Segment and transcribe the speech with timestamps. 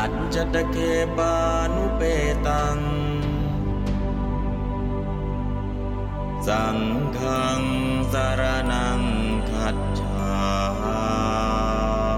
[0.00, 0.76] อัจจตเค
[1.16, 1.34] ปา
[1.74, 2.02] นุเป
[2.46, 2.78] ตัง
[6.46, 6.78] สัง
[7.18, 7.60] ฆัง
[8.12, 8.42] สาร
[8.72, 9.00] นัง
[9.50, 10.28] คัจฉา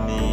[0.07, 0.25] มิ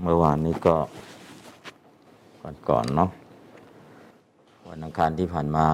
[0.00, 0.76] เมื่อวานนี้ก็
[2.68, 3.10] ก่อนๆเนาะ
[4.72, 5.66] วันอังคารที่ผ่านมา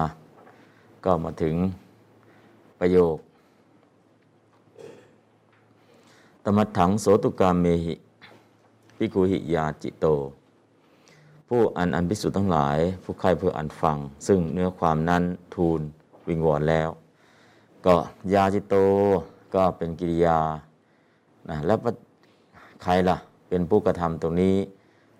[1.05, 1.55] ก็มาถึง
[2.79, 3.17] ประโยค
[6.43, 7.93] ตมัตถังโสตุกามเมหิ
[8.97, 10.05] ปิกุหิยาจิโต
[11.49, 15.23] ผู้อันอันพิสุทธ์ทั้งหลาย ผู้ใครเพื่ออันฟัง ซึ่งเนื้อความนั้น
[15.55, 15.81] ทูล
[16.27, 16.89] วิงวอนแล้ว
[17.85, 17.95] ก็
[18.33, 18.75] ยาจิโต
[19.55, 20.39] ก็เป็นกิริยา
[21.49, 21.91] นะแล้วปะ
[22.83, 23.17] ใครล่ะ
[23.49, 24.55] เป็นผู้กระทำตรงนี้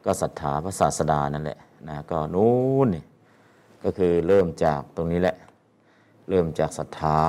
[0.05, 2.53] ก็ศรัทธาพระศาสดานั่นแหละนะก็นู้
[2.85, 3.03] นนี่
[3.85, 5.35] ก็คือเริ่มจากตรงนี้แหละ
[6.29, 7.21] เริ่มจากศรัทธา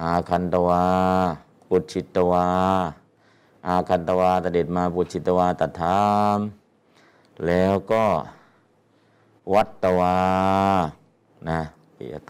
[0.00, 0.84] อาคันตวา
[1.68, 2.46] ปุชิตวา
[3.66, 6.04] อาคันตวาตเด็ดมาปุชิตวาตัดถา
[6.36, 6.38] ม
[7.46, 8.04] แล้วก็
[9.54, 10.16] วัตตวา
[11.48, 11.60] นะ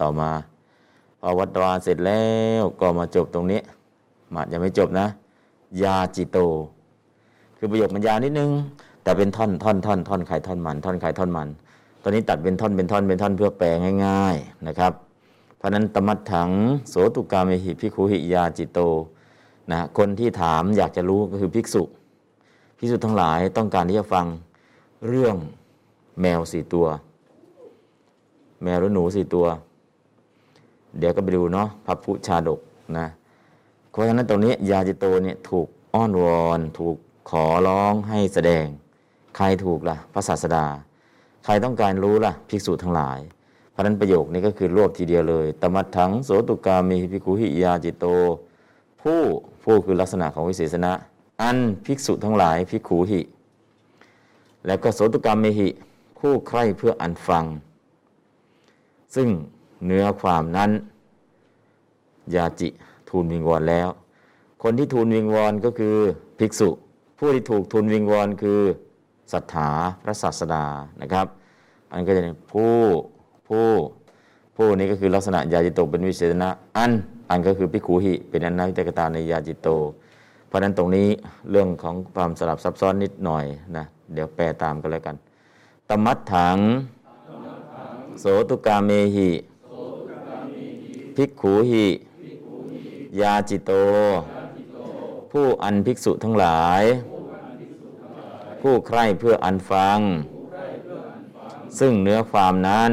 [0.01, 0.31] ต่อมา
[1.19, 2.25] พอวัตตวาเสร็จแล้
[2.61, 3.61] วก็มาจบตรงนี้
[4.33, 5.07] มายังไม่จบนะ
[5.83, 6.37] ยาจิโต
[7.57, 8.51] คือประโยคมันยาวนิดนึง
[9.03, 11.49] แต่เป็นท่อนท่อนท่อนท่อนไข่ท่อนมัน ท่อนไข่ท่อนมัน
[12.07, 13.67] อนนี้ตัดเป็นท่อนเป็นท่อนเป็นท่อนเพื่อแปล
[14.05, 14.93] ง่าย ๆนะครับ
[15.57, 16.49] เพราะนั้นตมัดถัง
[16.89, 18.79] โสตุกามหิพิกขุหิยาจิโต
[19.71, 21.83] นะคนที่ถามอยากจะรู้ก็คือภิกษุ
[22.77, 24.25] ภิกษุทั้งหลายต้องการที่จะฟัง
[25.07, 25.35] เรื่อง
[26.21, 26.87] แมวสี่ตัว
[28.63, 29.45] แมวหรือหนูสี่ตัว
[30.99, 32.59] เดี๋ยวก็ไปดูเนาะพับพุชาดก
[32.97, 33.07] นะ
[33.89, 36.97] เพราะฉะนั้นตรงนี้ยาจิโตเนี่ยถูกอ้อนวอน ถูก
[37.29, 38.65] ขอร้องให้แสดง
[39.35, 40.65] ใครถูกล่ะพระศาสดา
[41.49, 43.19] ใครต้องการรู้ล่ะภิกษุทั้งหลาย
[43.71, 48.05] เพราะนั้นประโยคนี้ก็คือรวบทีเดียวเลยตมัดถังโสตุกามีภิกขุหิยาจิโต
[49.01, 49.19] ผู้
[49.63, 50.91] ผู้คือลักษณะของวิเศษณะ
[51.41, 53.21] อันภิกษุทั้งหลายภิกขุหิ
[54.65, 55.69] แล้วก็โสตุกรรมเมหิ
[56.19, 57.45] ผู้ใคร่เพื่ออันฟัง
[59.15, 59.27] ซึ่ง
[59.85, 60.71] เนื้อความนั้น
[62.35, 62.69] ยาจิ
[63.09, 63.87] ทูลวิงวอนแล้ว
[64.63, 65.95] คนที่ทูลวิงวอนก็คือ
[66.39, 66.69] ภิกษุ
[67.17, 68.61] ผู้ที่ถูกทูลวิงวอนคือ
[69.33, 69.69] ศรัทธา
[70.03, 70.65] พระศาสดา
[71.01, 71.27] นะครับ
[71.91, 72.75] อันก็จะเป็นผู้
[73.47, 73.67] ผู้
[74.55, 76.91] ผู้นี้ก็คือลักษณะยาจิโตเป็นวิเศษณะอัน
[77.29, 79.67] อันก็คือภิกขุหิเป็นอนันตกตาในยาจิโต
[80.47, 81.07] เพราะนั้นตรงนี้
[81.51, 83.45] เรื่องของความสลับซับซ้อนนิดหน่อย
[83.77, 85.15] นะเดี๋ยวแปลตามกันแล้วกัน
[85.89, 86.57] ตมัดถัง
[88.19, 89.29] โสตุกาเมหิ
[91.15, 91.87] ภิกขุหิ
[93.21, 93.71] ยาจิโต
[95.31, 96.83] ผู้อันภิกษุทั้งหลาย
[98.61, 99.99] ผู้ใคร่เพื่ออันฟัง
[101.79, 102.91] ซึ่งเนื้อความนั้น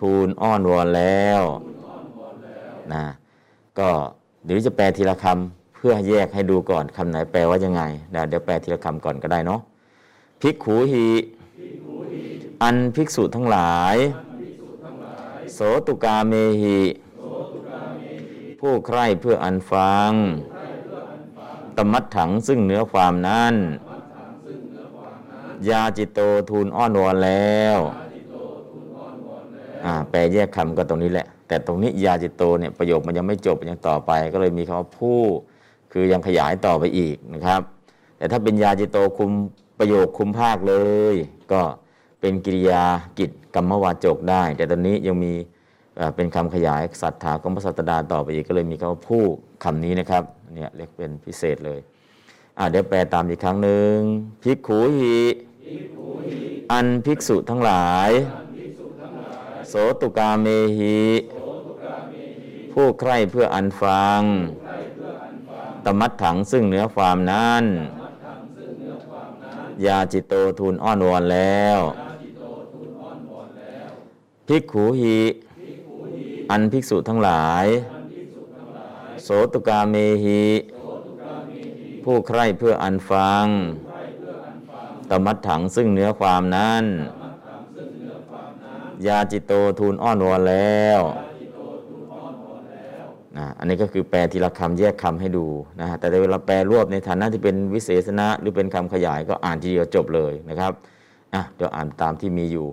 [0.00, 1.42] ทูลอ้อนวอนแล้ว
[2.92, 3.04] นะ
[3.78, 3.90] ก็
[4.44, 7.82] เดี๋ยวจะแปลทีละคำเพื่อแยกให้ดูก่อนคำไหนแปลว่ายังไง
[8.14, 9.60] นะเดี๋ยวแปลทีละคำก่อนก็ได้เนาะ
[10.40, 11.08] ภิกขุหิ
[12.62, 13.96] อันภิกษุทั้งหลาย
[15.54, 16.80] โสตุกาเมหิ
[18.60, 20.12] ผู้ใคร่เพื่ออันฟัง
[21.76, 23.54] ตมัดถังซึ่งเนื้อความนั้น
[25.68, 27.78] ยาจิตโตทูลอ้อนวอนแล้ว
[29.84, 35.20] อ่าแปลแยกคำก็ตรงนี้แหละ แต่ตรงนี้ยาจิตโตเนี่ยประโยคมันยังไม่จบยังต่อไป ก็เลยมีคำว่าผู้
[35.92, 37.60] คือยังขยายต่อไปอีกนะครับ
[38.16, 39.30] แต่ถ้าเป็นยาจิตโตคุม
[39.78, 40.74] ประโยคคุมภาคเล
[41.12, 41.14] ย
[41.52, 41.60] ก็
[42.20, 42.84] เป็นกิริยา
[43.18, 45.32] กิจกรรมวาจกได้ แต่ตอนนี้ยังมี
[46.16, 49.22] เป็นคำขยายสัตถาของพระสัตดาต่อไปอีกก็เลยมีคำว่าผู้
[49.64, 50.22] คำนี้นะครับ
[50.54, 51.80] เนี่ยเรียกเป็นพิเศษเลย
[52.58, 53.96] อ่าเดี๋ยวแปลตามอีกครั้งหนึ่ง
[54.42, 55.18] ภิกขุหิ
[56.72, 58.10] อันภิกษุทั้งหลาย
[59.68, 60.46] โสตุกาเม
[60.78, 61.00] หิ
[62.72, 64.20] ผู้ใคร่เพื่ออันฟัง
[65.84, 67.64] ตมัดถังซึ่งเนื้อความนั้น
[69.86, 71.78] ยาจิโตทูลอ้อนวอนแล้ว
[74.46, 75.20] ภิกขุหิ
[76.50, 77.66] อันภิกษุทั้งหลาย
[79.22, 80.44] โสตุกาเมหิ
[82.04, 83.46] ผู้ใคร่เพื่ออันฟัง
[85.10, 86.84] ตมัดถังซึ่งเนื้อความนั้น
[89.06, 91.00] ยาจิโตทูลอ้อนวอนแล้ว
[93.34, 95.46] ภนะอันนี้ก็คือแปลทีละคำแยกคำให้ดู
[95.80, 100.72] นะฮะแต่เวลาแปลรวบในฐานะที่เป็นวิเศษณะ หรือเป็นคำขยายก็อ่านทีเดียวจบเลยนะครับ
[101.34, 102.66] อะเดี๋ยวอ่านตามที่มีอยู่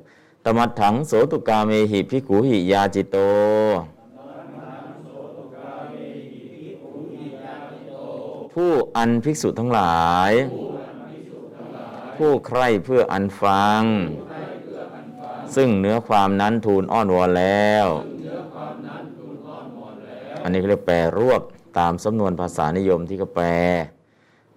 [0.46, 3.18] ตมัดถังโสตุกาเมหิพิกุหิยาจิโต
[8.54, 10.00] ผู้อันภิกษุทั้งหลา
[10.30, 10.32] ย
[12.20, 13.84] ผู้ใคร่เพื่ออันฟัง
[15.56, 17.88] ซึ่งเนื้อความนั้นทูลอ้อนวอนแล้ว
[20.44, 21.42] อันนี้เขาเรียกแปลรวบ
[21.80, 23.48] ตามสำนวนภาษานิยมที่เขาแปล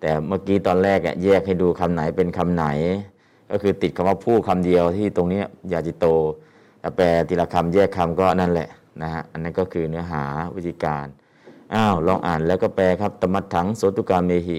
[0.01, 2.67] แต่เมื่อกี้ตอนแรกอะแยกให้ดูคำไหนเป็นคำไหน
[3.51, 5.43] ก็คือติดคำว่าผู้คำเดียวที่ตรงนี้
[5.73, 6.07] ยาจิโต
[6.81, 8.69] แต่แปลทีละคำแยกคำก็นั่นแหละ
[9.03, 10.25] นะฮะอันนั้นก็คือเนื้อหา
[10.55, 11.07] วิธีการ
[11.75, 14.59] อ้าวลองอ่านแล้วก็แปลครับตมัดถังโสตุกาเมหิ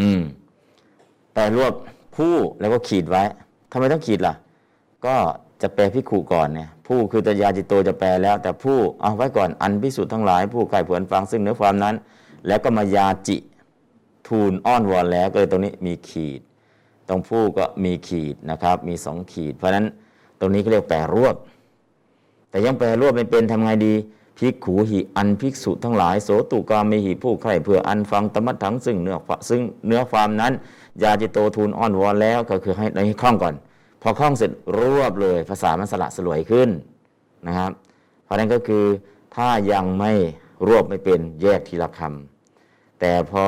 [0.00, 0.22] อืม
[1.34, 1.72] แปลรวบ
[2.16, 3.22] ผู้แล้วก็ขีดไว้
[3.72, 4.34] ทำไมต้องขีดล่ะ
[5.06, 5.16] ก็
[5.62, 11.94] จะแปลพิขุก่อนเนี่ย ผู้คือตยาจิโตจะแปลแล้ว แต่ผู้เอาไว้ก่อนอันพิสุทธ์ทั้งหลาย ผู้ใครเผื่อนฟังซึ่งเนื้อความนั้น
[12.46, 13.36] แล้วก็มายาจิ
[14.28, 16.40] ทูลอ้อนวอนแล้วก็เลยตรงนี้มีขีด
[17.08, 19.86] ตรงผู้ก็มีขีดนะครับ มีสองขีด เพราะฉะนั้น
[20.40, 21.36] ตรงนี้ก็เรียกแปลรวบ
[22.50, 23.94] แต่ยังแปลรวบไม่เป็นทำไงดี
[24.38, 30.52] ภิกขูหิอันภิกษุทั้งหลาย โสตุกาเมหิผู้ใคร่เพื่ออันฟังตมัดถังซึ่งเนื้อฟซึ่งเนื้อความนั้น
[31.02, 33.54] ยาจิโตทูลอ้อนวอนแล้วก็คือให้ให้คล่องก่อน
[34.02, 36.68] พอคล่องเสร็จรวบเลยภาษามันสละสลวยขึ้น
[37.46, 37.70] นะครับ
[38.24, 38.84] เพราะนั้นก็คือ
[39.36, 40.12] ถ้ายังไม่
[40.68, 42.37] รวบไม่เป็นแยกทีละคำ
[43.00, 43.42] แต่พอ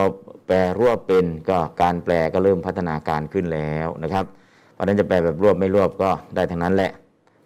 [0.46, 4.24] แปลรวบเป็นก็การแปลก็เริ่มพัฒนาการขึ้นแล้วนะครับ
[4.72, 6.92] เพราะนั้นจะแปลแบบรวบไม่รวบก็ได้ทั้งนั้นแหละ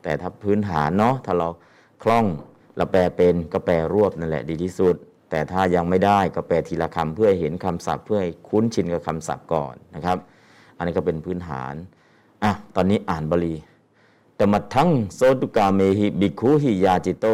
[0.02, 1.48] แต่ถ้าพื้นฐานเนาะถ้าเรา
[2.02, 2.26] คล่อง
[2.76, 4.94] เราแปลเป็นก็แปลรวบนั่นแหละดีที่สุด
[5.30, 10.18] แต่ถ้ายังไม่ได้ก็แปลทีละคำเพื่อหเห็นคำศัพท์ เพื่อให้คุ้นชินกับคำศัพท์ก่อนนะครับ
[10.76, 11.74] อันนี้ก็เป็นพื้นฐาน
[12.44, 13.54] อะตอนนี้อ่านบาลี
[14.36, 17.26] แต่มัดทั้งโสตุกาเมหิบิกขุหิยาจิโต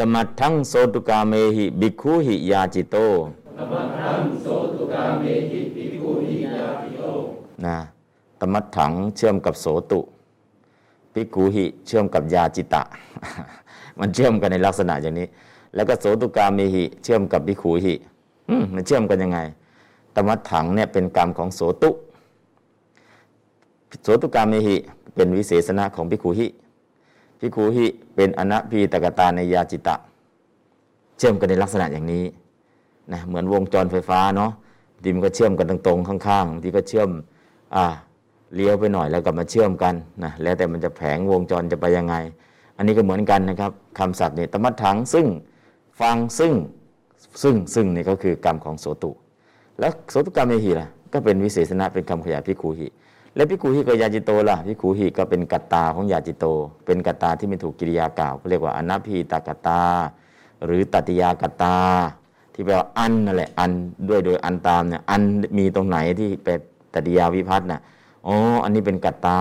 [0.00, 2.96] ตมัดทั้งโสตุกาเมหิบิกขุหิยาจิโต
[7.66, 7.76] นะ
[8.40, 10.00] ตมัดถังเชื่อมกับโสตุ
[11.12, 12.82] พิกูหิเชื่อมกับยาจิตะ
[13.98, 15.26] มันเชื่อมกันในลักษณะอย่างนี้
[15.74, 17.94] แล้วก็โสตุกาเมหิเชื่อมกับพิคูหิ
[18.74, 19.38] มันเชื่อมกันยังไง
[20.14, 21.90] ตมัดถังเนี่ยเป็นกรรมของโสตุ
[24.02, 24.76] โสตุกาเมหิ
[25.14, 26.46] เป็นวิเศษณะของพิคูหิ
[27.40, 29.96] พิคูหิเป็นอนัพีตกตาในยาจิตะ
[31.18, 32.24] เชื่อมกันในลักษณะอย่างนี้
[33.12, 34.50] นะเหมือนวงจรไฟฟ้าเนาะ
[34.94, 37.08] บางทีมันก็เชื่อมกันตรงๆข้างๆบางทีก็เชื่อม
[37.74, 37.84] อ่า
[38.54, 39.94] เลี้ยวไปหน่อยแล้วกลับมาเชื่อมกัน
[40.24, 42.14] นะแล้วแต่มันจะแผงวงจรจะไปยังไง
[42.76, 45.26] อันนี้ก็เหมือนกันนะครับคำศัพท์นี่ตมัดถังซึ่ง
[46.00, 46.52] ฟังซึ่ง
[47.42, 49.10] ซึ่งซึ่งนี่ก็คือกรรมของโสตุ
[49.80, 52.86] แล้วโสตุกรรมเมหิล่ะก็เป็นวิเศษณะเป็นคำขยายพิคูหิ
[53.36, 56.44] และพิคูหิกับยาจิโตล่ะพิคูหิก็เป็นกัตตาของยาจิโต
[56.86, 59.82] เป็นกัตตาที่ไม่ถูกกิริยากล่าวก็เรียกว่าอนัพีตากัตตา
[60.64, 61.76] หรือตัติยากัตตา
[62.52, 63.70] ที่แปลว่าอันนั่นแหละอัน
[64.08, 65.22] ด้วยโดยอันตามเนี่ยอัน
[65.58, 66.58] มีตรงไหนที่เป็น
[66.94, 67.80] ตัติยาวิพัฒน์น่ะ
[68.26, 68.34] อ๋อ
[68.64, 69.40] อันนี้เป็นกัตตา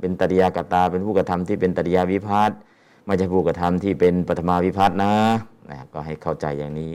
[0.00, 2.58] เป็นตริยากัตตา เป็นผู้กระทำที่เป็นตริยาวิพัฒน์
[3.06, 5.12] ไม่ใช่ผู้กระทำที่เป็นปฐมาวิพัฒน์นะ
[5.70, 6.92] นะก็ให้เข้าใจอย่างนี้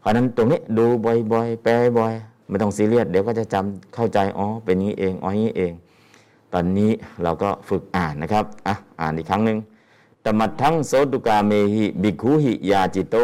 [0.00, 2.14] เพราะนั้นตรงนี้ดูบ่อยๆแปลบ่อย
[2.52, 5.72] ไม่ต้องซีเรียสเดี๋ยวก็จะจำเข้าใจอ๋อเป็นนี้เองอ๋อนี้เอง
[6.52, 6.90] ตอนนี้
[7.22, 9.58] เราก็ฝึกอ่านนะครับอะอ่านอีกครั้งหนึ่ง
[10.24, 13.16] ตมัดทั้งโสตุกาเมหิบิกขุหิยาจิโต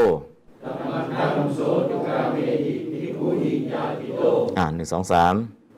[4.59, 5.35] อ่านหนึ่งสองสาม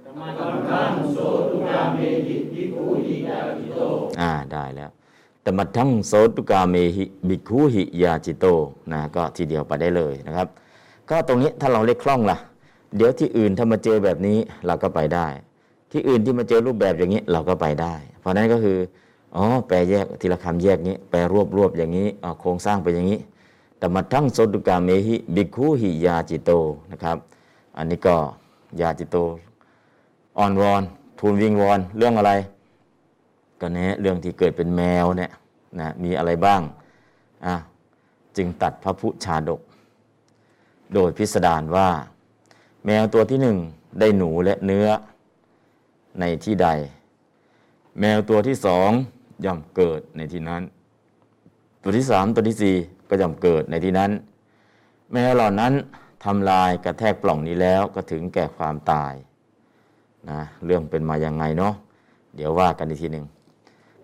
[0.07, 1.19] ตมัดทั้งโส
[1.51, 3.81] ตุกาเมหิบิคุหิยาจิโต
[4.21, 4.91] อ่าได้แล้ว
[5.45, 8.47] ต่มาทั้งโสตุกาเมหิบิกขุหิยาจิโต
[8.93, 10.49] นะก็ทีเดียวไปได้เลยนะครับ
[11.11, 12.39] ก็ตรงนี้ถ้าเราเล็กคล่องล่ะ
[12.97, 15.27] เดี๋ยวที่อื่นถ้ามาเจอแบบนี้เราก็ไปได้
[15.93, 18.79] ที่อื่นที่มาเจอรูปแบบอย่างนี้เราก็ไปได้ เพราะนั้นก็คือ
[19.37, 22.09] อ๋อแปลแยกทีละคำแยกนี้แปลรวบรวบอย่างนี้
[22.41, 23.19] โครงสร้างเป็นอย่างนี้
[23.79, 26.51] แต่มาทั้งโสตุกาเมหิบิกขุหิยาจิโต
[26.93, 27.17] นะครับ
[27.77, 28.17] อันนี้ก็
[28.81, 29.17] ยาจิโต
[30.39, 30.83] อ่อนวอน
[31.19, 32.33] ทูลวิงวอนเรื่องอะไร
[33.61, 35.31] ก็เนี้เรื่องที่เกิดเป็นแมวเนี่ย
[35.81, 36.61] นะมีอะไรบ้าง
[37.47, 37.55] อะ
[38.37, 39.61] จึงตัดพระพุชาดก
[40.95, 41.89] โดยพิสดารว่า
[42.87, 43.59] แมวตัวที่หนึ่ง
[44.01, 44.89] ได้หนูและเนื้อ
[46.21, 46.69] ในที่ใด
[48.01, 48.91] แมวตัวที่สอง
[49.45, 50.63] ย่อมเกิดในที่นั้น
[51.83, 52.77] ตัวที่สามตัวที่สี่
[53.09, 54.11] ก็ย่อมเกิดในที่นั้น
[55.13, 55.73] แมวเหล่านั้น
[56.25, 59.15] ทำลายกระแทกปล่องนี้แล้วก็ถึงแก่ความตาย
[60.31, 61.75] นะเรื่องเป็นมาย่างไงเนาะ
[62.37, 63.27] เดี๋ยวว่ากันอีกทีหนึ่ง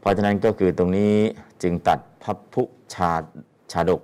[0.00, 1.14] เพราะฉะนั้นก็คือตรงนี้
[1.62, 2.62] จึงตัดพับพุ
[2.94, 3.10] ชา
[3.72, 4.00] ชาดก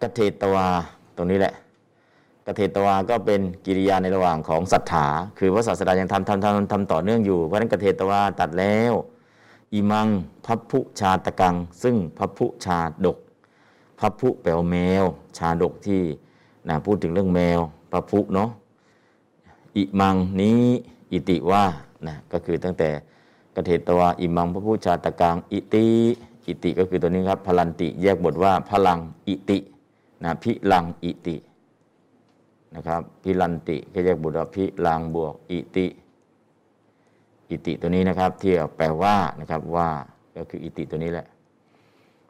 [0.00, 0.66] กเทตวา
[1.16, 1.54] ตรงนี้แหละ
[2.46, 5.06] กเทตวาก็เป็นกิริยาในระหว่างของศรัทธา
[5.38, 8.92] คือพระศาสดายังทำทำทำทำต่อเนื่องอยู่ เพราะฉะนั้นกเทตวาตัดแล้ว
[9.72, 10.08] อิมัง
[10.46, 13.18] พับพุชาตะกัง ซึ่งพับพุชาดก
[14.00, 15.04] พับพุแปลว่าแมว
[15.38, 16.02] ชาดกที่
[16.68, 17.60] นะพูดถึงเรื่องแมว
[17.92, 18.50] พับพุเนาะ
[19.76, 20.64] อิมังนี้
[21.12, 21.64] อิติว่า
[22.06, 22.88] นะก็คือตั้งแต่
[23.54, 25.86] กเทตวาอิมังพระพุชาตะกัง อิติ
[26.46, 29.58] อิติก็คือตัวนี้ครับพลันติแยกบทว่าพลังอิติ
[30.24, 31.36] นะพิลังอิติ
[32.76, 35.86] นะครับพิลันติก็แยกบทว่าพิลังบวกอิติ
[37.48, 39.88] อิติตัวนี้นะครับที่แปลว่านะครับว่า
[40.36, 41.26] ก็คืออิติตัวนี้แหละ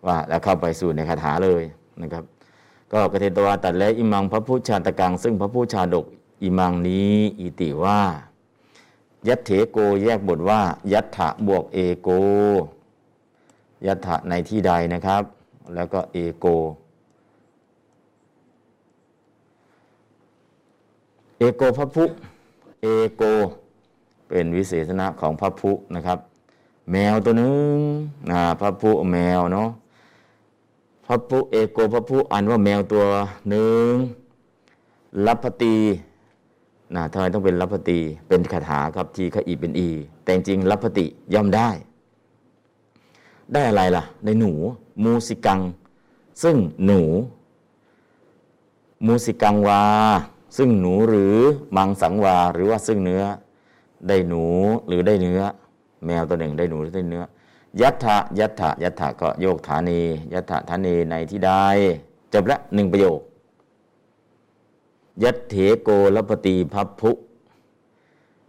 [0.06, 1.62] ว่าแล้วเข้าไปสู่ในคาถาเลย
[2.02, 2.24] นะครับ
[2.92, 6.06] ก็กเทตวาตัดและอิมังพระพุชาตะกัง ซึ่งพระพุชาดก
[6.42, 8.00] อิมังนี้อิติว่า
[9.28, 10.60] ยัตเถโกแยกบทว่า
[10.92, 12.08] ยัตถะบวกเอโก
[13.86, 15.22] ยัตถะในที่ใดนะครับ
[15.74, 16.46] แล้วก็เอโก
[21.42, 22.04] เอโกพระพุ
[22.82, 23.22] เอโก
[24.28, 26.18] เป็นวิเศษณะของพระพุนะครับ
[26.90, 27.76] แมวตัวหนึ่ง
[28.30, 29.68] นะพระพุแมวเนาะ
[31.06, 33.04] พระพุเอโกพระพุอันว่าแมวตัว
[33.48, 33.92] หนึ่ง
[35.26, 35.76] ลัพพตี
[36.94, 39.88] นะทำไมต้องเป็นลัพพตีเป็นคาถาครับทีขอีเป็นอี
[40.22, 41.68] แต่จริงลัพพติย่อมได้
[43.52, 44.52] ได้อะไรล่ะ ในหนู
[45.02, 45.60] มูสิกัง
[46.42, 47.00] ซึ่งหนู
[49.06, 49.82] มูสิกังวา
[50.56, 51.36] ซึ่งหนูหรือ
[51.76, 53.24] มังสังวาหรือว่าซึ่งเนื้อ
[54.08, 54.44] ได้หนู
[54.86, 55.42] หรือได้เนื้อ
[56.06, 57.24] แมวตัวหนึ่งได้หนูหรือได้เนื้อ
[57.80, 60.00] ยัตถะยัตถะยัตถะก็โยกฐานี
[60.32, 61.52] ยัตถะฐานีในที่ใด
[62.32, 63.20] จบละหนึ่งประโยค
[65.22, 67.10] ยัตเถโกลปตีพัพพุ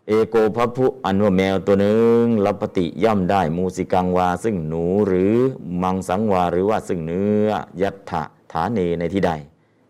[0.07, 5.35] เอโกพัพพุอันว่าแมวตัวหนึ่งลปติย่อมได้มูสิกังวา ซึ่งหนูหรือ
[5.83, 7.49] มังสังวาหรือว่าซึ่งเนื้อ
[7.81, 9.31] ยัตถะฐานีในที่ใด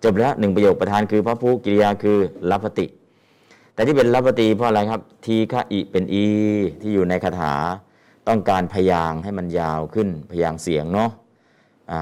[0.03, 2.17] จบแล้วหนึ่งประโยคประธานคือพัพพุกิริยาคือ
[2.49, 2.85] ลปติ
[3.73, 6.25] แต่ที่เป็นลปติเพราะอะไรครับ ทีฆะอิเป็นอี
[6.81, 7.53] ที่อยู่ในคาถา
[8.27, 11.11] ต้องการพยางให้มันยาวขึ้นพยางเสียงเนาะ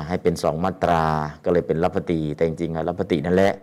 [0.08, 1.06] ให้เป็นสองมาตรา
[1.44, 3.54] ก็เลยเป็นลปติแต่จริงๆอะลปตินั่นแหละ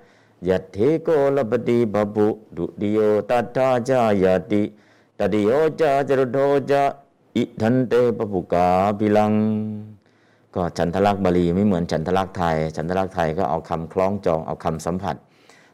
[0.48, 2.98] ยัตเทโกลปติบบุดุดิโย
[3.30, 4.62] ตัตถาจายติ
[5.18, 6.38] ตติโยจาจรุโท
[6.70, 6.82] จา
[7.36, 8.68] อิทันเตปปุกา
[8.98, 9.32] ปิลัง
[10.54, 15.16] ก็ฉันทลักษณ์บาลีไม่เหมือนฉันทลักษณ์ไทย ฉันทลักษณ์ไทยก็เอาคำคล้องจองเอาคำสัมผัส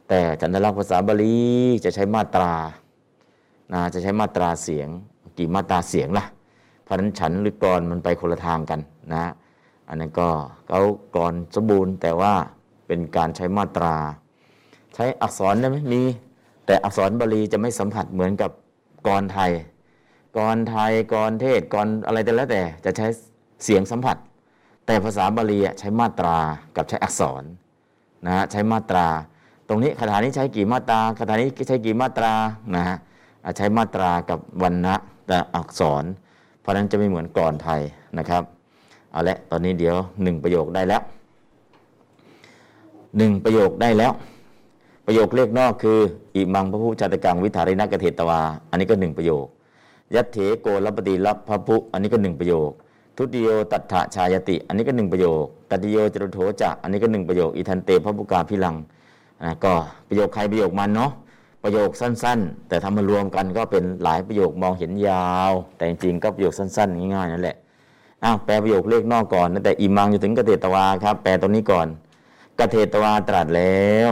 [0.09, 1.37] แต่ฉันทลักษณ์ภาษาบาลี
[1.85, 2.53] จะใช้มาตรา
[3.73, 4.87] นะจะใช้มาตราเสียง
[5.37, 6.25] กี่มาตราเสียงล่ะ
[6.83, 8.79] เพราะฉะนั้นฉันหรือกรมันไปคนละทางกัน
[9.13, 9.25] นะ
[9.89, 10.27] อันนั้นก็
[10.67, 10.81] เขา
[11.15, 12.33] กรสมบูรณ์ แต่ว่า
[12.87, 13.95] เป็นการใช้มาตรา
[14.95, 16.01] ใช้อักษรได้ไหมมี
[16.65, 18.51] แต่อักษรบาลีจะไม่สัมผัสเหมือนกับ
[19.07, 19.51] กรไทย
[20.37, 23.07] กรไทยกรเทศกรอะไรแต่แล้วแต่ จะใช้
[23.63, 24.17] เสียงสัมผัส
[24.85, 26.37] แต่ภาษาบาลีใช้มาตรา
[26.75, 27.43] กับใช้อักษร
[28.25, 29.05] นะฮะใช้มาตรา
[29.67, 32.33] ตรงนี้คาถานี้ใช้กี่มาตราคาถานี้ใช้กี่มาตรา
[32.75, 32.97] นะฮะ
[33.57, 34.95] ใช้มาตรากับวรรณะ
[35.27, 36.03] แต่อักษร
[36.61, 37.81] เพราะนั้นจะไม่เหมือนกรไทย
[38.17, 38.43] นะครับ
[39.11, 41.01] เอาละตอนนี้เดี๋ยวหนึ่งประโยคได้แล้ว
[43.17, 44.11] หนึ่งประโยคได้แล้ว
[45.05, 45.99] ประโยคเลขนอกคือ
[46.35, 49.45] อิมังพระผู้ชาตกังวิธารินักเทตวา อันนี้ก็หนึ่งประโยค
[50.15, 52.71] ยัตเถโกลปฏิรับพระพุอันนี้ก็หนึ่งประโยค
[53.17, 58.75] ทุติโยตัฏฐชายติ อันนี้ก็หนึ่งประโยคตัติโยจรุโถจะอันนี้ก็หนึ่งประโยคอิทันเตพระบุกาพิลัง
[59.43, 59.73] นะก็
[60.07, 61.11] ประโยคใครประโยคมันเนาะ
[61.63, 67.57] ประโยคสั้น ๆ แต่ทำมารวมกันก็เป็นหลายประโยคมองเห็นยาว แต่จริงๆก็ประโยคสั้น ๆ ง่ายๆนั่นแหละ
[68.23, 71.87] อ้าวแปลประโยคเลขนอกก่อนตั้งแต่อิมังจนถึงกเทตวาครับ แปลตรงนี้ก่อน
[72.59, 74.11] กเทตวาตรัสแล้ว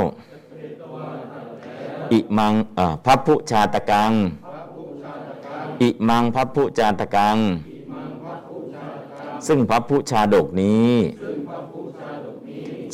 [2.12, 4.12] อิมังอ่าพัพพุชาตกัง
[5.82, 7.38] อิมังพัพพุชาตกัง
[9.48, 10.96] ซึ่งพัพพุชาดกนี้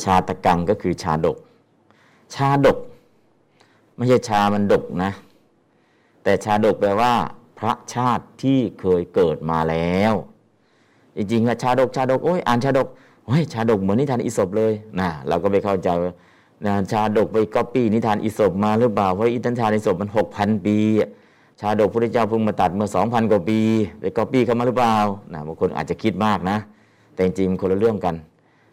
[0.02, 1.38] ชาตกังก็คือชาดก
[2.34, 2.78] ชาดก
[3.96, 5.10] ไม่ใช่ชามันดกนะ
[6.22, 7.12] แต่ชาดกแปลว่า
[7.58, 10.14] พระชาติที่เคยเกิดมาแล้ว
[11.16, 12.88] จริงๆอะชาดกชาดกโอ้ยอ่านชาดก
[13.26, 16.12] โอ้ยชาดกเหมือนนิทานอีสปเลยนะเราก็ไปเข้าใจว่า
[16.66, 21.10] นะชาดกไปก๊อปปี้นิทานอีสปมาหรือเปล่าเพราะนิทานอีสปมันหกพันปีอะ
[21.60, 23.58] ชาดกพระเจ้าเพิ่งมาตรัสเมื่อสองพันกว่าปี
[24.00, 24.96] ไปก๊อปปี้เขามาหรือเปล่า
[25.32, 26.56] นะบางคนอาจจะคิดมากนะ
[27.12, 28.14] แต่จริงๆคนละเรื่องกัน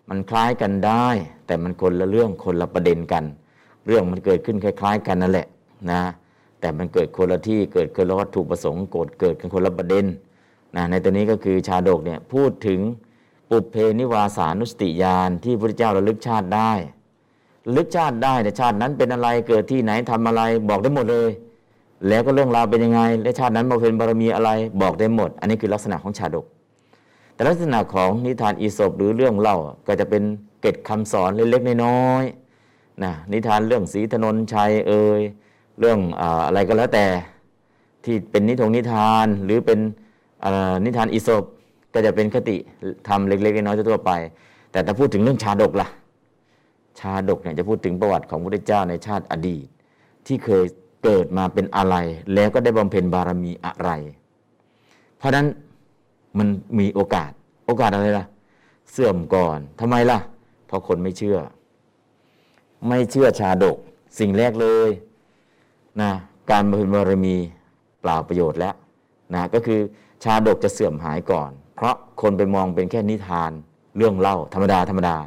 [0.09, 1.05] มันคล้ายกันได้
[1.47, 3.23] แต่มันคนละเรื่องคนละประเด็นกัน
[3.85, 5.47] เรื่องมันเกิดขึ้นคล้าย ๆ กันนั่นแหละ
[5.91, 6.01] นะ
[6.59, 10.05] แต่มันเกิดคนละที่เกิดคนละวัตถุประสงค์กดเกิดกันคนละประเด็น
[10.75, 12.79] นะในตัวนี้ก็คือชาดกเนี่ยพูดถึง
[13.49, 16.71] ปุเพนิวาสานุสติญาณที่พระเจ้าระลึกชาติได้
[17.67, 21.29] ระลึกชาติได้แต่ชาตินั้นเป็นอะไรเกิดที่ไหนทำอะไรบอกได้หมดเลย
[22.07, 24.49] แล้วก็เรื่องราวเป็นยังไง และชาตินั้นมาเป็นบารมีอะไร
[24.81, 26.45] บอกได้หมด อันนี้คือลักษณะของชาดก
[27.33, 30.23] แต่ลักษณะของนิทานอีสปหรือเรื่องเล่าก็จะเป็น
[30.61, 35.21] เกร็ดคำสอนเล็กๆน้อยๆนะนิทานเรื่องสีถนนชัยเอ่ย
[35.79, 35.99] เรื่อง
[36.47, 37.05] อะไรก็แล้วแต่
[38.03, 39.79] ที่เป็นนิทงนิทานหรือเป็น
[40.85, 41.43] นิทานอีสป
[41.93, 42.57] ก็จะเป็นคติ
[43.07, 44.11] ทำเล็กๆน้อยๆทั่วไป
[44.71, 45.87] แต่ถ้าพูดถึงเรื่องชาดกล่ะ
[46.99, 49.65] ชาดกเนี่ยจะพูดถึงประวัติของพระพุทธเจ้าในชาติอดีต
[50.27, 50.65] ที่เคย
[51.03, 51.95] เกิดมาเป็นอะไร
[52.33, 53.89] แล้วก็ได้บำเพ็ญบารมีอะไร
[55.17, 55.47] เพราะนั้น
[56.37, 56.47] มัน
[56.79, 57.31] มีโอกาส
[57.65, 58.25] โอกาสอะไรล่ะ
[58.91, 60.19] เสื่อมก่อนทำไมล่ะ
[60.67, 61.37] เพราะคนไม่เชื่อ
[62.87, 63.77] ไม่เชื่อชาดก
[64.19, 64.89] สิ่งแรกเลย
[66.01, 66.11] นะ
[66.51, 67.35] การบำเพ็ญบารมี
[68.01, 68.75] เปล่าประโยชน์แล้ว
[69.33, 69.79] นะก็คือ
[70.23, 73.51] ชาดกจะเสื่อมหายก่อน เพราะคนไปมองเป็นแค่นิทาน
[73.97, 75.17] เรื่องเล่าธรรมดาธรรมดา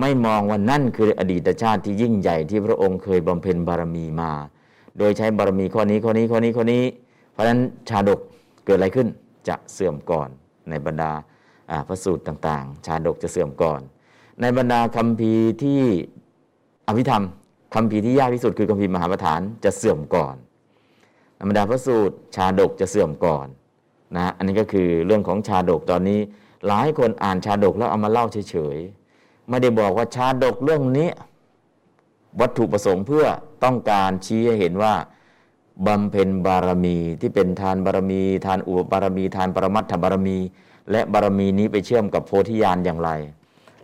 [0.00, 4.32] ไม่มองว่านั่นคืออดีตชาติที่ยิ่งใหญ่ที่พระองค์เคยบำเพ็ญบารมีมา
[4.98, 6.82] โดยใช้บารมีข้อนี้ข้อนี้ข้อนี้ข้อนี้
[7.32, 8.20] เพราะฉะนั้นชาดก
[8.64, 9.08] เกิดอะไรขึ้น
[9.48, 10.28] จะเสื่อมก่อน
[10.70, 11.12] ในบรรดา
[11.88, 13.80] พระสูตรต่างๆ ชาดกจะเสื่อมก่อน
[14.40, 15.32] ในบรรดาคำพี
[15.62, 15.80] ที่
[16.88, 17.24] อภิธรรม
[17.74, 20.36] คำพีที่ยากที่สุดคือคำพีมหาประธานจะเสื่อมก่อน
[21.40, 23.46] ธรรมดาพระสูตรชาดกจะเสื่อมก่อน
[24.16, 26.20] นะอันนี้ก็คือเรื่องของชาดกตอนนี้
[26.66, 31.08] หลายคนอ่านชาดกแล้วเอามาเล่าเฉยๆไม่ได้บอกว่าชาดกเรื่องนี้
[32.40, 33.24] วัตถุประสงค์เพื่อ
[33.64, 34.94] ต้องการชี้ให้เห็นว่า
[35.86, 40.38] บำเพ็ญบารมีที่เป็นทานบารมี ทานอุปบารมี ทานปรมัตถบารมี
[40.90, 43.10] และบารมีนี้ไปเชื่อมกับโพธิญาณอย่างไร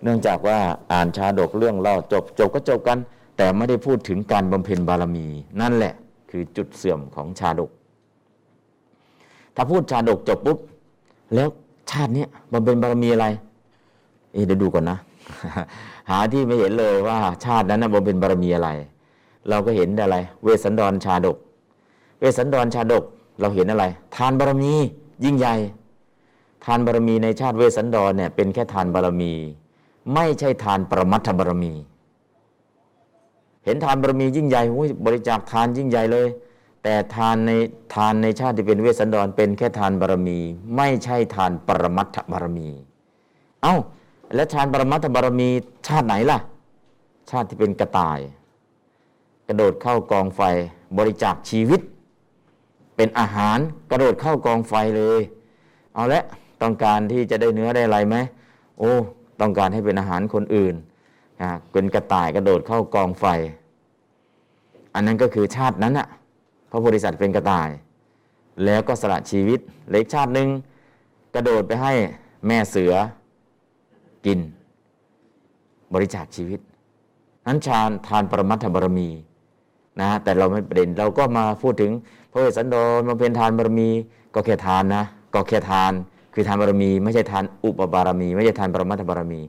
[0.02, 0.58] เนื่องจากว่า
[0.92, 2.98] อ่านชาดกเรื่องเล่าจบจบก็จบกัน
[3.36, 5.26] แต่ไม่ได้พูดถึงการบำเพ็ญบารมี
[5.60, 5.94] นั่นแหละ
[6.30, 7.70] คือจุดเสื่อมของชาดก
[9.54, 10.58] ถ้าพูดชาดกจบปุ๊บ
[11.34, 11.48] แล้ว
[11.90, 13.26] ชาตินี้บำเพ็ญบารมีอะไร
[14.32, 14.98] เอเดี๋ยวดูก่อนนะ
[16.10, 18.70] หาที่ไม่เห็นเลยว่าชาตินั้นบำเพ็ญบารมีอะไร
[19.48, 21.36] เราก็เห็นอะไร เวสสันดรชาดก
[22.20, 23.04] เวสันดรชาดก
[23.40, 23.84] เราเห็นอะไร
[24.16, 24.72] ทานบารมี
[25.24, 25.54] ยิ่งใหญ่
[26.64, 29.32] ทานบารมีในชาติเวสันดรเนี่ยเป็นแค่ทานบารมี
[30.14, 31.72] ไม่ใช่ทานปรมัตถบารมี
[33.64, 34.62] เห็นทานบารมียิ่งใหญ่
[35.06, 36.28] บริจาคทานยิ่งใหญ่เลย
[36.82, 37.50] แต่ทานใน
[37.94, 40.38] ทานในชาติที่เป็นเวสสันดร เป็นแค่ทานบารมี
[40.76, 42.68] ไม่ใช่ทานปรมัตถบารมี
[43.62, 43.76] เอา้า
[44.34, 45.48] แล้วทานปรมัตถบารมี
[45.86, 46.38] ชาติไหนล่ะ
[47.30, 48.18] ชาติที่เป็นกระต่าย
[49.52, 50.42] กระโดดเข้ากองไฟ
[50.98, 51.80] บริจาคชีวิต
[52.96, 53.58] เป็นอาหาร
[53.90, 55.20] กระโดดเข้ากองไฟเลย
[55.94, 56.22] เอาละ
[56.62, 58.16] ต้องการที่จะได้เนื้อได้อะไรไหม
[58.78, 58.92] โอ้
[59.40, 60.74] ต้องการให้เป็นอาหารคนอื่น
[61.72, 63.24] เป็นกระต่ายกระโดดเข้ากองไฟ
[64.94, 66.08] อันนั้นก็คือชาตินั้นอะ
[66.70, 67.68] พระโพธิสัตว์เป็นกระต่าย
[68.64, 69.60] แล้วก็สละชีวิต
[69.90, 70.48] เล็กชาติหนึ่ง
[71.34, 71.92] กระโดดไปให้
[72.46, 72.94] แม่เสือ
[74.26, 74.38] กิน
[75.94, 76.60] บริจาคชีวิต
[77.46, 79.10] นั้นชาญทานปรมัตถบารมี
[80.00, 81.90] นะแต่เราไม่ประเด็นเราก็มาพูดถึง
[82.32, 83.88] พระเวสสันดรมาเป็นทานบารมี
[84.34, 85.92] ก็แค่ทานนะก็แค่ทาน
[86.34, 89.40] คือทานบารมี ไม่ใช่ทานอุปบารมี ไม่ใช่ทานปรมัตถบารมี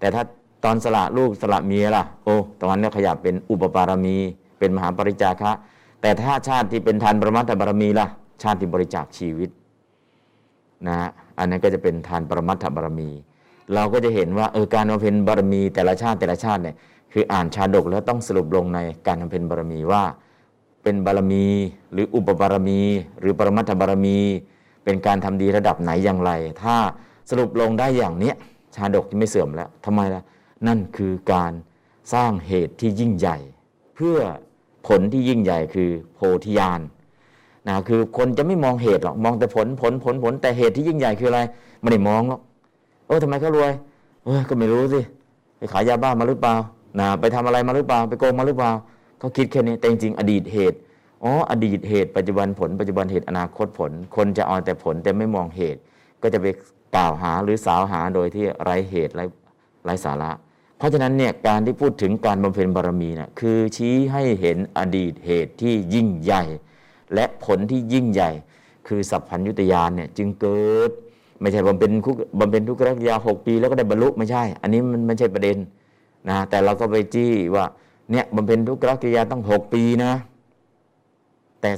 [0.00, 0.22] แต่ถ้า
[0.64, 4.16] ตอนสละลูกสละเมียล่ะโอ้ตอนนี้ขยับเป็นอุปบารมี
[4.58, 5.52] เป็นมหาปริจาคะ
[6.02, 8.06] แต่ถ้าชาติที่เป็นทานปรมัตถบารมีล่ะ
[8.42, 9.50] ชาติที่บริจาคชีวิต
[10.86, 10.96] นะ
[11.38, 13.10] อันนั้นก็จะเป็นทานปรมัตถบารมี
[13.74, 16.76] เราก็จะเห็นว่าเออการบำเพ็ญบารมีแต่ละชาติแต่ละชาติเนี่ย
[17.12, 20.02] คืออ่านชาดกแล้วต้องสรุปลงในการบำเพ็ญบารมีว่า
[20.82, 21.46] เป็นบารมี
[21.92, 22.80] หรืออุปบารมี
[23.20, 24.18] หรือปรมัตถบารมี
[24.84, 26.30] เป็นการทำดีระดับไหนอย่างไร
[26.62, 26.76] ถ้า
[27.30, 28.34] สรุปลงได้อย่างเนี้ย
[28.74, 30.22] ชาดกจะไม่เสื่อมแล้วทำไมล่ะ
[30.66, 31.52] นั่นคือการ
[32.14, 33.36] สร้างเหตุที่ยิ่งใหญ่
[33.96, 34.18] เพื่อ
[34.86, 36.80] ผลที่ยิ่งใหญ่คือโพธิญาณ
[37.68, 41.40] นะคือคนจะไม่มองเหตุหรอกมองแต่ผลผลผลผลแต่เหตุที่ยิ่งใหญ่คืออะไร
[41.80, 42.40] ไม่ได้มองหรอก
[43.06, 43.72] โอ้ทำไมเขารวย
[44.24, 45.00] เออก็ไม่รู้สิ
[45.56, 46.54] ไปขายยาบ้ามาหรือเปล่า
[46.98, 48.72] นะไปทำอะไรมาหรือเปล่า ไปโกงมาหรือเปล่า
[49.18, 50.78] เขาคิดแค่นี้แต่จริงๆอดีตเหตุ
[51.24, 55.80] อ๋ออดีตเหตุปัจจุบันผลปัจจุบันเหตุอนาคตผล คนจะเอาแต่ผลแต่ไม่มองเหตุ
[56.22, 56.46] ก็จะไป
[56.96, 59.24] กล่าวหาหรือสาวหาโดยที่ไร้เหตุไร้
[59.84, 60.30] ไร้สาระ
[60.78, 66.42] เพราะฉะนั้นเนี่ยการที่พูดถึงการบำเพ็ญบารมีนะ่ะคือชี้ให้เห็นอดีตเหตุที่ยิ่งใหญ่
[67.14, 68.30] และผลที่ยิ่งใหญ่
[68.88, 70.90] คือสัพพัญญุตยานเนี่ยจึงเกิด
[71.40, 75.56] ไม่ใช่บำเพ็ญคุกบำเพ็ญทุกขกิริยาหกปี แล้วก็ได้บรรลุไม่ใช่ อันนี้มันไม่ใช่ประเด็น
[76.28, 77.64] นะแต่เราก็ไปจี้ว่า
[78.10, 80.12] เนี่ยบำเพ็ญทุกขกิริยาต้องหกปีนะ
[81.60, 81.70] แต่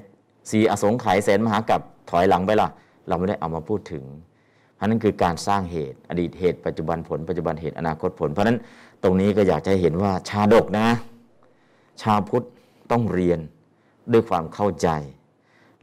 [0.51, 1.81] สีอสงไขยแสนมหากับ
[2.11, 2.69] ถอยหลังไปล่ะ
[3.09, 4.05] เราไม่ได้เอามาพูดถึง
[4.75, 8.59] เพราะนั้นคือการสร้างเหตุ อดีตเหตุปัจจุบันผล ปัจจุบันเหตุอนาคตผล เพราะนั้น
[9.03, 10.89] ตรงนี้ก็อยากจะเห็นว่าชาดกนะ
[12.03, 12.47] ชาพุทธ
[12.91, 13.41] ต้องเรียน
[14.13, 14.89] ด้วยความเข้าใจ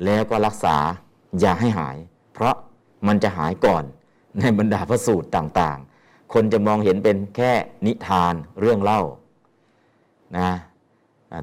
[0.06, 0.78] แล้วก็รักษา
[1.39, 1.97] อย่าให้หาย
[2.34, 2.56] เพราะ
[3.08, 3.84] มันจะหายก่อน
[4.39, 5.80] ในบรรดาพระสูตรต่าง
[6.37, 7.51] คนจะมองเห็นเป็นแค่
[7.85, 9.01] นิทานเรื่องเล่า
[10.37, 10.49] นะ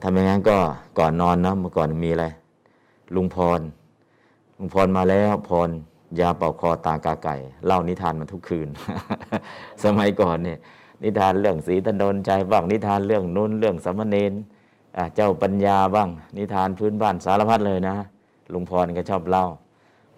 [0.02, 0.56] ทำอย่างนั้นก็
[0.98, 2.26] ก่อนนอนนะเมื่อก่อนมีอะไร
[3.14, 3.60] ลุงพร
[4.56, 5.70] ลุงพรมาแล้วพร
[6.20, 8.68] ยาเป่าคอตากาไก่ เล่านิทานมาทุกคืน
[9.84, 10.58] สมัยก่อนเนี่ย
[11.04, 14.32] นิทานเรื่องสีตนนใจบ้างนิทานเรื่องนุ่นเรื่องสมณเณร
[15.14, 17.94] เจ้าปัญญาบ้าง นิทานพื้นบ้านสารพัดเลยนะ
[18.52, 19.46] ลุงพรก็ชอบเล่า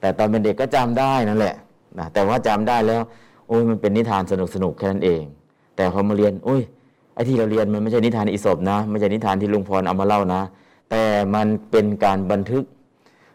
[0.01, 1.55] แต่ตอนเป็นเด็กก็จำได้นั่นแหละ
[1.99, 3.03] นะแต่ว่าจำได้แล้ว
[3.49, 5.23] โอ้ยมันเป็นนิทานสนุกสนุกแค่นั้นเอง
[5.77, 6.63] แต่พอมาเรียนโอ้ย
[7.15, 10.43] ไอ้ที่เราเรียนมันไม่ใช่นิทานอิศบนะไม่ใช่นิทานที่ลุงพรเอามาเล่านะ
[10.91, 11.05] แต่
[11.35, 12.65] มันเป็นการบันทึก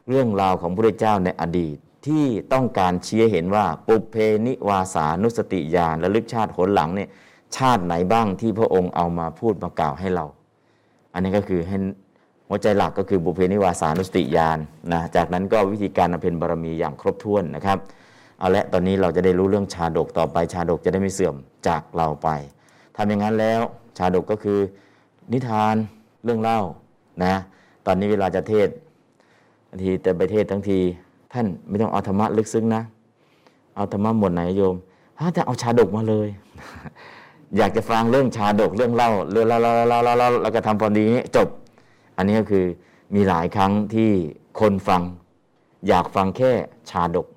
[0.09, 7.09] เรื่องราวของพระเจ้าในอดีตที่ต้องการเชี้เห็นว่าปุเพนิวาสานุสติญาณและลึกชาติหนหลังเนี่ย
[7.57, 10.25] ชาติไหนบ้างที่พระองค์เอามาพูดมากล่าวให้เรา
[11.13, 11.77] อันนี้ก็คือให้
[12.47, 14.59] หัวใจหลักก็คือบุเพนิวาสานุสติญาณ
[14.93, 17.77] นะจากนั้นก็วิธีการอภินบารมีอย่างครบถ้วนนะครับ
[18.39, 21.35] เอาละตอนนี้เราจะได้รู้เรื่องชาดกต่อไป ชาดกจะได้ไม่เสื่อม
[21.67, 22.29] จากเราไป
[22.95, 23.61] ทำอย่างนั้นแล้ว
[23.97, 24.59] ชาดกก็คือ
[25.31, 25.75] นิทาน
[26.23, 26.59] เรื่องเล่า
[27.23, 27.35] นะ
[27.85, 28.69] ตอนนี้เวลาจะเทศ
[29.69, 30.79] บางทีแต่ไปเทศทั้งที
[31.33, 32.83] ท่านไม่ต้องเอาธรรมะลึกซึ้งนะ
[33.75, 34.75] เอาธรรมะหมดไหนโยม
[35.19, 36.27] ถ้าจะเอาชาดกมาเลย
[37.57, 41.47] อยากจะฟังเรื่องชาดกเรื่องเล่าเรื่องเล่าเล่าเล่าเล่าแล้วก็ทำพอดีนี้จบ
[42.17, 42.65] อันนี้ก็คือ
[43.15, 44.09] มีหลายครั้งที่
[44.59, 45.01] คนฟัง
[45.87, 46.51] อยากฟังแค่
[46.89, 47.27] ชาดก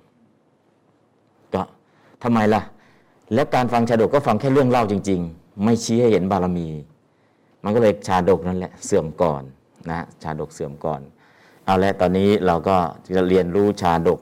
[2.23, 2.63] ทำไมล่ะ
[3.35, 6.69] แล้วการฟังชาดกก็ฟังแค่เรื่องเล่าจริง ๆ ไม่ชี้ให้เห็นบารมี
[7.65, 9.43] มันก็เลยชาดกนั่นแหละเสื่อมก่อน
[9.91, 11.01] นะชาดกเสื่อมก่อน
[11.65, 12.77] เอาละตอนนี้เราก็
[13.15, 14.19] จะเรียนรู้ชาดก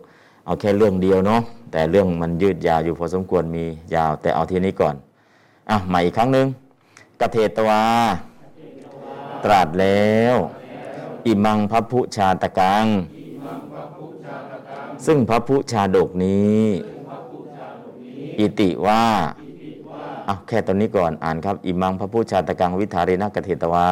[0.46, 1.40] เอาแค่เรื่องเดียวเนาะ
[1.72, 4.94] แต่เรื่องมันยืดยาวอยู่พอสมควรมียาว แต่เอาทีนี้ก่อน
[5.70, 6.46] อะใหม่อีกครั้งหนึ่ง
[7.20, 7.82] กเทตวา
[9.44, 10.36] ตรัสแล้ว
[11.26, 12.86] อิมังพระพุชาตกัง
[15.06, 16.62] ซึ่งพระพุชาดกนี้
[18.38, 19.02] อิติว่า
[20.28, 23.90] อะแค่ตอนนี้ก่อนอ่านครับ อิมังพระพุชาตกังวิธาเรนกเทตวา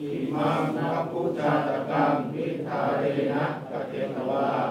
[0.00, 4.70] อิมังพระพุชาตกังวิธาเรนะกเทตวาก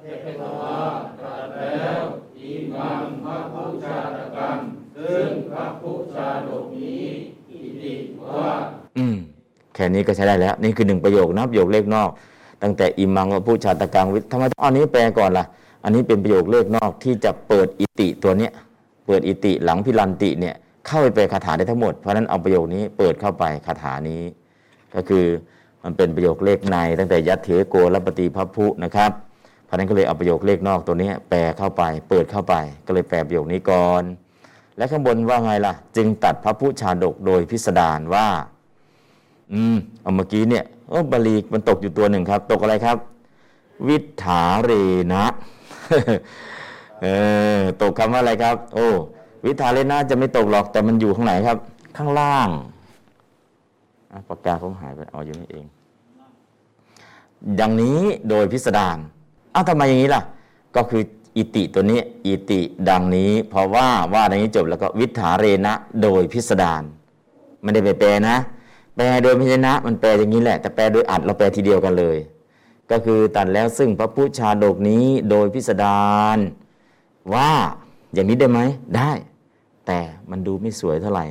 [0.00, 0.04] เท
[0.40, 0.76] ตวา
[1.20, 2.00] ตรัสแล้ว
[2.38, 4.58] อิมังพระพุชาตกัง
[4.98, 7.04] ซึ่งพระพุชาดกนี้
[7.50, 8.50] อิติว่า
[8.98, 9.16] อืม
[9.74, 12.10] แค่นี้ก็ใช้ได้แล้ว นี่คือหนึ่งประโยคนะประโยคเลขนอก
[12.62, 15.44] ตั้งแต่อิมังพระพุชาตกังวิทำไมอันนี้แปลก่อนล่ะ
[15.84, 18.52] อันนี้เป็นประโยคเลขนอกที่จะเปิดอิติตัวเนี้ย
[19.06, 20.54] เปิดอิติหลังพิรันติเนี่ย
[20.86, 24.22] เข้าไปแปลคาถาได้ทั้งหมด เพราะนั้นเอาประโยคนี้เปิดเข้าไปคาถานี้
[24.94, 25.24] ก็คือ
[25.84, 29.10] มันเป็นประโยคเลขในตั้งแต่ยัตเถโกรปฏิพัพุนะครับ
[29.64, 32.54] เพราะนั้นก็เลยเอาประโยคเลขนอกตัวนี้แปลเข้าไป เปิดเข้าไป
[32.86, 34.02] ก็เลยแปลประโยคนี้ก่อน
[34.76, 38.26] และข้างบนว่าไงล่ะ จึงตัดพระพุชาดกโดยพิสดารว่า
[39.52, 42.96] อืมเอาเมื่อกี้เนี่ยโอ้บาลีมันตกอยู่ตัวหนึ่งครับ ตกอะไรครับ
[43.88, 44.70] วิถาเร
[45.14, 45.24] นะ
[47.02, 47.06] เอ
[47.58, 48.88] อตกคำว่าอะไรครับ โอ้
[49.44, 51.58] วิทาเลน่าจะไม่ตกหรอกแต่มันอยู่ข้างไหนครับ
[51.96, 52.48] ข้างล่าง
[54.28, 55.64] ปากกาผมหายไปเอาอยู่นี่เอง
[57.56, 58.98] อย่างนี้โดยพิสดาร
[59.54, 60.22] อ้าวทำไมอย่างนี้ล่ะ
[60.76, 61.02] ก็คือ
[61.36, 66.82] อิติตัวนี้ อิติดังนี้ เพราะว่าว่าดังนี้จบแล้วก็วิถาเรนะโดยพิสดาร
[67.62, 68.36] ไม่ได้ไปแปลนะ
[68.96, 72.16] แปลโดยพิจนะ มันแปลอย่างนี้แหละ แต่แปลโดยอัดเราแปลทีเดียวกันเลย
[72.92, 76.02] ก็คือตัดแล้วซึ่งพระพุทธชาดกนี้โดยพิสดา
[76.36, 76.38] ร
[77.34, 77.50] ว่า
[78.14, 78.60] อย่างนี้ได้ไหม
[78.96, 79.10] ได้
[79.86, 79.98] แต่
[80.30, 81.26] มันดูไม่สวยเท่าไหร่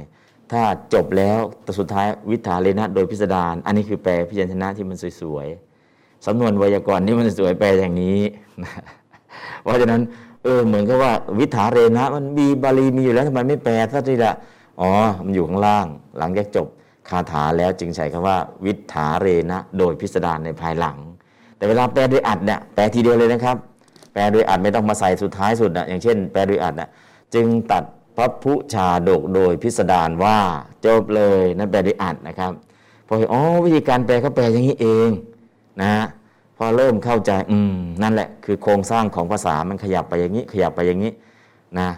[0.51, 0.61] ถ้า
[0.93, 8.19] จบแล้วแต่สุดท้ายวิถาเลนะโดยพิสดารอันนี้คือแปลพิจารณะที่มันสวยๆสำนวนไวยากรณ์นี่มันสวยแปลอย่างนี้
[9.63, 10.01] เพราะฉะนั้น
[10.43, 14.33] เออเหมือนกับว่าวิถาเรนะ มันมีบาลีมีอยู่แล้วทำไมไม่แปลซะทีละ
[14.81, 14.89] อ๋อ
[15.25, 16.67] มันอยู่ข้างล่าง หลังจากจบ
[17.09, 20.97] คาถาแล้วจึงใช้คำว่า วิถาเรนะ โดยพิสดารในภายหลัง
[21.61, 23.57] แต่เวลาแปลโดยอัดเนี่ยแปลทีเดียวเลยนะครับ
[24.13, 26.89] แปลโดยอัดไม่ต้องมาใส่สุดท้ายสุดนะอย่างเช่น แปลโดยอัดนะ
[27.33, 27.83] จึงตัด
[28.17, 30.37] พระพุชาดกโดยพิสดารว่า
[30.85, 32.51] จบเลยนั่นแปลได้อัดนะครับ
[33.07, 35.09] พออ๋อวิธีการแปลเขาแปลอย่างนี้เอง
[35.81, 35.91] นะ
[36.57, 41.11] พอเริ่มเข้าใจอืมนั่นแหละคือโครงสร้างของภาษามันขยับไปอย่างนี้ ขยับไปอย่างนี้
[41.79, 41.89] นะ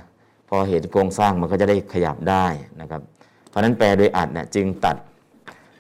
[0.50, 2.46] พอเห็นโครงสร้างมันก็จะได้ขยับได้
[2.82, 3.02] นะครับ
[3.50, 4.96] เพราะนั้นแปลโดยอัดเนี่ยจึงตัด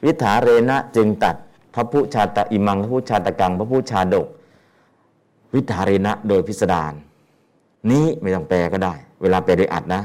[0.06, 1.36] วิถาเรนะจึงตัด
[1.73, 4.27] พระพุชาตอิมัง พระพุชาตกัง พระพุชาดก
[5.53, 6.93] วิถาเรนะโดยพิสดาร
[7.91, 10.01] นี้ไม่ต้องแปลก็ได้ เวลาแปลโดยอัดนะ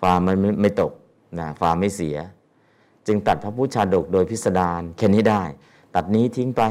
[0.00, 0.92] ฟามันไม่ตก
[1.38, 2.16] นะฟาไม่เสีย
[3.06, 5.42] จึงตัดพระพุทธชาดกโดยพิสดารแค่นี้ได้
[5.94, 6.62] ตัดนี้ทิ้งไป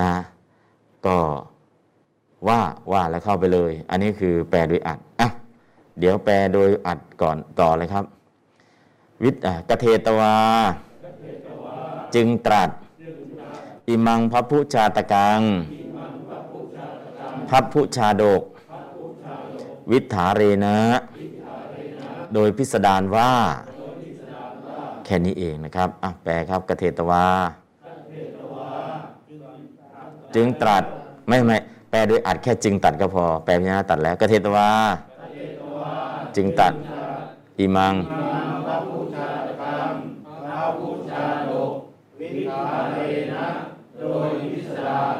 [0.00, 0.10] นะ
[1.06, 1.16] ก็
[2.48, 2.60] ว่า
[2.92, 5.28] ว่าแล้วเข้าไปเลย อันนี้คือแปลโดยอัดอะ
[5.98, 8.04] เดี๋ยวแปลโดยอัดก่อนต่อเลยครับ
[9.22, 10.34] วิทย์กเทตวา
[12.14, 12.70] จึงตรัส
[13.88, 15.40] อิมังพัพพุชาตกัง
[17.50, 18.42] พัพพุชาดก
[19.90, 20.76] วิถาเรนะ
[22.34, 23.32] โดยพิสดารว่า
[25.04, 27.26] แค่นี้เองนะครับอะแปลครับกเทตวา
[30.34, 30.84] จึงตรัส
[31.28, 31.56] ไม่ไม่
[31.90, 34.68] แปลโดยอัดแค่จึงตัดก็พอ แปลพยัญชนะตัดแล้วกเทตวา
[36.36, 36.72] จึงตัด
[37.58, 37.94] อิมัง
[44.00, 45.16] โดยพิสดาร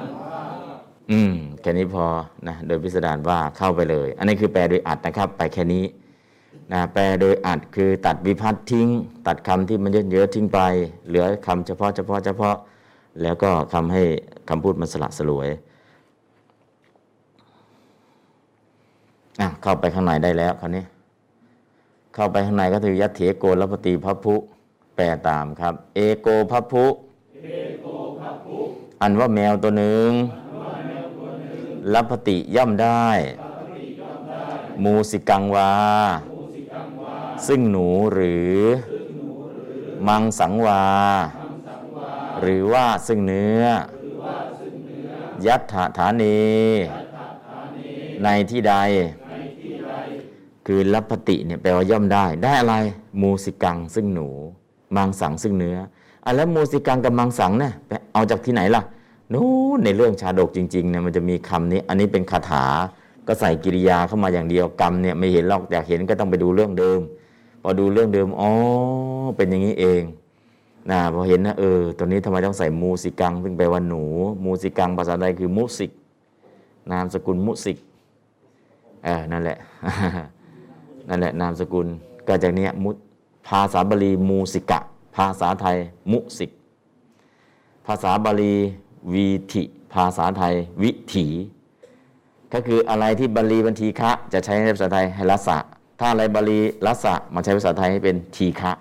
[1.11, 2.05] อืมแค่นี้พอ
[2.49, 5.85] นะโดยพิสดารว่าเข้าไปเลย อันนี้คือแปลโดยอัดนะครับ ไปแค่นี้
[6.73, 8.89] นะแปลโดยอัดคือตัดวิพัตน์ทิ้ง
[9.27, 10.61] ตัดคำที่มันเยอะๆทิ้งไป
[11.09, 12.57] เหลือคำเฉพาะเฉพาะเฉพาะ
[13.23, 14.03] แล้วก็ทำให้
[14.49, 15.49] คำพูดมันสละสลวย
[19.41, 20.85] อะเข้าไปข้างในได้แล้วคราวนี้
[22.15, 24.35] เข้าไปข้างในก็คือยัตเถโกลปฏิพัพพุ
[24.97, 28.08] แปลตามครับ เอโกพัพพุอั
[29.03, 30.11] อันว่าแมวตัวหนึ่ง
[31.95, 33.09] ลับพติย่อมได้
[34.85, 35.73] มูสิกังวา
[37.47, 38.57] ซึ่งหนูหรือ
[40.09, 40.85] มังสังวา
[42.41, 43.63] หรือว่าซึ่งเนื้อ
[45.47, 46.41] ยัตถาฐานี
[48.23, 48.75] ในที่ใด
[50.67, 52.75] คือลับพติเนี่ยแปลว่าย่อมได้ ได้อะไร
[53.21, 54.29] มูสิกังซึ่งหนู
[54.97, 55.79] มังสังซึ่งเนื้อ
[56.25, 57.73] อะแล้วมูสิกังกับมังสังเนี่ย
[58.13, 58.83] เอาจากที่ไหนล่ะ
[59.33, 62.65] นู้นในเรื่องชาดกจริงๆเนี่ยมันจะมีคำนี้ อันนี้เป็นคาถา
[63.27, 67.01] ก็ใส่กิริยาเข้ามาอย่างเดียวกรรมเนี่ยไม่เห็นหรอกอยากเห็นก็ต้องไปดูเรื่องเดิม
[67.63, 68.51] พอดูเรื่องเดิมอ๋อ
[69.37, 70.03] เป็นอย่างนี้เอง
[70.91, 74.03] นะพอเห็นนะเออตัวนี้ทำไมต้องใส่มูสิกังซึ่งแปลว่าหนู
[74.45, 75.91] มูสิกังภาษาไทยคือมุสิก
[76.91, 77.77] นามสกุลมุสิก
[79.05, 79.59] เออนั่นแหละ
[81.09, 81.87] นั่นแหละนามสกุล
[82.27, 82.91] ก็จากเนี้ยมุ
[83.49, 84.81] ภาษาบาลีมูสิกะ
[85.19, 85.77] ภาษาไทย
[86.13, 86.51] มุสิก
[87.87, 88.55] ภาษาบาลี
[89.13, 89.63] วีถิ
[89.95, 91.27] ภาษาไทย วิถี
[92.53, 95.59] ก็คืออะไรที่บาลีบันทีคะ จะใช้ในภาษาไทยให้รัสะ
[95.99, 98.73] ถ้าอะไรบาลีรัสะมาใช้ภาษาไทยให้เป็นทีฆะ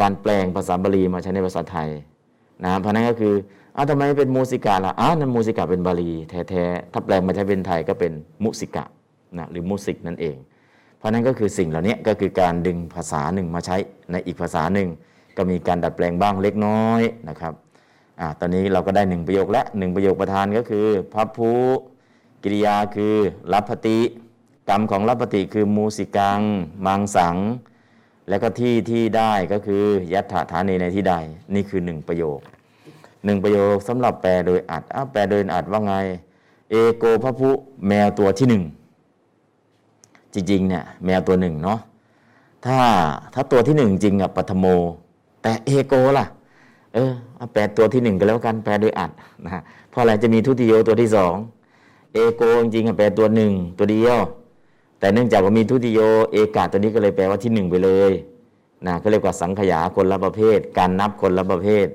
[0.00, 1.88] การแปลงภาษาบาลีมาใช้ในภาษาไทย
[2.64, 3.34] นะเพราะนั้นก็คือ
[3.76, 8.12] อ้าวทำไมเป็นมูสิกาล่ะอ้าวนั่นมูสิกาเป็นบาลีแท้ๆถ้าแปลงมาใช้เป็นไทยก็เป็น
[8.44, 8.84] มุสิกะ
[9.38, 10.36] นะหรือมุสิกนั่นเอง
[10.98, 13.76] เพราะนั้นก็คือสิ่งเหล่านี้ก็คือการดึงภาษาหนึ่งมาใช้
[14.12, 14.88] ในอีกภาษาหนึ่ง
[15.40, 17.54] ก็มีการดัดแปลงบ้างเล็กน้อยนะครับ
[18.20, 21.52] อ่าตอนนี้เราก็ได้หนึ่งประโยคและหนึ่งประโยคประธานก็คือพัพภู
[22.42, 23.14] กิริยาคือ
[23.52, 23.98] รับพติ
[24.68, 26.40] กรรมของรับปฏิคือมูสิกัง
[26.86, 27.36] มังสัง
[28.28, 31.14] แล้วก็ที่ที่ได้ก็คือยัตถาฐานีในที่ใด
[31.54, 32.40] นี่คือหนึ่งประโยค
[33.24, 35.94] หนึ่งประโยคสำหรับแปลโดยอัดอ้าแปลโดยอัดว่าไง
[36.70, 37.50] เอโกพระพุ
[37.86, 38.64] แมวตัวที่หนึ่ง
[40.34, 41.78] จริงๆเนี่ยแมวตัวหนึ่งเนาะ
[42.66, 42.78] ถ้า
[43.34, 44.66] ถ้าตัวที่หนึ่งจริงอะปัทโม
[45.42, 46.26] แต่เอโกล่ะ
[46.94, 49.10] เออเอาแปลตัวที่หนึ่งกันแล้วกันแปลโดยอัด
[49.44, 51.34] นะฮะเพราะอะไรจะมีทุติโยตัวที่สอง
[52.14, 54.18] เอโกจริงๆแปลตัวหนึ่งตัวเดียว
[54.98, 56.00] แต่เนื่องจากว่ามีทุติโย
[56.32, 58.12] เอกาตัวนี้ก็เลยแปลว่าที่หนึ่งไปเลย
[58.86, 61.86] นะก็เรียกว่าสังขยาคนละประเภท การนับคนละประเภท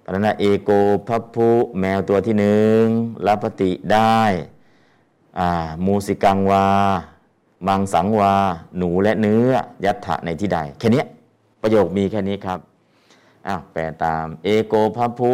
[0.00, 0.70] เพราะนั้นเอโก
[1.08, 1.48] พัพพุ
[1.80, 2.82] แมวตัวที่หนึ่ง
[3.26, 4.20] รับปฏิได้
[5.84, 6.66] มูสิกังวา
[7.66, 8.34] มังสังวา
[8.78, 9.50] หนูและเนื้อ
[9.84, 11.04] ยัตถะในที่ใด แค่นี้
[11.68, 12.60] ประโยคมีแค่นี้ครับ
[13.46, 15.32] อ้าวแปลตาม เอโกพัพพุ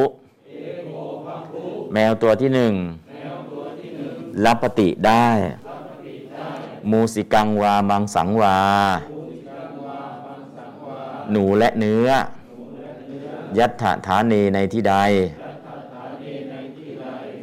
[1.93, 2.73] แมวตัวที่หนึ่ง
[4.45, 5.27] รับปฏิได้
[6.91, 8.59] มูสิกังวามังสังวา
[11.31, 12.09] หนูและเนื้อ
[13.59, 14.95] ยัตถฐานีในที่ใด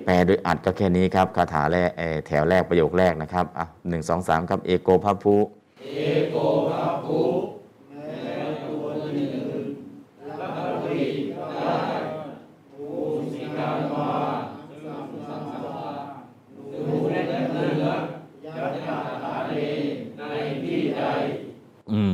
[0.05, 1.89] แปลโดยอัดก็แค่นี้ครับคาถาแรก
[2.27, 7.58] แถวแรกประโยคแรกนะครับอะหนึ่งสองสามครับ เอโกพัพพุอื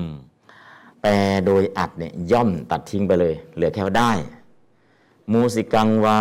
[0.02, 0.04] ม
[1.02, 1.12] แปล
[1.46, 4.12] โดยอัดเนี่ยย่อมตัดทิ้งไปเลย เหลือแค่ได้
[5.32, 6.20] มูสิกังวา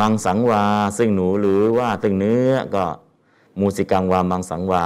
[0.00, 0.62] มังสังวา
[0.98, 2.84] ซึ่งหนูหรือว่าซึ่งเนื้อก็
[3.58, 4.84] มูสิกังวา มังสังวา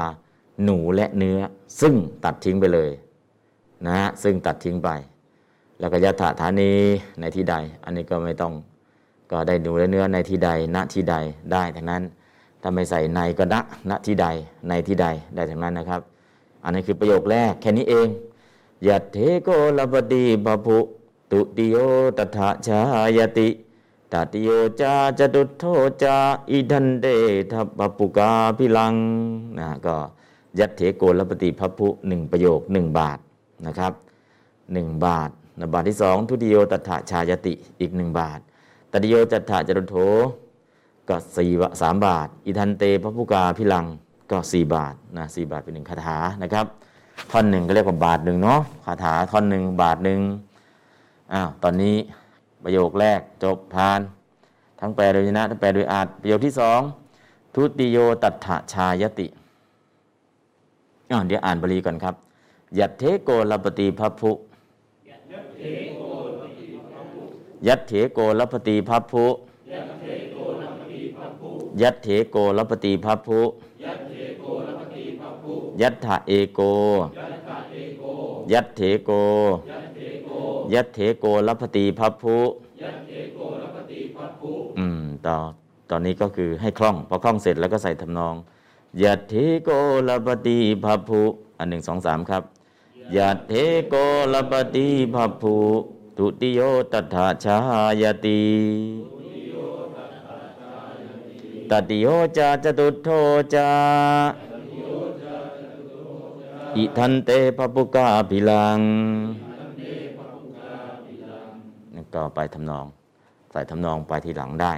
[0.64, 1.38] หนูและเนื้อ
[1.80, 2.90] ซึ่งตัดทิ้งไปเลย
[3.86, 4.88] นะฮะซึ่งตัดทิ้งไป
[5.78, 6.72] แล้วก็ยถาฐานี
[7.20, 8.52] ในที่ใด อันนี้ก็ไม่ต้อง
[9.30, 11.16] ก็ได้หนูและเนื้อในที่ใด ณ ที่ใด
[11.52, 12.02] ได้ทั้งนั้น
[12.62, 13.56] ถ้าไม่ใส่ในก็ณ
[13.90, 14.26] ณที่ใด
[14.68, 16.00] ในที่ใด ได้ทั้งนั้นนะครับ
[16.66, 18.08] อันนี้คือประโยคแรกแค่นี้เอง
[18.86, 19.48] ยัตเถโก
[19.78, 20.78] ละภะเต พัพพุ
[21.32, 21.76] ทุติโย
[22.18, 22.80] ตัตถะ ชา
[23.16, 23.48] ยะติ
[24.12, 24.48] ตะติโย
[24.80, 25.64] จะ จะตุตโถ
[26.02, 26.16] จะ
[26.50, 27.06] อิทันเต
[27.52, 28.94] พัพพุกาพิลัง
[29.58, 29.96] นะก็
[30.58, 33.18] ยัตเถโกละภะเต พัพพุหนึ่งประโยคหนึ่งบาท
[33.66, 33.92] นะครับ
[34.72, 38.38] หนึ่งบาทนะบาทที่สองทุติโยตัตถะ ชายะติอีกหนึ่งบาท
[38.92, 39.96] ตติโยจัตถะจรุโถ
[41.08, 41.50] ก็สี่
[41.82, 43.86] สามบาท อิทันเตพระผู้กาพิลัง
[44.30, 46.66] ก็สี่บาทนะสี่บาทเป็นหนึ่งคาถานะครับ
[47.30, 50.20] ท่อนหนึ่งก็เรียกว่าบาทหนึ่งเนาะคาถาท่อนหนึ่งบาทหนึ่ง
[51.32, 51.96] อ้าวตอนนี้
[52.64, 54.00] ประโยคแรกจบผ่าน
[54.80, 56.80] ทั้งแปลโดยชนะทั้งแปลโดยอาจประโยคที่สอง
[57.54, 59.26] ทุติโยตัฏฐชายติ
[61.10, 62.14] อ้าวเดี๋ยวอ่านบาลีก่อนครับ
[62.78, 64.32] ยัตเทโกลปฏิพัพพุ
[67.66, 69.26] ยัตเถโกลปฏิพัพพุ
[71.82, 73.40] ยัตเถโกลปฏิพัพพุ
[75.80, 76.60] ยัตถะเอโก
[78.52, 79.10] ยัตเถโก
[80.72, 82.36] ยัตเถโกลปฏิพัพพุ
[84.78, 85.36] อืมต่อ
[85.90, 88.34] ตอนนี้ก็คือให้คล่องพอคล่องเสร็จแล้วก็ใส่ทำนอง
[89.02, 89.34] ยัตเถ
[89.64, 89.70] โก
[90.08, 91.22] ลปฏิพัพพุ
[91.58, 92.42] อันหนึ่งสองสามครับ
[93.16, 93.52] ยัตเถ
[93.88, 93.94] โก
[94.32, 95.56] ลปฏิพัพพุ
[96.18, 96.60] ทุติโย
[96.92, 97.58] ตัฏฐชา
[98.02, 98.42] ยติ
[101.70, 103.08] ตติโยจาจตุโท
[103.54, 103.70] จา
[106.76, 108.78] อิทันเตปปุกาภิลัง
[112.14, 112.86] ก็ไปทำนอง
[113.52, 114.72] ใส่ทำนองไปทีหลังได้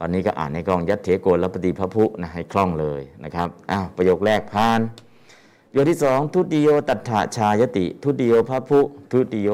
[0.00, 4.80] ตอนนี้ก็อ่านในกองยัตเถโกละปฏิพพุนะให้คล่องเลยนะครับอ้าวประโยคแรกผ่าน
[5.68, 8.80] ประโยคที่สองทุติโยตัฏฐชายติ ทุติโยพระพุ
[9.12, 9.50] ทุติโย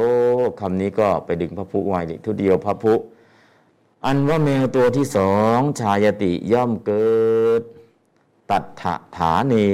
[0.61, 2.95] คำนี้ก็ไปดึงพระพุไว้ทุติโยพระพุ
[4.07, 7.13] อันว่าแมวตัวที่สองชายติย่อมเกิ
[7.61, 7.63] ด
[8.51, 8.85] ตัฏฐ
[9.19, 9.67] ฐานี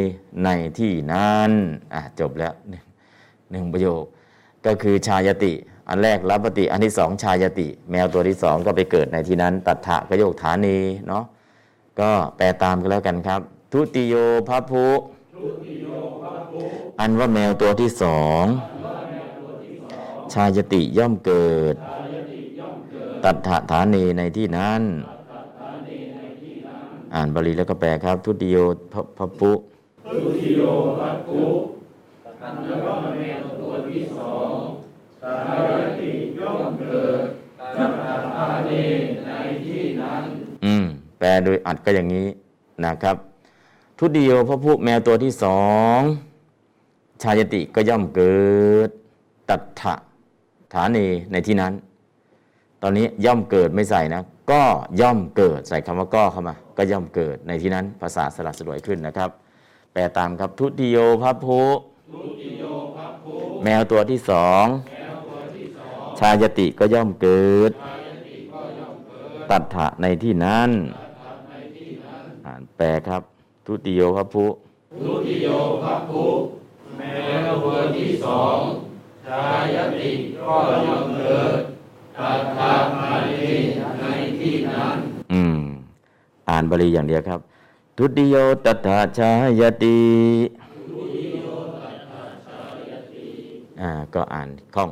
[0.45, 1.51] ในที่นั้น
[1.95, 2.85] อะจบแล้วหนึ่ง
[3.51, 4.03] หนึ่งประโยค
[4.67, 5.53] ก็คือชายติ
[5.89, 10.79] อันแรกรับปฏิอันที่สองชายติ แมวตัวที่สองก็ไปเกิดในที่นั้น ตัฏฐะก็โยกฐานี
[11.09, 11.25] เนาะ
[12.01, 13.41] ก็แปลตามกันแล้วกันครับ
[13.73, 14.15] ทุติโย
[14.49, 14.87] พระพุ
[17.01, 18.45] อันว่าแมวตัวที่สอง
[20.35, 21.75] ชายติย่อมเกิด
[23.25, 24.83] ตัฏฐฐานีในที่นั้น
[27.15, 28.57] อ่านบาลีแล้วก็แปลครับ ทุติโย
[28.93, 29.53] พระพระพุ
[40.65, 40.85] อืม
[41.19, 42.27] แปลโดยอัดก็อย่างนี้
[42.85, 43.17] นะครับ
[43.99, 45.61] ทุติโยพระผู้แมวตัวที่สอ
[45.99, 46.01] ง
[47.23, 48.37] ชายติก็ย่อมเกิ
[48.89, 48.91] ด
[49.49, 49.95] ตัทธะ
[50.75, 51.73] ฐานีในที่นั้น
[52.83, 54.63] ตอนนี้ย่อมเกิดไม่ใส่นะ ก็
[55.01, 59.31] ย่อมเกิดใส่คำว่าก็เข้ามา ก็ย่อมเกิดในที่นั้นภาษาสลับสลวยขึ้นนะครับ
[59.93, 61.67] แปลตามครับทุติโยพระผู้
[63.63, 64.65] แมวตัวที่สอง
[66.21, 67.73] ชายติก็ย่อมเกิด
[69.51, 70.71] ตัทธะในที่นั้น
[72.47, 73.23] อ่านแปลครับ
[73.67, 74.51] ทุติโยพระผู้
[75.05, 75.49] ทุติโย
[75.83, 76.27] ภัพพุ
[76.97, 77.15] แม้
[77.63, 78.59] ตัวที่สอง
[79.29, 80.11] ชายติ
[80.41, 80.55] ก็
[80.87, 81.61] ย่อมเกิด
[82.19, 83.51] ตัทธามานี
[84.01, 84.05] ใน
[84.41, 85.08] ที่นั้นอืม
[86.49, 87.41] อ่านบาลีอย่างเดียวครับ
[87.97, 89.31] ทุติโยตัทธาชา
[89.61, 89.99] ยติ
[93.81, 94.91] อ่าก็อ่านคล่อง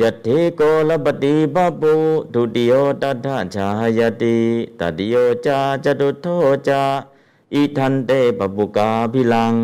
[0.00, 1.94] ยตถิโกลปฏิปปุ
[2.34, 4.36] ทุติโยตัทธาชายติ
[4.80, 6.26] ตติโยจาจตุโท
[6.68, 6.82] จา
[7.54, 9.54] อิทันเตปปุกาพิลัง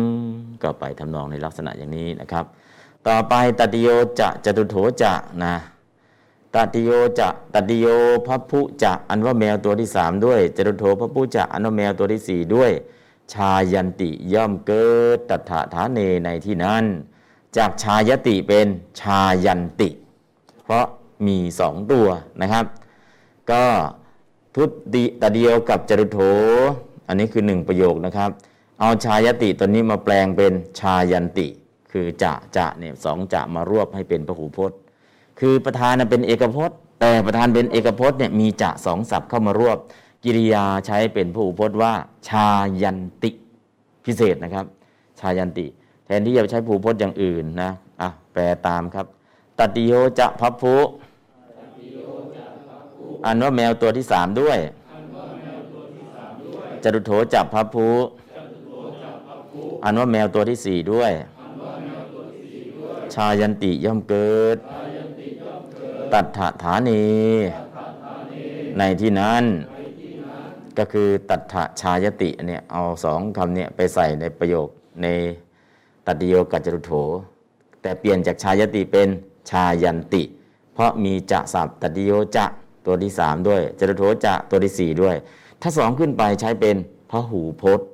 [0.61, 2.45] ก็ไปทำนองในลักษณะอย่างนี้นะครับ
[3.07, 3.87] ต่อไปตติโย
[4.19, 5.13] จะจตุโถจะ
[5.43, 5.55] นะ
[6.55, 7.85] ตติโยจะตติโย
[8.27, 12.71] พระพุจะอันว่าแมวตัวที่สามด้วยจตุโถพระพุจะอันว่าแมวตัวที่สี่ด้วย
[13.33, 14.85] ชายันติย่อมเกิ
[15.15, 16.83] ดตัถาฐานเนในที่นั้น
[17.57, 18.67] จากชายติเป็น
[19.01, 19.89] ชายันติ
[20.63, 20.85] เพราะ
[21.27, 22.07] มีสองตัว
[22.41, 22.65] นะครับ
[23.51, 23.63] ก็
[24.55, 26.19] ทุติตเดียวกับจรุโถ
[27.07, 28.29] อันนี้คือหนึ่งประโยคนะครับ
[28.79, 31.47] เอาชายติตัวนี้มาแปลงเป็นชายันติ
[31.91, 34.79] คือจะจะเนี่ยสองจะมารวบให้เป็นพหูพจน์
[35.39, 39.77] คือประธานเป็นเอกพจน์ แต่ประธานเป็นเอกพจน์เนี่ยมีจะสองศัพท์เข้ามารวบ
[40.23, 41.93] กิริยาใช้เป็นพหูพจน์ว่า
[42.27, 42.47] ชา
[42.81, 43.31] ยันติ
[44.05, 44.65] พิเศษนะครับ
[45.19, 45.65] ชายันติ
[46.05, 47.71] แทนที่จะใช้ผูพจน์อย่างอื่นนะ
[48.01, 49.05] อะแปลตามครับ
[49.57, 50.75] ตติโยจะพัพพุ
[53.25, 54.57] อันว่าแมวตัวที่สามด้วย
[56.83, 57.87] จตุโถจับพัพพุ
[59.83, 61.11] อันว่าแมวตัวที่สี่ด้วย
[63.13, 64.57] ชายันติย่อมเกิด
[66.13, 67.03] ตัดถาฐานี
[68.77, 69.43] ในที่นั้น
[70.77, 74.67] ก็คือตัดถชายติเนี่ยเอาสองคำเนี่ยไปใส่ในประโยค
[75.01, 75.07] ใน
[76.07, 76.93] ตัดโยกัจจรุโถ
[77.81, 79.09] แต่เปลี่ยนจากชายติเป็น
[79.49, 80.23] ชายันติ
[80.73, 82.45] เพราะมีจะศัพท์ตัดดิโยจะ
[82.85, 85.15] ตัวที่สามด้วยจรุโถจะตัวที่สี่ด้วย
[85.61, 86.75] ถ้าสองขึ้นไปใช้เป็น
[87.11, 87.85] พระหูพจน์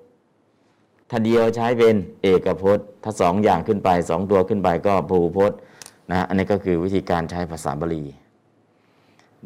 [1.09, 5.57] ถ้าเดียวใช้เป็นเอกพจน์ ถ้าสองอย่างขึ้นไปสองตัวขึ้นไปก็พหูพจน์
[6.11, 8.03] นะอันนี้ก็คือวิธีการใช้ภาษาบาลี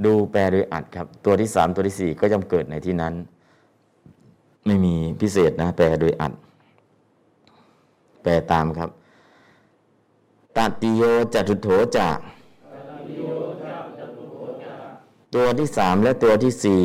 [0.06, 3.14] ดูแปลโดยอัดครับ ตัวที่สามตัวที่สี่ก็ย่อมเกิดในที่นั้น
[4.66, 6.34] ไม่มีพิเศษนะ แปลโดยอัด
[8.24, 8.90] แปลตามครับ
[10.58, 11.04] ตัดติโย
[11.34, 12.18] จตุโถจาก
[15.36, 16.84] ตัวที่สามและตัวที่สี่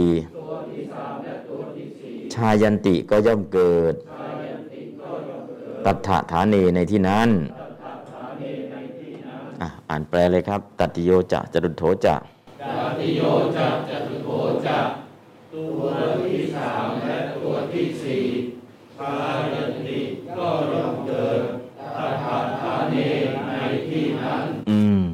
[2.34, 3.94] ชายันติก็ย่อมเกิด
[5.84, 7.63] ตัทธฐานีในที่นั้นอะ
[9.61, 12.14] อ่านแปลเลยครับ ตัดติโยจะจตุโถจะ
[12.62, 13.20] จาติโย
[13.57, 14.28] จะจตุโถ
[14.66, 14.78] จะ
[15.52, 15.82] ตัว
[16.24, 18.24] ที่สามและตัวที่สี่
[18.98, 19.12] พา
[19.55, 19.98] ยันติ
[20.38, 21.40] ก็ย่อมเกิด
[21.96, 23.09] ตถาฐานี
[23.48, 23.52] ใน
[23.88, 25.05] ที่นั้น อืม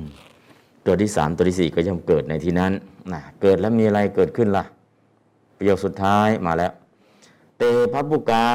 [0.86, 2.72] ตัวที่สามตัวที่สี่ก็ย่อมเกิดในที่นั้น
[3.12, 4.64] นะเกิดแล้วมีอะไรเกิดขึ้นล่ะ
[5.57, 6.72] ประโยคสุดท้ายมาแล้ว
[7.59, 7.62] เต
[7.93, 8.47] พับบุกา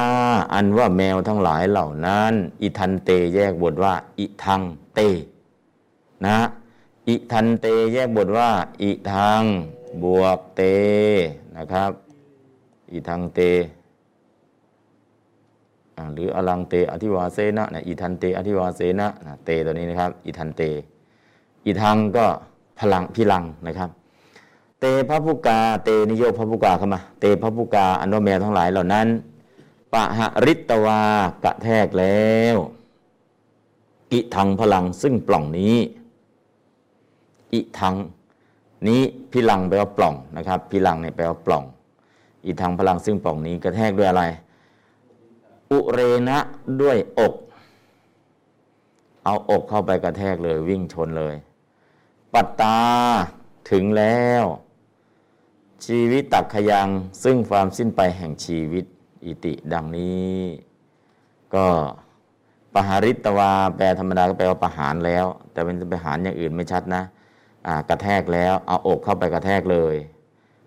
[0.52, 2.32] อันว่าแมวทั้งหลายเหล่านั้น
[2.62, 4.60] อิทันเตแยกบทว่า อิทัง
[4.94, 5.00] เต
[6.24, 6.36] นะ
[7.08, 8.50] อิทันเตแยกบทว่า
[8.82, 9.42] อิทัง
[10.02, 10.62] บวกเต
[11.56, 11.90] นะครับ
[12.92, 13.40] อิทังเต
[16.14, 20.62] หรืออลังเตอธิวาเสนะนะอิทันเตอธิวาเสนะนะเตตัวนี้นะครับ อิทันเต
[21.66, 22.26] อิทังก็
[22.80, 23.90] พลังพิลังนะครับ
[24.80, 29.06] เตพระผู้กาเตนิโยพระผู้กาเข้ามา เตพระผู้กาอันว่าแมวทั้งหลายเหล่านั้น
[29.92, 31.00] ปะหริตวา
[31.44, 32.56] กระแทกแล้ว
[34.12, 35.76] อิทังพลังซึ่งปล่องนี้
[37.52, 37.94] อิทัง
[38.88, 39.00] นี้
[39.32, 41.64] พิลังแปลว่าปล่องนะครับพิลังเนี่ยแปลว่าปล่อง
[42.44, 44.24] อิทังพลังซึ่งปล่องนี้กระแทกด้วยอะไร
[45.70, 46.38] อุเรนะ
[46.80, 47.34] ด้วยอก
[49.24, 51.34] เอาอกเข้าไปกระแทกเลยวิ่งชนเลย
[52.32, 52.78] ปัตตา
[53.70, 54.44] ถึงแล้ว
[55.86, 56.88] ชีวิตตักขยัง
[57.24, 58.84] ซึ่งความสิ้นไปแห่งชีวิต
[59.24, 60.34] อิติดังนี้
[61.54, 61.66] ก็
[62.74, 67.02] ปหาริตวาแปลธรรมดาก็แปลว่าประหารแล้ว แต่เป็นประหารอย่างอื่นไม่ชัดนะ
[67.88, 69.94] กระแทกแล้วเอาอกเข้าไปกระแทกเลย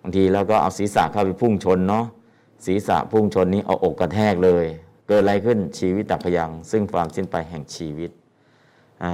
[0.01, 2.05] บางทีแล้วก็เอาศีรษะเข้าไปพุ่งชนเนาะ
[2.65, 4.65] ศีรษะพุ่งชนนี้เอาอกกระแทกเลย
[5.07, 8.11] เกิดอะไรขึ้นชีวิตตักขยัง ซึ่งความสิ้นไปแห่งชีวิต
[9.03, 9.13] อ่า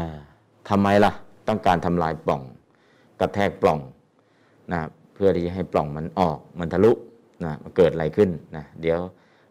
[0.70, 1.12] ทำไมล่ะ
[1.48, 2.42] ต้องการทำลายปล่อง
[3.20, 3.80] กระแทกปล่อง
[4.72, 4.82] นะ
[5.14, 6.92] เพื่อที่จะให้ปล่องมันออกมันทะลุ
[7.44, 9.00] นะมันเกิดอะไรขึ้นนะเดี๋ยว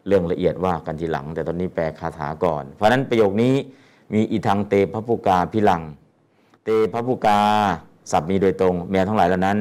[0.07, 3.53] เรื่องละเอียดว่ากันทีหลัง แต่ตอนนี้แปลคาถาก่อน เพราะนั้นประโยคนี้
[4.13, 5.81] มีอีทางเตพระพุกาพิลัง
[6.65, 7.39] เตพระพุกา
[8.11, 9.57] ศัพมีโดยตรง แม้ทั้งหลายเหล่านั้น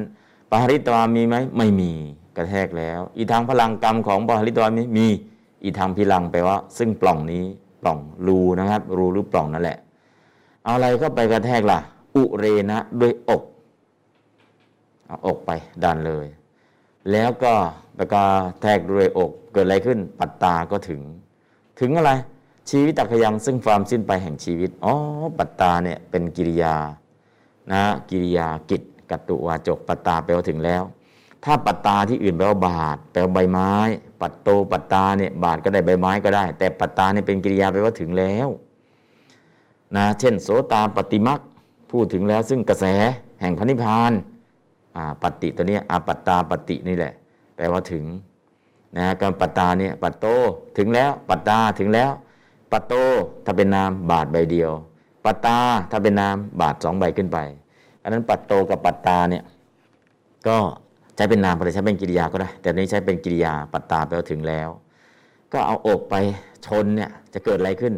[0.51, 1.91] ปหาริตวามีไหมไม่มี
[2.37, 5.07] กระแทกแล้ว อีทางพลังกรรมของปหาริตวามีมี
[5.63, 7.43] อีทางพิลังแปลว่า ซึ่งปล่องนี้
[7.83, 9.79] ปล่องรูนะครับ รูหรือปล่องนั่นแหละ
[10.65, 11.79] เอาอะไรก็ไปกระแทกล่ะ
[12.17, 13.43] อุเรนะด้วยอก
[15.07, 15.51] เอาอกไป
[15.85, 16.27] ดันเลย
[17.13, 17.53] แล้วก็
[17.95, 18.25] ไปกระ
[18.61, 21.01] แทกด้วยอก เกิดอะไรขึ้น ปัตตาก็ถึง
[21.81, 22.13] ถึงอะไร
[22.71, 24.95] ชีวิตตักขยังซึ่งความสิ้นไปแห่งชีวิต อ๋อ
[25.39, 26.77] ปัตตาเนี่ยเป็นกิริยา
[27.73, 30.83] นะกิริยากิจกัตตุวาจกปัตตาแปลว่าถึงแล้ว
[31.45, 33.73] ถ้าปัตตาที่อื่นแปลว่าบาทแปลว่าใบไม้
[34.21, 38.49] ปัตโตปัตตาเนี่ยบาทก็ได้ใบไม้ก็ได้ แต่ปัตตาเนี่ยเป็นกิริยาแปลว่าถึงแล้ว
[39.97, 41.41] นะเช่น โสตาปฏิมัก
[41.91, 42.85] พูดถึงแล้วซึ่งกระแส
[43.41, 44.13] แห่งพระนิพพาน
[45.23, 47.13] ปฏิตัวเนี้ยอาปัตตาปฏินี่แหละ
[47.57, 48.05] แปลว่าถึง
[48.97, 50.27] นะการปัตตาเนี่ยปัตโต
[50.79, 52.11] ถึงแล้วปัตตาถึงแล้ว
[52.73, 52.95] ปัตโต
[53.45, 54.71] ถ้าเป็นนามบาทใบเดียว
[55.25, 55.59] ปัตตา
[55.91, 57.39] ถ้าเป็นนามบาทสองใบขึ้นไป
[58.03, 59.45] อันนั้นปัตโตกับปัตตาเนี่ย
[60.49, 60.57] ก็
[61.17, 64.69] ใช้เป็นนามก็ได้ใช้เป็นกิริยาก็ได้ แต่นี้ใช้เป็นกิริยาปัตตาแปลว่าถึงแล้ว
[65.53, 66.15] ก็เอาอกไป
[66.67, 67.95] ชนเนี่ยจะเกิดอะไรขึ้น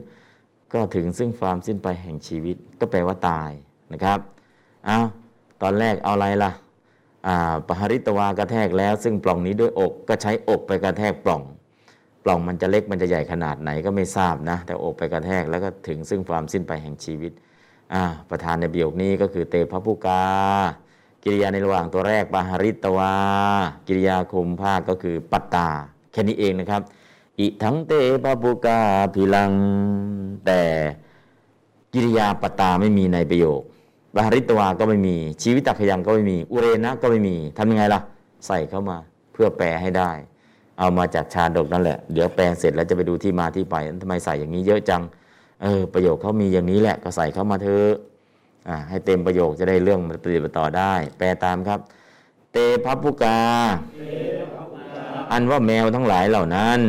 [0.73, 3.51] ก็ถึงซึ่งความสิ้นไปแห่งชีวิต ก็แปลว่าตาย
[3.93, 4.19] นะครับ
[4.87, 4.99] เอา
[5.63, 6.51] ตอนแรกเอาอะไรล่ะ
[7.27, 11.43] อ่าปหาริตวากระแทกแล้ว ซึ่งปล่องนี้ด้วยอกก็ใช้อกไปกระแทกปล่อง
[12.29, 17.33] ล่องมันจะเล็กมันจะใหญ่ขนาดไหนก็ไม่ทราบนะ แต่อกไปกระแทกแล้วก็ถึงซึ่งความสิ้นไปแห่งชีวิต
[18.31, 20.23] ประธานในประโยคนี้ก็คือเตพระผู้กา
[21.23, 23.13] กิริยาในระหว่างตัวแรกปหาริตวา
[23.87, 25.69] กิริยาคุมภาคก็คือปัตตา
[26.13, 26.83] แค่นี้เองนะครับ
[27.39, 27.93] อิทั้งเต
[28.25, 28.81] ปะปุกา
[29.15, 29.53] พิลัง
[30.47, 30.61] แต่
[31.93, 33.61] กิริยาปัตตาไม่มีในประโยค
[34.17, 38.01] บาริตวาก็ไม่มี ชีวิตตักขยังก็ไม่มี อุเรนะก็ไม่มีทำยังไงล่ะ
[38.47, 38.99] ใส่เข้ามา
[39.33, 40.11] เพื่อแปลให้ได้
[40.79, 45.03] เอามาจากชาดกนั่นแหละ เดี๋ยวแปลเสร็จแล้วจะไปดูที่มาที่ไปทำไมใส่อย่างนี้เยอะจัง
[45.63, 47.93] เออ ประโยคเขามีอย่างนี้แหละก็ใส่เข้ามาเถอะ
[48.69, 51.81] อ่าให้เต็มประโยคจะได้เรื่องมันปฏิบัติต่อได้ แปลตามครับ
[52.53, 53.39] เตพัพพุกา
[55.33, 56.81] อันว่าแมวทั้งหลายเหล่านั้น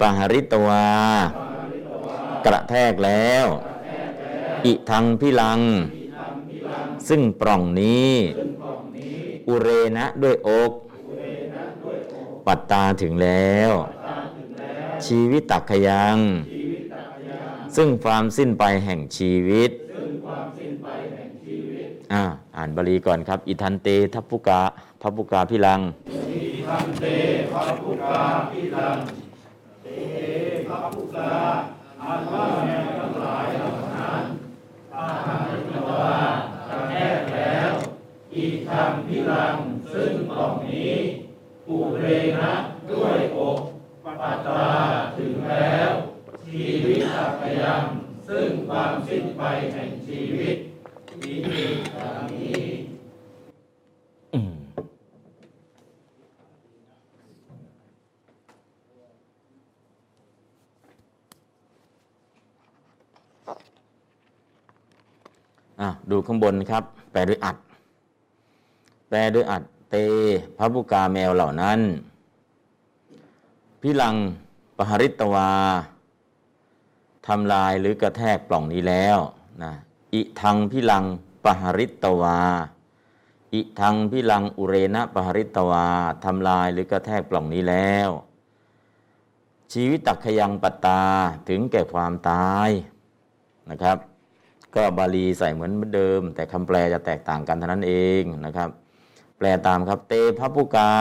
[0.00, 0.86] ปหาริตวา
[2.46, 3.46] กระแทกแล้ว
[4.66, 5.60] อิทังพิลัง
[7.08, 8.12] ซึ่งปล่องนี้
[9.48, 10.72] อุเรนะด้วยอก
[12.46, 13.72] ปัตตาถึงแล้ว
[15.06, 16.16] ชีวิตตักขยัง
[17.76, 19.70] ซึ่งความสิ้นไปแห่งชีวิต
[22.12, 22.24] อ่า
[22.56, 24.60] อ่านบาลีก่อนครับ อิทันเตทัพพุกา
[25.02, 25.80] ทัพพุกาพิลัง
[26.10, 27.04] อิทันเต
[27.52, 28.98] พระพุกาพิลัง
[29.84, 29.88] เต
[30.68, 31.32] พระพุกา
[32.02, 34.24] อันว่าแม่ทั้งหลายเหล่านั้น
[34.96, 35.90] อาหารตัว
[36.68, 37.72] จะแก้แล้ว
[38.34, 39.54] อีกทางพิลัง
[39.92, 40.94] ซึ่งกล่องนี้
[41.70, 42.06] ปุเร
[42.40, 42.52] นะ
[42.90, 43.58] ด้วยอก
[44.04, 44.64] ปัตตา
[45.16, 45.90] ถึงแล้ว
[46.44, 47.82] ชีวิตสักยัง
[48.28, 49.42] ซึ่งความสิ้นไป
[49.72, 50.56] แห่งชีวิต
[51.20, 51.32] มี
[51.96, 52.62] ดังนี้
[54.34, 54.52] อืม
[65.80, 67.56] อะดูข้างบนครับ แปลด้วยอัด
[69.08, 69.96] แปลด้วยอัด เต
[70.58, 71.80] พระบุกาแมวเหล่านั้น
[73.80, 74.16] พิลัง
[74.76, 75.50] ปหริตวา
[77.26, 79.18] ทำลายหรือกระแทกปล่องนี้แล้ว
[79.62, 79.72] นะ
[80.14, 81.04] อิทังพิลัง
[81.44, 82.40] ปหริตวา
[83.54, 85.86] อิทังพิลังอุเรนะปหริตวา
[86.24, 88.08] ทำลายหรือกระแทกปล่องนี้แล้ว
[89.72, 91.02] ชีวิตตักขยังปัตตา
[91.48, 92.70] ถึงแก่ความตาย
[93.70, 93.98] นะครับ
[94.74, 98.68] ก็บาลีใส่เหมือนเดิม แต่คำแปลจะแตกต่างกันเท่านั้นเองนะครับ
[99.42, 100.92] แปลตามครับ เตพระพุกา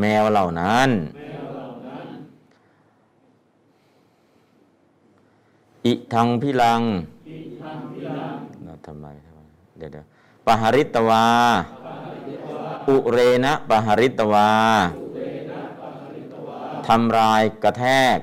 [0.00, 0.88] แมวเหล่านั้น
[5.86, 6.82] อิทังพิลัง
[8.66, 9.40] นะทำไมทำไม
[9.78, 10.06] เดี๋ยวเดี๋ยว
[10.46, 11.26] ปหาริตวา
[12.88, 14.50] อุเรนะปหาริตวา
[16.86, 17.84] ทำลายกระแท
[18.16, 18.18] ก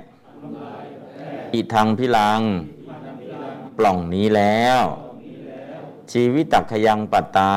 [1.54, 2.42] อิทังพิลัง
[3.78, 4.84] ปล่องนี้แล้ว
[6.12, 7.56] ชีวิตตักขยังปัตตา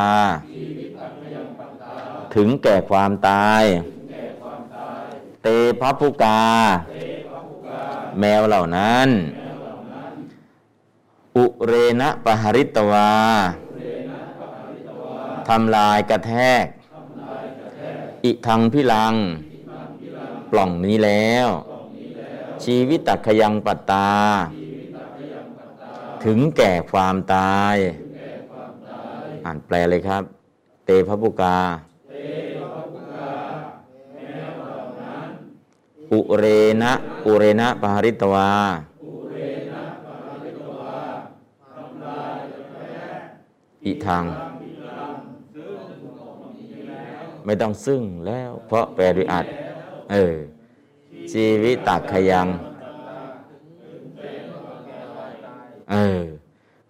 [2.34, 3.62] ถึงแก่ความตาย
[5.42, 5.48] เต
[5.80, 6.42] พระพุกา
[8.18, 9.09] แมวเหล่านั้น
[11.36, 13.12] อุเรนะปหริตวา
[15.48, 16.32] ทำลายกระแท
[16.62, 16.64] ก
[18.24, 19.14] อิทังพิลัง
[20.51, 21.48] ปล่องนี้แล้ว
[22.64, 24.11] ชีวิตตักขยังปัตตา
[26.24, 27.76] ถึงแก่ความตาย
[29.45, 30.22] อ่านแปลเลยครับ
[30.86, 31.57] เตพระบุกา
[36.12, 36.45] อุเร
[36.82, 36.93] นะ
[37.26, 38.49] อุเรนะปหริตวา
[43.84, 44.24] อิทัง
[47.45, 49.47] ไม่ต้องซึ่งแล้ว เพราะแปลด้วยอัด
[50.12, 50.36] เออ
[51.32, 52.47] ชีวิตตักขยัง
[55.93, 56.20] เออ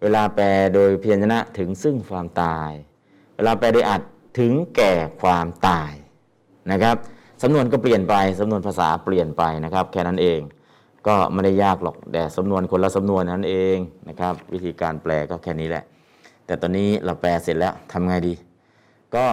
[0.01, 0.45] เวลาแปล
[0.75, 2.71] โดยเพียรชนะถึงซึ่งความตาย
[3.35, 4.01] เวลาแปลโดยอัด
[4.39, 5.91] ถึงแก่ความตาย
[6.71, 6.95] นะครับ
[7.41, 10.39] สำนวนก็เปลี่ยนไปสำนวนภาษาเปลี่ยนไปนะครับ แค่นั้นเอง
[11.07, 13.77] ก็ไม่ได้ยากหรอกแต่สำนวนคนละสำนวนนั้นเอง
[14.09, 15.83] นะครับ วิธีการแปลก็แค่นี้แหละ
[16.45, 18.33] แต่ตอนนี้เราแปลเสร็จแล้วทำไงดี
[19.15, 19.25] ก็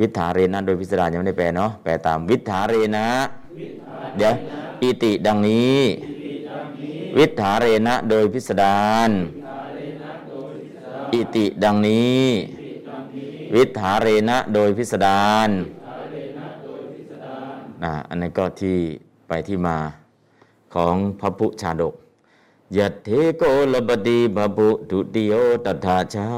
[0.00, 3.06] วิถาเรนะโดยพิสดารยังไม่ได้แปลเนาะแปลตามวิถาเรนะ
[4.16, 4.34] เดี๋ยว
[4.82, 5.78] อิติดังนี้
[7.18, 8.78] วิถาเรนะโดยพิสดา
[9.08, 9.10] ร
[11.12, 12.24] อิติดังนี้
[13.54, 15.50] วิถาเรนะโดยพิสดาร
[17.82, 18.78] นะอันนั้นก็ที่
[19.28, 19.76] ไปที่มา
[20.74, 21.94] ของพระพุชาดก
[22.76, 23.42] ยะเทโก
[23.72, 25.32] ลบดีบบุดุติโย
[25.64, 26.28] ตถาชา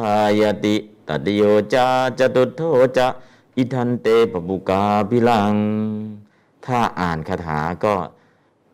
[0.41, 0.77] ยติ
[1.09, 1.43] ตติโย
[1.75, 1.87] จา
[2.19, 2.63] จตุโท
[2.97, 3.09] จะ
[3.57, 5.55] อิทันเตปปุกาพิลัง
[6.67, 7.95] ถ้าอ่านคาถาก็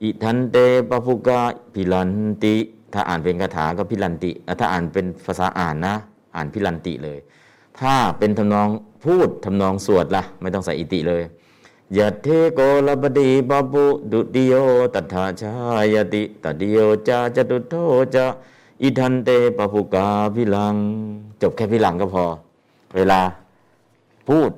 [0.02, 0.56] อิทันเต
[0.88, 1.40] ปปุกา
[1.74, 2.10] พิลัน
[2.44, 2.56] ติ
[2.96, 4.30] ถ้าอ่านเป็นคาถาก็พิลันติ
[4.60, 5.94] ถ้าอ่านเป็นภาษาอ่านนะ
[6.36, 7.18] อ่านพิลันติเลย
[7.80, 8.68] ถ้าเป็นทำนอง
[9.04, 11.22] พูดทำนองสวดละ่ะ ไม่ต้องใส่อิติเลย
[11.96, 14.54] ยะเทโกลบดีบาบุดุติโย
[14.94, 15.54] ตัทธาชา
[15.94, 16.76] ยติตติโย
[17.08, 17.74] จาจตุโท
[18.14, 18.26] จะ
[18.82, 20.76] อิทันเตปปุกาพิลัง
[21.42, 22.24] จบแค่พิลังก็พอ
[22.96, 23.20] เวลา
[24.28, 24.50] พูด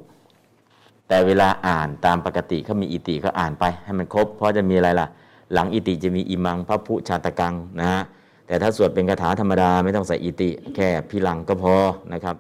[1.09, 5.07] แต่เวลาอ่านตามปกติเขามีอิติก็อ่านไปให้มันครบ เพราะจะมีอะไรล่ะ
[5.53, 8.03] หลังอิติจะมีอิมังพระพุชาตกังนะฮะ
[8.49, 11.74] แต่ถ้าสวดเป็นคาถาธรรมดาไม่ต้องใส่อิติ แค่พิลังก็พอ
[12.12, 12.36] นะครับ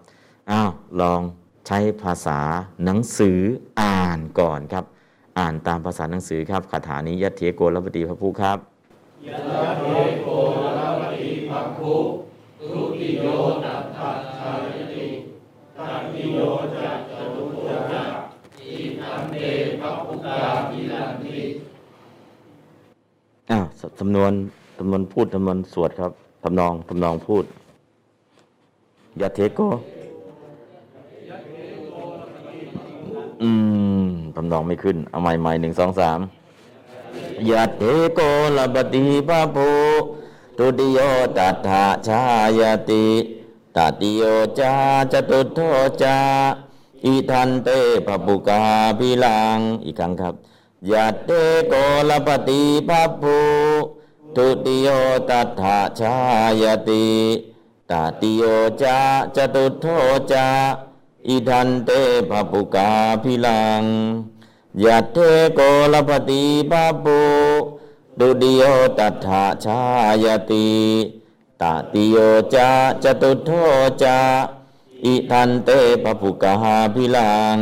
[0.50, 1.20] อ้าวลอง
[1.66, 2.38] ใช้ภาษา
[2.84, 3.40] หนังสือ
[3.80, 4.84] อ่านก่อนครับ
[5.38, 8.58] อ่านตามภาษาหนังสือครับคาถานี้ยัตเถโกรปฏิพระผู้ครับ
[9.26, 9.38] ยะ
[9.80, 9.86] เท
[10.22, 10.28] โก
[10.78, 11.94] ลวติภักขุ
[12.60, 13.26] ทุติโย
[13.64, 15.06] ตัตถาชายติ
[15.78, 16.38] ตัตติโย
[16.76, 17.56] จัตจตุโท
[17.92, 18.04] จะ
[18.58, 19.34] อิทันเต
[19.80, 20.38] ภพุกา
[20.68, 21.40] พิลันติ
[23.50, 24.32] อ้าวสสำนวน
[24.78, 26.12] สำนวนพูดสำนวนสวดครับ
[26.42, 27.44] ทำนองทำนองพูด
[29.20, 29.60] ยัตเถโก
[33.42, 33.50] อื
[34.02, 34.06] ม
[34.36, 36.20] ทำนองไม่ขึ้น เอาใหม่ใหม่หนึ่งสองสาม
[37.50, 37.82] ยัตเถ
[38.14, 38.20] โก
[38.56, 39.58] ลบดีพระโพ
[40.58, 40.98] ตุติโย
[41.38, 42.22] ตัตถาชา
[42.58, 42.60] ย
[42.90, 43.06] ติ
[43.76, 44.22] ตติโย
[44.60, 44.74] จา
[45.12, 45.58] จตุโท
[46.02, 46.18] จา
[47.04, 47.68] อิทันเต
[48.06, 48.62] ปปุกา
[48.98, 50.34] พิลัง อีกครั้งครับ
[50.90, 51.30] ยัตเต
[51.68, 51.74] โก
[52.08, 53.38] ลปฏิภาปุ
[54.36, 54.88] ตุติโย
[55.30, 56.16] ตัฏฐาชา
[56.62, 57.08] ยติ
[57.90, 58.42] ตติโย
[58.82, 58.98] จา
[59.36, 59.86] จตุโท
[60.32, 60.48] จา
[61.28, 61.90] อิทันเต
[62.30, 62.90] ปปุกา
[63.22, 63.82] พิลัง
[64.84, 65.16] ยัตเต
[65.54, 65.60] โก
[65.92, 67.20] ลปฏิปัปปุ
[68.18, 68.62] ดุติโย
[68.98, 69.82] ตัฏฐาชา
[70.24, 70.70] ยติ
[71.60, 72.16] ตติโย
[72.54, 72.70] จา
[73.04, 73.50] จตุโท
[74.02, 74.18] จา
[75.04, 75.70] อิทันเต
[76.04, 76.54] ปปุกา
[76.94, 77.58] พิลัง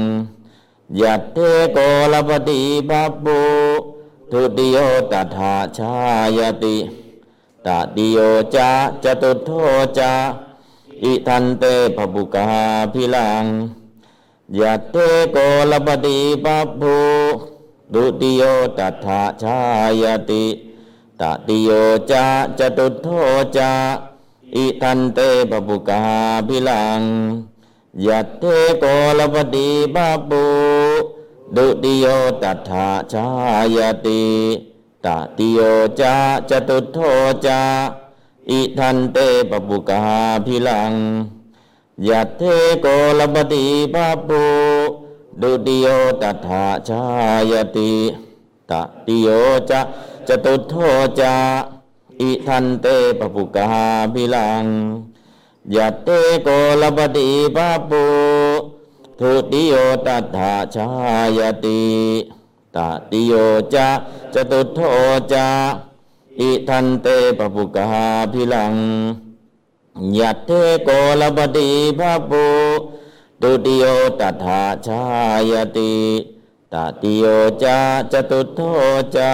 [1.01, 1.39] ยัตเต
[1.73, 1.79] โก
[2.13, 3.41] ลปฏิปัปปุ
[4.33, 4.77] ทุติโย
[5.13, 5.95] ตัฏฐาชา
[6.39, 6.77] ยติ
[7.67, 8.19] ตติโย
[8.55, 8.71] จา
[9.05, 9.51] จตุโท
[9.99, 10.13] จา
[11.03, 11.65] อิทันเต
[11.97, 12.47] ปปุกา
[12.93, 13.45] พิลัง
[14.59, 14.97] ยัตเต
[15.33, 15.37] โก
[15.71, 16.97] ลปฏิปัปปุ
[17.95, 18.43] ดุติโย
[18.79, 19.61] ตัฏฐาชา
[20.03, 20.45] ยติ
[21.21, 21.71] ตติโย
[22.11, 22.27] จา
[22.59, 23.09] จตุโท
[23.57, 23.73] จา
[24.57, 25.19] อิทันเต
[25.51, 26.01] ปปุกา
[26.49, 27.03] พิลัง
[28.07, 28.45] ยัตเต
[28.79, 28.85] โก
[29.19, 30.45] ลปฏิปัปปุ
[31.55, 32.07] ดุติโย
[32.43, 33.29] ตัฏฐาชา
[33.77, 34.25] ยติ
[35.05, 35.61] ตติโย
[36.01, 36.15] จา
[36.51, 36.99] จตุโท
[37.47, 37.61] จา
[38.51, 39.19] อิทันเต
[39.51, 40.03] ปปุกา
[40.45, 40.93] พิลัง
[42.09, 42.43] ยัตเท
[42.81, 42.87] โก
[43.19, 44.45] ลปฏิปัปปุ
[45.43, 45.87] ดุติโย
[46.23, 47.05] ตัฏฐาชา
[47.51, 47.93] ยติ
[48.71, 48.73] ต
[49.07, 49.29] ติโย
[49.71, 49.81] จา
[50.29, 50.75] จตุโท
[51.21, 51.35] จา
[52.21, 52.87] อิทันเต
[53.19, 53.69] ปปุกา
[54.13, 54.65] พิลัง
[55.75, 56.09] ยัตเต
[56.43, 56.49] โก
[56.81, 58.05] ลปฏิปัปปุ
[59.21, 59.75] ทุติโย
[60.07, 60.89] ตัฏฐาชา
[61.39, 61.83] ยติ
[62.77, 62.79] ต
[63.11, 63.33] ติโย
[63.75, 63.89] จา
[64.35, 64.81] จตุโท
[65.33, 65.49] จา
[66.41, 67.07] อิทันเต
[67.39, 67.87] ปปุกา
[68.33, 68.75] พิลัง
[70.19, 70.51] ยัตเต
[70.85, 70.89] โก
[71.21, 72.47] ลปฏิปัปปุ
[73.43, 73.85] ทุติโย
[74.21, 75.03] ตัฏฐาชา
[75.51, 75.95] ยติ
[76.73, 77.25] ตติโย
[77.63, 77.79] จา
[78.13, 78.61] จตุโท
[79.17, 79.33] จา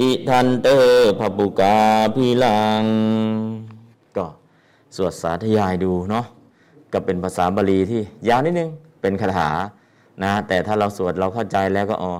[0.00, 0.66] อิทันเต
[1.18, 1.76] ภปุกา
[2.14, 2.84] พิลัง
[4.16, 4.26] ก็
[4.96, 6.26] สวดสาธยายดูเนาะ
[6.92, 8.70] ก็เป็นภาษาบาลีที่ยาวนิดนึง
[9.00, 9.50] เป็นคาถา
[10.22, 12.12] นะแต่ถ้าเราสวดเราเข้าใจแล้วก็อ๋อ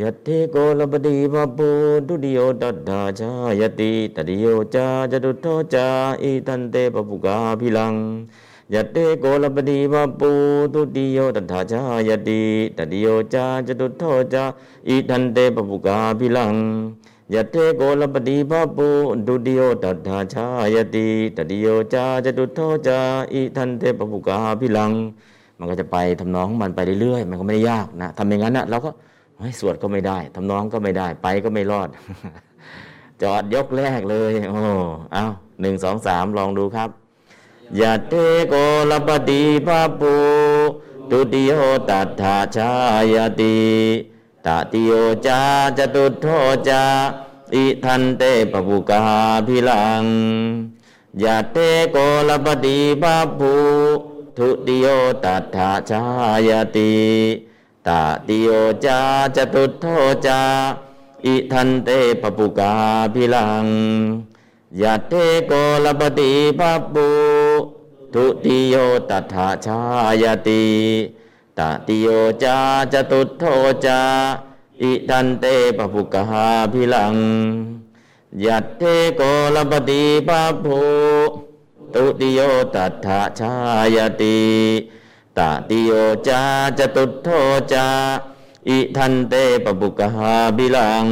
[0.00, 1.68] ยตติโกลปฏิปปุ
[2.08, 5.86] ตุติโยตัดดาชายติตติโยจาจตุโทจา
[6.22, 7.94] อิทันเตปปุกาพิลัง
[8.74, 10.30] ยตเตโกลปฏิปปุ
[10.74, 12.42] ตุติโยตัถาชายติ
[12.76, 14.02] ตติโยจาจตุโท
[14.34, 14.44] จา
[14.88, 16.54] อิทันเตปปุกาพิลัง
[17.34, 18.88] ยะเทโกลปฏิภาปุ
[19.26, 23.00] ดุติโยตัฏฐาชายติตติโยจาจตุโทจา
[23.32, 24.92] อิทันเทปปุกาพิลัง
[25.58, 28.90] มันก็จะไปทำนองของมันไปเรื่อยๆ มันก็ไม่ได้ยากนะทำอย่างนั้นนะเราก็
[29.60, 31.88] สวดก็ไม่ได้ทำนองก็ไม่ได้ไปก็ไม่รอด
[33.22, 34.60] จอดยกแรกเลย โอ้
[35.12, 35.24] เอา
[35.60, 36.88] หนึ่งสองสามลองดูครับ
[37.80, 38.14] ยะเท
[38.48, 38.54] โก
[38.90, 40.14] ลปฏิภาปุ
[41.10, 41.52] ดุติโย
[41.90, 42.72] ตัฏฐาชา
[43.14, 43.58] ยติ
[44.46, 44.92] ตติโย
[45.26, 45.42] จา
[45.78, 46.26] จตุโท
[46.68, 46.84] จา
[47.54, 49.00] อิทันเตปปุกา
[49.46, 50.04] พิลัง
[51.22, 51.58] ยาเต
[51.90, 51.96] โก
[52.28, 53.54] ลปฏิปัปุ
[54.38, 54.86] ทุติโย
[55.24, 56.04] ตัฏฐาชา
[56.48, 56.94] ยติ
[57.86, 57.88] ต
[58.26, 58.48] ติโย
[58.84, 59.00] จา
[59.36, 59.86] จตุโท
[60.26, 60.42] จา
[61.26, 61.90] อิทันเต
[62.22, 62.74] ปปุกา
[63.14, 63.66] พิลัง
[64.82, 65.14] ยาเต
[65.46, 65.52] โก
[65.84, 67.08] ลปฏิปัปุ
[68.14, 68.74] ทุติโย
[69.10, 69.80] ตัฏฐาชา
[70.22, 70.66] ยติ
[71.58, 72.08] ตติโย
[72.42, 72.58] จา
[72.92, 73.44] จตุโท
[73.86, 74.00] จา
[74.82, 75.44] อิทันเต
[75.78, 76.24] ปปุกา
[76.72, 77.16] พิลัง
[78.44, 78.82] ยัตเท
[79.16, 79.22] โก
[79.54, 80.82] ลปฏิปัปภู
[81.94, 82.40] ตุติโย
[82.74, 83.54] ตัฏฐาชา
[83.96, 84.40] ยติ
[85.38, 85.92] ตติโย
[86.28, 86.42] จา
[86.78, 87.28] จตุโท
[87.72, 87.88] จา
[88.68, 89.34] อิทันเต
[89.64, 91.06] ปปุกหาพิลัง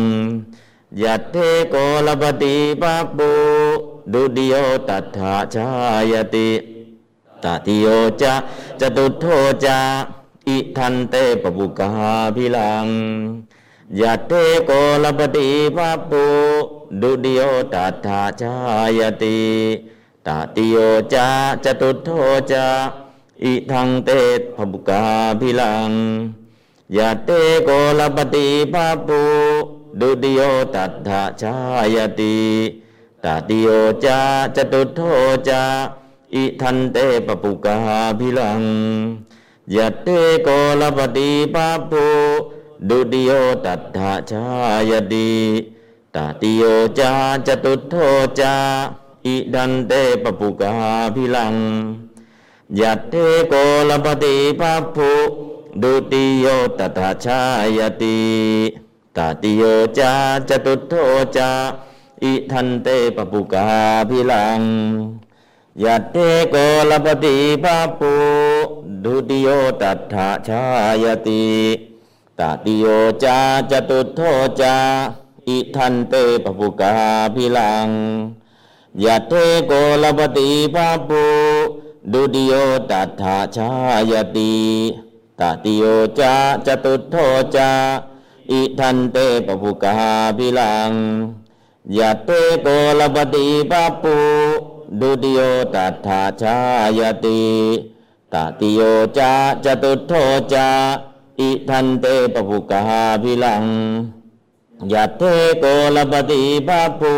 [1.02, 1.36] ยัตเท
[1.70, 1.74] โก
[2.06, 3.30] ลปฏิปัปภู
[4.12, 4.54] ดุติโย
[4.88, 5.70] ตัฏฐาชา
[6.12, 6.50] ยติ
[7.42, 7.86] ตติโย
[8.22, 8.34] จา
[8.80, 9.24] จตุโท
[9.64, 9.80] จา
[10.48, 11.90] อิทันเตปปุกา
[12.36, 12.86] พิลัง
[14.00, 14.32] ยัตเต
[14.66, 14.70] โก
[15.02, 16.24] ลปฏิปัปปุ
[17.00, 17.40] ดุติโย
[17.74, 18.56] ตัฏฐาชา
[18.98, 19.40] ยติ
[20.26, 20.76] ตติโย
[21.14, 21.28] จา
[21.64, 22.08] จตุโท
[22.52, 22.66] จา
[23.42, 24.10] อิทังเต
[24.54, 25.02] ปปุกา
[25.40, 25.90] พิลัง
[26.96, 27.30] ยัตเต
[27.64, 29.22] โกลปฏิปัปปุ
[30.00, 30.40] ดุติโย
[30.74, 31.56] ตัฏฐาชา
[31.94, 32.38] ยติ
[33.24, 33.68] ตติโย
[34.04, 34.20] จา
[34.56, 35.00] จตุโท
[35.48, 35.62] จา
[36.34, 36.96] อิทันเต
[37.26, 37.76] ปปุกา
[38.18, 38.62] พิลัง
[39.76, 40.08] ยัตเต
[40.42, 40.48] โก
[40.80, 42.06] ลปฏิปัปปุ
[42.88, 43.30] ดุติโย
[43.64, 44.46] ตัฏฐาชา
[44.90, 45.32] ยติ
[46.14, 46.62] ตติโย
[46.98, 47.12] จา
[47.46, 47.94] จตุโท
[48.40, 48.56] จา
[49.26, 50.72] อิดันเตปปุกา
[51.14, 51.54] พิลัง
[52.80, 53.14] ยัตเต
[53.48, 53.54] โก
[53.88, 55.12] ลปฏิปัปปุ
[55.82, 56.46] ดุติโย
[56.78, 57.40] ตัฏฐาชา
[57.78, 58.20] ยติ
[59.16, 59.62] ตติโย
[59.98, 60.12] จา
[60.48, 60.94] จตุโท
[61.36, 61.50] จา
[62.22, 63.64] อิทันเตปปุกา
[64.08, 64.60] พิลัง
[65.82, 66.16] ยัตเต
[66.50, 66.56] โก
[66.90, 68.14] ลปฏิปัปปุ
[69.04, 69.48] ดุติโย
[69.80, 70.62] ตัฏฐาชา
[71.02, 71.46] ยติ
[72.38, 72.84] ตติโย
[73.24, 73.38] จา
[73.70, 74.20] จตุโท
[74.60, 74.76] จา
[75.48, 76.14] อิทันเต
[76.44, 76.92] ปปุกา
[77.34, 77.88] พิลัง
[79.04, 79.32] ยัตเต
[79.66, 79.72] โก
[80.02, 81.24] ลปฏิปัปปุ
[82.12, 82.52] ดุติโย
[82.90, 83.70] ตัฏฐาชา
[84.10, 84.56] ยติ
[85.40, 85.82] ตติโย
[86.18, 86.34] จา
[86.66, 87.16] จตุโท
[87.56, 87.70] จา
[88.50, 89.16] อิทันเต
[89.46, 89.94] ปภุกา
[90.36, 90.92] ภิลัง
[91.98, 92.30] ยัตเต
[92.62, 92.68] โก
[92.98, 94.16] ลปฏิปัปปุ
[95.00, 95.40] ดุติโย
[95.74, 96.58] ตัฏฐาชา
[96.98, 97.44] ยติ
[98.32, 98.80] ตติโย
[99.18, 99.32] จา
[99.64, 100.12] จตุโท
[100.54, 100.68] จา
[101.40, 102.82] อิทันเตปภุกา
[103.22, 103.64] ภิลัง
[104.92, 105.22] ยัตเต
[105.58, 105.64] โก
[105.96, 107.14] ลปฏิปัปปุ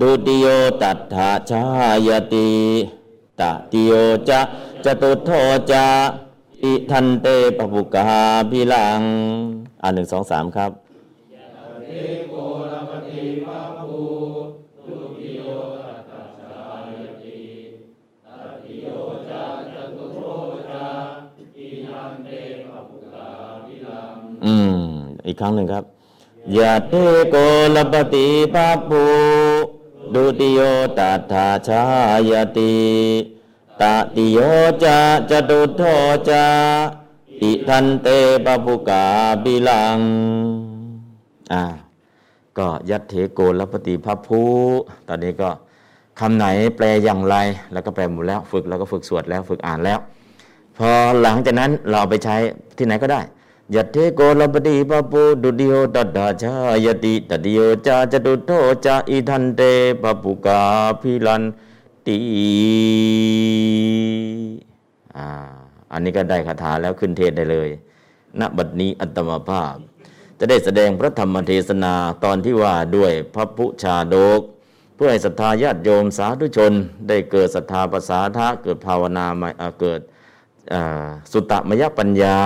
[0.00, 0.46] ดุติโย
[0.82, 1.64] ตัฏฐาชา
[2.06, 2.50] ยติ
[3.40, 3.92] ตติโย
[4.28, 4.40] จา
[4.84, 5.30] จตุโท
[5.70, 5.86] จา
[6.62, 7.26] อิทันเต
[7.56, 9.02] ปภุกหาภิลัง
[9.82, 10.70] อ่านหนึ่งสองสามครับ
[24.44, 24.78] อืม
[25.26, 25.84] อีกครั้งหนึ่งครับ
[26.56, 26.92] ยะเท
[27.30, 27.36] โก
[27.74, 29.02] ลปฏิปัปปุ
[30.14, 30.60] ดุติโย
[30.98, 31.82] ตัฏฐาชา
[32.30, 32.74] ยติ
[33.80, 33.82] ต
[34.14, 34.38] ติโย
[34.84, 34.98] จะ
[35.30, 35.82] จตุโท
[36.28, 36.46] จา
[37.42, 38.08] อิทันเต
[38.44, 39.04] ปปุกา
[39.44, 39.98] บิลัง
[41.52, 41.62] อ่า
[42.58, 44.42] ก็ยัตเถโกลปฏิพัพภู
[45.08, 45.50] ตอนนี้ก็
[46.20, 46.46] คำไหน
[46.76, 47.36] แปลอย่างไร
[47.72, 49.98] แล้วก็แปลหมดแล้ว ฝึกแล้วก็ฝึกสวดแล้ว ฝึกอ่านแล้ว
[50.78, 50.90] พอ
[51.22, 52.36] หลังจากนั้นเราไปใช้
[52.78, 53.20] ที่ไหนก็ได้
[53.74, 56.54] ยัตเทโกลปฏิปปูดุติโยตัดดาชา
[56.84, 58.50] ยติตติโยจาจตุโท
[58.84, 59.60] จาอิทันเต
[60.02, 60.60] ปปุกา
[61.00, 61.42] พิลัน
[62.06, 62.18] ติ
[65.16, 65.26] อ่า
[65.92, 67.68] อันนี้ก็ได้คาถาแล้วขึ้นเทศได้เลย
[68.40, 69.76] ณบัดนี้อัตมภาพ
[70.38, 71.94] จะได้แสดงพระธรรมเทศนา
[72.24, 74.40] ตอนที่ว่าด้วยพระพุชาดก
[74.96, 76.72] เพื่อให้ศรัทธาญาติโยมสาธุชน
[77.08, 80.00] ได้เกิดศรัทธาภาษาทะเกิดภาวนามาเอ่อเกิด
[81.32, 82.38] สุตตมยปัญญา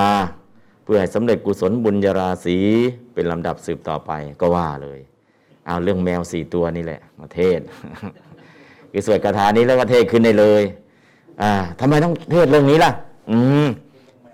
[0.93, 2.57] พื่อให้สำเร็จกุศลบุญญาราศี
[3.14, 4.99] เป็นลำดับสืบต่อไปก็ว่าเลย
[5.66, 7.61] เอาเรื่องแมวสี่ตัวนี่แหละมาเทศ
[8.91, 10.62] คือสวดคาถานี้แล้วก็เทศขึ้นได้เลย
[11.43, 12.93] อ่าทำไมต้องเทศเรื่องนี้ล่ะ
[13.30, 13.68] อืม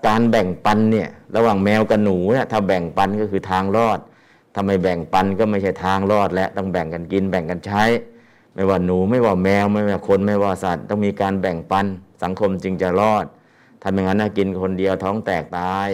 [0.06, 3.98] การแบ่งปันเนี่ย ระหว่างแมวกับหนูเนี่ยถ้าแบ่งปันก็คือทางรอด
[4.54, 7.84] ถ้าไม่แบ่งปันก็ไม่ใช่ทางรอดและต้องแบ่งกันกินแบ่งกันใช้
[8.54, 11.86] ไม่ว่าหนูไม่ว่าแมวไม่ว่าคนไม่ว่าสัตว์ ต้องมีการแบ่งปัน
[12.22, 13.26] สังคมจึงจะรอด
[13.86, 15.88] ถ้าไม่งั้นนะกินคนเดียวท้องแตกตาย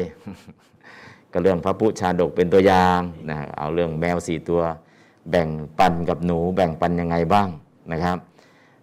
[1.33, 4.61] ก็เรื่องพระพุชาดกเป็นตัวอย่างนะเอาเรื่องแมวสี่ตัว
[5.31, 7.49] แบ่งปันกับหนู แบ่งปันยังไงบ้าง
[7.93, 8.19] นะครับ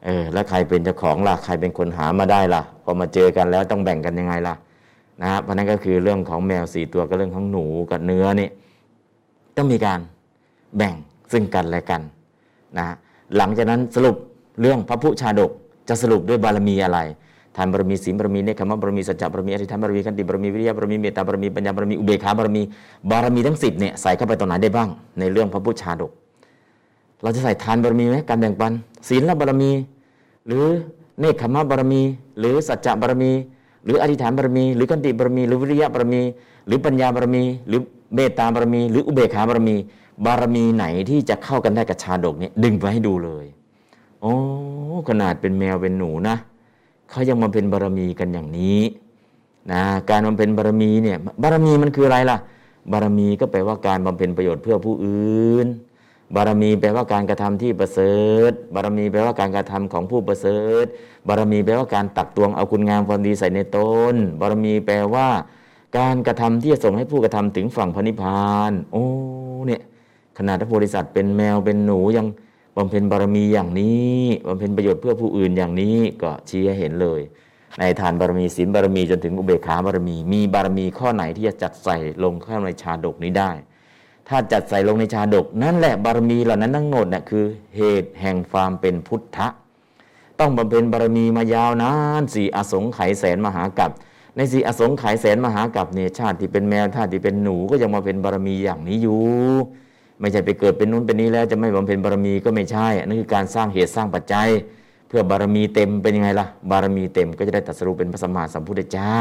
[0.05, 4.55] เออแล้วใครเป็นเจ้าของล่ะใครเป็นคนหามาได้ล่ะพอมาเจอกันแล้วต้องแบ่งกันยังไงล่ะ
[5.21, 8.49] นะฮะเพราะนั้นก็คือเรื่องของแมวสี่ตัวกับเรื่องของหนูกับเนื้อนี่
[9.57, 9.99] ต้องมีการ
[10.77, 10.93] แบ่ง
[11.31, 12.01] ซึ่งกันและกัน
[12.77, 12.95] นะฮะ
[13.37, 14.15] หลังจากนั้นสรุป
[14.61, 15.51] เรื่องพระพุชาดก
[15.89, 16.99] จะสรุปด้วยบารมีอะไร
[17.55, 22.61] ทานบารมีศีลบารมีเนคขมบารมีสัจจะบารมีอธิษฐานบารมีขันติบารมีวิริยะบารมีเมตตาบารมีปัญญาบารมีอุเบกขาบารมี
[23.11, 24.89] บารมีทั้งสิบเนี่ยใส่เข้าไปตรงไหนได้บ้าง
[25.19, 26.11] ในเรื่องพระพุทธชาดก
[27.23, 28.71] เราจะใส่ทานบารมีไหมการแบ่งปัน
[29.07, 29.71] ศีลบารมี
[30.47, 30.65] หรือ
[31.19, 32.01] เนคขมบารมี
[32.39, 33.31] หรือสัจจะบารมี
[33.85, 36.21] หรืออธิษฐานบารมี หรือกันติบารมี หรือวิริยะบารมี
[36.67, 37.81] หรือปัญญาบารมี หรือ
[38.15, 39.75] เมตตาบารมี หรืออุเบกขาบารมี
[40.25, 43.45] บารมีไหนที่จะเข้ากันได้กับชาดกเนี่ยดึงไปให้ดูเลย
[44.21, 44.33] โอ้
[45.09, 46.35] ขนาดเป็นแมวเป็นหนูนะ
[47.11, 48.81] เขายังมาเป็นบารมีกันอย่างนี้
[49.71, 52.37] นะการบำเพ็ญบารมีเนี่ยบารมีมันคืออะไรล่ะ
[52.91, 55.67] บารมีก็แปลว่าการบำเพ็ญประโยชน์เพื่อผู้อื่น
[56.35, 58.15] บารมีแปลว่าการกระทำที่ประเสริ
[58.49, 60.85] ฐ บารมีแปลว่าการกระทำของผู้ประเสริฐ
[61.27, 63.77] บารมีแปลว่าการตักตวงเอาคุณงามความดีใส่ในต
[64.13, 65.27] นบารมีแปลว่า
[65.97, 69.03] การกระทำที่จะส่งให้ผู้กระทำถึงฝั่งพระนิพพาน โอ้
[69.67, 69.81] เนี่ย
[70.37, 72.25] ขนาดพระโพธิสัตว์เป็นแมวเป็นหนูยัง
[72.77, 77.21] บำเพ็ญบารมีอย่างนี้บำเพ็ญประโยชน์เพื่อผู้อื่นอย่างนี้ก็ชี้ให้เห็นเลย
[77.79, 83.51] ในทานบารมีศีลบารมีจนถึงอุเบกขาบารมี มีบารมีข้อไหนที่จะจัดใส่ลงเข้าในชาดกนี้ได้
[84.27, 87.45] ถ้าจัดใส่ลงในชาดก นั่นแหละบารมีเหล่านั้นทั้งหมดน่ะคือ
[87.75, 89.47] เหตุแห่งความเป็นพุทธะ
[90.39, 91.91] ต้องบำเพ็ญบารมีมายาวนา
[92.21, 93.91] นสี่อสงไขยแสนมหากัป
[94.35, 99.21] ในสี่อสงไขยแสนมหากัปเนี่ยชาติที่เป็นแมวชาติที่เป็นหนูก็ยังมาเป็นบารมีอย่างนี้อยู่
[100.19, 104.47] ไม่ใช่ไปเกิดเป็นนู้นเป็นนี้แล้วจะไม่บำเพ็ญบารมีก็ไม่ใช่อันนั่นคือการสร้างเหตุสร้างปัจจัย
[105.07, 109.17] เพื่อบารมีเต็มเป็นยังไงล่ะ บารมีเต็มก็จะได้ตรัสรู้เป็นพระสัมมาสัมพุทธเจ้า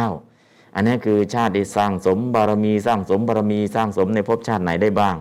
[0.75, 5.17] อันนี้คือชาติที่สร้างสมบารมีสร้างสมบารมีสร้างสมในภพชาติไหนได้บ้าง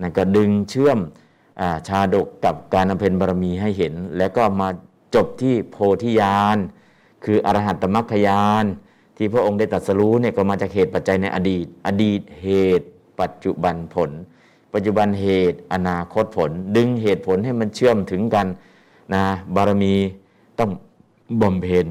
[0.00, 0.98] นั่นก็ดึงเชื่อม
[1.60, 4.68] อชาดกกับการบำเพ็ญบารมีให้เห็น แล้วก็มา
[5.14, 6.56] จบที่โพธิญาณ
[7.24, 8.64] คืออรหัตตมรรคญาณ
[9.16, 12.48] ที่พระองค์ได้ตรัสรู้เนี่ยก็มาจากเหตุปัจจัยในอดีต อดีตเห
[12.78, 12.88] ตุ
[13.20, 14.10] ปัจจุบันผล
[14.74, 18.46] ปัจจุบันเหตุอนาคตผล ดึงเหตุผลให้มันเชื่อมถึงกัน
[19.14, 19.22] นะ
[19.54, 19.94] บารมี
[20.58, 20.70] ต้อง
[21.42, 21.86] บำเพ็ญ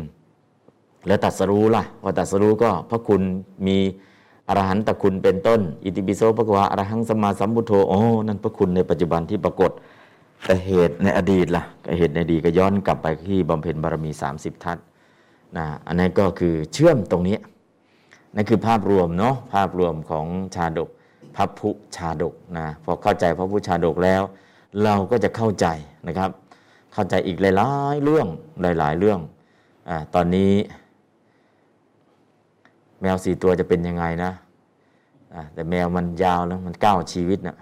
[1.08, 3.22] แล้วตรัสรู้ล่ะพอตรัสรู้ก็พระคุณ
[3.68, 3.78] มี
[4.48, 9.72] อรหันตคุณเป็นต้น อิติปิโสภควาอรหังสมาสัมพุทโธโอ้นั่นพระคุณในปัจจุบันที่ปรากฏ
[10.46, 14.84] แต่เหตุในอดีตล่ะก็เหตุในอดีตก็ย้อนกลับไปที่บำเพ็ญบารมี 30 ทัศน์
[15.58, 17.38] นะอันนั้นก็คือเชื่อมตรงนี้
[18.36, 20.26] นั่นคือภาพรวมเนาะภาพรวมของ
[20.56, 20.90] ชาดก
[21.36, 24.22] พระพุชาดกนะพอเข้าใจพระพุชาดกแล้ว
[24.84, 25.68] เราก็จะเข้าใจ
[26.08, 26.30] นะครับ
[26.94, 28.28] เข้าใจอีกหลายๆเรื่อง
[28.80, 29.20] หลาย ๆ เรื่อง
[29.90, 30.54] อตอนนี้
[33.02, 34.32] แมวสี่ตัวจะเป็นยังไงนะ
[35.54, 37.58] แต่แมวมันยาวแล้วมันก้าวชีวิตนะ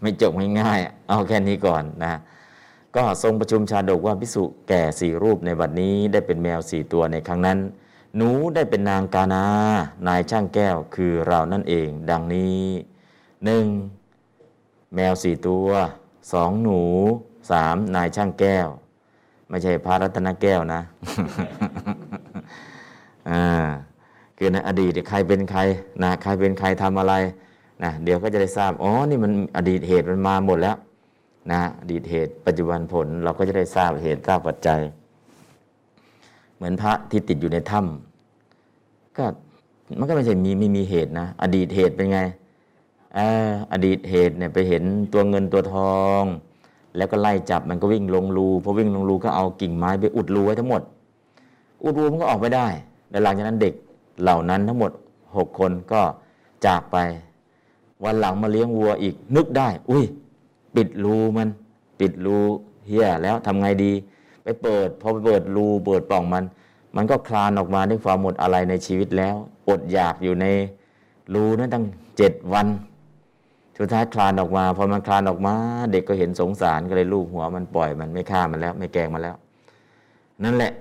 [0.00, 2.20] ไม่จบง่ายๆเอาแค่นี้ก่อนนะ
[2.96, 7.58] ก็ทรงประชุมชาดกว่าพิสุแก่สี่รูปในบัดนี้ได้เป็นแมวสี่ตัวในครั้งนั้น
[8.16, 9.44] หนูได้เป็นนางกานา
[10.06, 12.60] นายช่างแก้วคือเรานั่นเอง ดังนี้
[13.44, 13.66] หนึ่ง
[14.94, 15.68] แมวสี่ตัว
[16.32, 16.82] สองหนู
[17.50, 18.68] สามนายช่างแก้ว
[19.48, 20.80] ไม่ใช่พระรัตนแก้วนะ
[23.30, 23.44] อ่า
[24.38, 25.60] คือในอดีตใครเป็นใคร
[26.02, 27.14] นะใครเป็นใครทำอะไร
[27.82, 30.76] นะเดี๋ยวก็จะได้ทราบอ๋อนี่มันอดีตเหตุมันมาหมดแล้ว
[31.52, 34.80] นะอดีตเหตุปัจจุบันผลเราก็จะได้ทราบเหตุทราบปัจจัย
[36.60, 39.24] เหมือนพระที่ติดอยู่ในถ้ำก็
[39.98, 42.20] มันก็ไม่ใช่มีไม่มีเหตุนะ อดีตเหตุเป็นไง
[43.18, 43.20] อ
[43.72, 44.82] อดีตเหตุเนี่ยไปเห็น
[45.12, 46.22] ตัวเงินตัวทอง
[46.96, 50.82] แล้วก็ไล่จับมันก็วิ่งลงรูพอวิ่งลงรูก็เอากิ่งไม้ไปอุดรูไว้ทั้งหมด
[51.84, 52.66] อุดรูมันก็ออกไม่ได้
[53.10, 53.74] แล้วหลังจากนั้นเด็ก
[54.22, 54.90] เหล่านั้นทั้งหมด
[55.36, 56.02] หกคนก็
[56.66, 56.96] จากไป
[58.04, 60.04] วันหลังมาเลี้ยงวัวอีกนึกได้ อุ้ย
[60.76, 61.48] ปิดรูมัน
[62.00, 62.38] ปิดรู
[62.86, 63.92] เฮียแล้วทำไงดี
[64.62, 66.44] เปิด พอไปเปิดรูเปิดปล่องมัน
[66.96, 69.36] มันก็คลานออกมาด้วยความหมดอะไรในชีวิตแล้ว
[69.68, 70.46] อดอยากอยู่ใน
[71.34, 71.84] รูนั้นตั้ง
[72.16, 72.66] เจ็ดวัน
[73.78, 75.54] สุดท้ายคลานออกมา พอมันคลานออกมา
[75.92, 79.36] เด็กก็เห็นสงสารก็เลยลูบหัวมันปล่อยมันไม่ฆ่ามันแล้ว ไม่แกงมันแล้ว
[80.44, 80.72] นั่นแหละ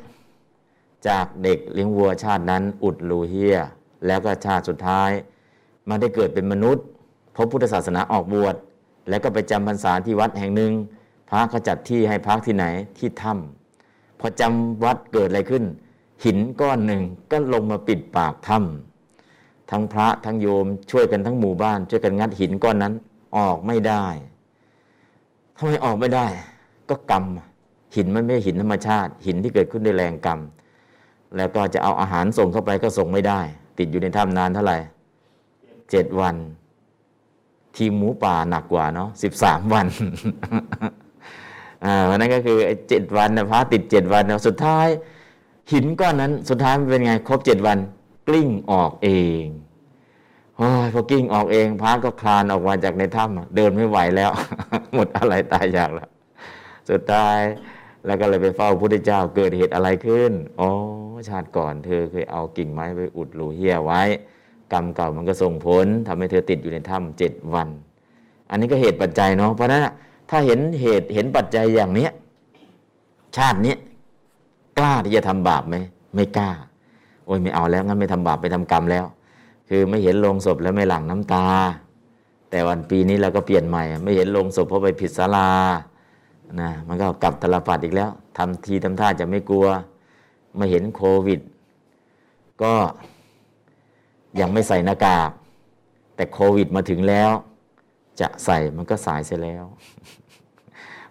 [1.08, 3.58] จากเด็กเลี้ยงวัวชาตินั้น อุดรูเฮีย
[4.08, 5.10] แล้วก็ชาติสุดท้าย
[5.90, 6.86] มาได้เกิดเป็นมนุษย์
[7.36, 8.56] พบพุทธศาสนาออกบวช
[9.10, 10.72] แล้วก็ไปจำพรรษาที่วัดแห่งหนึ่ง
[11.30, 12.66] พระเขาจัดที่ให้พักที่ไหน
[12.98, 13.59] ที่ถ้ำ
[14.20, 15.64] พอจำวัดเกิดอะไรขึ้น
[16.26, 17.02] หินก้อนหนึ่ง
[17.32, 22.94] ก็ลงมาปิดปากถ้ำทั้งพระทั้งโยมช่วยกันทั้งหมู่บ้าน ช่วยกันงัดหินก้อนนั้น
[23.38, 24.06] ออกไม่ได้
[25.58, 26.26] ทำไมออกไม่ได้
[26.90, 27.26] ก็กรรม
[27.96, 30.40] หินมันไม่ใช่หินธรรมชาติ หินที่เกิดขึ้นด้วยแรงกรรม
[31.38, 33.40] แล้วก็จะเอาอาหารส่งเข้าไปก็ส่งไม่ได้
[33.78, 34.78] ติดอยู่ในถ้ำนานเท่าไหร่
[35.92, 36.36] เจ็ดวัน
[37.78, 39.88] ทีมหมูป่าหนักกว่าเนาะสิบสามวัน
[41.86, 44.88] อ่าวันนั้นก็คือไอ้เจ็ดวันนะพระติดเจ็ดวันนะสุดท้าย
[45.72, 47.78] หินก้อนนั้น สุดท้ายมันเป็นไงครบเจ็ดวัน
[48.28, 49.10] กลิ้งออกเอ
[49.44, 49.46] ง
[50.58, 54.32] โอ้ยพอกลิ้งออกเองพระก็คลานออกมาจากในถ้ำเดินไม่ไหวแล้ว
[54.94, 56.10] หมดอะไรตายอยากแล้ว
[56.90, 57.40] สุดท้าย
[58.06, 60.70] แล้วก็เลยไปเฝ้าพระพุทธเจ้าเกิดเหตุอะไรขึ้นอ๋อ
[61.30, 64.02] ชาติก่อนเธอเคยเอากิ่งไม้ไปอุดรูเหี้ยไว้
[64.74, 67.70] กรรมเก่ามันก็ส่งผลทำให้เธอติดอยู่ในถ้ำเจ็ดวัน
[68.50, 69.84] อันนี้ก็เหตุปัจจัยเนาะเพราะฉะนั้น
[70.30, 72.12] ถ้าเห็นเหตุเห็นปัจจัยอย่างเนี้ย
[73.38, 73.76] ชาตินี้
[74.80, 75.76] กล้าที่จะทำบาปไหม
[76.16, 76.50] ไม่กล้า
[77.26, 79.06] โอ้ยไม่เอาแล้วงั้นไม่ทำบาปไปทำกรรมแล้ว
[79.70, 81.46] คือไม่เห็นโลงศพแล้วไม่หลั่งน้ำตา
[82.50, 85.50] แต่วันปีนี้เราก็เปลี่ยนใหม่ ไม่เห็นโลงศพเพราะไปผิดศาลา
[86.62, 89.68] นะมันก็กลับตลปัดอีกแล้วทำทีทำท่าจะไม่กลัว
[90.58, 91.40] ไม่เห็นโควิด
[92.62, 92.74] ก็
[94.40, 95.32] ยังไม่ใส่หน้ากาก
[96.16, 97.32] แต่โควิดมาถึงแล้ว
[98.20, 99.66] จะใส่มันก็สายเสียแล้ว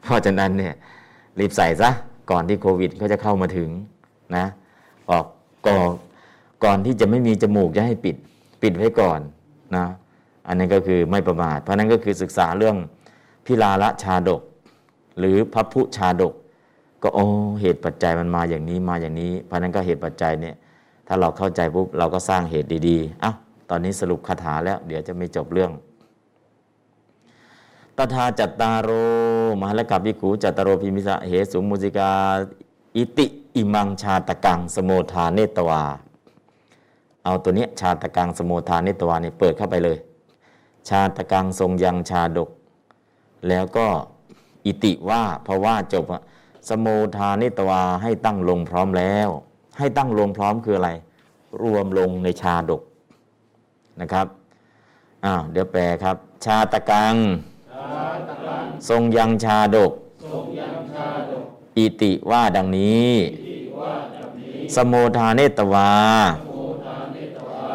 [0.08, 0.74] เพราะฉะนั้นเนี่ย
[1.38, 1.90] รีบใส่ซะ
[2.30, 3.68] ก่อนที่โควิดเขาจะเข้ามาถึง
[4.36, 4.46] นะ
[5.10, 5.24] ออก
[5.66, 5.88] ก่อน
[6.64, 8.16] ก่อนที่จะไม่มีจมูกจะให้ปิด
[8.62, 9.20] ปิดไว้ก่อน
[9.76, 9.84] นะ
[10.46, 12.76] อันนั้นก็คือไม่ประมาท เพราะนั้นก็คือศึกษาเรื่อง
[13.46, 14.42] พิลาละชาดก
[15.18, 16.34] หรือพระพุชาดก
[17.02, 17.24] ก็โอ้
[17.60, 20.54] เหตุปัจจัยมันมาอย่างนี้มาอย่างนี้ เพราะนั้นก็เหตุปัจจัยเนี่ย
[21.08, 23.34] ถ้าเราเข้าใจปุ๊บเราก็สร้างเหตุดีๆอ้าว
[23.70, 25.70] ตอนนี้สรุปคาถาแล้ว เดี๋ยวจะไม่จบเรื่อง
[27.98, 28.90] ตถาจัตตารโร
[29.60, 32.10] มหลกับวิกูจัตตารโรพิมิสะเหสุมุสิกา
[32.96, 35.82] อิติอิมังชาตกังสโมทาเนตวา
[37.24, 39.98] เอาตัวเนี้ยชาตกังสโมทาเนตวาเนี่ยเปิดเข้าไปเลย
[40.88, 42.50] ชาตกังทรงยังชาดก
[43.48, 43.86] แล้วก็
[44.66, 46.22] อิติว่าเพราะว่าจบอะ
[46.68, 46.86] สโม
[47.16, 49.28] ทาเนตวาให้ตั้งลงพร้อมแล้ว
[49.78, 50.90] ให้ตั้งลงพร้อมคืออะไร
[51.62, 52.82] รวมลงในชาดก
[54.00, 54.26] นะครับ
[55.24, 57.14] อ้าวเดี๋ยวแปลครับ ชาตกัง
[58.88, 59.92] ทรงยังชาดก
[61.76, 63.12] อิติว่าดังนี้
[64.74, 65.92] สโมทาเนตวา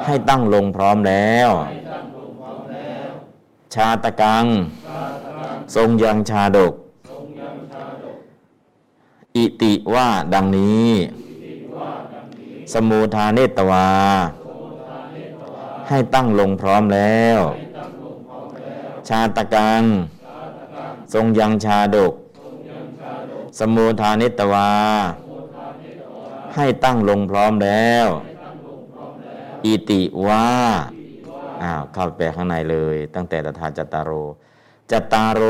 [0.06, 1.49] ให้ตั้งลงพร้อมแล้ว
[3.74, 4.45] ชาตกัง
[5.76, 6.74] ทรงยังชาดก
[9.36, 10.91] อิติว่าดังนี้
[12.74, 13.89] สมุทาเนตวา
[15.89, 17.39] ให้ตั้งลงพร้อมแล้ว
[19.10, 19.84] ชาตกัง
[21.14, 22.14] ทรงยังชาดก
[23.60, 24.72] สมุทานิตวา
[26.54, 28.08] ใให้ตั้งลงพร้อมแล้ว
[29.66, 30.47] อิติว่า
[31.62, 34.12] อ้าวเข้าไปแปลข้างในเลย ตั้งแต่ตถาจตตารโร
[34.91, 35.41] จตตารโร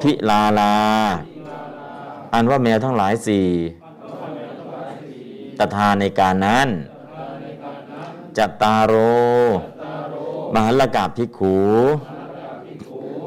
[0.00, 0.76] พิลาลา
[2.32, 3.46] อันว่าแมวทั้งหลายสี่
[5.58, 6.68] ตถาในการนั้น
[8.38, 8.94] จตตารโร
[10.54, 11.56] มหัลกาภิกขุ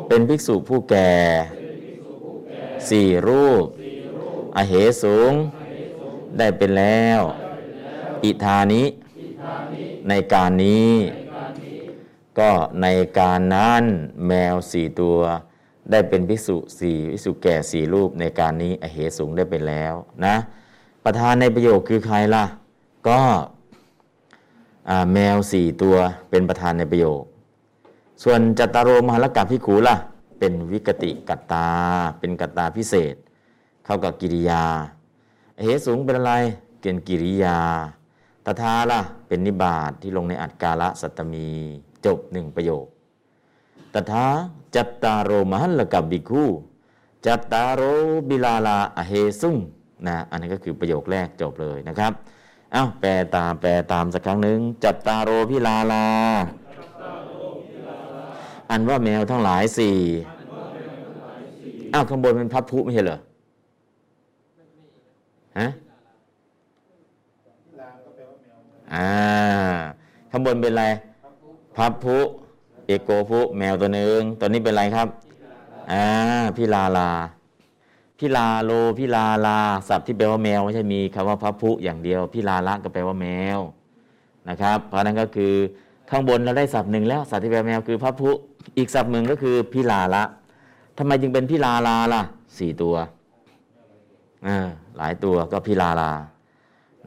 [0.08, 1.12] เป็นภิกษุผู้แก่
[2.90, 3.66] สี่รูป
[4.56, 5.32] อเหสูง
[6.38, 7.22] ได้เป็นแล้ว
[8.24, 8.84] อิธานิ
[10.10, 10.94] ในการนี้
[12.40, 12.52] ก็
[12.82, 12.88] ใน
[13.20, 13.84] การนั้น
[14.28, 15.20] แมวสี่ตัว
[15.92, 19.94] ได้เป็นภิกษุสี่ภิกษุแก่สี่รูปในการนี้ อเหสูงได้เป็นแล้ว
[20.26, 20.36] นะ
[21.04, 22.46] ประธานในประโยคคือใครล่ะ
[23.08, 23.22] ก็
[25.14, 25.96] แมวสี่ตัว
[26.30, 27.24] เป็นประธานในประโยค
[28.24, 29.96] ส่วนจัตตารโรมหลกัปพิขูล่ะ
[30.40, 31.68] เป็นวิกติกัตตา
[32.20, 33.16] เป็นกัตตาพิเศษ
[33.86, 34.64] เข้ากับกิริยา
[35.62, 36.34] เหสูงเป็นอะไร
[36.82, 37.58] เกณฑ์กิริยา
[38.46, 41.50] ตถาล่ะเป็นนิบาตที่ลงในอัตกาละสัตตมี
[42.06, 42.86] จบหนึ่งประโยค
[43.94, 44.26] ตถา
[44.76, 46.46] จัตตารโรมหัลกับบิคู
[47.26, 47.82] จัตตารโร
[48.30, 49.12] บิลาลาอเห
[49.42, 49.58] สุง
[50.08, 52.14] นะอันนี้ก็คือประโยคแรกจบเลยนะครับ
[52.76, 56.06] อ้าแปลตามแปลตามสักครั้งหนึ่งจัตตารโรพิลาลา
[58.70, 59.98] อันว่าแมวทั้งหลายสี่
[61.94, 63.20] อ้าวข้างบนเป็นพับพุไม่ใช่เหรอ
[65.60, 65.68] ฮะ
[68.94, 69.10] อ่า
[70.32, 70.86] ข้างบนเป็นอะไร
[71.78, 72.18] พับพุ
[72.88, 75.08] เอกโกพุแมวตัวหนึ่งตัวนี้เป็นอะไรครับ
[75.92, 76.04] อ่า
[76.58, 77.10] พิลาลา
[78.20, 79.60] พิลาโลพิลาลา
[79.90, 83.60] ศัพท์ที่แปลว่าแมวไม่ใช่มีคำว่าพับพุอย่างเดียวพิลาละก็แปลว่าแมว
[84.50, 85.54] นะครับ เพราะนั้นก็คือ
[86.10, 88.32] ข้างบนเราได้ศัพท์หนึ่งแล้วศัพท์ที่แปลว่าแมวคือพับพุ
[88.78, 90.24] อีกศัพท์หนึ่งก็คือพิลาละ
[90.98, 92.22] ทำไมจึงเป็นพิลาลาล่ะ
[92.58, 92.96] สี่ตัว
[94.98, 96.12] หลายตัวก็พิลาลา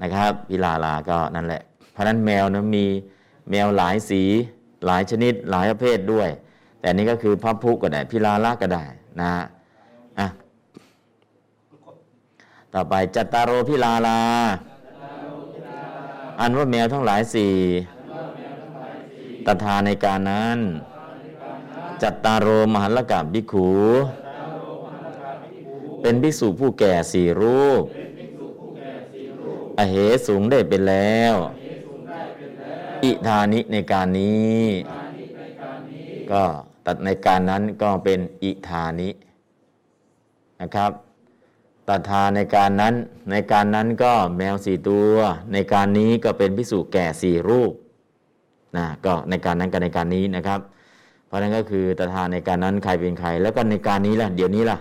[0.02, 2.86] นะครับพิลาลาก็นั่นแหละ เพราะนั้นแมวนะมี
[3.50, 4.22] แมวหลายสี
[4.86, 6.28] หลายชนิดหลายประเภทด้วย
[6.80, 8.84] แต่นี่ก็คือพับพุก็ได้พิลาละก็ได้
[9.20, 9.44] นะฮะ
[12.74, 14.20] ต่อไปจัตตารโรพิลาลา
[16.40, 17.54] อันว่าแมวทั้งหลายสี่
[19.46, 20.58] ตถาในการนั้น
[22.02, 23.70] จัตตารโรมหัลกะบิขู
[26.00, 27.82] เป็นภิกษุผู้แก่สี่รูป
[29.78, 29.94] อเห
[30.26, 31.34] สูงได้เป็นแล้ว
[33.04, 34.62] อิธานิในการนี้
[36.30, 36.42] ก็
[36.86, 39.10] ตัดในการนั้นก็เป็นอิธานิ
[40.60, 40.92] นะครับ
[41.88, 42.94] ตัทาในการนั้น
[43.30, 45.14] ในการนั้นก็แมวสี่ตัว
[45.52, 47.72] ในการนี้ก็เป็นพิสุแก่สี่รูป
[48.76, 50.60] นะก็ในการนั้นกับในการนี้นะครับ
[51.26, 54.78] เพราะนั้นก็คือตถาในการนั้นใครเป็นใคร แล้วก็ในการนี้ล่ะเดี๋ยวนี้ล่ะ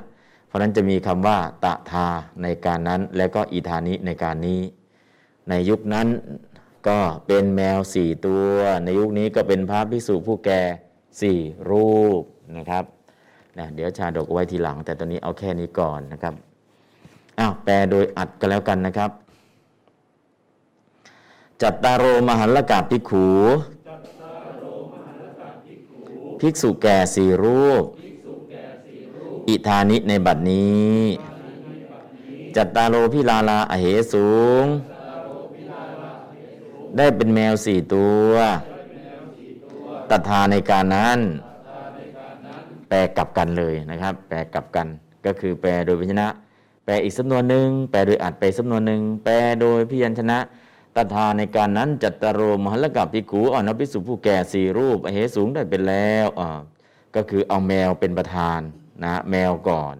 [0.47, 2.07] เพราะนั้นจะมีคำว่าตถา
[2.43, 4.61] ในการนั้นแล้วก็อิธานิในการนี้
[5.49, 6.07] ในยุคนั้น
[6.87, 8.47] ก็เป็นแมวสี่ตัว
[8.83, 10.61] ในยุคนี้ก็เป็นพระภิกษุผู้แก่
[11.21, 11.39] สี่
[11.69, 11.91] รู
[12.21, 12.23] ป
[12.57, 12.83] นะครับ
[13.57, 16.33] นะเดี๋ยวชาดกเอาไว้ทีหลัง แต่ตอนนี้เอาแค่นี้ก่อนนะครับ
[17.39, 19.11] อ้าวแปลโดยอัดก็แล้วกันนะครับ
[21.61, 23.27] จัตตารโรมหันลกาภิกขู
[26.39, 27.83] ภิกษุแก่สี่รูป
[29.47, 30.99] อิธานิในบัดนี้
[32.55, 34.29] จัตตารโรพิลาลาอเหสู
[34.63, 34.65] ง
[36.97, 38.31] ได้เป็นแมวสี่ตัว
[40.09, 41.19] ตถาในการนั้น
[42.89, 44.87] แปลกลับกันเลยนะครับ แปลกลับกัน
[45.25, 46.27] ก็คือแปลโดยพยัญชนะ
[46.85, 50.39] แปลอีกสำนวนหนึ่งแปลโดยอัดไปสำนวนหนึ่งแปลโดยพยัญชนะ
[50.95, 56.49] ตถาในการนั้นจัตตารโรมหัลกับพิกูอ่อนพิสุผู้แก่สี่รูปเหสูงได้เป็นแล้วอ่า
[57.15, 58.59] ก็คือเอาแมวเป็นประธาน
[59.03, 59.93] นะแมวก่อน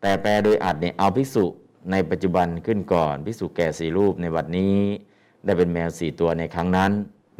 [0.00, 1.44] แต่แปลโดยอัดเนี่ยเอาภิกษุ
[1.90, 4.76] ในปัจจุบันขึ้นก่อนภิกษุแก่สี่รูปในวันนี้
[5.44, 6.92] ได้เป็นแมวสี่ตัวในครั้งนั้น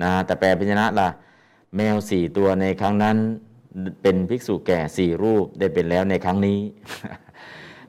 [0.03, 1.09] นะแต่แปลพิจนะล่ะ
[1.77, 3.17] แมวสี่ตัวในครั้งนั้น
[4.03, 6.59] เป็นภิกษุแก่สี่รูปได้เป็นแล้วในครั้งนี้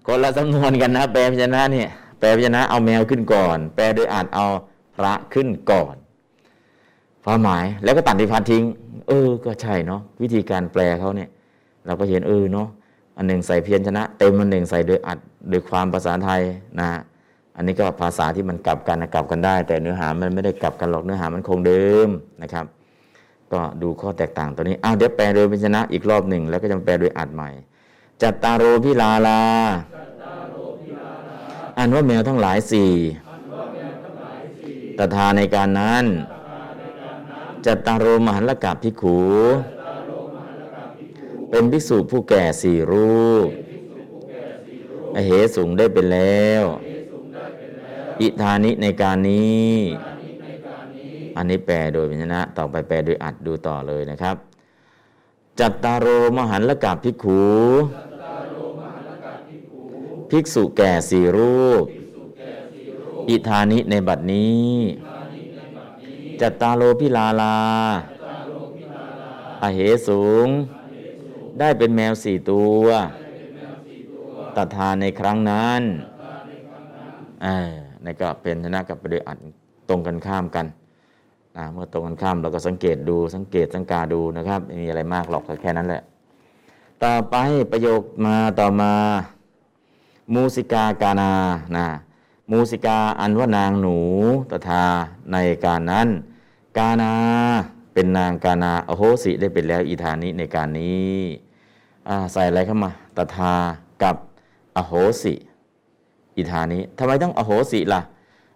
[0.06, 1.90] คนละสำนวนกันนะ แปลพิจนะเนี่ย
[2.20, 4.46] แปลพิจนะเอาแมวขึ้นก่อน แปลโดยอ่านเอา
[4.96, 5.96] พระขึ้นก่อน
[7.24, 8.64] ความหมายแล้วก็ตัดที่พันทิ้ง
[9.08, 11.30] เออ ก็ใช่เนาะวิธีการแปลเขาเนี่ย
[11.86, 12.68] เราก็เห็นเออเนาะ
[13.18, 16.42] อันหนึ่งใส่เพียรชนะ เต็มอันหนึ่งใส่โดยอัดโดยความภาษาไทย
[16.80, 16.90] นะ
[17.56, 22.10] อันนี้ก็ภาษาที่มันกลับกันนะกลับกันได้ แต่เนื้อหามันไม่ได้กลับกันหรอกเนื้อหามันคงเดิม
[22.42, 22.66] นะครับ
[23.54, 27.50] ก็ดูข้อแตกต่างตัวนี้อ้าวเดี๋ยวแปลโดยพิชนะอีกรอบหนึ่งแล้วก็จะแปลโดยอัดใหม่
[28.22, 29.42] จัตตารโรพิลาลา
[31.78, 32.92] อันว่าแมวทั้งหลายสี่
[34.98, 36.06] ตถาในการนั้น
[37.66, 39.20] จัตตารโรมหันลกับพิขู
[41.50, 43.48] เป็นภิกษุผู้แก่สี่รูป
[45.16, 46.64] อเหสูงได้เป็นแล้ว
[48.22, 49.74] อิธานิในการนี้
[51.38, 54.36] อันนี้แปลโดยพิชนะ ต่อไปแปลโดยอัดดูต่อเลยนะครับ
[55.60, 57.44] จัตตารโรมหันละกับภิกขู
[60.30, 61.86] ภิกษุแก่สี่รูป
[63.30, 64.72] อิธานิในบัดนี้
[66.42, 67.58] จัตตารโลพิลาลา
[69.62, 70.48] อเหสูง
[71.60, 72.84] ได้เป็นแมวสี่ตัว
[74.56, 75.82] ตถาในครั้งนั้น
[77.44, 77.72] เออ
[78.06, 79.38] นี่ก็เป็นชนะกับประเดอัด
[79.90, 80.66] ตรงกันข้ามกัน
[81.58, 86.02] นะเมื่อตรงกันข้ามเราก็สังเกตดูสังเกตสังกาดูนะครับไม่มีอะไรมากหรอกแค่นั้นแหละ
[87.04, 87.36] ต่อไป
[87.72, 88.92] ประโยคมาต่อมา
[90.34, 91.32] มูสิกากานา
[91.76, 91.88] นะ
[92.52, 93.98] มูสิกาอันว่านางหนู
[94.52, 94.84] ตถา
[95.32, 96.08] ในการนั้น
[96.78, 97.14] กานา
[97.94, 101.18] เป็นนางกานาโอโหสิได้เป็นแล้วอีธานิในการนี้
[102.32, 103.54] ใส่อะไรเข้ามาตถา
[104.04, 104.16] กับ
[104.76, 105.34] อโหสิ
[106.38, 108.02] อีธานิทำไมต้องอโหสิล่ะ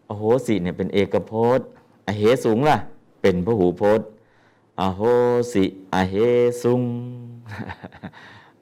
[0.09, 1.67] อโหสิเนี่ยเป็นเอกพจน์
[2.07, 2.77] อเหสูงล่ะ
[3.21, 4.07] เป็นพหูพจน์
[4.79, 5.01] อโห
[5.53, 6.15] สิอเห
[6.61, 6.81] สุง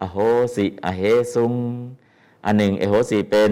[0.02, 0.18] อโห
[0.56, 1.02] สิอเห
[1.34, 1.54] สุง
[2.46, 3.52] อันหนึ่งอโหสิเป็น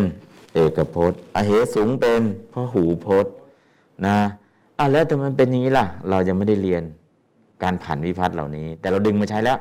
[0.54, 2.22] เอกพจน์อเหสุงเป็น
[2.54, 3.34] พหูพจน์
[4.06, 4.18] นะ
[4.80, 6.84] อะแล้วทำไมมันเป็นอย่างนี้ล่ะ เรายังไม่ได้เรียน
[7.64, 9.58] การผันวิพัฒน์เหล่านี้ แต่เราดึงมาใช้แล้ว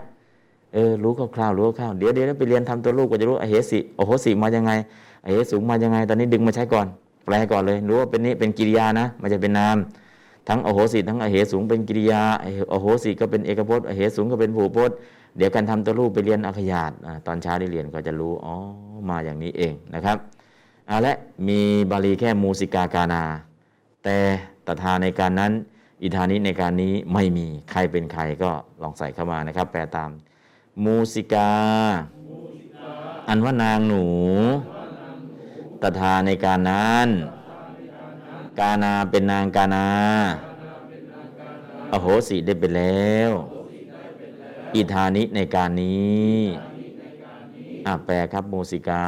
[0.73, 4.73] เออรู้คร่าวๆรู้คร่าวๆเดี๋ยวเดี๋ยวไปเรียนทำตัวลูกก็จะรู้อเหสิโอโหสิมายังไง
[5.25, 6.87] อเหสูงมายังไง ตอนนี้ดึงมาใช้ก่อน
[7.25, 9.77] แปลก่อนเลย รู้ว่าเป็นนี้เป็นกิริยานะม่ใช่เป็นนาม
[10.49, 12.23] ทั้งอโหสิทั้งอเหสูงเป็นกิริยา
[12.73, 14.97] อโหสิก็เป็นเอกพจน์อเหสูงก็เป็นผูพจน์
[15.37, 18.55] เดี๋ยวการทำตัวรูปไปเรียนอักขยาตอ่าตอนเช้าได้เรียนก็จะรู้อ๋อ
[19.11, 20.17] มาอย่างนี้เองนะครับ
[20.89, 21.15] เอาละ
[21.49, 23.23] มีบาลีแค่มูสิกากานา
[24.05, 24.17] แต่
[24.67, 25.53] ตถาในการนั้น
[26.03, 28.51] อิธานิในการนี้ไม่มีใครเป็นใครก็
[28.83, 30.11] ลองใส่เข้ามานะครับ แปลตาม
[30.85, 31.51] มูสิกา
[33.29, 34.05] อันว่านางหนู
[35.83, 37.09] ตถาในการนั้น
[38.59, 39.87] กานาเป็นนางกานา
[41.93, 43.31] อโหสิได้ไปแล้ว
[44.75, 46.37] อิธานิในการนี้
[47.87, 49.05] อะแปลครับมูสิกา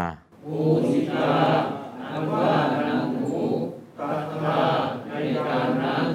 [0.51, 1.32] มูสิกา
[2.11, 3.34] อันว่านางหนู
[3.99, 4.61] ตัทธา
[5.09, 5.14] ใน
[5.49, 6.07] การนั้น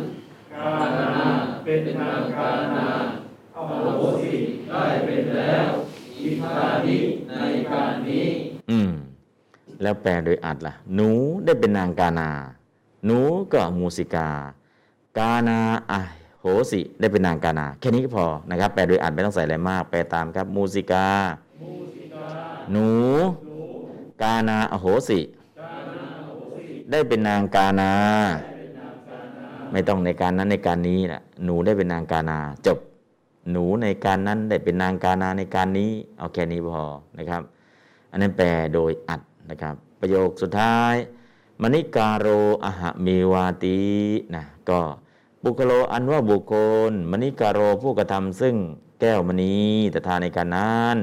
[0.53, 1.27] กานา
[1.63, 2.87] เป็นนางกานา
[3.55, 4.33] อโหสิ
[4.69, 5.69] ได้เป็นแล้ว
[6.19, 6.97] อิทานิ
[7.37, 8.27] ในการนี้
[8.71, 8.91] อืม
[9.81, 11.09] แล้วแปลโดยอัดล่ะ หนู
[11.45, 12.29] ได้เป็นนางกานา
[13.05, 13.19] หนู
[13.53, 14.29] ก็มูสิกา
[15.17, 15.59] กานา
[15.91, 15.93] อ
[16.41, 21.07] โหสิได้เป็นนางกานา แค่นี้ก็พอนะครับแปลโดยอัดไม่ต้องใส่อะไรมาก แปลตามครับมูสิกา
[22.71, 22.89] หนู
[24.21, 25.19] กานาอโหสิ
[26.91, 27.91] ได้เป็นนางกานา
[29.71, 32.79] ไม่ต้องในการนั้นในการนี้นะหนูได้เป็นนางกานา จบ
[33.51, 36.83] หนูในการนั้นได้เป็นนางกานาในการนี้เอาแค่นี้พอ
[37.17, 37.41] นะครับ
[38.11, 40.95] อันนั้นแปลโดยอัดนะครับ ประโยคสุดท้าย
[41.63, 42.27] มณิการโร
[42.65, 43.79] อหะเมวาติ
[44.35, 44.79] นะก็
[45.43, 46.53] บุคโลอันว่าบุคค
[46.89, 48.55] ล มณิการโรผู้กระทำซึ่ง
[48.99, 49.55] แก้วมณี
[49.93, 50.97] ตถาในการนั้น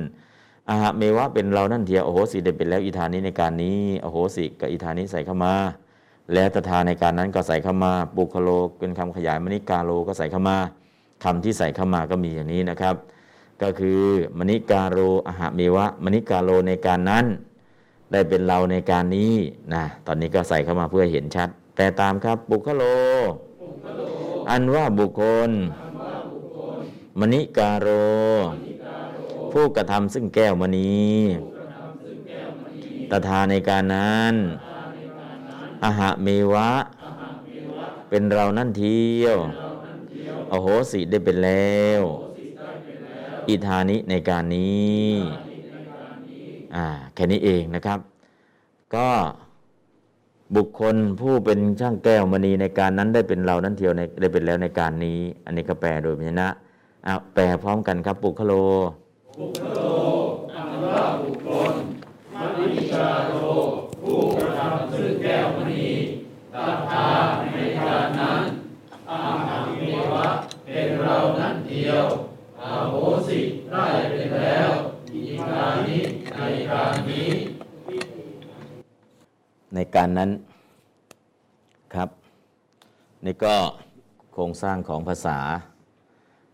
[0.68, 5.54] อหะเมวะเป็นเรานั่นเทียโอโหสิได้เป็นแล้วอิธานี้ในการนี้โอโหสิกับอิธานี้ใส่เข้ามา
[6.32, 8.48] แล้วตถาในการนั้นก็ใส่เข้ามา บุคโล
[8.78, 10.58] เป็นคำขยายมณิการโรก็ใส่เข้ามา
[11.24, 12.94] คำที่ใส่เข้ามาก็มีอย่างนี้นะครับ
[13.62, 14.00] ก็คือ
[14.38, 17.26] มณิการโรอหะเมวะ มณิการโรในการนั้น
[18.12, 19.34] ได้เป็นเราในการนี้
[19.74, 22.82] นะตอนนี้ก็ใส่เข้ามาเพื่อเห็นชัด แต่ตามครับบุคโล
[24.50, 25.50] อันว่าบุคคล
[27.20, 27.88] มณิการโร
[29.52, 31.06] ผู้กระทำซึ่งแก้วมณี
[33.10, 34.34] ตถาในการนั้น
[35.84, 36.70] อหะเมวะ
[38.08, 39.38] เป็นเรานั่นเที่ยว
[40.52, 42.02] อโหสิได้เป็นแล้ว
[43.48, 45.10] อิธานิในการนี้
[46.74, 47.98] อ่าแค่นี้เองนะครับ
[48.94, 49.08] ก็
[50.56, 56.48] บุคคลผู้เป็นช่างแก้วมณีในการนั้นได้เป็นเรานั้นเทียวในได้เป็นแล้วในการนี้ อันนี้ก็แปลโดยพยัญชนะ
[57.06, 58.52] อะแปลพร้อมกันครับปุคโล
[59.38, 59.78] บุคโล
[60.52, 61.74] อันว่าบุคคล
[62.40, 63.34] มณิกาโร
[64.02, 65.86] ผู้กระทำซึ่งแก้วมณี
[66.54, 67.08] ตัทธา
[67.52, 68.42] ในการนั้น
[69.08, 69.16] อา
[69.46, 69.82] หารเม
[70.12, 70.26] วะ
[70.64, 72.04] เป็นเรานั่นเดียว
[72.60, 72.94] อาโห
[73.28, 73.38] สิ
[73.70, 74.70] ได้เป็นแล้ว
[75.36, 77.28] ในการนี้
[79.74, 80.30] ในการนั้น
[81.94, 82.08] ครับ
[83.24, 83.54] นี่ก็
[84.32, 85.38] โครงสร้างของภาษา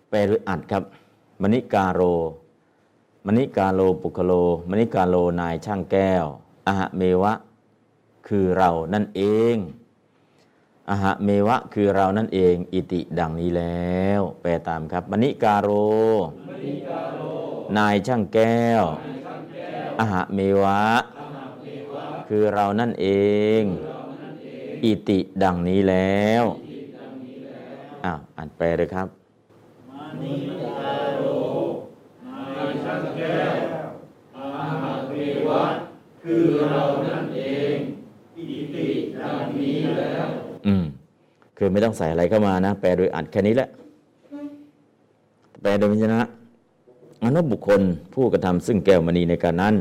[0.09, 0.83] แปลหรืออัดครับ
[1.43, 2.01] มณิกาโร
[3.27, 4.33] มณิกาโลปุคโล
[4.71, 6.25] มณิกาโลนายช่างแก้ว
[6.67, 7.33] อหะเมวะ
[8.27, 9.23] คือเรานั่นเอ
[9.55, 9.57] ง
[10.89, 15.69] อหะเมวะคือเรานั่นเอง อิติดังนี้แล้ว แปลตามครับมณิกาโร
[17.77, 18.85] นายช่างแก้ว
[19.99, 20.83] อหะเมวะ
[22.29, 23.07] คือเรานั่นเอ
[23.61, 23.63] ง
[24.85, 26.45] อิติดังนี้แล้ว
[28.05, 29.09] อ้าวอ่านแปลเลยครับ
[29.97, 30.35] มานิ
[30.79, 31.23] ตาโร
[32.27, 33.43] นายช่างแก้
[33.87, 33.89] ว
[34.37, 34.47] อา
[34.81, 35.13] หาเท
[35.49, 35.77] วัต
[36.23, 37.43] คือเรานั่นเอ
[37.75, 37.77] ง
[38.37, 38.45] อิ
[38.75, 38.89] ติ
[39.21, 40.52] ดังนี้แล้ว
[41.57, 43.69] คือไม่ต้องใส่อะไรเข้ามานะ แปลโดยอัดแค่นี้แหละ
[45.61, 46.21] แปลโดยพยัญชนะ
[47.25, 47.81] อนุบุคคล
[48.15, 49.75] ผู้กระทำซึ่งแก้วมณีในการนั้น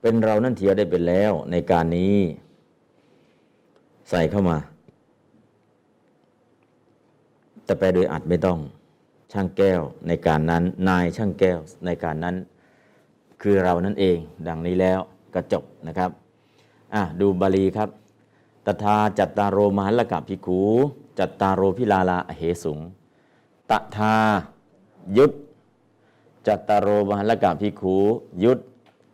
[0.00, 2.16] เป็นเรานั่นเทียวได้เป็นแล้วในการนี้
[4.10, 4.58] ใส่เข้ามา
[7.64, 8.58] แต่แปลโดยอัดไม่ต้อง
[9.32, 12.36] ช่างแก้วในการนั้น นายช่างแก้วในการนั้น
[13.42, 14.18] คือเรานั่นเอง
[14.48, 15.00] ดังนี้แล้ว
[15.34, 16.10] ก็จบนะครับ
[16.94, 17.88] อะดูบาลีครับ
[18.66, 20.60] ตถาจัตตารโรมหัลลกะภิกขู
[21.18, 22.78] จัตตารโรพิลาลาอเหสุง
[23.70, 24.16] ตถา
[25.16, 25.32] ยุต
[26.46, 27.96] จัตตารโรมหัลลกะภิกขู
[28.44, 28.58] ยุต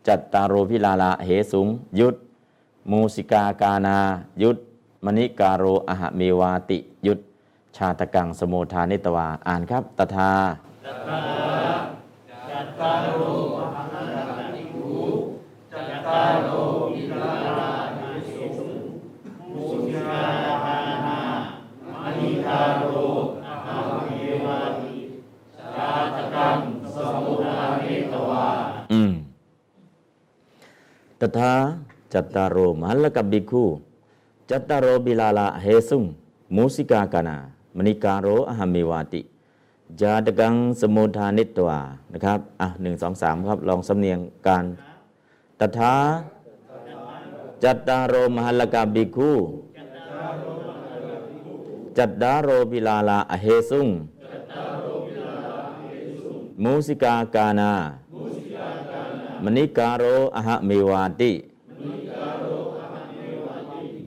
[0.07, 1.67] จัตตารโรพิลาลาอเหสุง
[1.99, 2.15] ยุต
[2.91, 3.97] มูสิกากานา
[4.43, 4.57] ยุต
[5.05, 6.77] มณิการโรอหะเมวาติ
[7.07, 7.19] ยุต
[7.75, 10.31] ชาตกังสโมทานิตวา อ่านครับตถา
[10.85, 13.07] จัตตาโร
[13.55, 13.95] มหัน
[14.37, 14.87] ตติคู
[15.71, 16.47] จัตตาโร
[16.93, 18.19] วิลาลานิ
[18.57, 18.81] สุง
[19.53, 20.23] มุสิกา
[20.63, 21.19] หานา
[21.85, 22.83] มานิตาโร
[23.45, 24.11] อาหาเม
[24.45, 24.95] วาติ
[25.73, 26.57] ชาตกัง
[26.93, 28.47] สมุทาเนตวา
[28.93, 29.11] อืม
[31.21, 31.53] ตถา
[32.13, 33.65] จัตตารโรมหัลลกะภิกขุ
[34.49, 36.03] จัตตารโรบิลาลาเหสุง
[36.55, 37.37] มูสิกากานา
[37.77, 39.21] มณิการโรอหมเมวาติ
[40.01, 41.79] จาตกังสมุทานิตวา
[42.13, 44.65] นะครับอะหนึ่งสองสามครับ ลองสำเนียงการ
[45.59, 45.93] ตถา
[47.63, 49.31] จัตตารโรมหัลลกะภิกขุ
[51.97, 53.87] จัตตารโรบิลาลาเหสุง
[56.63, 57.71] มูสิกากานา
[59.43, 60.03] มณิการโร
[60.35, 61.31] อหะเมวาติ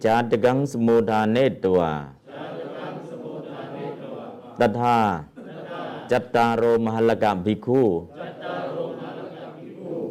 [0.04, 1.92] จาตกังสมุทาเนตวา
[4.58, 4.98] ตถา
[6.10, 7.82] จัตตารโรมหัลกะภิกขุ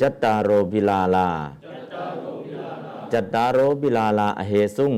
[0.02, 1.30] จัตตารโรบิลาลา
[3.14, 4.94] จัตตารโรบิลาลาอเหสุง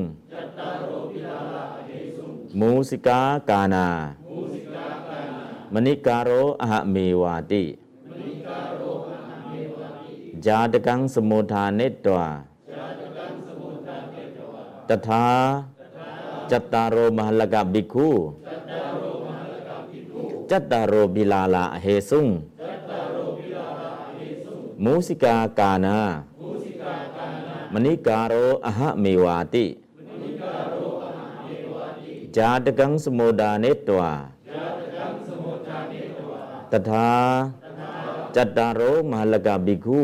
[2.59, 3.19] มูสิกา
[3.49, 3.87] กานา
[5.73, 6.29] มณิการโร
[6.61, 7.63] อหะเมวาติ
[10.45, 12.27] จาตกังสมุทาเนตวา
[14.87, 15.25] ตถา
[16.51, 18.09] จัตตารโรมหลกะภิกุ
[20.49, 22.27] จัตตารโรบิลาลาเหสุง
[24.83, 25.97] มูสิกากานา
[27.73, 28.33] มณิการโร
[28.65, 29.65] อหะเมวาติ
[32.35, 34.11] จาตกังสมุดาเนตวา
[36.71, 37.09] ตถา
[38.35, 40.03] จัตตารโรมหลกะภิกุ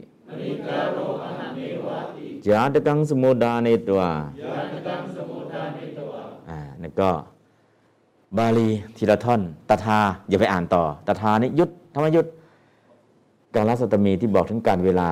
[2.45, 4.11] จจาตกังสมุดานิตวา
[4.41, 7.09] ยานกังสมุทานิตวะอ่าแล้วก็
[8.37, 9.99] บาลีทีละท่อนตถา
[10.29, 12.25] อย่าไปอ่านต่อตถานี่ยุดธรรมยุด
[13.55, 15.09] การรัสตมีที่บอกถึงการเวลา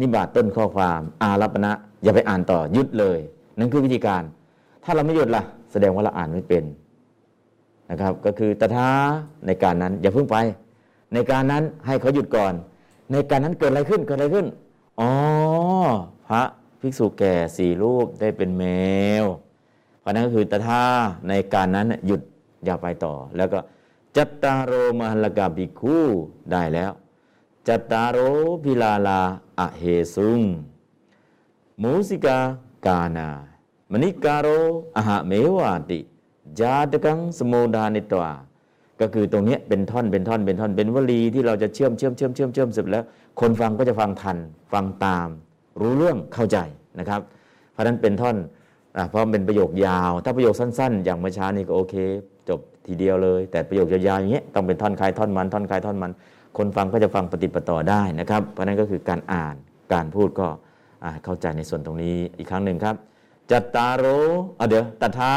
[0.00, 1.72] นิบาตต้นข้อความ อารัปณะ
[2.02, 3.18] อย่าไปอ่านต่อยุดเลย
[3.58, 4.22] นั่นคือวิธีการ
[4.84, 5.42] ถ้าเราไม่หยุดล่ะ
[5.72, 6.64] แสดงว่าเราอ่านไม่เป็น
[7.90, 8.90] นะครับ ก็คือตถา
[9.46, 10.36] ในการนั้น อย่าเพิ่งไป
[11.12, 12.52] ในการนั้นให้เขาหยุดก่อน
[13.12, 14.46] ในการนั้นเกิดอะไรขึ้นเกิดอะไรขึ้น
[15.00, 15.10] อ๋อ
[16.28, 16.42] พระ
[16.80, 18.64] ภิกษุแก่สี่รูปได้เป็นแม
[19.22, 19.24] ว
[20.00, 20.82] เพราะนั้นก็คือตถา
[21.28, 22.20] ในการนั้นหยุด
[22.64, 23.58] อย่าไปต่อ แล้วก็
[24.16, 25.96] จัตตารโรมหัลกาภิกขุ
[26.52, 26.90] ได้แล้ว
[27.68, 28.18] จัตตารโร
[28.64, 29.20] พิลาลา
[29.58, 29.84] อะเห
[30.14, 30.40] สุง
[31.82, 32.38] มูสิกา
[32.86, 33.28] กานา
[33.90, 34.48] มณิการโร
[34.96, 36.00] อหะเมวาติ
[36.60, 38.32] จาตกังสมุดานิตวา
[39.00, 43.04] ก็คือตรงนี้เป็นท่อนเป็นท่อนเป็นท่อนเป็นวลีที่เราจะเชื่อมเชื่อมเชื่อมเชื่อมเชื่อมเสร็จแล้ว
[43.40, 44.36] คนฟังก็จะฟังทัน
[44.72, 45.28] ฟังตาม
[45.80, 46.58] รู้เรื่องเข้าใจ
[46.98, 47.20] นะครับ
[47.72, 48.36] เพราะฉะนั้นเป็นท่อน
[48.96, 51.94] อเพราะเป็นประโยคยาว ถ้าประโยคสั้น ๆ อย่างเมื่อเช้านี้ก็โอเค
[52.48, 56.12] จบทีเดียวเลย แต่ประโยคยาวๆอย่างเงี้ยต้องเป็นท่อนคลายท่อนมันท่อนคลายท่อนมัน
[56.56, 59.54] คนฟังก็จะฟังปฏิปต่อได้นะครับ เพราะนั้นก็คือการอ่าน
[59.92, 60.48] การพูดก็
[61.24, 62.94] เข้าใจในส่วนตรงนี้อีกครั้งหนึ่งครับ
[63.50, 64.06] จัตตารโร
[64.60, 65.32] อะเดี๋ยวตถา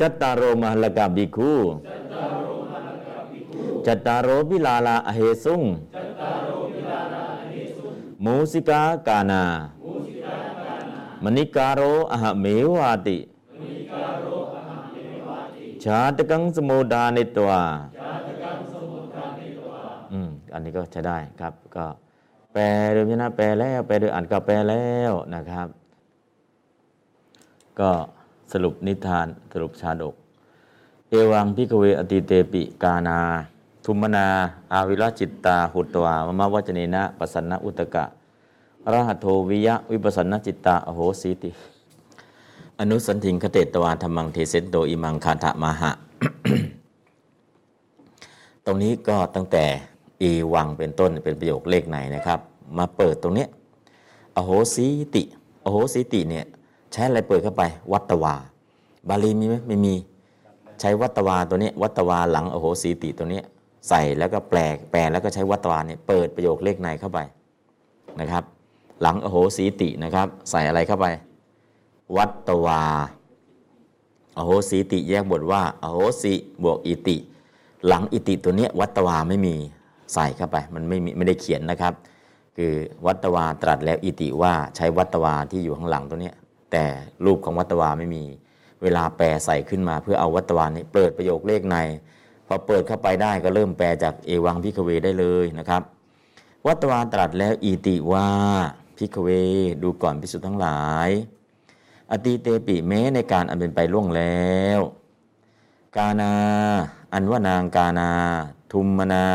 [0.00, 1.54] จัตตารโรมหัลลกาบิคู
[3.86, 5.62] จัตตารโรพิลาลาอเหสุง
[8.24, 9.44] มูสิกากานา
[11.24, 11.80] มณิการโร
[12.12, 13.18] อหะเมวาติ
[15.84, 17.62] ชาตกังสมุดานิตวา
[20.12, 21.86] อืมอันนี้ก็ใช้ได้ครับ ก็
[22.52, 22.62] แปล
[22.92, 25.68] โดยพิจารณาแปลแล้ว แปลโดยอ่านก็แปลแล้วนะครับ
[27.80, 27.90] ก็
[28.52, 30.14] สรุปนิทานสรุปชาดก
[31.08, 33.18] เอวังพิกเวอติเตปิกานา
[33.84, 34.26] ทุมนา
[34.72, 38.04] อาวิรจิตตา หุตวามมวัจเนนะปสันนอุตกะ
[38.92, 41.50] รหัตโทวิยะวิปัสสนจิตตาอโหสีติ
[42.78, 45.90] อนุสันทิงคเตตวาธรรมังเทเสนโตอิมังคาถะมาหะ
[48.64, 49.64] ตรงนี้ก็ตั้งแต่
[50.22, 52.40] อีวังเป็นต้นเป็นประโยคเลขไหนนะครับ
[52.78, 53.46] มาเปิดตรงนี้
[54.36, 55.22] อโหสีติ
[55.64, 56.46] อโหสีติเนี่ย
[56.92, 57.62] ใช้อะไรเปิดเข้าไป
[57.92, 58.34] วัตวา
[59.08, 59.94] บาลีมีไหมไม่มี
[60.80, 63.40] ใช้วัตวาตัวนี้วัตวาหลังโอโหสีติตัวนี้
[63.88, 64.58] ใส่แล้วก็แปล
[64.90, 67.18] แปลแล้วก็ใช้วัตวาเนี่ยเปิดประโยคเลขในเข้าไป
[68.20, 68.42] นะครับ
[69.02, 71.06] หลังโอโหสีตินะครับ ใส่อะไรเข้าไป
[72.16, 72.82] วัตวา
[74.36, 77.16] อโหสีติแยกบทว่าอโหสิบวกอิติ
[77.86, 79.54] หลังอิติตัวเนี้ยวัตวาไม่มี
[80.14, 81.92] ใส่เข้าไป มันไม่มีไม่ได้เขียนนะครับ
[82.56, 82.72] คือ
[83.06, 86.34] วัตวาตรัสแล้วอิติว่าใช้วัตตวาที่อยู่ข้างหลังตัวเนี้ย
[86.72, 86.84] แต่
[87.24, 88.24] รูปของวัตวาไม่มี
[88.82, 91.76] เวลาแปลใส่ขึ้นมา เพื่อเอาวัตวานี้เปิดประโยคเลขใน
[92.46, 95.82] พอเปิดเข้าไปได้ก็เริ่มแปลจากเอวัง ภิกขเวได้เลยนะครับ
[96.66, 98.28] วัตวาตรัสแล้วอิติว่า
[98.96, 99.28] ภิกขเว
[99.82, 101.10] ดูก่อนภิกษุทั้งหลาย
[102.10, 104.80] อตีเตปิแม้ในกาลอันเป็นไปล่วงแล้ว
[105.96, 106.34] กาณา
[107.12, 108.10] อันว่านางกาณา
[108.72, 109.26] ทุมมนา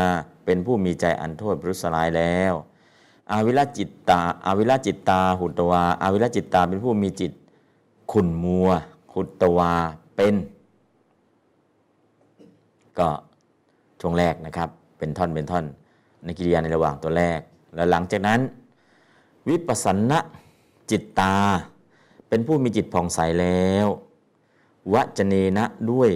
[0.44, 2.54] เป็นผู้มีใจอันโทษประทุษร้ายแล้ว
[3.32, 7.32] อาวิลจิตตาอาวิลจิตตา หุตวาอาวิลจิตตาเป็นผู้มีจิต
[8.12, 8.68] ขุนมัว
[9.14, 9.72] หุตวา
[10.14, 10.34] เป็น
[12.98, 13.08] ก็
[14.00, 14.68] ช่วงแรกนะครับ
[14.98, 15.64] เป็นท่อนเป็นท่อน
[16.24, 17.40] ในกิริยาในระหว่างตัวแรก
[17.74, 18.40] แล้วหลังจากนั้น
[19.48, 20.18] วิปัสสนะ
[20.90, 21.34] จิตตา
[22.28, 23.86] เป็นผู้มีจิตผ่องใสแล้ว
[24.92, 26.10] วจเนนะด้วย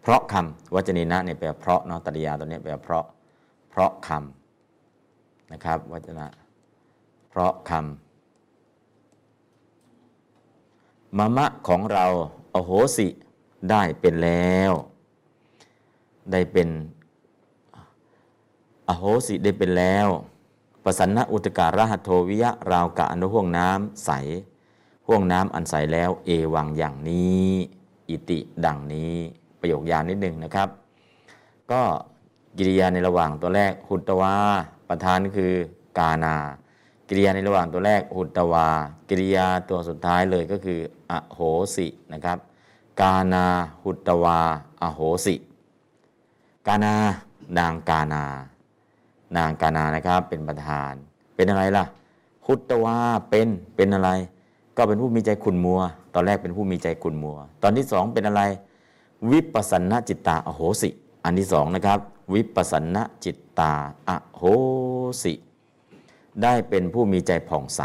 [0.00, 3.04] เพราะคำวจเนนะเนี่ยแปลเพราะเนาะตริยาตัวเนี้ยแปลเพราะ
[3.70, 4.45] เพราะคำ
[5.52, 6.26] นะครับวจนะ
[7.30, 7.84] เพราะคำ
[11.16, 12.04] มะมะของเรา
[12.54, 13.06] อโหสิ
[13.70, 14.72] ได้เป็นแล้ว
[16.32, 16.68] ได้เป็น
[18.88, 20.08] อโหสิได้เป็นแล้ว
[20.84, 24.10] ประสันนะอุตการหัตโทวิยะราวกะอนุห่วงน้ำใส
[25.08, 27.46] ห่วงน้ำอันใสแล้วเอวังอย่างนี้
[28.08, 29.14] อิติดังนี้
[29.60, 30.68] ประโยคยาวนิดหนึ่งนะครับ
[31.70, 31.82] ก็
[32.56, 34.34] กิริยาในระหว่างตัวแรกหุตวา
[34.88, 35.52] ประธานคือ
[35.98, 36.34] กานา
[37.08, 38.68] กิริยาในระหว่างตัวแรกหุตวา
[39.08, 40.80] กิริยาตัวสุดท้ายเลยก็คือ
[41.10, 41.40] อโห
[41.76, 42.38] สินะครับ
[43.00, 43.44] กานา
[43.82, 44.38] หุตวา
[44.82, 45.34] อโหสิ
[46.66, 46.94] กานา
[47.58, 48.24] นางกานา
[49.36, 50.92] นางกานานะครับเป็นประธาน
[51.34, 51.84] เป็นอะไรล่ะ
[52.46, 52.96] หุตวา
[53.30, 54.10] เป็นเป็นอะไร
[54.76, 55.80] ก็เป็นผู้มีใจขุนมัว
[56.14, 58.42] ตอนแรกเป็นผู้มีใจขุนมัว ตอนที่สองเป็นอะไร
[59.30, 60.88] วิปัสสนจิตตาอโหสิ
[61.24, 61.98] อันที่สองนะครับ
[62.34, 63.72] วิปัสสนจิตตา
[64.08, 64.42] อโห
[65.22, 65.32] สิ
[66.42, 67.82] ได้เป็นผู้มีใจผ่องใส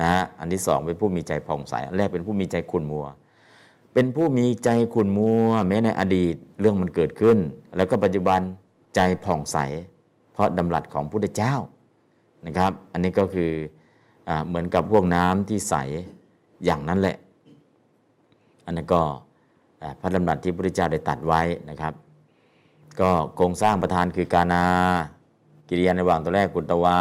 [0.00, 3.06] นะฮะอันที่สองเป็นผู้มีใจผ่องใสอันแรกเป็นผู้มีใจขุนมัว
[3.94, 7.38] เป็นผู้มีใจขุนมัว แม้ในอดีตเรื่องมันเกิดขึ้น
[7.76, 8.40] แล้วก็ปัจจุบัน
[8.94, 9.58] ใจผ่องใส
[10.32, 11.54] เพราะดำรัสของพระพุทธเจ้า
[12.46, 13.50] นะครับ อันนี้ก็คือ
[14.28, 15.74] อเหมือนกับพวกน้ำที่ใส
[16.64, 17.16] อย่างนั้นแหละ
[18.64, 19.02] อันนั้นก็
[20.00, 21.92] พระดำรัสที่พระพุทธเจ้าได้ตัดไว้นะครับ
[23.00, 24.64] ก็โครงสร้างประธานคือกานา
[25.68, 26.98] กิริยาในว่างตัวแรกกุตวา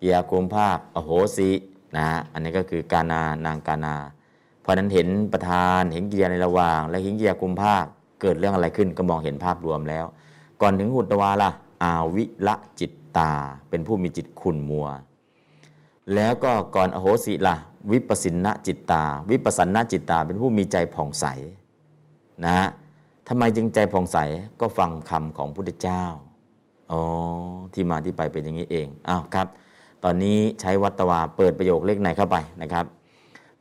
[0.00, 1.50] กิริยาโคมภาคอโหสิ
[1.96, 3.94] นะฮะอันนี้ก็คือกานานางกานา
[4.60, 7.84] เพราะนั้นเห็นประธานเห็นกิริยาในระหว่าง และเห็นกิริยาคุมภาค
[8.20, 10.04] เกิดเรื่องอะไรขึ้นก็มองเห็นภาพรวมแล้ว
[10.60, 11.50] ก่อนถึงหุตวาล่ะ
[11.82, 13.32] อาวิละจิตตา
[13.68, 14.86] เป็นผู้มีจิตขุ่นมัว
[16.14, 17.56] แล้วก็ก่อนอโหสิล่ะ
[17.90, 21.26] วิปสินนจิตตา วิปสสนนจิตตา เป็นผู้มีใจผ่องใส
[22.44, 22.68] นะฮะ
[23.28, 24.18] ทำไมจึงใจผ่องใส
[24.60, 26.04] ก็ฟังคำของพุทธเจ้า
[26.92, 27.02] อ๋อ
[27.72, 29.46] ที่มาที่ไปเป็นอย่างนี้เองอ้าวครับ
[30.04, 32.84] ตอนนี้ใช้วัตวาเปิดประโยคเลขในเข้าไปนะครับ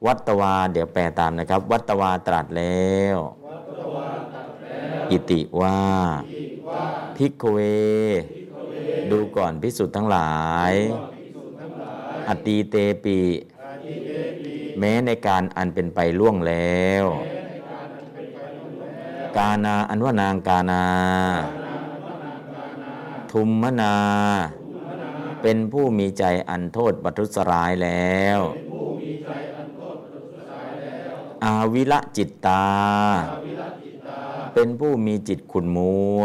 [0.05, 3.17] วัตวาเดี๋ยวแปลตามนะครับ วัตวาตรัสแล้ว
[5.11, 5.79] อิติว่า
[7.17, 7.57] พิกเว
[9.11, 10.33] ดูก่อนพิสุทธ์ทั้งหลา
[10.71, 10.73] ย
[12.27, 13.17] อตีเตปี
[14.79, 17.05] แม้ในการอันเป็นไปล่วงแล้ว
[19.37, 20.83] กานา อันว่านางกานา
[23.31, 23.95] ทุมมนา
[25.41, 28.39] เป็นผู้มีใจอันโทษบัทุสรายแล้ว
[31.45, 32.65] อาวิละจิตตา
[34.53, 36.23] เป็นผู้มีจิตขุนมัว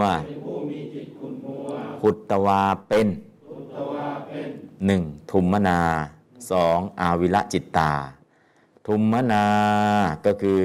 [2.01, 3.09] ขุตตวาเป็น
[4.87, 5.81] หนึ่งทุมมนา
[6.51, 7.93] สองอาวิละจิตตา
[8.87, 9.45] ทุมมนา
[10.27, 10.61] ก็คือ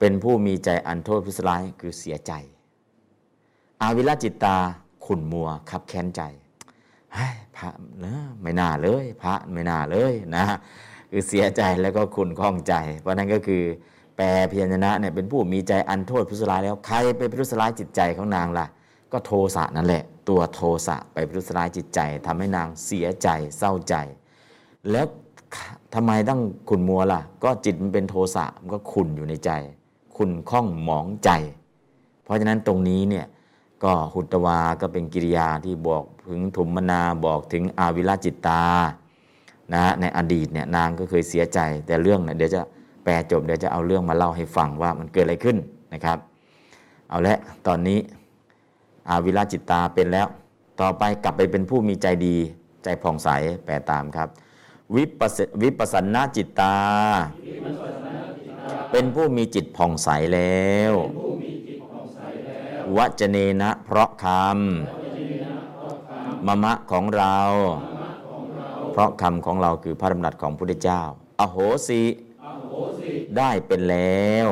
[0.00, 2.32] เป็นผู้มีใจอันโทษพิสร้ายคือเสียใจ
[3.82, 4.56] อาวิละจิตตา
[5.04, 6.22] ขุนมัวขับแค้นใจ
[7.14, 7.68] เฮ้ยพระ
[8.00, 10.44] เนะไม่น่าเลย พระไม่น่าเลยนะ
[11.10, 13.62] คือเสียใจแล้วก็ขุนข้องใจ เพราะนั้นก็คือ
[14.16, 18.66] แปลพยัญชนะเนี่ยเป็นผู้มีใจอันโทษพิสร้ายแล้วใครไปพิสร้ายจิตใจของนางล่ะ
[19.12, 23.28] ก็โทสะนั่นแหละ ตัวโทสะไปพิสร้ายจิตใจทำให้นางเสียใจ
[23.58, 23.94] เศร้าใจ
[24.90, 25.06] แล้ว
[25.94, 29.50] ทำไมต้องขุนมัวล่ะ ก็จิตมันเป็นโทสะมันก็ขุนอยู่ในใจ
[30.22, 31.30] ขุนข้องหมองใจ
[32.24, 33.26] เพราะฉะนั้นตรงนี้เนี่ย
[33.84, 38.62] ก็หุตวาก็เป็นกิริยาที่บอกถึงถุมมนาบอกถึงอาวิลาจิตตา
[39.72, 42.60] นะในอดีตเนี่ยนางก็เคยเสียใจแต่เรื่องเนี่ยเดี๋ยวจะ
[43.04, 45.56] แปลจบเดี๋ยวจะเอาเรื่องมาเล่าให้ฟังว่ามันเกิดอะไรขึ้น
[45.94, 46.18] นะครับ
[47.08, 47.98] เอาละตอนนี้
[49.10, 50.26] อาวิลาจิตตาเป็นแล้ว
[50.80, 52.36] ต่อไปกลับไปเป็นผู้มีใจดี
[52.84, 53.28] ใจผ่องใส
[53.64, 54.28] แปลตามครับ
[54.96, 56.74] วิปัสสวิปัสสนาจิตตา
[58.90, 60.92] เป็นผู้มีจิตผ่องใสแล้ว
[62.96, 67.38] วจเนนะเพราะคำมะมะของเรา
[68.92, 71.02] เพราะคำของเราคือพระดำรัสของพระพุทธเจ้า
[71.40, 71.56] อโห
[71.88, 72.02] สิ
[73.38, 74.48] ได้เป็นแล้ว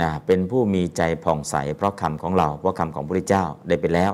[0.00, 4.12] นะเป็นผู้มีใจผ่องใส เพราะคำของเรา เพราะคำของพระพุทธเจ้าได้เป็นแล้ว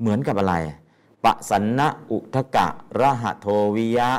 [0.00, 0.54] เหมือนกับอะไร
[1.24, 2.66] ปะสันนะอุทกะ
[3.00, 3.46] ระหะโท
[3.76, 4.10] วิยะ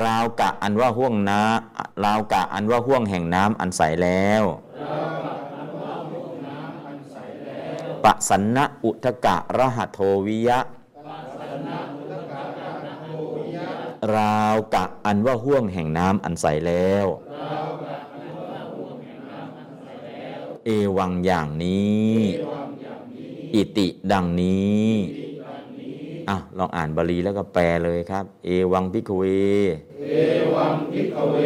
[0.00, 1.40] ราวกะอันว่าห่วงน้า
[2.04, 4.42] ราวกะอันว่าห่วงแห่งน้ำอันใสแล้ว
[8.04, 10.60] ปะสันนะอุทกะรหะโทวิยะ
[14.16, 17.06] ราวกะอันว่าห่วงแห่งน้ำอันใสแล้ว
[20.64, 22.16] เอวังอย่างนี้
[23.54, 24.88] อิติดังนี้
[26.30, 29.22] อะลองอ่านบาลีแล้วก็แปลเลยครับ เอวังพิกเว
[30.08, 30.12] เอ
[30.54, 31.36] วังพิกเว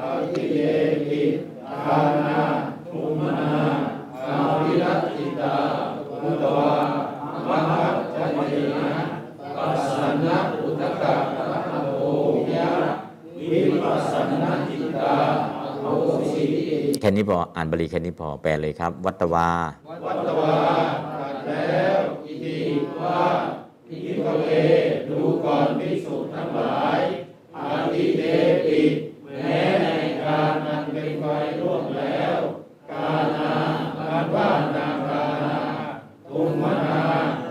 [0.00, 0.60] อาทิเย
[1.06, 1.22] หิ
[1.84, 2.40] ทานา
[2.90, 3.52] ทุมนา
[4.26, 5.54] อาวิรัตติตา
[6.22, 6.72] อุตวา
[7.48, 8.98] มหัจจเนนะ
[9.56, 9.90] ปัสส
[10.26, 12.00] นะอุตกะระหะโท
[12.54, 12.70] ยะ
[13.50, 14.12] วิปัสส
[14.42, 15.16] นะจิตตา
[15.80, 15.86] โห
[16.32, 16.44] สิ
[17.00, 19.48] แค่นี้พออ่านบาลีแค่นี้พอแปลเลยครับ วัตวา
[20.06, 20.54] วัตวา
[21.20, 22.58] ตรัสแล้วอิติ
[23.00, 23.20] ว่า
[23.88, 24.44] พิกเว
[25.08, 27.00] ดูก่อนภิกษุทั้งหลาย
[27.56, 28.22] อาทิเต
[28.64, 28.80] ปิ
[29.24, 29.86] แม้ใน
[30.22, 31.24] การอันเป็นไป
[31.60, 32.38] ล่วงแล้ว
[32.90, 33.52] กานา
[33.98, 35.58] การว่านางกานา
[36.28, 37.00] ทุมนา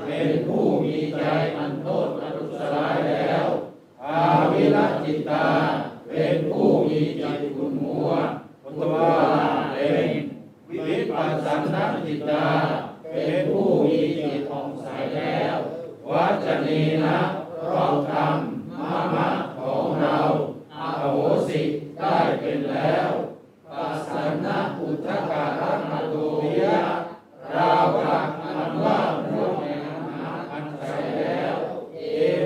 [0.05, 1.17] เป็นผู้มีใจ
[1.57, 3.43] อันโทษอนุสร้ายแล้ว
[4.05, 4.19] อา
[4.51, 5.47] วิรจิตตา
[6.09, 8.09] เป็นผู้มีจิตขุนมัว
[8.63, 8.95] ตัว
[9.73, 10.09] เป็น
[10.85, 11.75] วิปัสสน
[12.05, 12.47] จิตตา
[13.11, 14.87] เป็นผู้มีจิตผ่องใส
[15.17, 15.57] แล้ว
[16.11, 17.17] วัจนีนะ
[17.59, 18.37] เพราะกรรม
[18.81, 19.29] มามะ
[19.59, 20.17] ของเรา
[20.73, 21.17] อาโห
[21.47, 21.61] สิ
[21.99, 23.09] ได้เป็นแล้ว
[23.71, 24.13] ปัสส
[24.45, 26.15] นะอุทกะรัตโต
[26.59, 26.77] ยะ
[27.55, 28.97] ราวกัอันว่า
[29.31, 30.83] ร่วมแห่งน้ำอันใส
[31.19, 31.55] แล้ว
[31.93, 31.99] เอ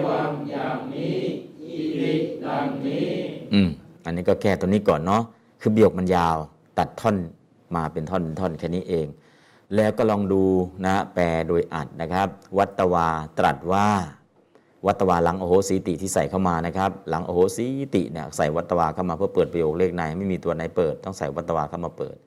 [0.06, 1.18] วังอย่างนี้
[1.64, 2.14] อิริ
[2.46, 3.12] ดังนี้
[3.54, 3.70] อืม
[4.06, 5.22] อันนี้ก็แก้ตัวนี้ก่อนเนาะ
[5.62, 6.38] คือเบียกมันยาว
[6.78, 7.16] ตัดท่อน
[7.76, 9.08] มาเป็นท่อนเป็นท่อนแค่นี้เอง
[9.76, 10.44] แล้วก็ลองดู
[10.86, 12.28] นะแปลโดยอัดนะครับ
[12.58, 13.90] วัตวาตรัสว่า
[14.86, 17.66] วัตวาหลังโอโหสีติที่ใส่เข้ามานะครับ หลังโอโหสี
[17.96, 22.18] ติเนี่ยใส่วัตวาเข้ามาเพื่อเปิดประโยคเลขในไม่มีตัวไหนเปิด ต้องใส่วัตวาเข้ามาเปิด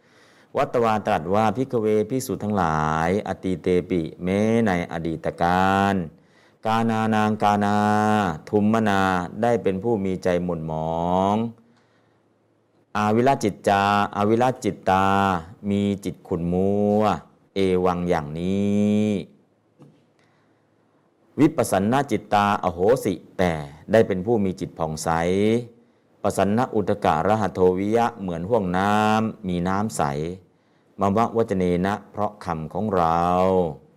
[0.56, 5.94] วัตวาตรัสว่าพิกเวพิสุทั้งหลาย อติเตปิแม้ในอดีตการ
[6.66, 7.76] กาณานางกาณา
[8.50, 9.02] ทุมมนา
[9.42, 11.02] ได้เป็นผู้มีใจหม่นหมอ
[11.34, 11.36] ง
[12.96, 13.82] อาวิลจิตตา
[14.16, 15.06] อาวิลจิตตา
[15.70, 17.02] มีจิตขุ่นมัว
[17.54, 19.08] เอวังอย่างนี้
[21.40, 23.52] วิปปสันนจิตตาอโหสิ แต่
[23.92, 25.10] ได้เป็นผู้มีจิตผ่องใส
[26.22, 30.02] ปสันนอุตการหโทวิยะเหมือนห่วงน้ำมีน้ำใส
[31.00, 33.22] มาวะวจเนนะ เพราะคำของเรา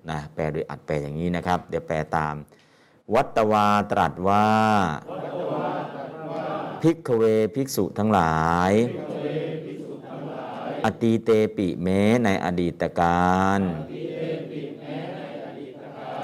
[0.09, 2.35] นะแปลโดยอัดแปลอย่างนี้นะครับ เดี๋ยวแปลตาม
[3.13, 4.47] วัตวาตรัสว่า
[6.81, 7.23] ภิกขเว
[7.55, 8.35] ภิกษุทั้งหลา
[8.69, 8.71] ย
[10.85, 13.61] อตีเตปิแม้ในอดีตการ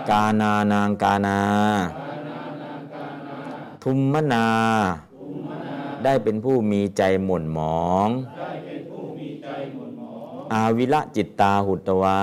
[0.09, 1.39] กาณานางกานา
[3.83, 4.47] ทุมมนา
[6.03, 8.09] ได้เป็นผู้มีใจหม่นหมอง
[10.53, 12.21] อาวิละจิตตาหุตวา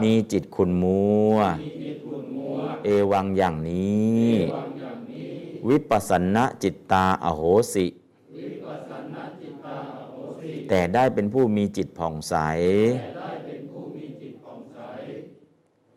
[0.00, 1.02] มีจิตขุนมั
[1.34, 1.36] ว
[2.84, 4.30] เอวังอย่างนี้
[5.68, 7.42] วิปัสสนะจิตตาอโห
[7.74, 7.86] สิ
[10.72, 12.34] แต่ได้เป็นผู้มีจิตผ่องใส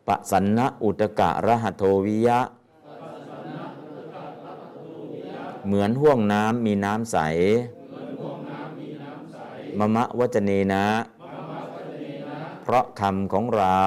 [0.06, 2.40] ปสันนะอุตกะรหะโทวิยะ
[5.64, 7.16] เหมือนห่วงน้ำมีน้ำใส
[9.78, 10.84] มะมะวจเนนะ
[12.62, 13.82] เพราะคำของเรา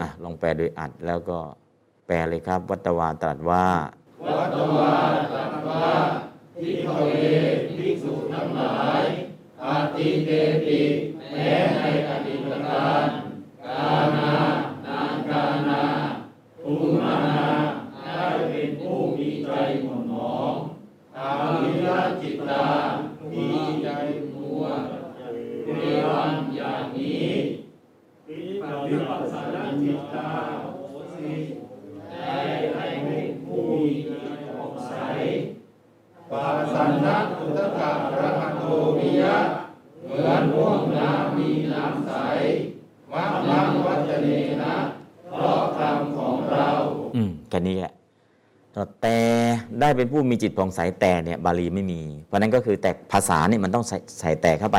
[0.00, 1.38] อะลองแปลโดยอัดแล้วก็
[2.06, 3.66] แปลเลยครับ วัตวาตรัสว่า
[4.38, 4.94] วัตวา
[5.32, 7.10] ตรัสว่า ภิกขเว
[7.76, 9.02] ภิกษุทั้งหลาย
[9.62, 10.30] อาติเต
[10.64, 10.80] ปิ
[11.30, 13.08] แม้ในอดีตการ
[13.66, 14.32] กาณา
[14.86, 15.82] นางกานา
[16.62, 16.72] ภู
[17.02, 17.46] มานา
[18.04, 19.50] ได้เป็นผู้มีใจ
[19.82, 20.54] หม่นหมอง
[21.16, 21.28] อา
[21.62, 21.88] วิร
[22.20, 22.66] จิตตา
[23.30, 23.46] มี
[23.82, 23.88] ใจ
[24.32, 24.62] มัว
[25.64, 27.32] เรวังอย่างนี้
[28.28, 30.28] วิปัสสนาจิตตา
[30.72, 30.78] โห
[31.14, 31.32] สิ
[32.10, 32.36] ได้
[32.74, 32.86] ให้
[36.34, 37.90] ปัสสันนะอุตกะ
[38.20, 38.64] ระหะโท
[38.98, 39.36] วิยะ
[40.04, 42.12] เหมือนห่วงน้ำมีน้ำใส
[43.12, 44.28] มะมังวัจเน
[44.62, 44.74] นะ
[45.30, 46.68] เพราะคำของเรา
[47.16, 47.92] อืมแค่นี้แหละ
[49.02, 49.18] แต่
[49.80, 54.78] ได้เป็นผู้มีจิตผ่องใสแต่เนี่ยบาลีไม่มี เพราะนั้นก็คือแต่ภาษาเนี่ยมันต้องใส่ใสแต่เข้าไป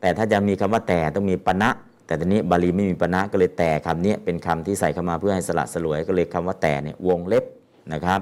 [0.00, 1.70] แต่ถ้าจะมีคำว่าแต่ต้องมีปณะ
[2.06, 7.44] แต่ตอนนี้บาลีไม่มีปณะก็เลยแต่คำนี้เป็นคำที่ใส่เข้ามาเพื่อให้สละสลวยก็เลยคำว่าแต่เนี่ยวงเล็บ
[7.92, 8.20] นะครับ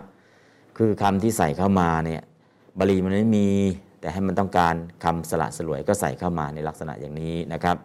[0.79, 2.23] คือคำที่ใส่เข้ามาเนี่ย
[2.79, 3.49] บาลีมันไม่มี
[4.01, 4.75] แต่ให้มันต้องการ
[5.05, 7.77] คำสละสลวยก็ใส่เข้ามาในลักษณะอย่างนี้นะครับ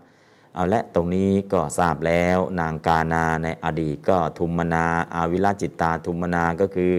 [0.55, 4.85] เอาและตรงนี้ก็ทราบแล้วนางกาณาในอดีตก็ทุมมนา
[5.15, 6.93] อาวิลจิตตาทุมมนาก็คือ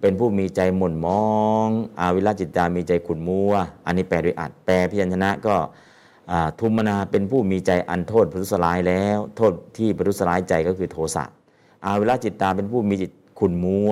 [0.00, 1.26] เป็นผู้มีใจหม่นหมอ
[1.66, 1.68] ง
[2.00, 3.52] อาวิลจิตตามีใจขุ่นมัว
[3.86, 5.54] อันนี้แปลด้วยอรรถ แปลพยัญชนะก็
[6.60, 11.24] ทุมมนาเป็นผู้มีใจอันโทษประทุษร้ายแล้ว โทษที่ประทุษร้ายใจก็คือโทสะ
[11.84, 13.90] อาวิลจิตตาเป็นผู้มีจิตขุ่นมัว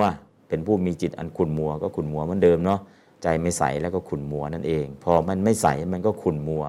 [0.49, 2.81] เป็นผู้มีจิตอันขุ่นมัวก็ขุ่นมัวเหมือนเดิมเนาะ
[3.25, 6.65] ใจไม่ใสแล้วก็ขุนมัวนั่นเอง พอมันไม่ใสมันก็ขุนมัว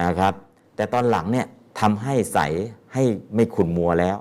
[0.00, 0.34] นะครับ
[0.76, 1.46] แต่ตอนหลังเนี่ย
[1.80, 2.38] ทำให้ใส
[2.94, 3.02] ให้
[3.34, 4.16] ไม่ขุนมัวแล้ว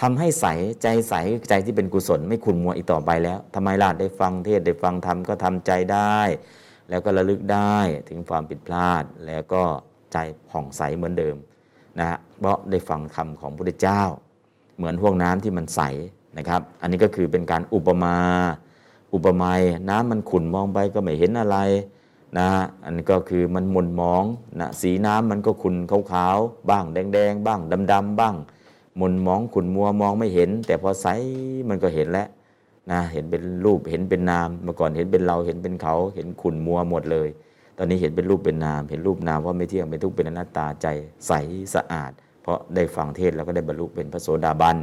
[0.00, 0.46] ทำให้ใส
[0.82, 1.14] ใจใส
[1.48, 6.18] ใจที่เป็นกุศล ไม่ขุนมัวอีกต่อไปแล้วทำไมล่ะได้ฟังเทศได้ฟังธรรมก็ทำใจได้
[6.90, 7.76] แล้วก็ระลึกได้
[8.08, 9.62] ถึงความผิดพลาดแล้วก็
[10.12, 10.16] ใจ
[10.50, 11.36] ผ่องใสเหมือนเดิม
[11.98, 14.02] นะฮะเพราะได้ฟังคำของพระพุทธเจ้า
[14.76, 15.80] เหมือนห่วงน้ำที่มันใส
[16.38, 18.16] นะครับ อันนี้ก็คือเป็นการอุปมา
[19.14, 19.60] อุปมย
[19.90, 21.58] น้ำมันขุ่นมองไปก็ไม่เห็นอะไร
[22.38, 22.48] นะ
[22.84, 24.24] อันนี้ก็คือมันหม่นมอง
[24.60, 25.76] นะสีน้ำมันก็ขุ่น
[26.12, 27.60] ขาวๆบ้างแดงๆ บ้าง
[27.92, 28.34] ดำๆบ้าง
[28.98, 31.06] หม่นมองขุ่นมัวมองไม่เห็น แต่พอใส
[31.68, 32.28] มันก็เห็นแล้ว
[32.90, 37.28] นะเห็นเป็นรูปเห็นเป็นนามเมื่อก่อนเห็นเป็นเราเห็นเป็นเขา เห็นขุ่นมัวหมดเลย
[37.78, 40.86] ตอนนี้เห็นเป็นรูปเป็นนาม เห็นรูปนามว่าไม่เที่ยงเป็นทุกข์เป็นอนัตตาใจ
[41.26, 41.32] ใส
[41.74, 42.12] สะอาด
[42.42, 44.76] เพราะได้ฟังเทศแล้วก็ได้บรรลุเป็นพระโสดาบัน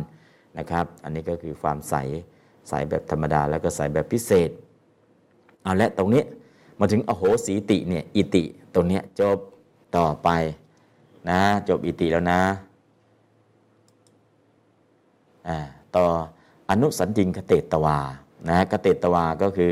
[0.57, 1.95] นะครับ อันนี้ก็คือความใส
[2.69, 4.49] ใสแบบธรรมดาแล้วก็ใสแบบพิเศษ
[5.63, 6.23] เอาละตรงนี้
[6.79, 8.43] มาถึงอโหสีติเนี่ยอิติ
[8.73, 9.37] ตรงนี้จบ
[9.97, 10.29] ต่อไป
[11.29, 11.39] นะ
[11.69, 12.41] จบอิติแล้วนะ
[15.47, 15.57] อ่า
[15.95, 16.05] ต่อ
[16.69, 17.99] อนุสันติงคเตตวา
[18.49, 19.71] นะคเตตวาก็คือ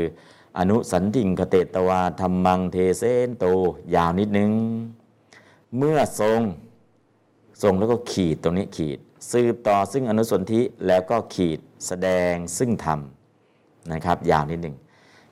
[0.58, 3.44] อนุสันติงคเตตวาธรรมังเทเสนโต
[3.94, 4.52] ยาวนิดนึง
[5.76, 6.40] เมื่อทรง
[7.62, 8.98] ทรงแล้วก็ขีดตรงนี้ขีด
[9.32, 13.00] สืบต่อซึ่งอนุสนธิแล้วก็ขีดแสดงซึ่งธรรม
[13.92, 14.76] นะครับ ยาวนิดหนึ่ง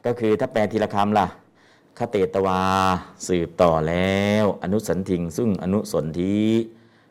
[0.06, 1.26] ก็คือถ้าแปลทีละคำล่ะ
[1.98, 2.60] คเตตวา
[3.28, 6.36] สืบต่อแล้ว อนุสันทิง ซึ่งอนุสนธิ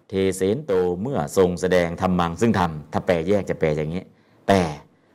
[0.10, 4.03] เทเสนโตเมื่อทรงแสดงธรรมังซึ่งทำถ้าแปลแยกจะแปลอย่างนี้
[4.47, 4.61] แต่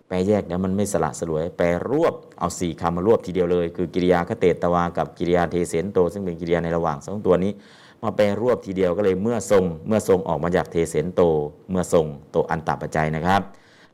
[0.08, 7.52] แปลแยกเนี่ยมันไม่สละสลวย แปลรวบเอาสี่คำมารวบทีเดียวเลย คือกิริยาคเตตวา กับกิริยาเทเสนโต ซึ่งเป็นกิริยาในระหว่างสองตัวนี้
[8.02, 11.22] มาแปลรวบทีเดียวก็เลยเมื่อทรงเมื่อทรงออกมาจากเทเสนโต
[11.70, 13.42] เมื่อทรงโตอันตปัจจัยนะครับ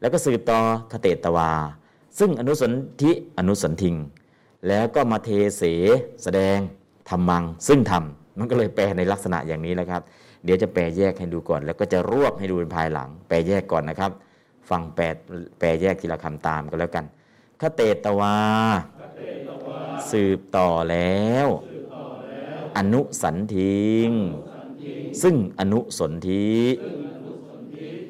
[0.00, 0.60] แล้วก็สืบต่อ
[0.92, 1.50] คเตตวา
[2.18, 2.72] ซึ่งอนุสน
[3.02, 3.96] ธิอนุสันทิง
[4.68, 5.62] แล้วก็มาเทเส
[6.22, 6.58] แสดง
[7.08, 8.04] ธรรมัง ซึ่งธรรม
[8.38, 10.00] มันก็เลยแปลในลักษณะอย่างนี้นะครับ
[10.44, 14.10] เดี๋ยวจะแปลแยกให้ดูก่อน แล้วก็จะรวบให้ดูเป็นภายหลัง แปลแยกก่อนนะครับ
[14.70, 15.04] ฟังแปล
[15.58, 17.04] แปลแยกทีละคำตามก็แล้วกัน
[17.60, 18.34] คเตตวา
[20.10, 21.48] สืบต่อแล้ว
[22.76, 24.10] อนุสันทิง
[25.22, 26.54] ซึ่งอนุสนธิ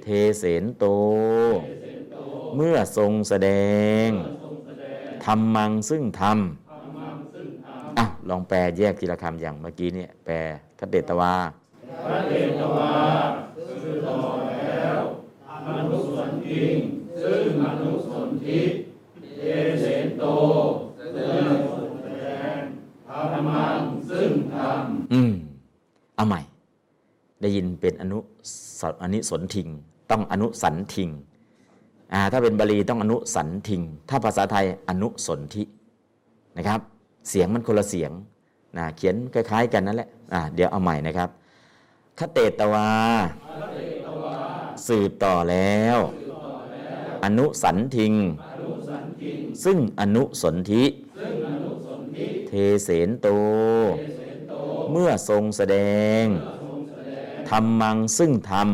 [0.02, 0.06] เท
[0.38, 0.84] เสนโต
[2.54, 3.50] เมื่อทรงแสด
[4.06, 4.08] ง
[5.24, 6.38] ธรรมังซึ่งธรรม
[7.96, 10.34] อะลองแปลแยกทีละคำอย่างเมื่อกี้เนี่ยแปล
[10.78, 11.34] คเตตวา
[12.04, 12.94] พระเดชวา
[13.66, 14.18] สืบต่อ
[14.48, 15.00] แล้ว
[15.50, 15.52] อ
[15.90, 16.76] นุสนทิง
[17.22, 18.60] ซึ่งอนุสนธิ
[19.38, 19.42] เท
[19.80, 20.24] เสนโต
[20.96, 21.40] เพื่อ
[21.70, 22.24] ทรงแสด
[22.54, 22.56] ง
[23.08, 23.80] ธรรมัง
[24.16, 24.82] ซึ่งธรรม
[25.12, 25.32] อืม
[26.16, 26.40] เอาใหม่
[27.40, 28.18] ได้ยินเป็นอนุ
[28.80, 29.68] สอนิสนทิง
[30.10, 31.10] ต้องอนุสันทิง
[32.12, 35.62] อ่าถ้าเป็นบาลีต้องอนุสันทิง ถ้าภาษาไทยอนุสนธิ
[36.56, 36.80] นะครับ
[37.28, 38.10] เสียงมันคนละเสียง
[38.76, 41.28] นะเขียนคล้าย ๆ กันนั่นแหละอ่าเดี๋ยวเอาใหม่นะครับ
[42.18, 42.88] คเตตวา
[44.86, 45.98] สืบต่อแล้ว
[47.24, 48.12] อนุสันทิง
[49.64, 50.84] ซึ่งอนุสนธิ
[52.46, 52.50] เท
[52.82, 53.26] เสนโต
[54.90, 55.76] เมื่อทรงแสด
[56.22, 56.24] ง
[57.48, 58.68] ธรรมังซึ่งธรรม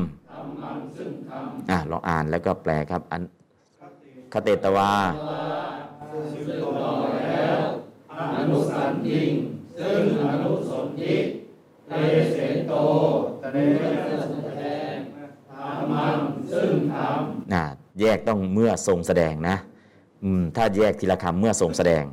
[1.71, 3.23] อะลองอ่านแล้วก็แปลครับอัน
[4.33, 4.93] คเตตวา
[8.35, 9.35] อนุสันทิง
[9.81, 11.17] ซึ่งอนุสนธิ
[11.89, 11.95] เท
[12.33, 12.73] เสนโต
[13.49, 14.97] เพื่อทรงแสดง
[15.67, 16.21] ธรรมัง
[16.53, 17.65] ซึ่งธรรมอะ
[18.01, 19.57] แยกต้องเมื่อทรงแสดงนะ
[20.23, 22.05] อืม ถ้าแยกทีละคำเมื่อทรงแสดง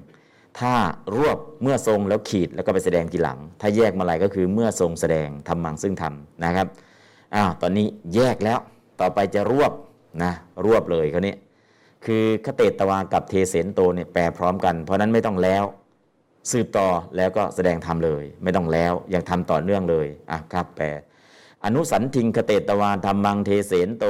[0.59, 0.73] ถ้า
[1.17, 6.67] รวบเมื่อทรงแล้วขีดแล้วก็ไปแสดงทีหลัง ถ้าแยกมาอะไรก็คือเมื่อทรงแสดงทำมังซึ่งทำนะครับ
[7.35, 8.59] อ้าวตอนนี้แยกแล้ว
[8.99, 9.71] ต่อไปจะรวบ
[10.23, 10.33] นะ
[10.65, 11.35] รวบเลยเขาวนี้
[12.05, 15.63] คือคเตตวากับเทเสนโตเนี่ยแปลพร้อมกัน เพราะนั้นไม่ต้องแล้ว
[16.51, 20.87] สืบต่อแล้วก็แสดงธรรมเลย ไม่ต้องแล้วยังทำต่อเนื่องเลยอะครับแปล
[21.65, 24.05] อนุสันทิงคเตตวาธรรมังเทเสนโต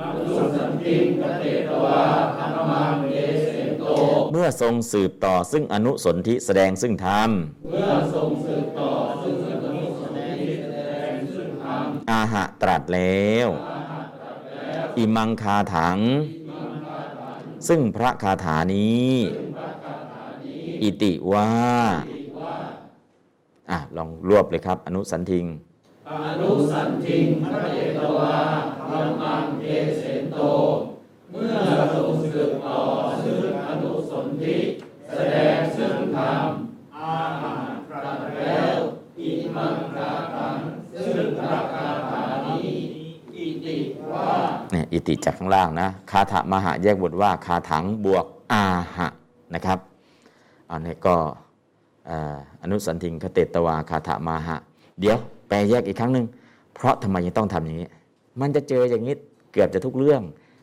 [0.00, 2.00] อนุสันทิงกเตตวา
[2.38, 3.41] ธรรมังเทเสนโต
[4.32, 7.30] เมื่อทรงสืบต่อซึ่งอนุสนธิแสดงซึ่งธรรม
[7.70, 8.92] เมื่อทรงสืบต่อ
[9.22, 13.48] ซึ่งอนุสนธิแสดงซึ่งธรรมอาหะตรัสแล้ว
[14.96, 15.98] อิมังคาถัง
[17.68, 19.12] ซึ่งพระคาถานี้
[20.82, 21.50] อิติว่า
[23.70, 25.46] อะลองรวบเลยครับ อนุสันทิง
[26.10, 28.36] อนุสันทิงพระเตตวา
[28.90, 29.64] ธรรมังเท
[29.98, 30.40] เสนโต
[31.32, 31.56] เมื่อ
[31.94, 32.78] ทรงสืบต่อ
[33.24, 34.56] ซึ่งอนุสนธิ
[35.14, 36.46] แสดงซึ่งธรรม
[36.96, 38.76] อาหารตรัสแล้ว
[39.18, 40.54] อิมังคาถัง
[41.04, 42.68] ซึ่งพระคาถานี้
[43.36, 43.76] อิติ
[44.12, 44.28] ว่า
[44.72, 48.64] เนี่ยอิติจากข้างล่างนะคาถามหะแยกบทว่าคาถังบวกอา
[48.96, 49.08] หะ
[49.54, 49.78] นะครับ
[50.70, 51.16] อันนี้ก็
[52.62, 54.56] อนุสันทิงคเตตวาคาถามหะ
[55.00, 55.16] เดี๋ยว
[55.48, 56.26] แปลแยกอีกครั้งหนึ่ง
[56.74, 57.88] เพราะทำไมยังต้องทำอย่างนี้
[58.40, 59.14] มันจะเจออย่างนี้
[59.52, 60.22] เกือบจะทุกเรื่อง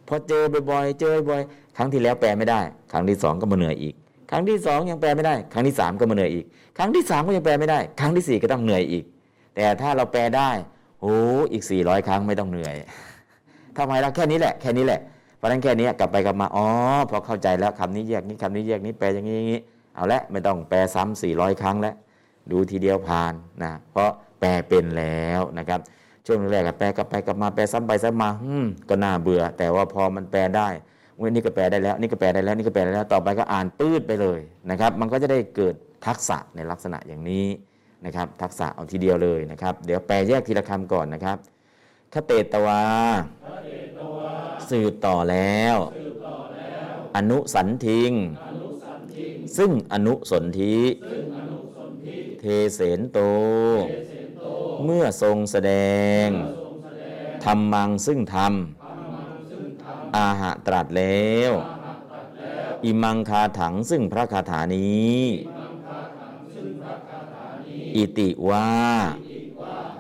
[0.10, 1.41] พอเจอบ่อยๆเจอบ่อย
[1.77, 2.61] ครั้งที่แล้วแปลไม่ได้
[2.91, 3.95] ครั้งที่สองก็มาเหนื่อยอีก
[4.31, 6.45] ครั้งที่สองยังแปลไม่ได้ ครั้งที่สามก็มาเหนื่อยอีก
[6.77, 9.03] ครั้งที่สามก็ยังแปลไม่ได้ ครั้งที่สี่ก็ต้องเหนื่อยอีก
[9.56, 10.49] แต่ถ้าเราแปลได้
[11.02, 11.15] โอ้
[11.52, 12.76] อีก400ครั้งไม่ต้องเหนื่อย
[13.77, 14.99] ทำไมเราแค่นี้แหละ แค่นี้แหละ
[15.38, 16.65] เพราะนั้นแค่นี้กลับไปกลับมาอ๋อ
[17.10, 19.60] พอเข้าใจแล้วคำนี้แยกนี้คำนี้แยกนี้แปลอย่างนี้อย่างนี้
[19.95, 21.95] เอาละไม่ต้องแปลซ้ำ400 ครั้งแล้ว
[22.52, 23.34] ดูทีเดียวผ่าน
[23.64, 25.80] นะเพราะแปลเป็นแล้วนะครับ
[26.31, 30.68] ช่วงแรกก็แปลกลับไปกลับมาแปลซ้ำไปซ้ำมา อืมก็น่าเบื่อ แต่ว่าพอมันแปลได้
[31.18, 34.39] เว้ยนี่ก็แปลได้แล้ว นี่ก็แปลได้แล้ว นี่ก็แปลได้แล้ว ต่อไปก็อ่านปื้ดไปเลย
[34.69, 35.76] นะครับ มันก็จะได้เกิด
[36.06, 37.47] ทักษะในลักษณะอย่างนี้
[38.06, 41.38] นะครับ ทักษะเอาทีเดียวเลยนะครับ เดี๋ยวแปลแยกทีละคำก่อนนะครับ
[42.14, 42.84] คเตตวา
[44.69, 45.77] สืบต่อแล้ว
[47.15, 48.11] อนุสันทิง
[49.57, 50.77] ซึ่งอนุสนธิ
[52.39, 53.19] เทเสนโต
[54.85, 55.73] เมื่อทรงแสด
[56.26, 56.27] ง
[57.43, 58.53] ธรรมังซึ่งธรรม
[60.15, 61.53] อาหะตรัสแล้ว
[62.84, 65.19] อิมังคาถังซึ่งพระคาถานี้
[67.95, 68.68] อิติว่า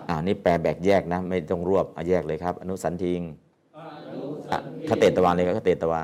[0.07, 3.21] อ่านี่แปลแบกแยกนะ ไม่ต้องรวบอแยกเลยครับ อนุสันทิง
[4.89, 6.01] คเตตวาเลยครับคเตตวา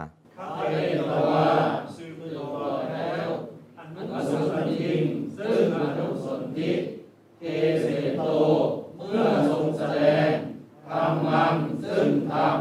[11.28, 11.54] มัง
[11.90, 12.58] ซึ่งธรรม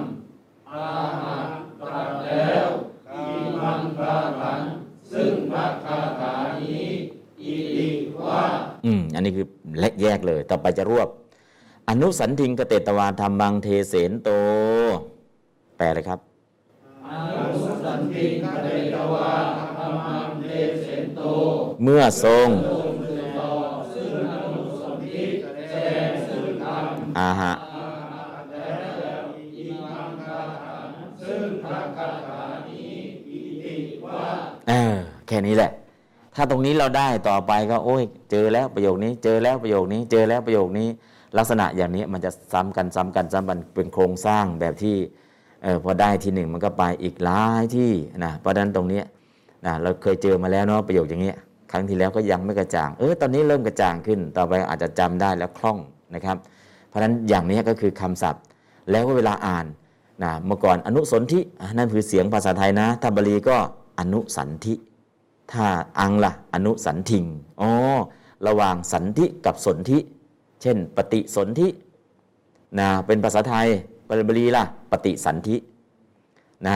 [0.73, 0.89] อา
[1.21, 1.51] หาง
[1.81, 2.69] ตรัสแล้ว
[3.13, 3.25] อี
[3.61, 4.61] มังพระหัง
[5.13, 6.87] ซึ่งพระคาถานี้
[7.41, 7.91] อิริ
[8.23, 8.45] ว่า
[8.87, 9.47] อืมอันนี้คือ
[9.81, 11.09] และแยกเลย ต่อไปจะรวบ
[11.89, 14.29] อนุสันทิงกเตตวาธรรมังเทเสนโต
[15.77, 16.21] แปลเลยครับ
[17.07, 17.13] อ
[17.55, 19.33] นุสันทิงกเตตวา
[19.79, 20.47] ธรรมังเท
[20.83, 21.21] เสนโต
[21.83, 22.49] เมื่อทรง
[27.19, 27.53] อาหะ
[34.69, 34.95] เออ
[35.27, 35.71] แค่นี้แหละ
[36.37, 40.89] ถ้าตรงนี้เราได้ต่อไปก็โอ้ย เจอแล้วประโยคนี้ เจอแล้วประโยคนี้ เจอแล้วประโยคนี้
[41.39, 44.97] ลักษณะอย่างนี้มันจะซ้ำกันซ้ำกันซ้ำกันเป็นโครงสร้างแบบที่
[45.63, 47.91] เออพอได้ทีหนึ่งมันก็ไปอีกหลายที่
[48.25, 49.03] นะเพราะฉะนั้นตรงนี้
[49.67, 51.37] นะเราเคยเจอมาแล้วเนาะประโยคอย่างเงี้ย
[51.73, 55.79] ครั้งที่แล้วก็ยังไม่กระจ่าง เออ ตอนนี้เริ่มกระจ่างขึ้น ต่อไปอาจจะจำได้แล้วคล่อง
[56.15, 56.37] นะครับ
[56.89, 58.43] เพราะฉะนั้นอย่างนี้ก็คือคำศัพท์
[58.91, 59.67] แล้วก็เวลาอ่าน
[60.23, 61.41] นะเมื่อก่อนอนุสนธิ
[61.79, 63.57] นั่นคือเสียงภาษาไทยนะถ้าบาลีก็
[63.99, 64.75] อนุสันธิ
[65.53, 65.67] ถ้า
[65.99, 67.25] อังล่ะอนุสันทิง
[67.61, 67.71] อ๋อ
[68.47, 69.99] ระหว่างสันธิกับสนธิ
[70.63, 71.69] เช่น ปฏิสนธิ
[72.79, 73.69] นะเป็นภาษาไทย
[74.09, 75.57] บาลีล่ะปฏิสันธิ
[76.67, 76.75] นะ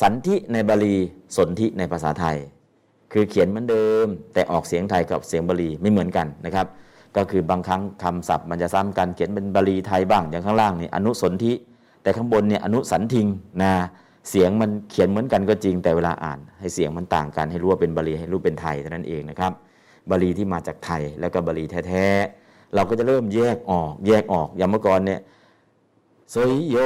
[0.00, 0.96] สันธิในบาลี
[1.36, 2.36] สนธิในภาษาไทย
[3.12, 6.66] คือเขียนเหมือนเดิม แต่ออกเสียงไทยกับเสียงบาลีไม่เหมือนกันนะครับ
[7.16, 11.52] ก็คือบางครั้งคำศัพท์มันจะซ้ำกันเขียนเป็นบาลีไทยบ้างอย่างข้างล่างนี่อนุสนธิ
[12.02, 13.26] แต่ข้างบนเนี่ยอนุสันทิง
[13.62, 13.72] นะ
[14.28, 19.52] เสียงมันเขียนเหมือนกันก็จริง แต่เวลาอ่าน ให้เสียงมันต่างกันให้รู้ว่าเป็นบาลีให้รู้เป็นไทยเท่านั้นเองนะครับ
[20.10, 25.20] บาลีที่มาจากไทยแล้วก็บาลีแท้ๆเราก็จะเริ่มแยกออก แยกออกอย่างเมื่อก่อนเนี่ย
[26.32, 26.76] เสยโย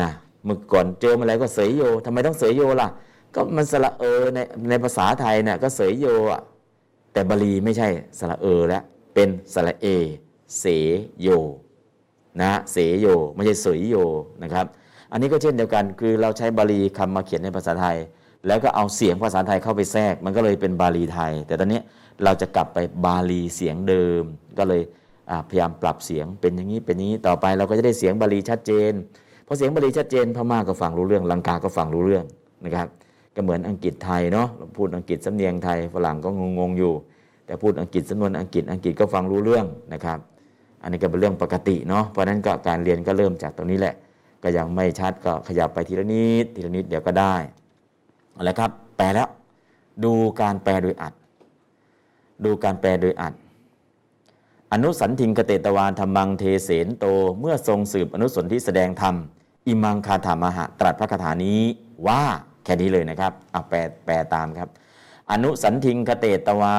[0.00, 0.10] นะ
[0.44, 2.88] เมื่อก่อนเจอมาแล้วก็เสยโยทำไมต้องเสยโยล่ะ
[3.34, 4.38] ก็มันสระเออใน
[4.70, 6.42] ในภาษาไทยเนี่ยก็เสยโยอะ
[7.12, 7.88] แต่บาลีไม่ใช่
[8.18, 8.82] สระเออแล้ว
[9.14, 9.86] เป็นสระเอ
[10.60, 10.88] เสย
[11.22, 11.28] โย
[12.40, 13.96] นะเสยโยไม่ใช่เสยโย
[14.42, 14.66] นะครับ
[15.12, 17.96] อันนี้ก็เช่นเดียวกัน คือเราใช้บาลีคำมาเขียนในภาษาไทย
[18.46, 21.80] แล้วก็เอาเสียงภาษาไทยเข้าไปแทรก มันก็เลยเป็นบาลีไทย แต่ตอนนี้
[22.24, 24.22] เราจะกลับไปบาลีเสียงเดิม
[24.58, 24.82] ก็เลย
[25.48, 28.92] พยายามปรับเสียงเป็นอย่างนี้เป็นนี้ต่อไปเราก็จะได้เสียงบาลีชัดเจน
[29.46, 32.24] พอเสียงบาลีชัดเจนพม่าก็ฟังรู้เรื่องลังกาก็ฟังรู้เรื่อง
[32.64, 32.88] นะครับ
[33.34, 36.28] ก็เหมือนอังกฤษไทยเนาะพูดอังกฤษสำเนียงไทยฝรั่งก็
[36.58, 36.92] งงๆอยู่
[37.46, 40.18] แต่พูดอังกฤษสำนวนอังกฤษอังกฤษก็ฟังรู้เรื่องนะครับ
[40.82, 43.94] อันนี้ก็เป็นเรื่องปกติเนาะเพราะฉะนั้นก็การเรียนก็เริ่มจากตรงนี้แหละ
[44.46, 47.34] ก็ยังไม่ชัดก็ขยับไปทีละนิดทีละนิดเดี๋ยวก็ได้
[48.32, 49.28] เอาละครับ แปลแล้ว
[50.04, 51.14] ดูการแปลโดยอัด
[52.44, 53.34] ดูการแปลโดยอัด
[54.72, 57.06] อนุสันทิงกเตตวานธรรมังเทเสนโต
[57.40, 59.14] เมื่อทรงสืบอนุสนที่แสดงธรรม
[59.66, 61.60] อิมังคาถามหะตรัสพระคาถานี้
[62.06, 62.22] ว่า
[62.64, 64.68] แค่นี้เลยนะครับเอาแปลแปลตามครับ
[65.30, 66.76] อนุสันทิงคเตตวา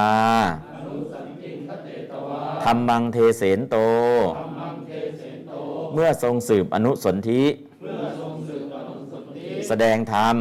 [2.63, 3.75] ธรรมังเทเสนโต
[5.93, 7.41] เมื่อทรงสืบอนุสนธิ
[9.67, 10.35] แสดงธรรม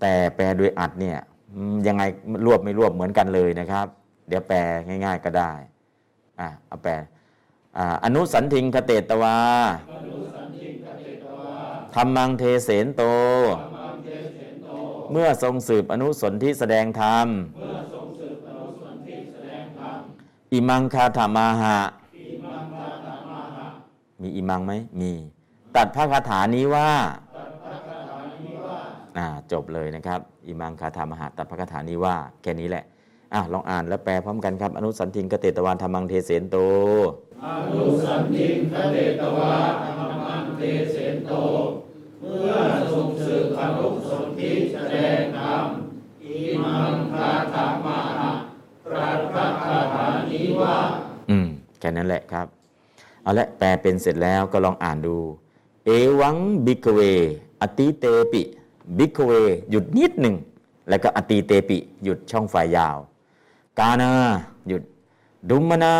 [0.00, 1.18] แต่แปลโดยอัดเนี่ย
[1.54, 2.02] อืมยังไง
[2.46, 3.86] รวบไม่รวบเหมือนกันเลยนะครับ
[4.28, 4.58] เดี๋ยวแปล
[5.04, 5.52] ง่าย ๆก็ได้
[6.40, 6.92] อะเอาแปล
[7.76, 9.36] อ่าอนุสันทิงคเตตวา
[11.94, 13.02] ธรรมังเทเสนโต
[15.10, 17.26] เมื่อทรงสืบอนุสนธิแสดงธรรม
[20.52, 21.78] อิมังคาถามาหะ
[24.22, 25.12] มีอิมังไหมมี
[25.76, 26.90] ตัดพระคาถานี้ว่า
[29.18, 32.84] อ่าจบเลยนะครับ อิมังคาถามหะตัดพระคาถานี้ว่าแค่นี้แหละ
[33.34, 36.56] อะลองอ่านแล้วแปลพร้อมกันครับ อนุสันทิงกเตตวานธรรมังเทเสนโต
[37.44, 37.46] อ
[37.76, 39.54] นุสันติคเตตวา
[39.84, 40.62] ธรรมังเท
[40.92, 41.32] เสนโต
[42.20, 42.54] เมื่อ
[42.92, 45.64] ทรงสืบอนุสนธิแสดงธรรม
[46.24, 48.32] อิมังคาถามาหะ
[48.86, 50.76] ตรัสพระคาถานี้ว่า
[51.30, 51.48] อืม
[51.80, 52.46] แค่นั้นแหละครับ
[53.22, 55.16] เอาละแปลเป็นเสร็จแล้วก็ลองอ่านดู
[55.84, 55.90] เอ
[56.20, 56.36] วัง
[56.66, 57.00] บิกเว
[57.60, 58.42] อติเตปิ
[58.98, 59.30] บิกเว
[59.70, 60.36] หยุดนิดหนึ่ง
[60.88, 62.96] แล้วก็อติเตปิ หยุดช่องไฟยาว
[63.78, 64.10] กานา
[64.68, 64.82] หยุด
[65.48, 65.94] ดุมมนา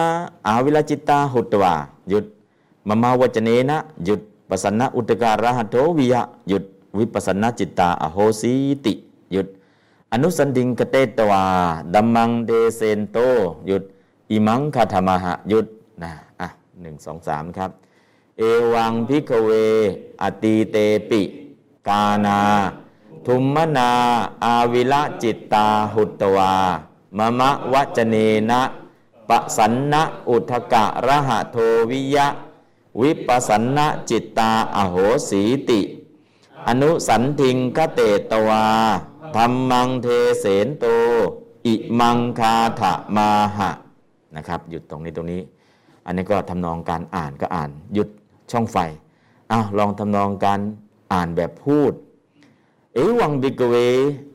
[0.46, 1.74] อาวิลจิตตาหุตวา
[2.08, 2.24] หยุด
[2.88, 6.64] มมาวจเนนะ หยุดปสันนะอุตการะหะโทวิยะหยุด
[6.98, 8.52] วิปัสสนาจิตตาอโหสี
[8.84, 8.92] ติ
[9.32, 9.46] หยุด
[10.12, 11.42] อนุสันดิงกเตตวา
[11.94, 13.18] ดัมมังเดเซนโต
[13.66, 13.82] หยุด
[14.30, 15.66] อิมังคาธรรมหะหยุด
[16.02, 16.10] นะ
[16.82, 17.70] หนึ่งสองสามครับ
[18.38, 18.42] เอ
[18.74, 19.50] วังพิกเว
[20.22, 20.76] อตีเต
[21.10, 21.22] ปิ
[21.88, 22.40] กานา
[23.26, 23.90] ทุมมนา
[24.44, 26.54] อาวิละจิตตาหุตวา
[27.16, 28.16] มะมะวัจเน
[28.50, 28.60] นะ
[29.28, 31.56] ปะสันนะอุทกะระหะโท
[31.90, 32.26] วิยะ
[33.00, 34.96] วิปัสสนะจิตตาอโห
[35.28, 35.80] สีติ
[36.68, 38.00] อนุสันทิงคเต
[38.30, 38.64] ตวา
[39.36, 40.06] ธรรมังเท
[40.40, 40.84] เสนโต
[41.66, 43.70] อิมังคาถะมาหะ
[44.36, 45.40] นะครับหยุดตรงนี้ตรงนี้
[46.06, 48.08] อันนี้ก็ทำนองการอ่านก็อ่านหยุด
[48.50, 48.76] ช่องไฟ
[49.50, 50.60] อ้าวลองทำนองการ
[51.12, 51.92] อ่านแบบพูด
[52.94, 53.74] เอวังบิกเว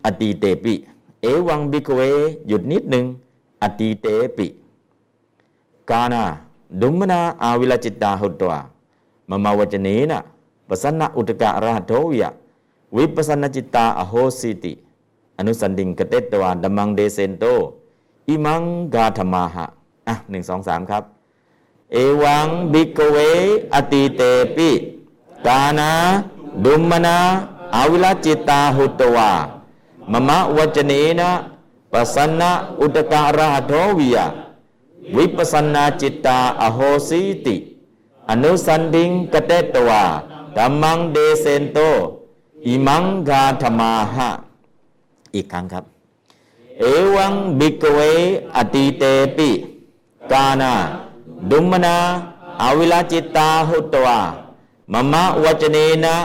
[0.06, 0.76] อติเตปิ
[1.22, 2.02] เอวังบิกเว
[2.48, 3.06] หยุดนิดหนึ่ง
[3.62, 4.08] อติเต
[4.38, 4.48] ปิ
[5.90, 6.24] กานา
[6.82, 8.60] ดุมนาอาวิลจิตตาหุตวา
[9.30, 10.22] มมาวจเนนะ
[10.68, 12.30] ปสันนะอุตกะระหะโทวยะ
[12.96, 14.74] วิปปสันนจิตตาอโหสีติ
[15.38, 17.44] อนุสนธิง ฆเฏตวา ธัมมังเทเสนโต
[18.28, 18.62] อิมัง
[18.94, 19.66] คาถมาหะ
[20.08, 21.04] อะหนึ่งสองสามครับ
[21.94, 23.18] เอวังบิกเว
[23.74, 24.22] อติเต
[24.56, 24.70] ปิ
[25.46, 25.92] กานา
[26.64, 27.20] ดุมมนา
[27.76, 29.32] อาวิลจิตาหุตวา
[30.12, 31.32] มมะวจเนนะ
[31.92, 34.26] ปสันนะอุตกะระหะโทวิยะ
[35.16, 37.56] วิปัสสนาจิตตาอโหสิติ
[38.30, 40.04] อนุสันดิงกเตตวา
[40.56, 41.78] ดัมมังเดเซนโต
[42.66, 44.30] อิมังกาธมาหะ
[45.36, 45.84] อีกครั้งครับ
[46.80, 46.84] เอ
[47.16, 48.00] วังบิกเว
[48.56, 49.04] อติเต
[49.38, 49.50] ปิ
[50.32, 50.74] กานา
[51.52, 51.98] ดุมนา
[52.62, 54.20] อวิลาจิตตาหุตวา
[54.94, 56.16] มมะวจเนนะ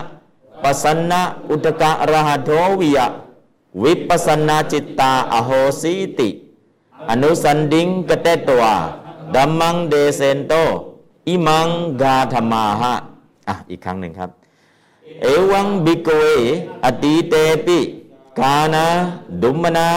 [0.63, 3.07] ปสันนะอุตกะระหะโทวิยะ
[3.83, 6.29] วิปัสสนาจิตตาอโหสิติ
[7.11, 8.75] อนุสนฺธึ ฆเฏตฺวา
[9.35, 10.53] ธมฺมํ เทเสนฺโต
[11.29, 12.95] อิมํ คาถมาห
[13.49, 14.31] อะอีกครั้งหนึ่งครับ
[15.23, 16.23] เอวํ ภิกฺขเว
[16.85, 17.35] อตีเต
[17.67, 17.79] ปิ
[18.39, 18.85] กาณา
[19.43, 19.89] ทุมฺมนา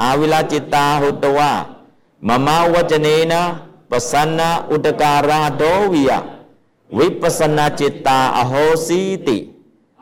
[0.00, 1.50] อาวิลจิตฺตาหุตฺวา
[2.26, 3.42] มม วจเนน
[3.94, 5.62] ปสนฺนอุทกรหโท
[5.92, 6.18] วิย
[6.98, 8.52] วิปฺปสนฺนจิตฺตาอโห
[8.86, 9.38] สีติ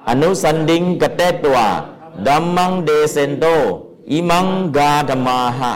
[0.09, 1.66] อนุสนฺธึ ฆเฏตฺวา
[2.26, 3.44] ธมฺมํ เทเสนฺโต
[4.10, 5.72] อิมํ คาถมาห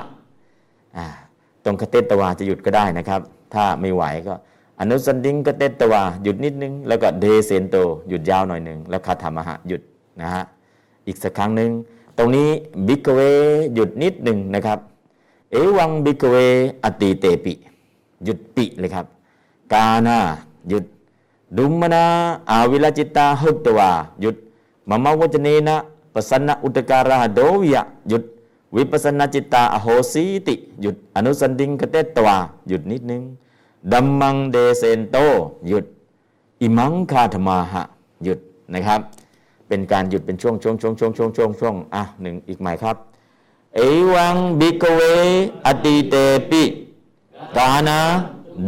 [1.65, 3.21] ตรง ฆเฏตฺวาจะหยุดก็ได้นะครับ
[3.55, 4.35] ถ้าไม่ไหวก็
[4.81, 7.77] อนุสนฺธึ ฆเฏตฺวาหยุดนิดนึง แล้วก็เทเสนฺโต
[8.09, 9.83] หยุดยาวหน่อยหนึ่งแล้วคาธรรมหะหยุด
[10.21, 10.45] นะฮะ
[11.07, 11.71] อีกสักครั้งหนึ่ง
[12.19, 12.49] ตรงนี้
[12.87, 13.21] ภิกฺขเว
[13.75, 14.79] หยุดนิดหนึ่งนะครับ
[15.51, 16.35] เอวํ ภิกฺขเว
[16.85, 17.55] อตีเตปิ
[18.25, 19.07] หยุดปิเลยครับ
[19.73, 20.19] กาณา
[20.69, 20.85] หยุด
[21.57, 22.05] ทุมฺมนา
[22.51, 23.91] อาวิลจิตฺตาหุตฺวา
[24.21, 24.37] หยุด
[24.89, 25.77] มม วจเนน
[26.15, 28.23] ปสนฺนอุทกรหโท วิย หยุด
[28.77, 32.37] วิปฺปสนฺนจิตฺตาอโหสีติ หยุดอนุสนฺธึ ฆเฏตฺวา
[32.69, 33.23] หยุดนิดนึง
[33.93, 35.17] ธมฺมํ เทเสนฺโต
[35.69, 35.85] หยุด
[36.61, 37.83] อิมํ คาถมาห
[38.25, 38.39] หยุด
[38.75, 39.01] นะครับ
[39.69, 42.97] เป็นการหยุดเป็นช่วงช่วงช่วงช่วงช่วงช่วงช่วงอะหนึ่งอีกใหม่ครับ
[43.75, 43.81] เอ
[44.15, 45.01] วํ ภิกฺขเว
[45.67, 46.15] อตีเต
[46.51, 46.63] ปิ
[47.57, 47.89] දාන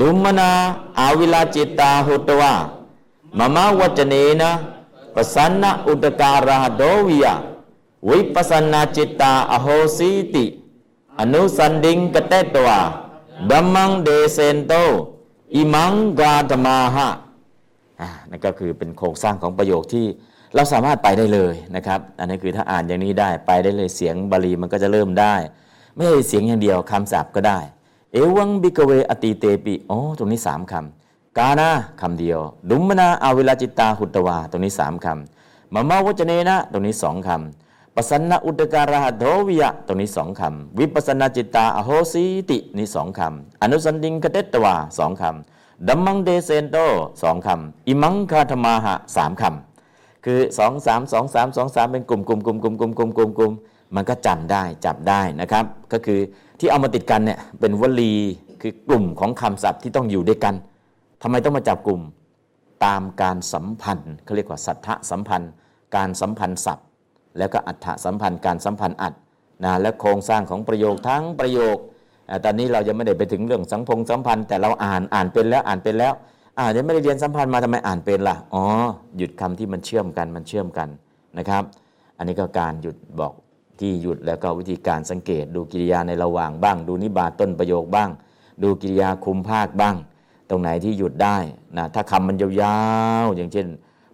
[0.00, 0.40] දුම්මන
[1.04, 2.58] ආවිලා චිත්තා හොටවා
[3.38, 3.58] මම
[4.12, 4.50] นนะ
[5.14, 7.24] ปเสนะอุ උදකාරහ දෝවිය
[8.02, 10.44] විපසන්න චිත්තා අහෝසීති
[11.12, 12.84] අනුසන්ඩින් කතේතවා
[13.74, 14.72] มังเดเซนโต
[15.54, 17.08] อิมังกาตมาหะ
[18.30, 20.06] นั่นก็คือเป็นโครงสร้างของประโยคที่
[20.54, 25.34] เราสามารถไปได้เลยนะครับ อันนี้คือถ้าอ่านอย่างนี้ได้ไปได้เลยเสียงบาลีมันก็จะเริ่มได้
[25.94, 27.58] ไม่ใช่เสียงอย่างเดียวคำศัพท์ก็ได้
[28.12, 31.68] เอวังบิกเวอติเตปิอ๋อตรงนี้สามคำกานา
[32.00, 32.40] คำเดียว
[32.70, 46.76] ดุมมนาอาวิลาจิตตาหุตวา ตรงนี้สามคำมามาวจเนนะ ตรงนี้สองคำปสันนอุตการาหโดวิยะ ตรงนี้สองคำวิปัสสนาจิตตาอโหสิตินี่สองคำอนุสันดิงกเตตวาสองคำดัมมังเดเซนโต
[47.22, 53.52] สองคำอิมังคาธมาหะสามคำคือสองสามสองสามสองสามเป็นกลุ่มกลุ่มกลุ่มกลุ่มกลุ่มกลุ่มกลุ่มกลุ่ม
[53.94, 56.20] มันก็จำได้จับได้นะครับ ก็คือ
[56.58, 58.14] ที่เอามาติดกันเนี่ยเป็นวลี
[58.62, 60.54] คือกลุ่มของคำศัพท์ที่ต้องอยู่ด้วยกัน
[61.22, 62.00] ทำไมต้องมาจับกลุ่ม
[62.84, 65.50] ตามการสัมพันธ์เขาเรียกว่าสัทธสัมพันธ์
[65.96, 66.86] การสัมพันธ์ศัพท์
[67.38, 69.14] แล้วก็อัฏฐสัมพันธ์การสัมพันธ์อัด
[69.64, 71.76] นะและโครงสร้างของประโยคทั้งประโยค
[72.44, 76.12] ตอนนี้เรายังไม่ได้ไปถึงเรื่องสังพงสัมพันธ์แต่เราอ่านอ่านเป็นแล้วอ่านเป็นแล้ว
[76.58, 78.64] อ่ายังไม่ได้เรียนสัมพันธ์มาทำไมอ่านเป็นล่ะอ๋อ
[79.16, 80.88] หยุดคำที่มันเชื่อมกันมันเชื่อมกัน
[81.38, 81.62] นะครับ
[82.18, 83.32] อันนี้ก็การหยุดบอก
[83.80, 88.10] ที่หยุดแล้วก็วิธีการสังเกต ดูกิริยาในระหว่างบ้าง ดูนิบาตต้นประโยคบ้าง
[88.62, 89.96] ดูกิริยาคุมภาคบ้าง
[90.50, 91.36] ตรงไหนที่หยุดได้
[91.76, 92.48] นะถ้าคำมันยา
[93.24, 93.66] วๆอย่างเช่น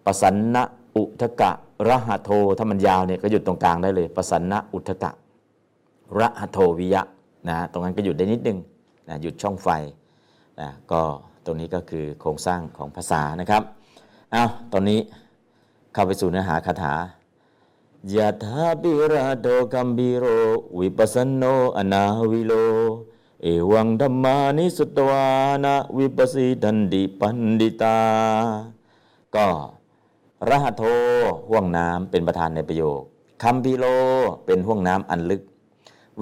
[0.04, 0.62] ปสันนะ
[0.96, 1.50] อุทกะ
[1.88, 5.10] ระหะโทถ้ามันยาวเนี่ยก็หยุดตรงกลางได้เลยปสันนะอุทกะ
[6.18, 7.02] ระหะโทวิยะ
[7.48, 8.58] นะตรงนั้นก็หยุดได้นิดนึง
[9.08, 9.68] นะหยุดช่องไฟ
[10.60, 11.00] นะก็
[11.44, 13.62] ตรงนี้ก็คือโครงสร้างของภาษานะครับ
[14.32, 15.00] เอาตอนนี้
[15.92, 16.94] เข้าไปสู่เนื้อหาคาถา
[18.12, 20.24] ยะถาปิราโดกัมบิโร
[20.78, 21.44] วิปัสสนโน
[21.76, 22.52] อนาวิโล
[23.42, 25.26] เอวังธรรมานิสุตวา
[25.64, 27.98] นะวิปัสสิทันดิปันดิตา
[29.34, 29.46] ก็
[30.48, 30.82] รหโท
[31.48, 33.00] ห่วงน้ำเป็นประธานในประโยค
[33.42, 33.84] คัมปิโล
[34.46, 35.42] เป็นห่วงน้ำอันลึก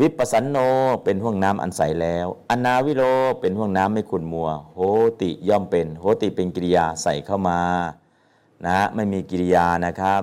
[0.00, 0.56] วิปัสสันโน
[1.04, 3.02] เป็นห่วงน้ำอันใสแล้ว อนาวิโล
[3.40, 4.78] เป็นห่วงน้ำไม่ขุนมัว โห
[5.20, 7.60] ติย่อมเป็น โหติเป็นกิริยาใส่เข้ามา
[8.66, 10.16] นะไม่มีกิริยานะครั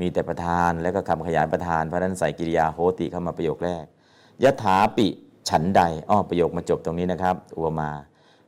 [0.00, 3.84] มีแต่ประธานแล้วก็คำขยายประธานเพราะนั้นใส่กิริยาโหติเข้ามาประโยคแรก
[4.42, 5.06] ยถาปิ
[5.48, 7.90] ฉันใดอ้อประโยคมาจบตรงนี้นะครับอุปมา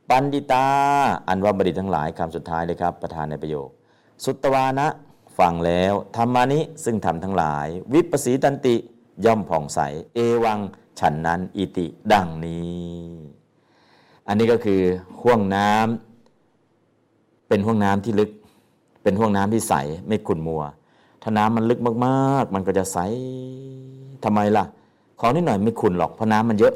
[0.09, 0.67] ปันดิตา
[1.27, 3.69] อันว่าบัณฑิตทั้งหลายคำสุดท้ายเลยครับ ประธานในประโยค
[4.23, 4.87] สุตตวานะ
[5.39, 8.75] ฟังแล้วธรรมานิซึ่งทำทั้งหลาย วิปสีตันติ
[9.25, 9.79] ย่อมผ่องใส
[10.13, 10.59] เอวัง
[10.99, 13.09] ฉันนั้นอิติดังนี้
[14.27, 14.81] อันนี้ก็คือ
[15.21, 18.29] ห่วงน้ำเป็นห่วงน้ำที่ลึก
[19.03, 19.73] เป็นห่วงน้ำที่ใส
[20.07, 20.63] ไม่ขุ่นมัว
[21.21, 22.97] ถ้าน้ำมันลึกมากๆ มันก็จะใส
[24.23, 24.65] ทำไมล่ะ
[25.19, 26.73] ของนิดหน่อยไม่ขุ่นหรอกเพราะน้ำมันเยอะ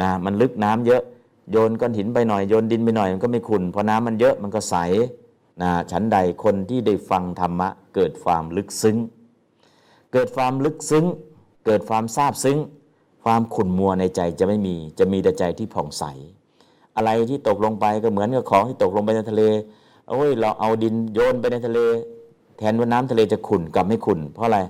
[0.00, 1.02] นะมันลึกน้ำเยอะ
[1.50, 4.76] โยนก้อนหินไปหน่อยโยนดินไปหน่อยมันก็ไม่ขุ่นเพราะน้ำมันเยอะมันก็ใส
[5.62, 8.96] นะฉันใดคนที่ได้ฟังธรรมะ เกิดความลึกซึ้ง
[10.12, 11.04] เกิดความลึกซึ้ง
[11.66, 12.58] เกิดความซาบซึ้ง
[13.24, 16.04] ความขุ่นมัวในใจจะไม่มีจะมีแต่ใจที่ผ่องใส
[16.96, 19.42] อะไรที่ตกลงไปก็เหมือนกับของที่ตกลงไปในทะเล
[20.10, 21.78] โอ้ยเราเอาดินโยนไปในทะเล
[22.60, 24.60] แทนว่าน้ำทะเลจะขุ่นกลับไม่ขุ่น เพราะอะไร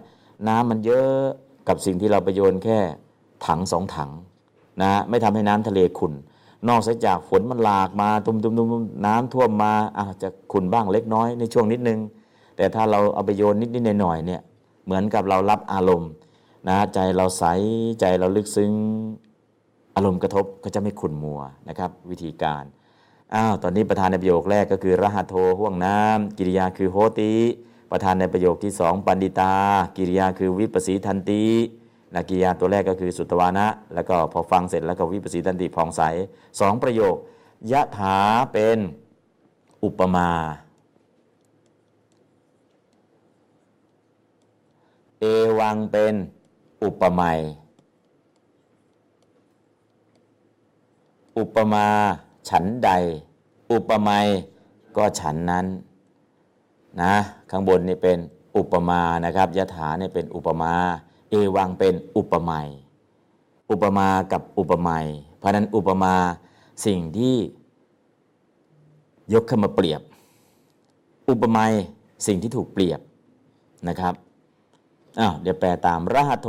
[0.49, 1.19] น้ำมันเยอะ
[1.69, 2.79] กับสิ่งที่เราไปโยนแค่
[3.47, 4.11] ถังสองถัง
[4.83, 6.13] นะไม่ทำให้น้ำทะเลขุ่น
[6.69, 8.33] นอกจากฝนมันหลากมาตุ
[8.65, 11.99] มๆๆน้ำท่วมมาอาจจะขุ่นบ้างเล็กน้อยในช่วงนิดนึง
[12.57, 14.41] แต่ถ้าเราเอาไปโยนนิดๆหน่อยเนี่ย
[14.85, 16.11] เหมือนกับเรารับอารมณ์
[16.69, 17.45] นะใจเราใส
[18.01, 18.73] ใจเราลึกซึ้ง
[19.97, 22.65] อารมณ์กระทบก็จะไม่ขุ่นมัวนะครับวิธีการ
[23.35, 27.33] อ้าวตอนนี้ประธานในประโยคแรกก็คือรหัโทห่วงน้ำกิริยาคือโหติ
[27.91, 29.53] ประธานในประโยคที่สองปันดิตา
[29.97, 31.45] กิริยาคือวิปัสสีทันติ
[32.15, 36.03] นะกิริยาตัวแรกก็คือสุตวานะ แล้วก็พอฟังเสร็จแล้วก็วิปัสสีทันติผ่องใส
[36.61, 37.17] สองประโยค
[37.73, 38.19] ยะถา
[38.53, 38.79] เป็น
[39.85, 40.31] อุปมา
[45.21, 45.25] เอ
[45.59, 46.15] วังเป็น
[46.83, 47.41] อุปไมย
[51.39, 51.87] อุปมา
[52.49, 52.91] ฉันใด
[53.71, 54.27] อุปไมย
[54.97, 55.67] ก็ฉันนั้น
[57.03, 57.15] นะ
[57.51, 58.19] ข้างบนนี่เป็น
[58.57, 60.73] อุปมานะครับยถาเนี่ยเป็นอุปมา
[61.31, 62.51] เอวังเป็นอุปไม
[63.71, 65.07] อุปมากับอุปไมย
[65.39, 66.15] เพราะนั้นอุปมา
[66.87, 67.37] สิ่งที่
[69.33, 70.01] ยกขึ้นมาเปรียบ
[71.29, 71.59] อุปไม
[72.27, 73.01] สิ่งที่ถูกเปรียบ
[73.89, 74.15] นะครับ
[75.21, 76.49] อ้าวเดี๋ยวแปลตามรหัโท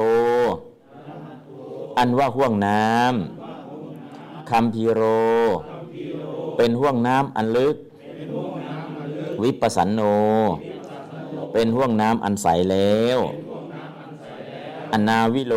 [1.97, 5.01] อันว่าห่วงน้ำคัมพีโร
[6.57, 7.76] เป็นห่วงน้ำอันลึก
[9.43, 10.01] วิปัสสันโน
[11.53, 13.19] เป็นห่วงน้ำอันใสแล้ว
[14.91, 15.55] อนาวิโล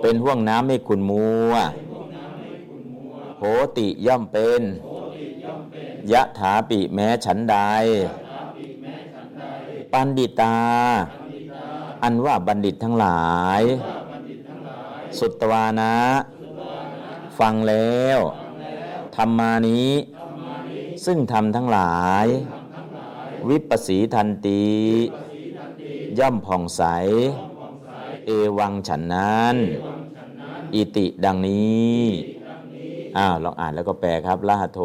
[0.00, 1.52] เป็นห่วงน้ำไม่ขุนมัว
[3.38, 3.42] โห
[3.76, 4.62] ติย่อมเป็น
[6.12, 7.56] ยะถาปิแม้ฉันใด
[9.92, 10.56] ปันดิตา
[12.02, 13.30] อันว่าบัณฑิตทั้งหลา
[13.60, 13.62] ย
[15.18, 15.94] สุตวานะ
[17.38, 18.18] ฟังแล้ว
[19.16, 19.90] ธรรมานี้
[21.04, 22.26] ซึ่งทำทั้งหลาย
[23.48, 24.64] วิปัสสีทันตี
[26.18, 26.82] ย่อมผ่องใส
[28.26, 29.56] เอวังฉันนั้น
[30.74, 32.02] อิติดังนี้
[33.16, 34.80] อ้าวลองอ่านแล้วก็แปลครับลหัสโท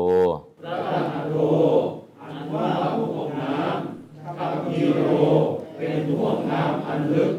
[5.78, 7.34] เป็นห่วงน้ำอันลึก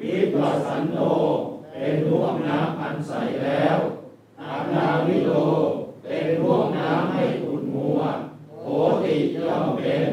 [0.00, 0.96] วิปัสสันโน
[1.72, 3.12] เป็นห่วงน้ำอันใส
[3.44, 3.78] แล้ว
[4.40, 5.30] อานาวิโล
[6.04, 7.41] เป็นห่วงน้ำให้ขุ่นมัวโห
[9.04, 10.08] ติย่อมเป็น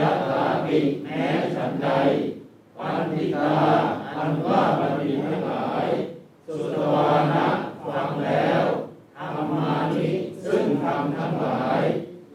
[0.00, 1.88] ยัตถาปิแม้ฉันใด
[2.78, 3.54] ปันติตา
[4.16, 5.86] อันว่าบัณฑิทั้งหลาย
[6.46, 7.46] สุตวานะ
[7.86, 8.64] ฟังแล้ว
[9.16, 10.08] ธรรมานิ
[10.44, 11.80] ซึ่งทำทั้งหลาย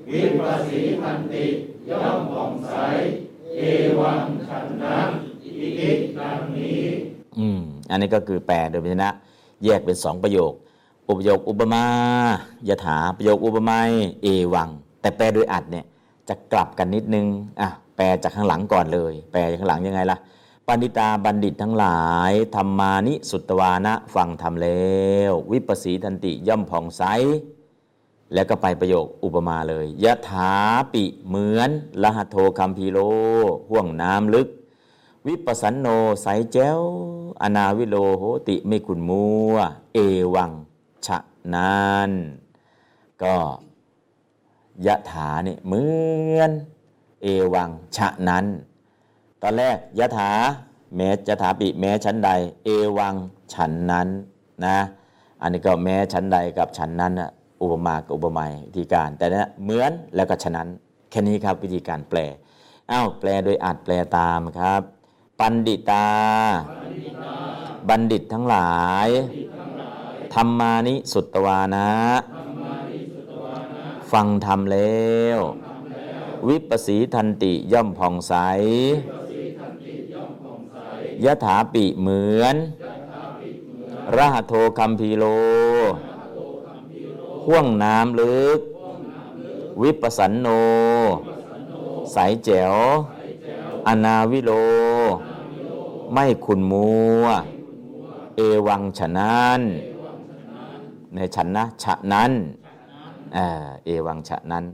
[0.09, 1.45] วิปัสสีพันติ
[1.89, 2.73] ย่อมผ่องใส
[3.57, 3.61] เอ
[3.99, 5.09] วังฉันนั้น
[5.43, 5.49] อิ
[5.79, 6.81] ติดังนี้
[7.39, 9.09] อืม อันนี้ก็คือแปลโดยพยัญชนะ
[9.63, 10.53] แยกเป็นสองประโยค
[11.07, 11.85] อุปโยคอุปมา
[12.67, 13.89] ยถาประโยคอุปไมย
[14.23, 14.69] เอวัง
[15.03, 15.85] แต่แปลโดยอัดเนี่ย
[16.29, 17.27] จะกลับกันนิดนึง
[17.61, 20.17] อะแปลจากข้างหลังก่อนเลย แปลจากข้างหลังยังไงล่ะ
[20.67, 27.03] ปันดิตาบัณฑิตทั้งหลายธรรมานิสุตวานะฟังธรรมแล้ว วิปัสสีทันติย่อมผ่องใส
[28.33, 30.53] แล้วก็ไปประโยคอุปมาเลยยะถา
[30.93, 31.69] ปิเหมือน
[32.03, 32.99] ลหัโทคัมพีโล
[33.69, 34.47] ห่วงน้ำลึก
[35.27, 35.87] วิปสันโน
[36.21, 36.81] ใสแจ้ว
[37.41, 39.55] อนาวิโลโหติไม่ขุนมัว
[39.93, 39.97] เอ
[40.35, 40.51] วัง
[41.05, 41.17] ฉะ
[41.53, 41.75] นา
[42.09, 42.11] น
[43.23, 43.35] ก็
[44.85, 45.85] ยะถาเนี่ยเหมื
[46.39, 46.51] อน
[47.21, 48.45] เอวังฉะนั้น
[49.41, 50.31] ตอนแรกยะถา
[50.95, 52.29] แม้ยะถาปิแม้ชั้นใด
[52.65, 53.15] เอวัง
[53.53, 54.07] ฉันนั้น
[54.65, 54.77] นะ
[55.41, 57.13] อันนี้ก็แม้ชั้นใดกับฉันนั้น
[57.61, 60.67] อุปมากับอุปไมยวิธีการ แต่นะเหมือนแล้วก็ฉะนั้น
[61.09, 62.19] แค่นี้ครับวิธีการแปล
[62.91, 64.81] อ้าวแปลโดยอาจแปลตามครับ
[65.39, 66.07] ปันดิตา
[67.89, 68.73] บัณฑิตทั้งหลา
[69.05, 69.09] ย
[70.33, 71.87] ธรรมานิสุตวานะ
[74.13, 75.39] ฟังธรรมแล้ว
[76.47, 78.33] วิปัสสีทันติย่อมผ่องใส
[81.25, 82.55] ยถาปิเหมือน
[84.15, 85.25] รหัโทคัมพีโล
[87.45, 88.59] ห่วงน้ำลึก
[89.81, 90.47] วิปัสสันโน
[92.11, 92.75] ใสแจ๋ว
[93.87, 94.51] อนาวิโล
[96.13, 96.89] ไม่ขุนมั
[97.21, 97.25] ว
[98.35, 99.61] เอวังฉะนั้น
[101.13, 102.33] ในฉันนะฉะนั้น
[103.35, 103.47] อ่า
[103.85, 104.65] เอวังฉะนั้น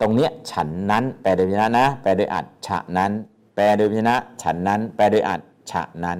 [0.00, 3.12] ตรงเนี้ยฉันนั้นแปลโดยพยัญชนะนะแปลโดยอัดฉะนั้น
[3.54, 6.18] แปลโดยพยัญชนะ ฉันนั้น แปลโดยอัดฉะนั้น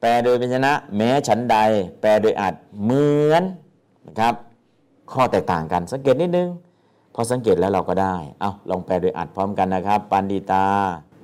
[0.00, 1.56] แปลโดยพยัญชนะ แม้ฉันใด
[2.00, 3.42] แปลโดยอัดเหมือน
[4.06, 4.34] นะครับ
[5.12, 6.48] ข้อแตกต่างกันสังเกตนิดนึง
[7.14, 10.66] พอสังเกตแล้วเราก็ได้เอาลองแปลโดยอัดพร้อมกันนะครับ ปันดิตา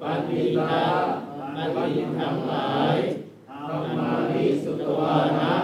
[0.02, 0.74] ปันติตา
[1.76, 2.96] บัณฑิตทั้งหลาย
[3.48, 5.54] ธรรมานิสุตวานะ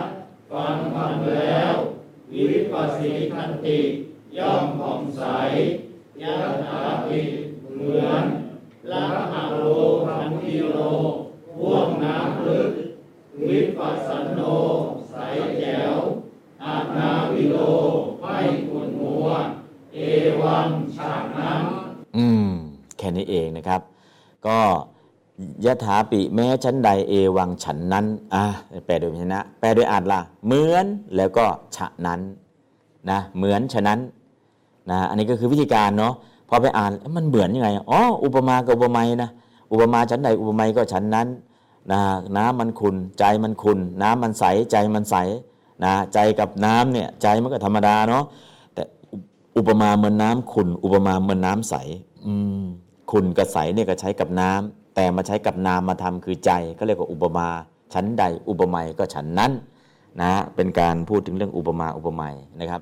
[0.51, 1.73] ฟังธรรมแล้ว
[2.35, 3.79] วิปัสสิคันติ
[4.39, 5.23] ย่อมผ่องใส
[6.23, 6.37] ยะ
[6.67, 7.21] ถาปิ
[7.75, 8.25] เหมือน
[8.91, 9.65] ละหะโล
[10.07, 10.79] คันธิโล
[11.57, 12.73] พ่วงน้ำลึก
[13.49, 14.41] วิปัสสนโน
[15.11, 15.15] ใส
[15.59, 15.97] แจ๋ว
[16.65, 17.57] อานาวิโล
[18.21, 18.37] ไม่
[18.69, 19.27] ขุนมัว
[19.95, 19.99] เอ
[20.41, 21.63] วังฉากนั้น
[22.17, 22.49] อืม
[22.99, 23.81] แค่นี้เองนะครับ
[24.47, 24.59] ก็
[25.65, 28.45] ยะถาปิแม้ชั้นใดเอวังฉันนั้น อะ
[28.87, 30.87] แปลโดยพยัญชนะ แปลโดยอาจละเหมือน
[31.17, 31.47] แล้วก็
[31.77, 32.21] ฉะนั้น
[33.11, 33.99] นะเหมือนฉะนั้น
[34.91, 36.15] นะอันนี้ก็คือวิธีการเนาะ
[36.49, 39.31] พอไปอ่านมันเหมือนยังไงอ๋ออุปมากับอุปไมยนะ
[39.73, 41.29] อุปมาชั้นใดอุปไมยก็ฉันนั้น
[41.93, 42.01] นะ
[42.37, 45.17] น้ำมันขุนใจมันขุนน้ำมันใสใจมันใส
[45.85, 48.25] นะใจกับน้ำเนี่ยใจมันก็ธรรมดาเนาะ
[48.75, 48.83] แต่
[49.57, 51.75] อุปมาเหมือนน้ำขุนอุปมาเหมือนน้ำใส
[52.27, 52.63] อืม
[53.11, 57.47] ขุนกับใสเนี่ยก็ใช้กับน้ำแต่มาใช้กับนามมาทำคือใจก็เรียกว่าอุปมา
[57.95, 59.53] ชั้นใดอุปไมยก็ฉันนั้น
[60.21, 62.81] นะเป็นการพูดถึงเรื่องอุปมาอุปไมยนะครับ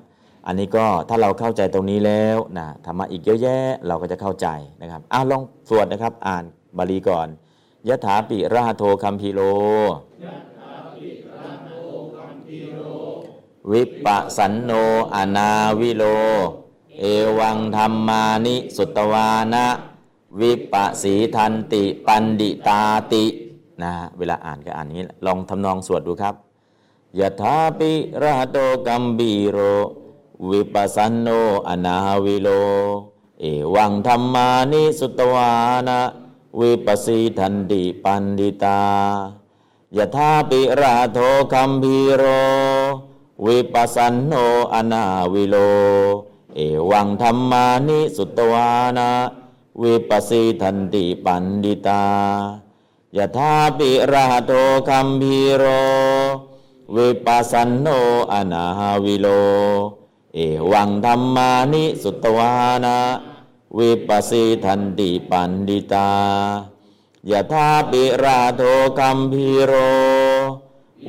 [0.49, 4.47] อันนี้ก็ถ้าเราเข้าใจตรงนี้แล้วนะธรรมะอีกเยอะแยะเราก็จะเข้าใจ
[4.81, 6.43] นะครับอ้าลองสวดนะครับ อ่าน
[6.77, 7.27] บาลีก่อน
[7.89, 9.41] ยะถาปิราหโทคัมพีโล
[13.71, 14.71] วิปะสันโน
[15.15, 16.03] อนาวิโล
[16.99, 17.03] เอ
[17.39, 19.65] วังธรรมานิสุตวานะ
[20.39, 22.81] วิปะสีทันติปันดิตา
[23.11, 23.25] ติ
[23.83, 26.35] นะเวลาอ่านก็อ่านอย่างนี้ ลองทำนองสวดดูครับ
[27.19, 28.57] ยะถาปิระหโต
[28.87, 29.59] กัมบีโร
[30.47, 31.27] วิปัสสโน
[31.67, 32.49] อนาวิโล
[33.41, 33.45] เอ
[33.75, 35.51] วังธรรมานิสุตวา
[35.87, 35.99] นะ
[36.59, 38.81] วิปัสสีทันติปันดิตา
[39.97, 41.19] ยะถาปิระโท
[41.53, 42.23] คัมพีโร
[43.45, 44.33] วิปัสสนโน
[44.73, 45.03] อนา
[45.33, 45.57] วิโล
[46.55, 46.59] เอ
[46.91, 49.09] วังธรรมานิสุตวานะ
[49.83, 52.05] วิปัสสีทันติปันดิตา
[53.17, 54.51] ยะถาปิระโท
[54.89, 55.63] คัมพีโร
[56.95, 57.87] วิปัสสนโน
[58.31, 58.65] อนา
[59.03, 59.29] วิโล
[60.35, 60.39] เอ
[60.71, 62.53] วังธรรมานิสุตวา
[62.85, 62.97] นะ
[63.77, 66.11] วิปัสสีทันติปันดิตา
[67.29, 68.61] ยะถาปิราโท
[68.99, 69.73] คัมพีโร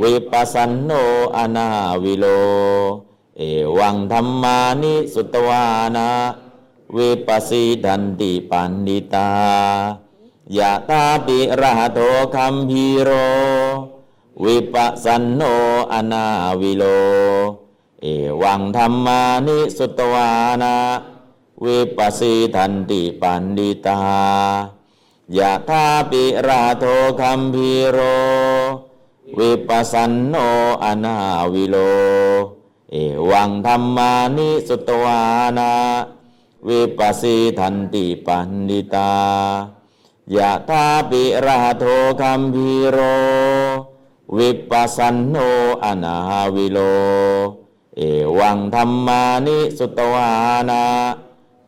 [0.02, 0.90] วิปัสสันโน
[1.36, 1.68] อนา
[2.02, 2.26] วิโล
[3.38, 3.42] เอ
[3.78, 5.64] วังธรรมานิสุตวา
[5.96, 6.10] นะ
[6.96, 9.30] วิปัสสีทันติปันดิตา
[10.58, 11.98] ยะถาปิราโท
[12.34, 13.10] คัมพีโร
[14.44, 15.42] วิปัสสันโน
[15.92, 16.26] อนา
[16.60, 16.84] วิโล
[18.02, 18.06] เอ
[18.42, 20.30] วังธรรมานิสุตวา
[20.62, 20.76] นะ
[21.64, 24.00] วิปัสสีทันติปันดิตา
[25.36, 26.84] ยะถาปิราโท
[27.20, 27.98] คัมพีโร
[29.38, 30.34] วิปัสสันโน
[30.84, 31.16] อนา
[31.54, 31.76] วิโล
[32.90, 32.96] เอ
[33.30, 35.20] วังธรรมานิสุตวา
[35.58, 35.72] นะ
[36.68, 39.12] วิปัสสีทันติปันดิตา
[40.36, 41.84] ยะถาปิราโท
[42.20, 42.98] คัมพีโร
[44.36, 45.36] วิปัสสันโน
[45.84, 46.16] อนา
[46.54, 46.78] วิโล
[47.96, 48.02] เอ
[48.38, 50.30] วังธรรมานิสุตวา
[50.70, 50.84] นะ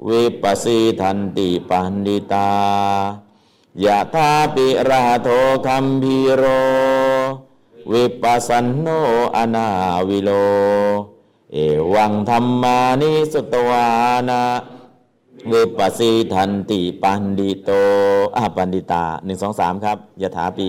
[0.08, 2.50] วิปัสสีทันติปันดิตา
[3.84, 5.28] ยะถาปิราโท
[5.66, 6.44] คัมพีโร
[7.92, 8.86] วิปัสสันโน
[9.36, 9.68] อนา
[10.08, 10.30] วิโล
[11.52, 11.56] เอ
[11.94, 13.86] วังธรรมานิสุตวา
[14.28, 14.42] นะ
[15.52, 17.70] วิปัสสีทันติปันดิโต
[18.36, 20.68] อาปันดิตาหนึ่งสองสามครับยะถาปิ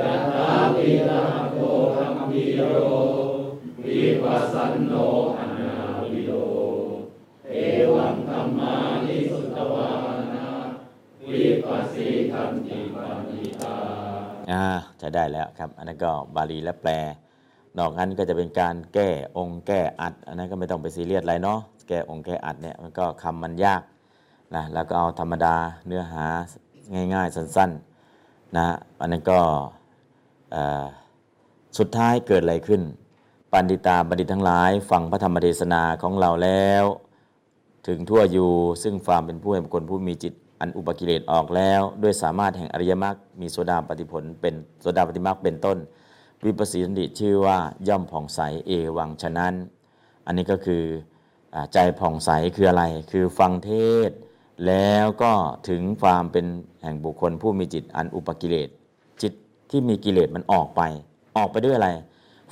[0.12, 1.22] ะถาปิระ
[1.54, 1.58] โท
[1.96, 3.25] ขัมภีโร
[4.02, 4.92] วิปัสสันโน
[5.38, 5.72] อนา
[6.12, 6.32] วิโล
[7.50, 7.54] เอ
[7.94, 8.72] วังธรรมา
[9.06, 9.90] นิสุตวา
[10.34, 10.48] นะ
[11.30, 13.76] วิปัสสีทันติปันติตา
[14.50, 14.64] อ่า
[15.00, 16.92] จะได้แล้วครับ อันนั้นก็บาลีและแปล
[17.78, 19.08] นอกนั้นก็จะเป็นการแก้
[19.38, 21.58] องค์แก้อัด อันนั้นก็ไม่ต้องไปซีเรียสอะไรเนาะ
[21.88, 23.82] แก้องค์แก้อัดเนี่ยมันก็คำมันยาก
[24.54, 25.54] นะ แล้วก็เอาธรรมดา
[25.86, 26.24] เนื้อหา
[27.14, 28.66] ง่ายๆ สั้นๆนะ
[29.00, 29.38] อันนั้นก็
[30.54, 30.86] อ่อ
[31.78, 32.82] สุดท้ายเกิดอะไรขึ้น
[33.52, 36.84] ปันดิตาบัณฑิตทั้งหลายฟังพระธรรมเทศนาของเราแล้ว
[37.86, 38.52] ถึงทั่วอยู่
[38.82, 45.78] ซึ่งความเป็นผู้แห่งบุคคลผู้มีจิตอันอุปกิเลสออกแล้ว ด้วยสามารถแห่งอริยมรรคมีโสดาปฏิผลเป็นโสดาปฏิมรรคเป็นต้น
[46.44, 47.58] วิปัสสีสันติชื่อว่า
[47.88, 49.54] ย่อมผ่องใสเอวังฉะนั้น
[50.26, 50.82] อันนี้ก็คือ
[51.54, 53.70] อใจผ่องใสคืออะไร คือฟังเท
[54.08, 54.10] ศ
[54.66, 55.32] แล้วก็
[55.68, 56.46] ถึงความเป็น
[56.82, 58.68] แห่งบุคคลผู้มีจิตอันอุปกิเลส
[59.22, 59.32] จิต
[59.70, 60.82] ที่มีกิเลสมันออกไป
[61.36, 61.90] ออกไปด้วยอะไร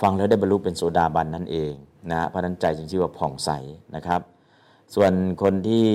[0.00, 1.72] ฟังแล้วได้บรรลุเป็นโสดาบันนั่นเอง
[2.10, 3.50] นะเพราะนั้นใจจึงชื่อว่าผ่องใส
[3.96, 4.20] นะครับ
[4.94, 5.12] ส่วน
[5.42, 5.86] คนที่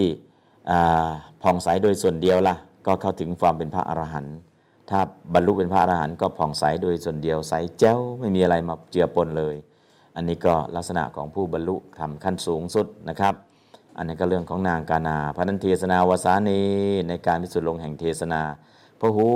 [1.43, 2.55] ผ่องใสโดยส่วนเดียวล่ะ
[2.85, 4.35] ก็เข้าถึงความเป็นพระอรหันต์
[4.89, 4.99] ถ้า
[5.33, 9.55] บรรลุเป็นพระอรหันต์ก็ผ่องใสโดยส่วนเดียวใสแจ้วไม่มีอะไรมาเจือปนเลย
[10.15, 13.33] อันนี้ก็ลักษณะของผู้บรรลุทำขั้นสูงสุดนะครับ
[13.97, 16.61] อันนี้ก็เรื่องของนางกานาพระนันเทศนาวสานี
[17.07, 18.41] ในการพิสุทธิลงแห่งเทศนา
[18.99, 19.27] พระหู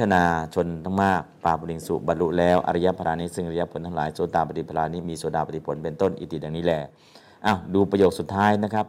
[0.00, 0.24] ชนา
[0.54, 6.82] ชนทั้งมากปาปุริงสุบรรลุแล้วอริยพรานิซึ่งอริยผลทั้งหลายโสตาปฏิพรานิมีโสดาปฏิผลเป็นต้นอิติดังนี้แหละ
[7.46, 8.86] อ้าวดูประโยคสุดท้ายนะครับ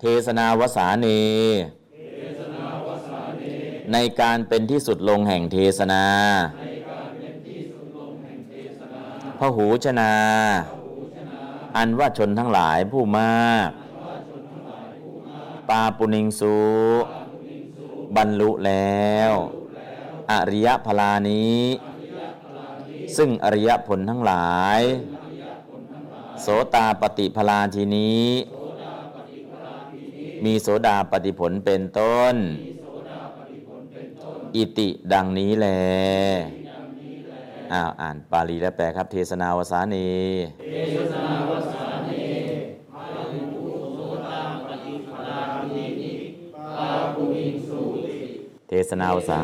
[0.00, 1.20] เทศนาวสานี
[3.92, 6.02] ในการเป็นที่สุดลงแห่งเทศนา
[9.38, 10.12] พระหูชนา
[11.76, 13.68] อันว่าชนทั้งหลายผู้มาก
[15.70, 16.54] ปาปุนิงสุ
[18.16, 19.32] บรรลุแล้ว
[20.32, 21.62] อริยพลานี้
[23.16, 24.80] ซึ่งอริยผลทั้งหลาย
[26.42, 28.28] โสตาปฏิพลาทีนี้
[30.44, 32.34] มีโสดาปฏิผลเป็นต้น
[34.56, 35.68] อิติดังนี้แล
[37.72, 40.10] อ้าวอ่านปาลีและแปลครับ เทศนาวสานี
[40.62, 40.76] เท
[41.10, 42.23] ศนาวสานี
[48.68, 49.40] เทศนาวสา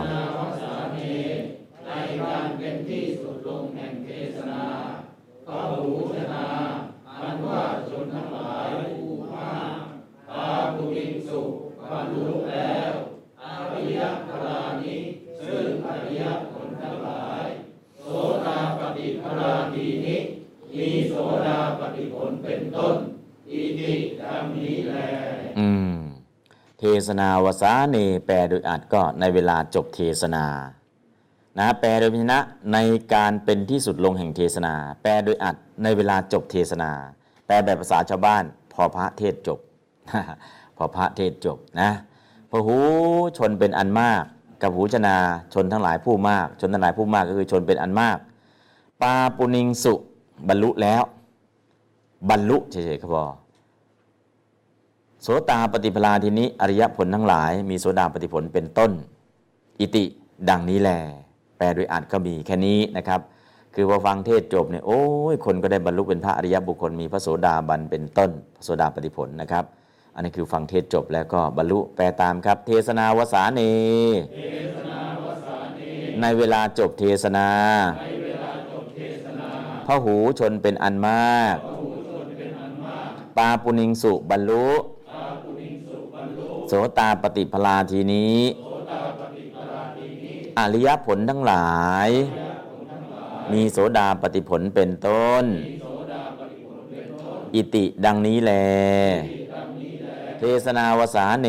[1.87, 1.91] ใน
[2.21, 4.63] การเป็นที่สุดลงแห่งเทศนา
[5.47, 6.47] พระหูชนา
[7.21, 8.69] อันว่าชนทั้งหลาย
[8.99, 9.79] ผู้มาก
[10.31, 11.41] พาภูมิสุ
[11.91, 12.93] บรรลุแล้ว
[13.43, 14.97] อริยพรานิ
[15.47, 16.23] ซึ่งอริย
[16.53, 17.45] ผลทั้งหลาย
[18.01, 18.07] โส
[18.45, 20.17] ดาปฏิพราดีนิ
[20.77, 21.15] มีโส
[21.47, 22.97] ดาปฏิผลเป็นต้น
[23.51, 23.93] อิติ
[24.23, 24.95] ดังนี้แล
[25.59, 25.99] อืม
[26.81, 27.97] เทศนาวสาเน
[28.27, 30.44] แปลโดยอัดก็ในเวลาจบเทศนา
[31.59, 32.40] นะแปลโดยพินะ
[32.73, 32.78] ใน
[33.15, 36.90] การเป็นที่สุดลงแห่งเทศนา แปลโดยอัดในเวลาจบเทศนา
[37.47, 39.59] แปลแบบภาษาชาวบ้าน พอพระเทศจบ
[40.77, 41.90] พอพระเทศจบนะ
[42.51, 42.77] พหู
[43.39, 44.23] ชนเป็นอันมาก
[44.62, 45.16] กับหูชนา
[45.55, 48.19] ชนทั้งหลายผู้มาก ชนทั้งหลายผู้มากก็คือชนเป็นอันมาก
[49.02, 49.94] ปาปุนิงสุ
[50.48, 51.02] บรรลุแล้ว
[52.31, 53.24] บรรลุเฉยๆครับพอ
[55.23, 58.91] โสตาปฏิพลาทีนี้อริยผลทั้งหลาย มีโสดาปฏิผลเป็นต้น
[59.81, 60.05] อิติ
[60.49, 60.91] ดังนี้แหล
[61.59, 63.21] แปลโดยอ่านก็มีแค่นี้นะครับ
[63.75, 65.03] คือพอฟังเทศจบเนี่ยโอ้
[65.33, 69.65] ยคนก็ได้บรรลุเป็นพระอริยบุคคลมีพระโสดาบันเป็นต้น พระโสดาปฏิผลนะครับ
[70.15, 73.75] อันนี้คือฟังเทศจบแล้วก็บรรลุแปลตามครับ เทศนาวสานี
[76.21, 77.49] ในเวลาจบเทศนา
[79.87, 81.57] พระหูชนเป็นอันมาก
[83.37, 84.67] ปาปุนิงสุบรรลุ
[86.73, 88.39] โสตาปฏิพลาทีนี้
[90.59, 92.09] อริยผลทั้งหลาย
[93.53, 95.45] มีโสดาปฏิผลเป็นต้น
[97.55, 98.53] อิติดังนี้แล
[100.39, 101.49] เทศนาวสาเน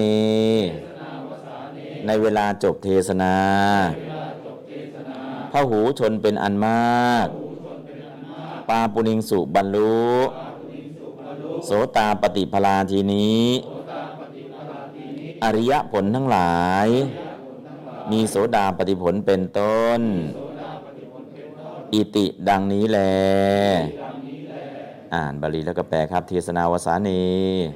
[2.06, 3.35] ในเวลาจบเทศนา
[5.52, 7.27] พระหูชนเป็นอันมาก
[8.69, 10.06] ปาปุนิงสุบรรลุ
[11.65, 13.45] โสตาปฏิพลาทีนี้
[15.43, 16.88] อริยผลทั้งหลาย
[18.11, 20.01] มีโสดาปฏิผลเป็นต้น
[21.93, 22.99] อิติดังนี้แล
[25.13, 27.23] อ่านบาลีแล้วก็แปลครับ เทศนาวสานี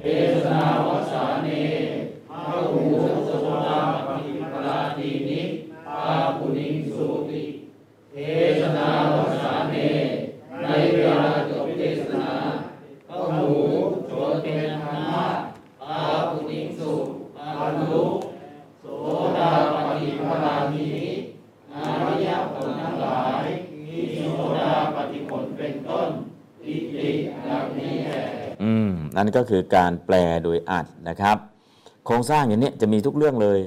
[0.04, 0.08] เท
[0.44, 1.62] ศนาวสานี
[2.28, 2.42] พระ
[29.16, 30.14] นั่นก็คือการแปล
[30.44, 31.36] โดยอัดนะครับ
[32.06, 33.60] โครงสร้างอย่างนี้จะมีทุกเรื่องเลย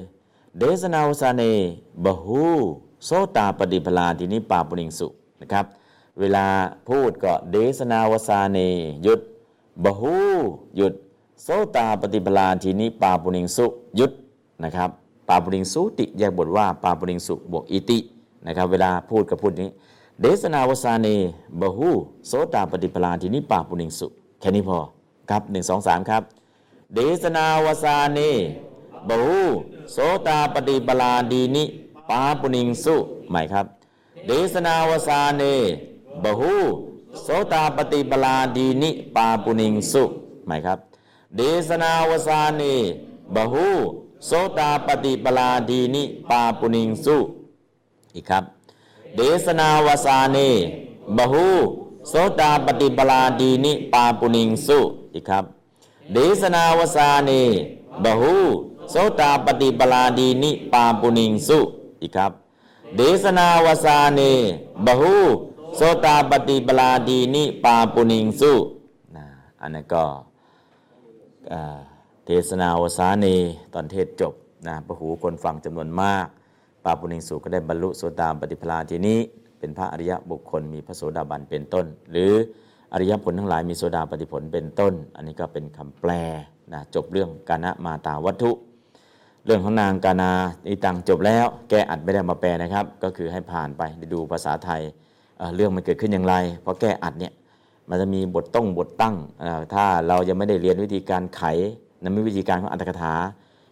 [0.58, 1.42] เดสนาวสาเน
[2.04, 2.44] บหู
[3.04, 5.08] โสตาปฏิพลาทีนี้ปาปุริงสุ
[5.42, 5.64] นะครับ
[6.20, 6.46] เวลา
[6.88, 8.58] พูดก็เดสนาวสาเน
[9.02, 9.20] หยุด
[9.84, 10.14] บหู
[10.76, 10.92] หยุด
[11.42, 13.66] โสตาปฏิปลาทีนี้ปาปุริงสุ
[13.98, 14.12] ยุด
[14.64, 14.90] นะครับ
[15.28, 17.98] ปาปุริงสุติแยกบทว่าปาปุริงสุบวกอิติ
[18.46, 19.70] นะครับ เวลาพูดกับพูดนี้
[20.20, 21.16] เดสนาวสานี
[21.60, 21.90] บหู
[22.26, 24.06] โสตาปฏิปลาทีนี้ปาปุริงสุ
[24.40, 24.78] แค่นี้พอ
[25.30, 26.22] ครับหนึ่งสองสามครับ
[26.94, 28.30] เดสนาวสานี
[29.08, 29.40] บหู
[29.92, 29.96] โส
[30.26, 31.64] ตาปฏิปลาดีนิ
[32.10, 32.96] ปาปุริงสุ
[33.30, 33.66] ใหม่ครับ
[34.26, 35.54] เดสนาวสานี
[36.22, 36.54] บหู
[37.22, 40.04] โสตาปฏิปลาดีนิปาปุริงสุ
[40.46, 40.78] ใหม่ครับ
[41.36, 42.74] เดสนาวสานี
[43.34, 43.68] บหู
[44.26, 47.16] โสตาปฏิปลาดีนิปาปุนิงสุ
[48.14, 48.44] อีกครับ
[49.16, 50.48] เดสนาวสานี
[51.16, 51.48] บหู
[52.08, 54.80] โสตาปฏิปลาดีนิปาปุนิงสุ
[55.14, 55.44] อีกครับ
[56.12, 57.42] เดสนาวสานี
[58.04, 58.34] บหู
[58.90, 61.58] โสตาปฏิปลาดีนิปาปุนิงสุ
[62.02, 62.32] อีกครับ
[62.96, 64.32] เดสนาวสานี
[64.86, 65.16] บหู
[65.76, 68.52] โสตาปฏิปลาดีนิปาปุนิงสุ
[69.16, 69.26] นะ
[69.60, 70.04] อันนั้นก็
[72.24, 73.36] เทศนาวสานี
[73.74, 74.34] ตอนเทศจบ
[74.66, 76.26] นะประหูคนฟังจำนวนมาก
[76.84, 79.18] ปาปุนิงสุก็ได้บรรลุโสตาปฏิปลาทีนี้
[79.58, 82.32] เป็นพระอริยบุคคลมีพระโสดาบันเป็นต้น หรือ
[82.92, 86.10] อริยผลทั้งหลายมีโสดาปฏิผลเป็นต้น อันนี้ก็เป็นคำแปล
[86.72, 88.50] นะจบเรื่องกานะมาตาวัตถุ
[89.44, 90.30] เรื่องของนางกานา
[90.68, 94.82] อีตังจบแล้ว แก้อัดไม่ได้มาแปลนะครับ ก็คือให้ผ่านไปดูภาษาไทย
[95.38, 97.32] เเรื่องมันเกิดขึ้นอย่างไรเพราะแก้อัดเนี่ย
[97.88, 99.16] มันจะมีบทต้องบทตั้ง
[99.74, 101.42] ถ้าเรายังไม่ได้เรียนวิธีการไข
[102.02, 103.14] นะมีวิธีการของอัตถกถา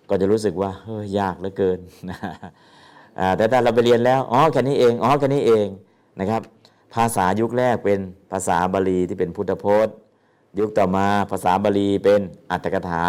[0.09, 1.78] ก็จะรู้สึกว่าเฮ้ยยากเหลือเกิน
[2.11, 2.19] นะ
[3.36, 5.66] แต่ถ้าเราไปเรียนแล้ว อ๋อแค่นี้เอง อ๋อแค่นี้เอง
[6.20, 6.43] นะครับ
[6.94, 8.01] ภาษายุคแรกเป็น
[8.32, 9.94] ภาษาบาลีที่เป็นพุทธพจน์
[10.59, 12.20] ยุคต่อมาภาษาบาลีเป็น
[12.51, 13.05] อัตถกถา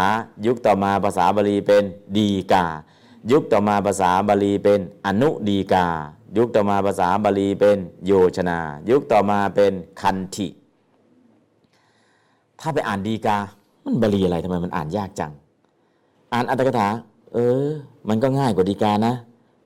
[0.45, 1.83] ยุคต่อมาภาษาบาลีเป็น
[2.17, 2.65] ดีกา
[3.31, 5.85] ยุคต่อมาภาษาบาลีเป็นอนุดีกา
[6.37, 10.47] ยุคต่อมาภาษาบาลีเป็นโยชนา ยุคต่อมาเป็นคันธิ
[12.59, 13.37] ถ้าไปอ่านดีกา
[13.85, 15.31] มันบาลีอะไรทำไมมันอ่านยากจัง
[16.33, 16.87] อ่านอัตถกถา
[17.33, 17.37] เอ
[17.67, 17.69] อ
[18.09, 19.13] มันก็ง่ายกว่าดีกานะ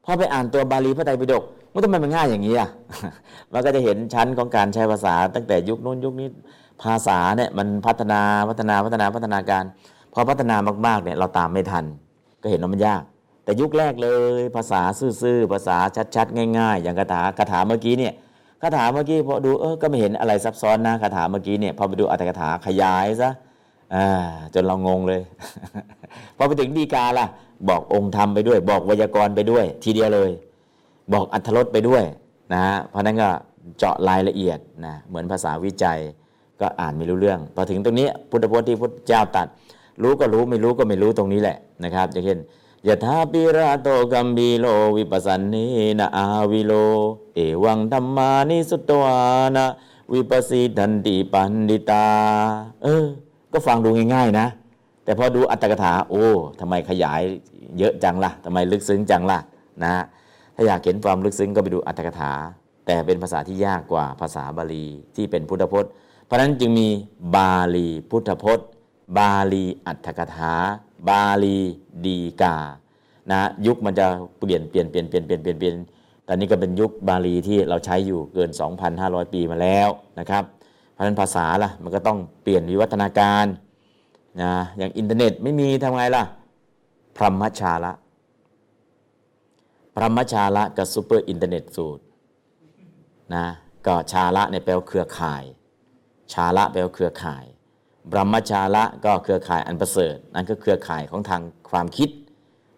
[0.06, 1.44] พอไปอ่านตัวบาลีพระไตรปิฎก
[1.74, 2.70] มันทำไมมันง่ายอย่างนี้อะ
[3.54, 6.28] มันก็จะเห็นชั้นของการใช้ภาษา ตั้งแต่ยุคนู้นยุคนี้
[6.84, 9.64] ภาษาเนี่ยมันพัฒนาพัฒนาพัฒนาพัฒนาการ
[10.14, 10.56] พอพัฒนา
[10.88, 11.86] มากๆเนี่ยเราตามไม่ทัน
[12.42, 13.02] ก็เห็นว่ามันยาก
[13.44, 14.10] แต่ยุคแรกเล
[14.40, 14.82] ยภาษา
[15.22, 15.78] ซื่อๆภาษา
[16.16, 18.14] ชัดๆ ง่าย ๆ อย่างคาถาคาถาเมื่อกี้เนี่ย
[18.62, 23.30] คาถาเมื่อกี้พอดูเออก็ไม่เห็นอะไรซับซ้อนนะคาถาเมื่อกี้เนี่ยพอไปดูอัตถกถาขยายซะ
[24.54, 25.22] จนเรางงเลย
[26.38, 27.28] พอไปถึงดีกาล่ะ
[27.70, 30.32] บอกองค์ธรรมไปด้วย บอกไวยากรณ์ไปด้วย ทีเดียวเลย
[31.14, 32.04] บอกอัธรสไปด้วย
[32.54, 33.30] นะฮะเพราะนั้นก็
[33.78, 36.00] เจาะรายละเอียดนะเหมือนภาษาวิจัย
[36.62, 39.48] ก็อ่านไม่รู้เรื่อง พอถึงตรงนี้พุทธพจน์ที่พุทธเจ้าตัด
[40.02, 42.40] รู้ก็รู้ไม่รู้ก็ไม่รู้ตรงนี้แหละนะครับอย่างเช่น
[42.88, 44.66] ยถาปิราโตกัมบีโล
[44.98, 45.66] วิปัสสันนี
[46.00, 46.74] นะอาวิโล
[47.34, 49.18] เอวังธรรมานิสุตวา
[49.56, 49.66] นะ
[50.14, 52.06] วิปัสสิทันติปันดิตา
[52.84, 53.06] เออ
[53.54, 54.48] ก็ฟังดูง่ายๆนะ
[55.04, 56.26] แต่พอดูอัตถกถา โอ้
[56.60, 57.22] ทำไมขยาย
[57.78, 59.40] เยอะจังล่ะทำไมลึกซึ้งจังล่ะ
[59.84, 60.04] นะ
[60.56, 62.32] ถ้าอยากเห็นความลึกซึ้งก็ไปดูอัตถกถา
[62.86, 64.86] แต่เป็นภาษาที่ยากกว่าภาษาบาลี
[65.16, 65.92] ที่เป็นพุทธพจน์
[66.26, 66.88] เพราะฉะนั้นจึงมี
[67.36, 68.68] บาลีพุทธพจน์
[69.18, 70.54] บาลีอรรถกถา
[71.10, 71.58] บาลี
[72.06, 72.56] ฎีกา
[73.32, 74.06] นะยุคมันจะ
[74.40, 75.76] เปลี่ยนเปลี่ยนเปลี่ยนเปลี่ยนเปลี่ยนเปลี่ยนเปลี่ยน
[76.28, 78.50] ตอนนี้ก็เป็นยุคบาลีที่เราใช้อยู่เกิน
[78.92, 79.90] 2,500 ปีมาแล้ว
[80.20, 80.44] นะครับ
[80.94, 83.46] เพราะฉะนั้นภาษาล่ะมันก็ต้องเปลี่ยนวิวัฒนาการ
[84.42, 86.24] นะอย่างอินเทอร์เน็ตไม่มีทำไงล่ะ
[87.16, 87.94] พรหมชาละ
[89.96, 92.04] พรหมชาละกับซูเปอร์อินเทอร์เน็ตสูตร
[93.36, 93.46] นะ
[93.88, 95.44] ก็ชาละเนี่ยแปลว่าเครือข่าย
[96.34, 97.46] ชาละแปลว่าเครือข่าย
[98.10, 101.42] บรมชาละก็เครือข่ายอันประเสริฐนั่นก็เครือข่ายของทาง
[101.72, 102.10] ความคิด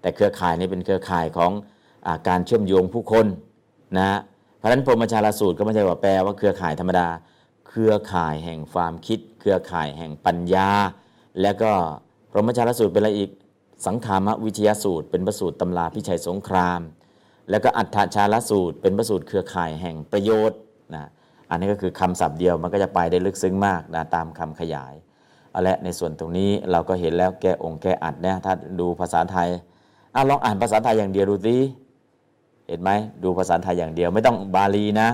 [0.02, 1.52] แต่เครือข่ายนี้เป็นเครือข่ายของ
[2.06, 3.26] อการเชื่อมโยงผู้คน
[3.98, 4.20] นะ
[4.58, 7.08] เพราะฉะนั้นพรหมชาลสูตรก็ไม่ใช่ว่าแปลว่าเครือข่ายธรรมดา
[7.70, 10.70] เครือข่ายแห่งความคิด เครือข่ายแห่งปัญญา
[11.42, 11.72] แล้วก็
[12.32, 13.30] พรหมชาลสูตรเป็นอะไรอีก
[13.88, 16.82] สังขามวิทยาสูตร เป็นประสูตรตำราพิชัยสงคราม
[17.50, 20.60] แล้วก็อัฏฐชาลสูตร เป็นประสูตรเครือข่ายแห่งประโยชน์
[20.96, 21.06] นะ
[21.50, 24.94] อันนี้ก็คือคำศัพท์เดียวมันก็จะไปได้ลึกซึ้งมากนะตามคำขยาย
[25.52, 29.50] เอาละในส่วนตรงนี้เราก็เห็นแล้วแก้องค์แกอัดนะถ้าดูภาษาไทย
[30.16, 31.56] อะลองอ่านภาษาไทยอย่างเดียวดูสิ
[32.68, 32.92] เห็นไหม
[33.24, 35.10] ดูภาษาไทยอย่างเดียวไม่ต้องบาลีนะ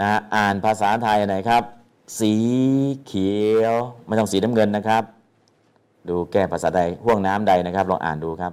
[0.00, 1.62] นะอ่านภาษาไทยไหนครับ
[2.20, 2.32] สี
[3.06, 3.30] เขี
[3.62, 3.76] ยว
[4.06, 5.02] ไม่ต้องสีน้ำเงินนะครับ
[6.08, 8.52] ดูแก้ภาษาใดห่วงน้ำใดนะครับลองอ่านดูครับ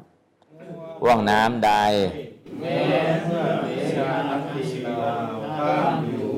[1.02, 1.72] ห่วงน้ำใด
[2.64, 2.82] แม้
[3.26, 3.70] เมื่อเว
[4.00, 5.14] ลาอันติลา
[5.58, 6.30] ข้ามอยู่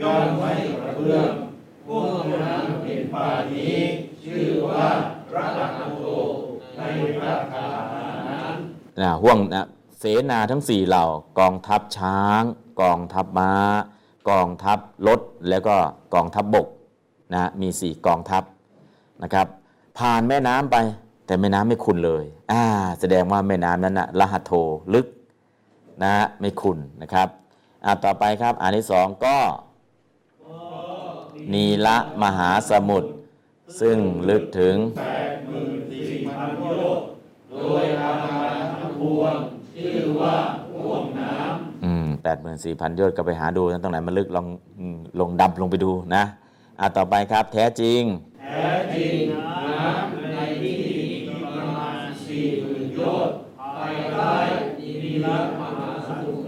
[0.00, 1.30] ย่อมไม่กระเพื่อม
[1.86, 3.76] พวกนั้นเป็นป่านี้
[4.24, 4.84] ชื่อว่า
[5.28, 6.06] พระอัคโต
[6.76, 6.80] ใน
[7.18, 8.54] พระคาถานั้น
[9.00, 9.66] นะห่วงนะ
[9.98, 11.04] เสนาทั้งสี่เหล่า
[11.38, 12.42] กองทัพช้าง
[12.82, 13.52] กองทัพม้า
[14.30, 15.76] กองทัพรถแล้วก็
[16.14, 16.66] กองทัพบบก
[17.34, 18.42] นะมีสี่กองทัพ
[19.22, 19.46] นะครับ
[19.98, 20.76] ผ่านแม่น้ำไป
[21.26, 22.62] แต่แม่น้ำไม่ขุนเลยอ่า
[23.00, 24.52] แสดงว่าแม่น้ำนั้นนะละหัตโท
[24.94, 25.06] ลึก
[26.02, 27.28] นะไม่ขุนนะครับ
[27.84, 29.36] อ่าต่อไปครับอันที่สองก็
[31.52, 33.10] นีละมหาสมุทร
[33.80, 33.98] ซึ่ง
[34.28, 36.68] ลึกถึงแปดหมื่นสี่พันโย
[36.98, 37.06] ชน์
[37.50, 39.36] โดยอาการทั้งปวง
[39.76, 40.36] ชื่อว่า
[40.74, 44.46] ห่วงน้ำอืมแปดหมื่นสี่พันยอดก็ไปหาดูนะตรงไหนมันลึกลอง
[44.78, 46.24] อืมลงดำลงไปดูนะ
[46.80, 48.02] อะต่อไปครับ แท้จริง
[48.42, 49.20] แท้จริง
[49.68, 51.10] น้ำในที่นี้
[51.44, 54.34] ประมาณสี่หมื่นโยชน์ภายใต้
[54.80, 56.46] อินิละมหาสมุทร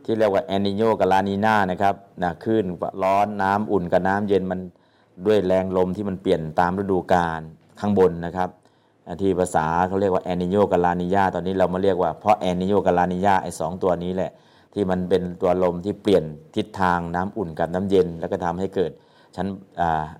[0.05, 2.65] ที่เรียกว่าแอนนิโยกับลานีนานะครับนะคลื่น
[3.03, 4.59] ร้อนน้ำอุ่นกับน้ำเย็นมัน
[5.25, 7.41] ด้วยแรงลมที่มันเปลี่ยนตามฤดูกาล
[7.79, 8.64] ข้างบนนะครับอะ
[9.21, 14.31] ที่ภาษาเขาเรียกว่าแอนิโยกับลานียาตอนนี้เรามาเรียกว่าเพราะแอนิโยกับลานียาไอ้สองตัวนี้แหละ
[14.73, 16.23] ที่มันเป็นตัวลมที่เปลี่ยน
[16.55, 18.91] ทิศทางน้ำอุ่นกับน้ำเย็น แล้วก็ทำให้เกิด
[19.35, 19.47] ชั้น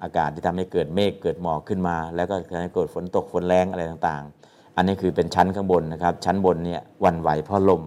[0.03, 7.81] อากาศที่ทำให้เกิดเมฆเกิดหมอกขึ้นมา แล้วก็ทำให้เกิดฝนตกฝนแรงอะไรต่างๆ อันนี้คือเป็นชั้นข้างบนนะครับ ชั้นบนเนี่ยวันไหวเพราะลม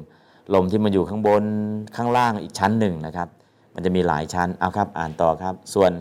[0.54, 1.44] ลมที่มันอยู่ข้างบน
[1.96, 3.28] ข้างล่างอีกชั้นหนึ่งนะครับ
[3.74, 5.92] มันจะมีหลายชั้นเอาครับอ่านต่อครับ ส่วน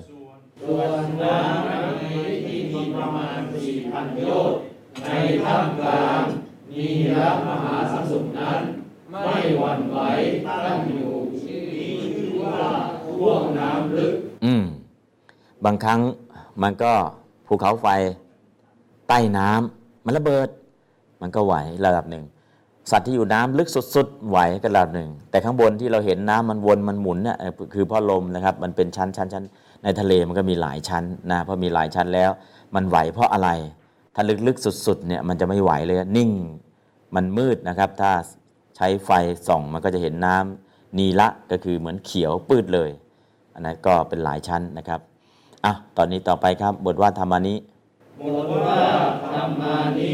[0.63, 1.71] ส่วนน้ำใน
[2.01, 4.59] ที่มีประมาณสี่พันโยชน์
[5.05, 5.09] ใน
[5.43, 6.23] ท่ามกลาง
[6.71, 6.87] มี
[7.17, 8.59] ละมหาสมุทรนั้น
[9.11, 9.97] ไม่หวั่นไหว
[10.47, 11.11] ตั้งอยู่
[11.41, 11.61] ที่
[12.03, 12.59] ชื่อว่า
[13.05, 14.13] ห่วงน้ำลึก
[14.45, 14.65] อืม
[15.65, 15.99] บางครั้ง
[16.63, 16.91] มันก็
[17.47, 17.87] ภูเขาไฟ
[19.07, 20.47] ใต้น้ำมันระเบิด
[21.21, 21.53] มันก็ไหว
[21.85, 22.23] ระดับหนึ่ง
[22.91, 27.37] สัตว์ที่อยู่น้ำลึกสุดๆไหวก็ระดับหนึ่ง แต่ข้างบนที่เราเห็นน้ำมันวนมันหมุนเนี่ย
[27.73, 29.43] คือเพราะลมนะครับ มันเป็นชั้นชั้นชั้น
[29.83, 32.31] ในทะเลมันก็มีหลายชั้นนะพราะมีหลายชั้นแล้ว
[32.75, 33.49] มันไหวเพราะอะไร
[34.19, 36.31] ถ้าลึกๆสุดๆเนี่ยมันจะไม่ไหวเลยนิ่ง
[37.15, 38.11] มันมืดนะครับ ถ้า
[38.75, 39.11] ใช้ไฟ
[39.47, 42.89] ส่องมันก็จะเห็นน้ำนีละก็คือเหมือนเขียวปืดเลย
[43.53, 44.99] อันนั้นก็เป็นหลายชั้นนะครับ
[45.65, 47.57] อะตอนนี้ต่อไปครับบทว่าธรรมานี้
[48.21, 48.81] บทว่า
[49.33, 50.11] ธรรมานิ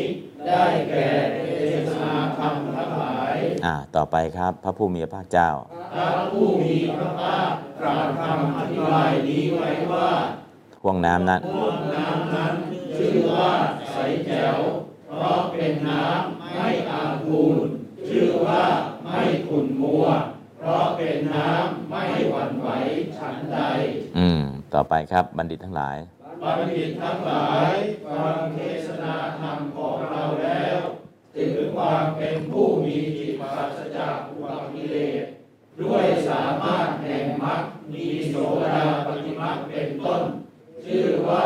[0.48, 1.46] ได้แก่เท
[1.88, 5.50] ศนาธรรมทั้งหลายอ่าต่อไปครับพระผู้มีพระภาคเจ้า
[5.94, 10.10] พระผู้มีพระภาคตรัสคำอธิบายนี้ไว้ว่า
[10.86, 12.56] ห่วงน้ำนั้นห่วงน้ำนั้น
[12.98, 13.52] ชื่อว่า
[13.92, 14.60] ใสแจ๋ว
[15.08, 17.58] เพราะเป็นน้ำไม่อากูล
[18.08, 18.64] ชื่อว่า
[19.04, 20.06] ไม่ขุ่นมัว
[20.60, 22.70] เพราะเป็นน้ำไม่หวั่นไหว
[23.18, 23.60] ฉันใด
[24.18, 24.42] อืม
[24.74, 25.98] ต่อไปครับบัณฑิตทั้งหลาย
[26.44, 27.72] บัณฑิตทั้งหลาย
[28.06, 30.78] ฟังเทศนาธรรมของเราแล้ว
[31.36, 35.24] ถึงความเป็นผู้มีจิตปราศจากอุปกิเลส
[35.82, 37.62] ด้วยสามารถแห่งมรรค
[37.94, 38.36] มีโส
[38.66, 40.24] ดาปฏิมักเป็นต้น
[40.86, 41.44] ชื่อว่า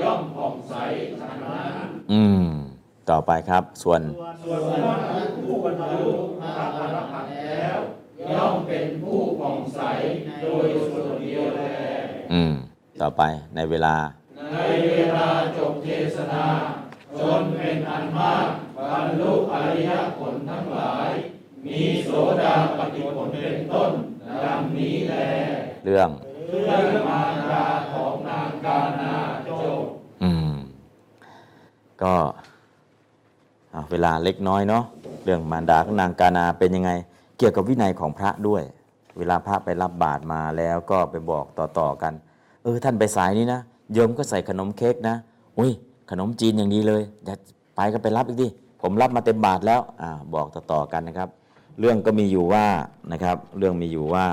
[0.00, 0.74] ย่อมผ่องใส
[1.20, 2.44] ฉะนั้นอืม
[3.10, 4.00] ต่อไปครับ ส่วน
[4.44, 4.62] ส่วน
[5.46, 6.08] ผู้บรรลุ
[6.40, 6.60] พระอ
[6.94, 7.78] รหันต์แล้ว
[8.34, 9.80] ย่อมเป็นผู้ผ่องใส
[10.42, 11.62] โดยส่วนเดียวแล
[12.32, 12.52] อืม
[13.00, 13.22] ต่อไป
[13.56, 13.96] ในเวลา
[14.52, 14.56] ใน
[14.90, 15.26] เวลา
[15.56, 16.44] จบเทศนา
[17.20, 18.48] จนเป็นอันมาก
[18.90, 21.10] บรรลุอริยผลทั้งหลาย
[21.66, 22.10] มีโส
[22.42, 23.92] ดาปฏิผลเป็นต้น
[24.44, 25.14] ดังนี้แล
[25.84, 26.10] เรื่อง
[26.50, 29.14] เรื่องมารดาของนางกานา
[29.48, 29.50] จ
[29.82, 29.84] บ
[30.22, 30.52] อืม
[32.02, 32.14] ก็
[33.90, 34.84] เวลาเล็กน้อยเนาะ
[35.24, 36.90] เรื่องมารดาของนางกานาเป็นยังไง
[37.38, 38.62] เกี่ยวกับวินัยของพระด้วย
[39.18, 42.12] เวลาพระไปรับบาตรมาแล้วก็ไปบอกต่อๆกัน
[42.62, 43.60] เออท่านไปสายนี้นะ
[43.92, 45.16] โยมก็ใส่ขนมเค้กนะ
[45.58, 45.70] อุ้ย
[46.10, 47.34] ขนมจีนอย่างดีเลยอย่า
[47.76, 48.48] ไปก็ไปรับอีกดิ
[48.82, 51.28] ผมรับมาเต็มบาทแล้วอ่าบอกต่อๆกันนะครับ
[51.80, 52.64] เรื่องก็มีอยู่ว่า
[53.12, 54.24] นะครับ เรื่องมีอยู่ว่า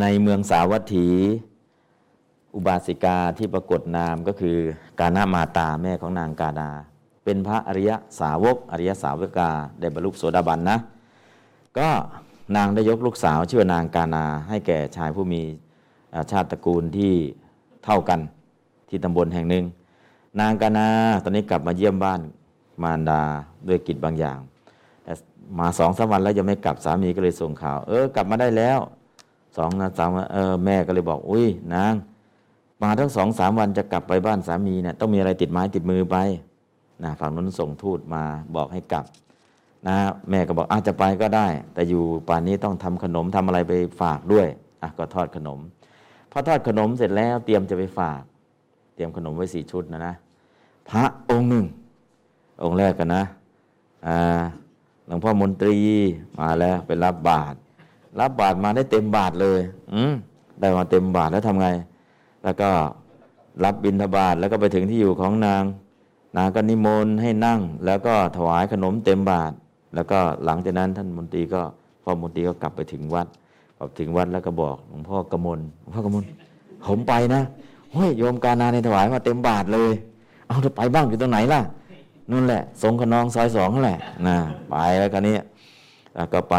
[0.00, 1.08] ในเมืองสาวัตถี
[2.54, 4.56] อุบาสิกาที่ปรากฏนามก็คือ
[5.00, 6.70] กานามาตาแม่ของนางกาดา
[7.24, 7.90] เป็นพระอริย
[8.20, 9.50] สาวกอริยสาวกา
[9.80, 10.78] ได้บรรลุโสดาบันนะ
[11.78, 11.88] ก็
[12.56, 15.42] นางได้ยกลูกสาวชื่อว่านางกานาให้แก่ชายผู้มี
[16.30, 17.12] ชาติตระกูลที่
[17.84, 18.20] เท่ากัน
[18.88, 19.64] ที่ตำบลแห่งหนึ่ง
[20.40, 20.88] นางกานา
[21.22, 22.20] ตอนนี้กลับมาเยี่ยมบ้าน
[22.82, 23.22] มารดา
[23.68, 24.38] ด้วยกิจบางอย่าง
[25.04, 25.12] แต่
[25.58, 28.80] มาสองสามวันแล้วยังไม่กลับสามีก็เลยส่งข่าว เออกลับมาได้แล้ว
[29.56, 31.94] สองนะสามวันเออแม่ก็เลยบอก อุ้ยนาง
[32.82, 36.16] มาทั้งสองสามวันจะกลับไปบ้านสามีเนี่ยต้องมีอะไรติดไม้ติดมือไป
[37.02, 38.22] นะฝั่งนั้นส่งทูตมา
[38.56, 39.04] บอกให้กลับ
[39.88, 39.96] นะ
[40.30, 44.46] แม่ก็บอกอาจจะไปก็ได้ แต่อยู่ป่านนี้ต้องทำขนมทำอะไรไปฝากด้วย
[44.82, 45.58] อะก็ทอดขนม
[46.30, 48.22] พอทอดขนมเสร็จแล้วเตรียมจะไปฝาก
[48.94, 50.14] เตรียมขนมไว้สี่ชุดนะนะ
[50.90, 51.66] พระองค์หนึ่ง
[52.64, 53.24] องค์แรกกันนะ
[54.06, 54.42] อ่า
[55.06, 55.76] หลวงพ่อมนตรี
[56.40, 57.56] มาแล้วไปรับบาตร
[58.20, 59.60] รับบาตรมาได้เต็มบาทเลย
[59.94, 60.14] อืม
[60.60, 61.68] ได้มาเต็มบาทแล้วทำไง
[62.44, 62.70] แล้วก็
[63.64, 65.62] รับบิณฑบาตแล้วก็ไปถึงที่อยู่ของนาง
[66.36, 69.52] นางก็นิมนต์ให้นั่ง แล้วก็ถวายขนมเต็มบาท
[69.94, 71.60] แล้วก็หลังจากนั้นท่านมนตรีก็
[72.02, 73.26] พ่อมนตรีก็กลับไปถึงวัด
[73.76, 76.24] พอถึงวัดแล้วก็บอกหลวงพ่อกมลหลวงพ่อกมล
[76.86, 77.42] ผมไปนะ
[77.92, 79.92] เฮ้ยโยมกานาในถวายมาเต็มบาทเลย
[80.46, 81.60] เอาเธอไปบ้างอยู่ตรงไหนล่ะ
[82.30, 84.36] นู่นแหละสงขนองซอยสองนั่นแหละนะ
[84.70, 85.36] ไปแล้วกันนี้
[86.14, 86.56] แล้วก็ไป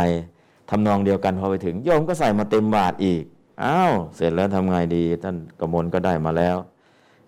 [0.69, 3.23] ทำนองเดียวกันพอไปถึงโยมก็ใส่มาเต็มบาทอีก
[3.63, 6.55] อ้าวเสร็จแล้วทำไงดี ท่านกมลก็ได้มาแล้ว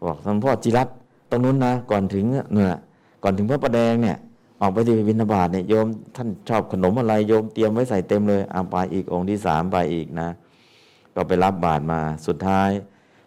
[0.03, 0.87] บอกท่านพ่อจิรัต
[1.29, 2.75] ตรงนู้นนะก่อนถึงเนี่ย
[3.23, 4.17] ก่อนถึงพระประแดงเนี่ย
[4.61, 10.29] ออกไปที่บิณฑบาตเนี่ยโยมท่านชอบขนมอะไรโยมเตรียมไว้ใส่เต็มเลยเอาไปอีกองค์ที่สามไปอีกนะ
[11.15, 12.69] ก็ไปรับบาตรมาสุดท้าย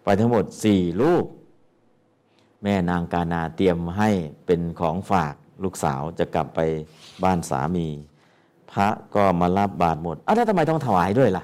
[0.03, 1.25] ไปทั้งหมดสี่ลูก
[2.63, 4.09] แม่นางกานาเตรียมให้
[4.45, 5.33] เป็นของฝาก
[5.63, 6.59] ลูกสาวจะกลับไป
[7.23, 7.87] บ้านสามี
[8.71, 11.43] พระก็มารับบาตรหมดอ้าวแล้วทำไมต้องถวายด้วยล่ะ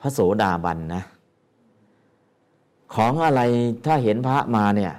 [0.00, 1.02] พระโสดาบันนะ
[2.94, 3.40] ของอะไร
[3.86, 4.92] ถ้าเห็นพระมาเนี่ย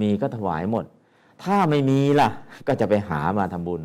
[0.00, 0.84] มีก็ถวายหมด
[1.44, 2.28] ถ้าไม่มีล่ะ
[2.66, 3.82] ก็จะไปหามาทำบุญ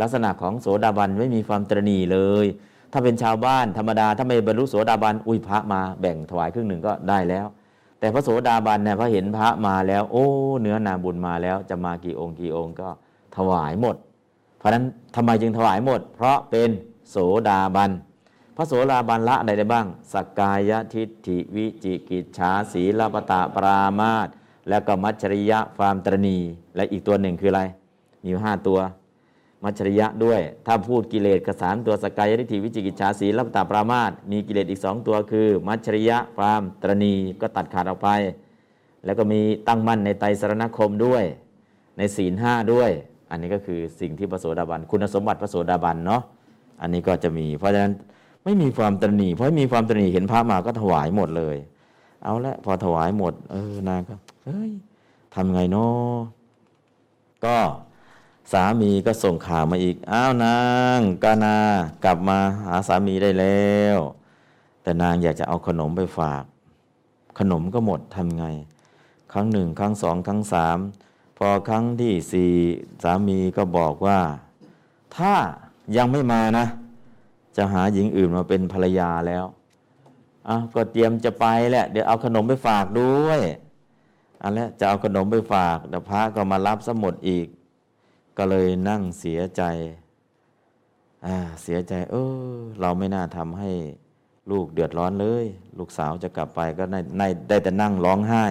[0.00, 2.46] ลักษณะของโสดาบันไม่มีความตรณีเลย
[2.92, 7.46] ถ้าเป็นชาวบ้านธรรมดา ถ้าไม่บรรลุโสดาบันอุ้ยพระมาแบ่งถวายครึ่งหนึ่งก็ได้แล้ว
[7.98, 10.26] แต่พระโสดาบันเนี่ยพอเห็นพระมาแล้ว โอ้
[10.60, 12.88] เนื้อนาบุญมาแล้ว จะมากี่องค์กี่องค์ก็
[13.36, 13.96] ถวายหมด
[14.62, 14.86] เพราะนั้น
[15.16, 16.70] ทำไมจึงถวายหมด เพราะเป็น
[17.10, 17.16] โส
[17.48, 17.90] ดาบัน
[18.56, 24.28] พระโสดาบันละอะไรได้บ้างสกกายทิฏฐิวิจิกิจฉาสีลปตะปรามาต
[24.68, 26.38] แล้วก็มัจฉริยะความตรณี
[26.76, 27.62] และอีกตัวหนึ่งคืออะไร
[28.22, 28.78] มีอยู่ห้าตัว
[29.64, 38.08] มัจฉริยะด้วย ถ้าพูดกิเลสกระสามตัวสกายทิฏฐิวิจิกิจฉาสีลปตาปรามาตมีกิเลสอีกสองตัวคือ มัจฉริยะความตรณีก็ตัดขาดออกไป
[39.04, 41.24] แล้วก็มีตั้งมั่นในไตรสรณคมด้วย
[41.98, 42.90] ในศีลห้าด้วย
[43.32, 46.22] อันนี้ก็คือสิ่งที่พระโสดาบัน คุณสมบัติพระโสดาบันเนาะ
[46.80, 47.94] อันนี้ก็จะมี เพราะฉะนั้น
[48.44, 51.56] ไม่มีความตรณีเพราะมีความตรณีเห็นพระมาก็ถวายหมดเลย
[52.24, 54.14] เอาละพอถวายหมด เออนางก็
[54.44, 54.72] เฮ้ย
[55.34, 56.16] ทำไงเนาะ
[57.44, 57.56] ก็
[58.52, 60.58] สามีก็ส่งข่าวมาอีก อ้าวนา
[60.96, 61.56] งกานา
[62.04, 63.96] กลับมาหาสามีได้แล้ว
[64.82, 66.42] แต่นางอยากจะเอาขนมไปฝาก
[67.38, 68.46] ขนมก็หมดทำไง
[69.32, 70.78] ครั้งหนึ่ง ครั้งสอง ครั้งสาม
[71.48, 72.52] อครั้งที่สี่
[73.02, 74.18] สามีก็บอกว่า
[75.16, 75.34] ถ้า
[75.96, 76.66] ยังไม่มานะ
[77.56, 79.44] จะหาหญิงอื่นมาเป็นภรรยาแล้ว
[80.48, 83.40] อะก็เตรียมจะไปแหละเดี๋ยวเอาขนมไปฝากด้วย
[84.42, 87.46] อันแล้วจะเอาขนมไปฝากแต่พระก็มารับสมุดอีก
[88.36, 89.62] ก็เลยนั่งเสียใจ
[91.26, 92.16] อ่าเสียใจเอ
[92.54, 93.70] อเราไม่น่าทำให้
[94.50, 95.44] ลูกเดือดร้อนเลย
[95.78, 98.44] ลูกสาวจะกลับไปก็ในในได้แต่นั่งร้องไห้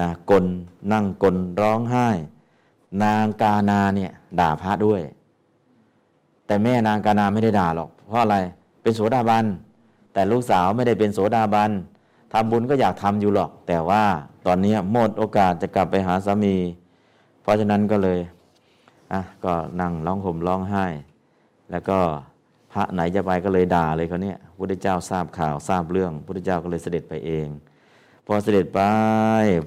[0.00, 0.44] นะกล
[0.92, 2.08] นั่งกลร้องไห้
[3.02, 4.10] นางกานาเนี่ย
[4.40, 5.00] ด่าพระด้วย
[6.46, 8.36] แต่แม่นางกานาไม่ได้ด่าหรอก เพราะอะไร
[8.82, 9.44] เป็นโสดาบัน
[10.12, 11.70] แต่ลูกสาวไม่ได้เป็นโสดาบัน
[12.32, 14.02] ทำบุญก็อยากทำอยู่หรอก แต่ว่า
[14.46, 16.56] ตอนนี้หมดโอกาสจะกลับไปหาสามี
[17.42, 18.18] เพราะฉะนั้นก็เลย
[19.12, 20.84] อะก็นั่งร้องห่มร้องไห้
[21.70, 21.98] แล้วก็
[22.72, 27.46] พระไหนจะไปก็เลยด่าเลยเขาเนี่ยพุทธเจ้าทราบข่าวทราบเรื่องพุทธเจ้าก็เลยเสด็จไปเอง
[28.26, 28.80] พอเสด็จไป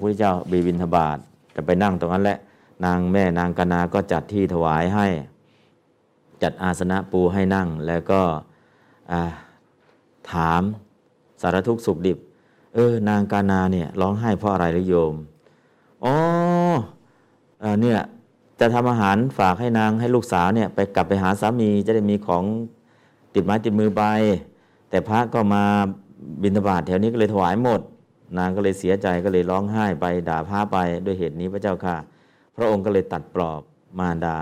[0.00, 1.18] พุทธเจ้าบีบินทบาท
[1.54, 2.38] จะไปนั่งตรงนั้นแหละ
[2.84, 5.06] นางแม่นางกนาก็จัดที่ถวายให้
[6.42, 8.20] จัดอาสนะปูให้นั่ง แล้วก็
[10.30, 10.62] ถาม
[11.40, 12.18] สารทุกข์สุขดิบ
[12.74, 15.14] เออ นางกานาเนี่ยร้องไห้เพราะอะไรหรือโยม
[16.04, 16.14] อ๋อ
[17.80, 17.98] เนี่ย
[18.60, 22.44] จะทำอาหารฝากให้นางให้ลูกสาวเนี่ยไปกลับไปหาสามีจะได้มีของ
[23.34, 24.02] ติดไม้ติดมือไป
[24.90, 25.62] แต่พระก็มา
[26.42, 27.80] บิณฑบาตแถวนี้ก็เลยถวายหมด
[28.36, 30.76] นางก็เลยเสียใจก็เลยร้องไห้ไปด่าพระไป
[31.06, 31.96] ด้วยเหตุนี้พระเจ้าค่ะ
[32.56, 33.60] พระองค์ก็เลยตัดปลอบ
[33.98, 34.36] มารดา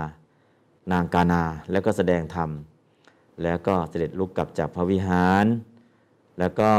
[0.91, 2.49] นางกานาแล้วก็แสดงธรรม
[3.43, 5.45] แล้วก็เสด็จลุกกลับจากพระวิหาร
[6.39, 6.69] แล้วก็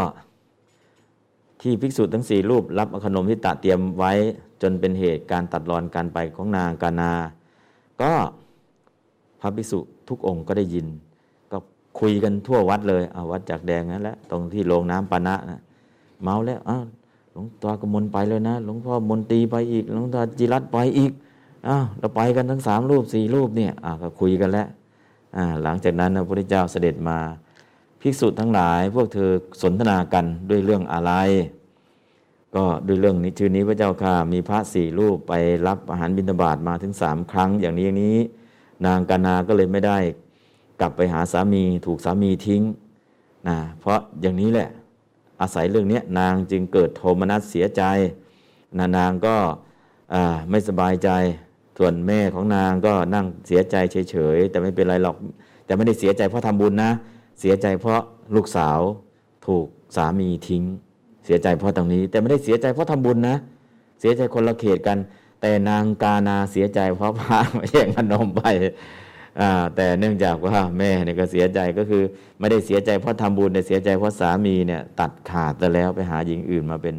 [1.60, 4.12] ที่ภิกษุทั้งสี่รูปรับขนมที่ตะเตรียมไว้
[4.62, 7.12] จนเป็นเหตุการตัดรอนการไปของนางกานา
[8.02, 8.12] ก็
[9.40, 9.78] พระภิกษุ
[10.08, 10.86] ทุกองค์ก็ได้ยิน
[11.52, 11.58] ก็
[12.00, 15.60] คุยกันทั่ววัดเลยเอาวัดจากแดงนั่นแหละตรงที่โรงน้ำปานะนะ
[16.22, 16.84] เมาแล้วอ้าว
[17.32, 21.12] หลวงตากมลไปเลยนะ หลวงพ่อมนตีไปอีก หลวงตาจิรัตไปอีก
[21.68, 24.68] อ้าวเราไปกันทั้งสามรูปสี่รูปเนี่ยอ่าก็คุยกันแล้ว
[25.36, 27.18] อ่าหลังจากนั้นพระพุทธเจ้าเสด็จมา
[28.00, 29.30] ภิกษุทั้งหลาย พวกเธอ
[29.62, 31.12] สนทนากันด้วยเรื่องอะไร
[32.54, 35.32] ก็ด้วยเรื่องนี้ชื่อนี้พระเจ้าค่ะมีพระสี่รูปไป
[35.66, 38.18] รับอาหารบิณฑบาตมาถึงสามครั้ง อย่างนี้อย่างนี้
[38.86, 39.98] นางกานาก็เลยไม่ได้
[40.80, 42.62] กลับไปหาสามีถูกสามีทิ้ง
[43.48, 44.68] นะเพราะอย่างนี้แหละ
[45.40, 47.82] อาศัยเรื่องนี้นางจึงเกิดโทมนัสเสียใจ
[48.78, 49.36] นานางก็
[50.50, 51.10] ไม่สบายใจ
[51.78, 53.76] ส่วนแม่ของนางก็นั่งเสียใจ
[54.10, 55.16] เฉยๆแต่ไม่เป็นไรหรอก
[55.64, 56.90] แต่ไม่ได้เสียใจเพราะทำบุญนะ
[57.40, 58.00] เสียใจเพราะ
[58.34, 58.78] ลูกสาว
[59.46, 59.66] ถูก
[59.96, 60.62] สามีทิ้ง
[61.24, 63.36] เสียใจเพราะตรงนี้ แต่ไม่ได้เสียใจเพราะทำบุญนะ
[64.00, 64.98] เสียใจคนละเขตกัน
[65.40, 67.38] แต่นางกานาเสียใจเพราะพา
[67.70, 68.42] แย่งขนมไป
[69.76, 72.02] แต่เนื่องจากว่าแม่เนี่ยก็เสียใจก็คือ
[72.38, 76.96] ไม่ได้เสียใจเพราะทำบุญแต่เสียใจเพราะสามีเนี่ยตัดขาดแล้วไปหาหญิงอื่นมาเป็น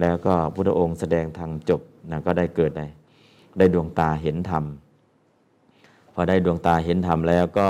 [0.00, 1.80] แล้วก็พุทธองค์แสดงทางจบ
[2.10, 2.86] นะก็ได้เกิดได้
[3.58, 4.64] ได้ดวงตาเห็นธรรม
[6.14, 7.68] พอได้ดวงตาเห็นธรรมแล้วก็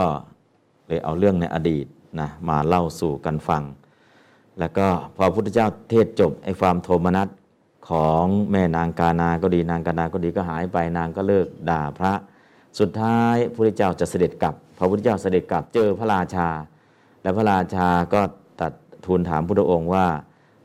[0.86, 1.86] เลยเอาเรื่องในอดีต
[2.20, 3.62] นะมาเล่าสู่กันฟัง
[4.58, 4.86] แล้วก็
[5.16, 7.28] พอพุทธเจ้าเทศจบไอ้ความโทมนัส
[7.88, 12.12] ของแม่นางกานาก็ดีนางกานาก็ดีก็หายไปนางก็เลิกด่าพระ
[12.78, 16.48] สุดท้ายพระพุทธเจ้าจะเสด็จกลับ พระพุทธเจ้าเสด็จกลับเจอพระราชา
[17.22, 18.20] และพระราชาก็
[18.60, 18.72] ตัด
[19.06, 20.06] ทูลถามพุทธองค์ว่า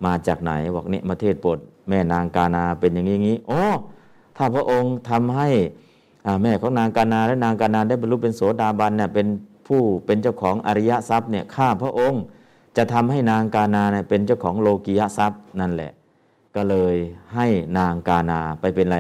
[0.06, 1.58] มาจากไหนบอกนี่มาเทศโปรด
[1.90, 3.64] แม่นางกานาเป็นอย่างนี้อย่างนี้โอ้
[4.38, 5.50] ถ้าพระองค์ทำให้
[6.42, 9.28] แม่ของนางกานาและนางกานาได้บรรลุเป็นโสดาบันเนี่ยเป็น
[9.68, 12.22] ผู้เป็นเจ้าของอริยทรัพย์เนี่ยข้าพระองค์
[12.78, 15.92] จะทำให้นางกานาเนี่ยเป็นเจ้าของโลกิยทรัพย์นั่นแหละ
[16.56, 16.96] ก็เลย
[17.36, 17.48] ให้
[17.78, 18.98] นางกานาไปเป็นอะไร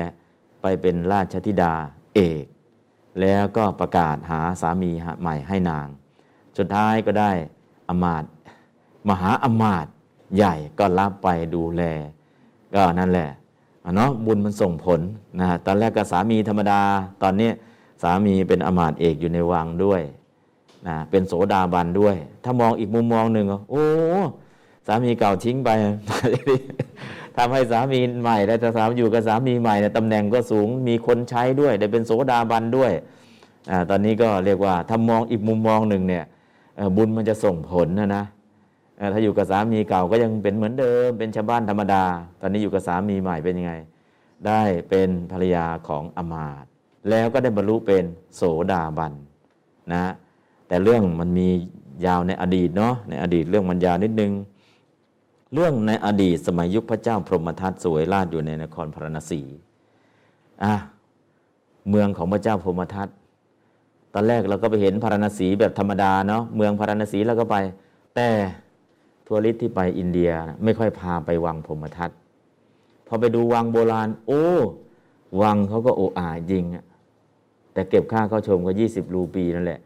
[0.61, 1.73] ไปเป็นราชธิดา
[2.15, 2.43] เอก
[3.21, 4.91] แล้วก็ประกาศหาสามี
[5.21, 5.87] ใหม่ให้นาง
[6.57, 7.31] สุดท้ายก็ได้
[7.89, 8.29] อมาตย์
[9.09, 9.91] มหาอมาตย์
[10.35, 11.83] ใหญ่ก็รับไปดูแล
[12.73, 13.29] ก็นั่นแหละ
[13.95, 14.99] เนาะบุญมันส่งผล
[15.39, 16.81] นะฮะตอนแรกก็สามีธรรมดา
[17.23, 17.49] ตอนนี้
[18.03, 20.01] สามีเป็นอมาตย์เอกอยู่ในวังด้วย
[20.87, 23.85] นะเป็นโสดาบันด้วย ถ้ามองอีกมุมมองหนึ่งโอ้
[24.87, 25.69] สามีเก่าทิ้งไป
[27.37, 32.91] ทำให้สามีใหม่และสามีอยู่กับสามีใหม่เนี่ยตำแหน่งก็สูงมีคนใช้ด้วย ได้เป็นโสดาบันด้วย
[33.69, 36.23] อาตอนนี้ก็เรียกว่าถ้ามองอีกมุมมองหนึ่งเนี่ย
[36.95, 38.23] บุญมันจะส่งผลนะนะ
[39.13, 42.03] ถ้าอยู่กับสามีเก่าก็ยังเป็นเหมือนเดิม เป็นชาวบ้านธรรมดา
[42.41, 43.73] ตอนนี้อยู่กับสามีใหม่เป็นยังไง
[44.47, 46.69] ได้เป็นภรรยาของอมาตย์
[47.09, 48.03] แล้วก็ได้บรรลุเป็น
[48.35, 48.41] โส
[48.71, 49.13] ดาบัน
[49.93, 50.13] นะ
[50.67, 51.47] แต่เรื่องมันมี
[52.05, 54.31] ยาวในอดีตเนาะในอดีตเรื่องมันยาวนิดนึง
[55.53, 59.41] เรื่องในอดีตสมัยยุคพระเจ้าพรหมทัตสวยราชอยู่ในนครพาราณสี
[60.63, 60.75] อะ
[61.89, 63.07] เมืองของพระเจ้าพรหมทัต
[64.13, 67.55] ตอนแรกเราก็ไปเห็นพาราณสีแบบธรรมดาเนาะเมืองพาราณสีเราก็ไป
[68.15, 68.29] แต่
[69.27, 70.31] ทัวริสที่ไปอินเดีย
[70.63, 72.11] ไม่ค่อยพาไปวังพรหมทัต
[73.07, 74.45] พอไปดูวังโบราณ โอ้
[75.41, 76.85] วังเขาก็โอ้อาจริงอะ
[77.73, 79.79] แต่เก็บค่าเข้าชมก็ 20 รูปีนั่นแหละ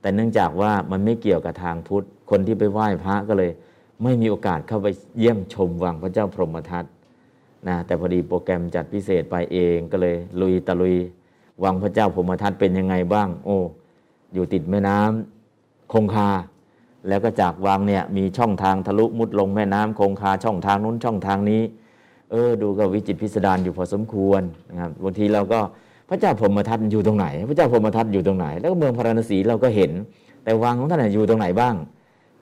[0.00, 3.50] แต่เนื่องจากว่ามันไม่เกี่ยวกับทางพุทธ คนที่ไปไหว้พระก็เลย
[4.02, 4.86] ไม่มีโอกาสเข้าไป
[5.18, 6.84] เยี่ยมชมวังพระเจ้าพรหมทัต
[7.68, 10.96] นะแต่พอดีโปรแกรมจัดพิเศษไปเองก็เลยลุยตะลุย
[11.64, 13.58] วังพระเจ้าพรหมทัตเป็นยังไงบ้าง โอ้
[14.34, 16.28] อยู่ติดแม่น้ำคงคา
[17.08, 21.62] แล้วก็จากวังเนี่ยมีช่องทางทะลุมุดลงแม่น้ำคงคาช่องทางนู้นช่องทางนี้
[22.30, 25.60] เออดูก็วิจิตพิสดารอยู่พอสมควรนะครับบางทีเราก็
[26.08, 29.92] พระเจ้าพรหมทัตอยู่ตรงไหน พระเจ้าพรหมทัตอยู่ตรงไหน แล้วก็เมืองพาราณสีเราก็เห็น
[30.44, 31.74] แต่วังของท่านอยู่ตรงไหนบ้าง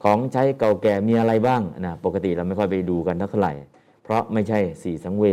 [0.02, 3.52] ของใช้เก่าแก่มีอะไรบ้างนะปกติเราไม่ค่อยไปดูกันเท่าไหร่
[4.02, 5.24] เพราะไม่ใช่สีสังเว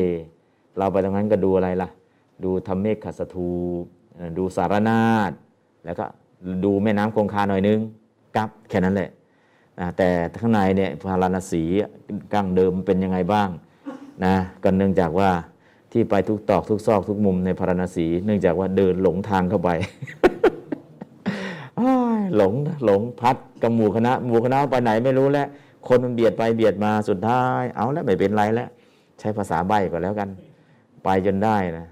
[0.77, 1.89] เราไปตรงนั้นก็ดูอะไรล่ะ
[2.43, 3.49] ดูธรรมเมฆขัสถู
[4.37, 5.31] ดูสารนาฏ
[5.85, 6.05] แล้วก็
[6.63, 7.79] ดูแม่น้ำคงคาหน่อยนึง
[8.35, 9.09] กับแค่นั้นแหละ
[9.79, 10.09] นะแต่
[10.41, 11.63] ข้างในเนี่ยพาราณสี
[12.33, 13.49] กั้งเดิมเป็นยังไงบ้าง
[14.25, 15.29] นะก็เนื่องจากว่า
[15.91, 19.69] ที่ไปทุกตอกทุกซอกทุกมุมในพาราณสี เนื่องจากว่าเดินหลงทางเข้าไป
[22.37, 22.53] หลง
[22.85, 25.47] หลงพัดกับหมู่คณะหมู่คณะไปไหนไม่รู้แล้ว
[25.87, 28.69] คนมันเบียดไปเบียดมาสุดท้าย เอาแล้วไม่เป็นไรแล้ว
[29.19, 30.29] ใช้ภาษาใบ้ก็แล้วกัน
[31.03, 31.87] ไปจนได้นะ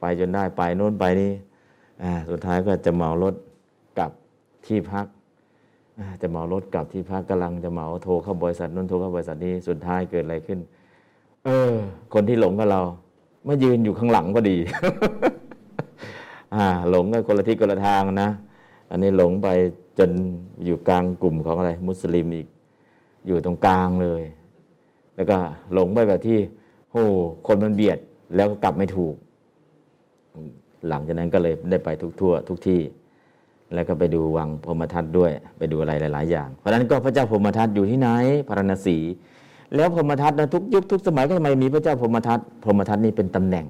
[0.00, 1.32] ไปจนได้ไปโน่นไปนี่
[2.02, 3.34] อ่าสุดท้ายก็จะเหมารถ
[3.98, 4.12] กลับ
[4.66, 5.06] ที่พัก
[5.98, 10.58] อ่าจะเหมารถกลับที่พักกำลังจะเหมาโทรเข้าบริษัทนู้นโทรเข้าบริษัทนี้สุดท้ายเกิดอะไรขึ้น
[11.44, 11.72] เออ
[12.14, 12.82] คนที่หลงกับเรา
[13.46, 14.56] มายืนอยู่ข้างหลังก็ดี
[16.54, 18.30] อ่า หลงกันคนละทิศคนละทางนะ
[18.90, 19.48] อันนี้หลงไป
[19.98, 20.10] จน
[20.64, 22.46] อยู่กลางกลุ่มของอะไร มุสลิมอีก
[23.26, 24.22] อยู่ตรงกลางเลย
[25.16, 25.36] แล้วก็
[25.72, 26.38] หลงไปแบบที่
[26.92, 27.04] โอ้
[27.46, 27.98] คนมันเบียด
[28.36, 29.14] แล้วก็กลับไม่ถูก
[30.88, 32.80] หลังจากนั้นก็เลยได้ไปทุกทั่ว ทุกที่
[33.74, 38.08] แล้วก็ไปดูวังพรหมทัตด้วย ไปดูอะไรหลาย ๆ อย่าง เพราะฉะนั้นก็พระเจ้าพรหมทัตอยู่ที่ไหน
[38.48, 38.96] พาราณสี
[39.74, 43.66] แล้วพรหมทัตนะทุกยุคทุกสมัยก็ทำไมมีพระเจ้าพรหมทัตพรหมทัตนี่เป็นตำแหน่ง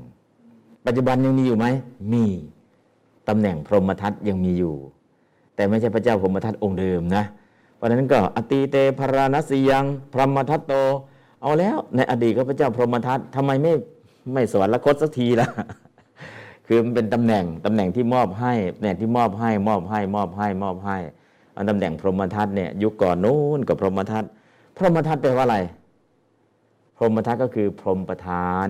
[0.87, 1.67] ปัจจุบันยังมีอยู่ไหม
[2.13, 2.25] มี
[3.29, 4.75] ตำแหน่งพรหมทัตยังมีอยู่
[5.59, 7.25] แต่ไม่ใช่พระเจ้าพรหมทัตองค์เดิมนะ
[7.77, 10.75] เพราะนั้นก็อติเตพราณสียัง พรหมทัตโต
[11.43, 13.73] เอาแล้วในอดีตก็พระเจ้าพรหมทัตทำไมไม่
[14.33, 15.49] ไม่สวรรคตสักทีล่ะ
[16.67, 20.97] คือมันเป็นตำแหน่งตำแหน่งที่มอบให้ตำแหน่งที่มอบให้มอบให้มอบให้มอบให้
[21.57, 24.25] อันตำแหน่งพรหมทัตเนี่ยยุคก่อนนู้นกับพรหมทัต
[24.77, 25.59] พรหมทัตแปลว่าอะไร
[26.97, 28.67] พรหมทัตก็คือพรหมประธาน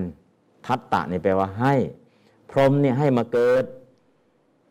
[0.66, 1.74] ทัตตะเนี่ยแปลว่าให้
[2.50, 3.64] พรหมเนี่ยให้มาเกิด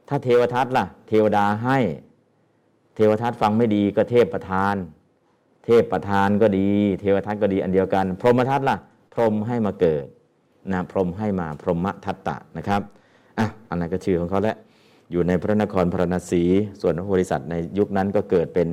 [0.09, 1.77] ถ้าเทวทัตล่ะ เทวดาให้
[2.97, 4.75] เทวทัตฟังไม่ดีก็เทพประธาน
[5.65, 6.69] เทพประธานก็ดี
[7.01, 8.77] เทวทัตก็ดีอันเดียวกัน พรหมทัตล่ะ
[9.13, 10.05] พรหมให้มาเกิด
[10.71, 12.81] นะพรหมให้มาพรหมทัตตะนะครับ
[13.37, 14.57] อะอันนั้นก็ชื่อของเขาแหล้ว
[15.11, 16.43] อยู่ในพระนครพระนศี
[16.81, 18.67] ส่วนพระโพธิสัตว์ในยุคนั้นก็เกิดเป็น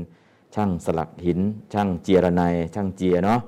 [0.54, 1.40] ช่างสลักหิน
[1.72, 3.40] ช่างเจียระไนยช่างเจียเนาะ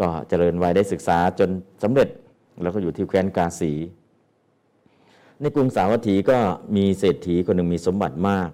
[0.00, 1.50] ก็เจริญวัยได้ศึกษาจน
[1.82, 2.08] สำเร็จ
[2.62, 3.72] แล้วก็อยู่ที่แคว้นกาสี
[5.40, 6.36] ในกรุงสาวัตถีก็
[6.76, 8.50] มีเศรษฐีคนหนึ่งมีสมบัติมาก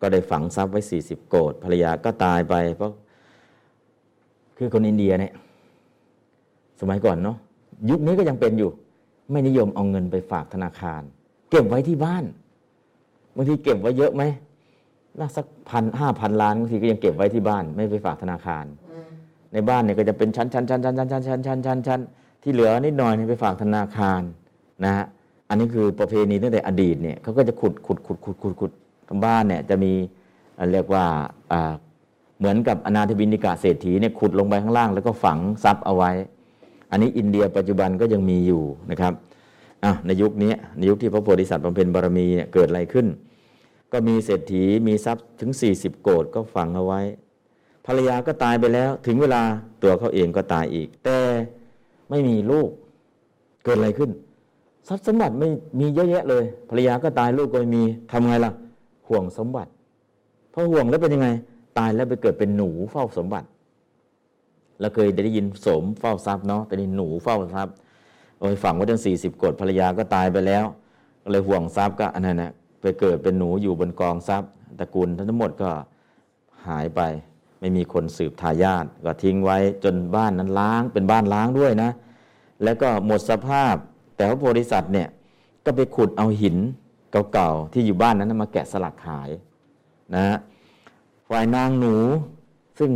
[0.00, 2.92] ก็ได้ฝังทรัพย์ไว้ 40 โกดภรรยาก็ตายไป เพราะ
[4.58, 5.32] คือคนอินเดียเนี่ย
[6.80, 7.36] สมัยก่อนเนาะ
[7.90, 8.70] ยุคนี้ก็ยังเป็นอยู่
[9.30, 11.02] ไม่นิยมเอาเงินไปฝากธนาคาร
[11.50, 12.24] เก็บไว้ที่บ้าน
[13.36, 14.22] บางทีเก็บไว้เยอะไหม
[15.18, 18.64] น่าสักพันห้าพันล้านบางทีก็ยังเก็บไว้ที่บ้าน ไม่ไปฝากธนาคาร
[19.52, 22.00] ในบ้านเนี่ยก็จะเป็นชั้นชั้นชั้นชั้นชั้นชั้นชั้นชั้นชั้นชั้น
[22.42, 24.20] ที่เหลือนิดหน่อยไปฝากธนาคาร
[24.84, 25.06] นะฮะ
[25.48, 28.72] อันนี้คือประเพณีตั้งแต่อดีตเนี่ยเขาก็จะขุดขุดขุดขุดขุดขุด
[29.24, 29.92] บ้านเนี่ยจะมี
[30.72, 31.04] เรียกว่า
[32.38, 36.10] เหมือนกับอนาถบินิกาเศรษฐีเนี่ยขุดลงไปข้างล่าง แล้วก็ฝังทรัพย์เอาไว้
[36.90, 39.12] อันนี้อินเดียปัจจุบันก็ยังมีอยู่นะครับ
[40.06, 43.06] ในยุคนี้ในยุคที่พระโพธิสัตว์บำเพ็ญบารมีเนี่ยเกิดอะไรขึ้น
[43.92, 47.00] ก็มีเศรษฐีมีทรัพย์ถึง 40 โกดก็ฝังเอาไว้
[47.86, 49.42] ภรรยาก็ตายไปแล้ว ถึงเวลา
[49.82, 51.18] ตัวเขาเองก็ตายอีก แต่
[52.10, 52.68] ไม่มีลูก
[53.64, 54.10] เกิดอะไรขึ้น
[54.88, 55.48] ทรัพย์สมบัติไม่
[55.80, 58.52] มีเยอะแยะเลย ภรรยาก็ตายลูกก็ไม่มีทำไงล่ะ
[59.08, 59.70] ห่วงสมบัติ
[60.52, 61.28] พอห่วงแล้วเป็นยังไง
[61.78, 63.48] ตายแล้วไปเกิดเป็นหนูเฝ้าสมบัติ
[64.80, 67.74] เราเคยได้ยินสมเฝ้าทรัพย์เนาะแต่นี่หนูเฝ้าทรัพย์
[68.38, 70.64] โอ้ยฝังไว้ตั้งสี่สิบกฎภรรยาก็ตายไปแล้ว
[71.22, 75.70] ก็เลยห่วงทรัพย์ก็อันนั้นนะไปเกิดเป็นหนูอยู่บนกองทรัพย์ตระกูลทั้งหมดก็
[76.66, 77.00] หายไป
[77.60, 81.90] ไม่มีคนสืบทายาทก็ทิ้งไว้จนบ้านนั้นล้างเป็นบ้านล้างด้วยนะ
[82.64, 83.74] แล้วก็หมดสภาพ
[84.16, 85.08] แต่พระโพธิสัตว์เนี่ย
[85.64, 86.56] ก็ไปขุดเอาหิน
[87.32, 89.30] เก่าๆที่อยู่บ้านนั้นมาแกะสลักขาย
[90.14, 90.38] นะฮะ
[91.28, 91.94] ฝ่ายนางหนู
[92.78, 92.90] ซึ่ง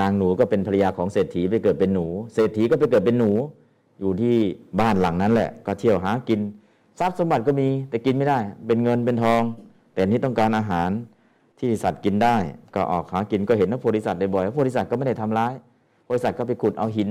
[0.00, 3.30] นางหนูก็เป็นภรรยาของเศรษฐีไปเกิดเป็นหนู เศรษฐีก็ไปเกิดเป็นหนู
[4.00, 4.36] อยู่ที่
[4.80, 6.40] บ้านหลังนั้นแหละ ก็เที่ยวหากิน
[6.98, 9.42] ทรัพย์สมบัติก็มีแต่กินไม่ได้ เป็นเงินเป็นทอง
[9.94, 10.90] แต่นี่ต้องการอาหาร
[11.60, 12.36] ที่สัตว์กินได้
[12.74, 15.54] ก็ออกหากินก็เห็นพระโพธิสัตว์บ่อยๆพระโพธิสัตว์ก็ไม่ได้ทำร้าย
[16.04, 17.10] โพธิสัตว์ก็ไปขุดเอาหิน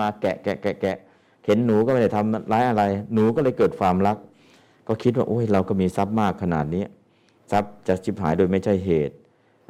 [0.00, 0.96] มาแกะแกะแกะแกะ
[1.46, 2.82] เห็นหนูก็ไม่ได้ทำร้ายอะไร
[3.14, 4.16] หนูก็เลยเกิดความรัก
[4.88, 6.84] ก็คิดว่าโอ้ยเราก็มีทรัพย์มากขนาดนี้
[7.50, 9.14] ทรัพย์จะชิบหายโดยไม่ใช่เหตุ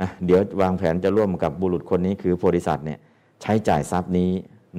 [0.00, 2.98] อะเดี๋ยววางแผนจะร่วมกับบุรุษคนนี้คือโพธิสัตว์เนี่ย
[3.42, 4.30] ใช้จ่ายทรัพย์นี้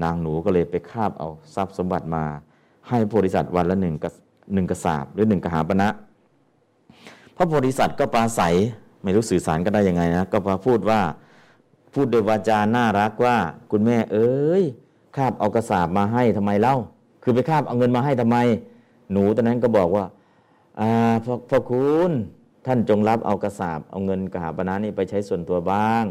[0.03, 2.23] นางหนูก็เลยไปคาบเอาทรัพย์สมบัติมา
[2.89, 4.09] ให้โพธิสัตว์วันละหนึ่งกระ
[4.53, 5.89] หนึ่งกระสาบหรือหนึ่งกระหาปณะ
[7.37, 8.55] พระโพธิสัตว์ก็ปราศัย
[9.03, 11.01] ไม่รู้สื่อสารก็ได้ยังไงนะก็มาพูดว่า
[11.93, 13.37] พูดโดยวาจาน่ารักว่า
[13.71, 14.63] คุณแม่เอ้ย
[15.15, 16.75] คาบเอากระสาบมาให้ทำไมเล่า
[17.23, 18.37] คือไปคาบเอาเงินมาให้ทำไม
[19.11, 20.05] หนูตอนนั้นก็บอกว่า
[20.79, 20.89] อ่า
[21.25, 22.11] พ่อพอคุณ
[22.65, 26.05] ท่านจงรับเอากระสาบเอาเงินกระหาปณะนี้ไปใช้ส่วนตัวบ้าง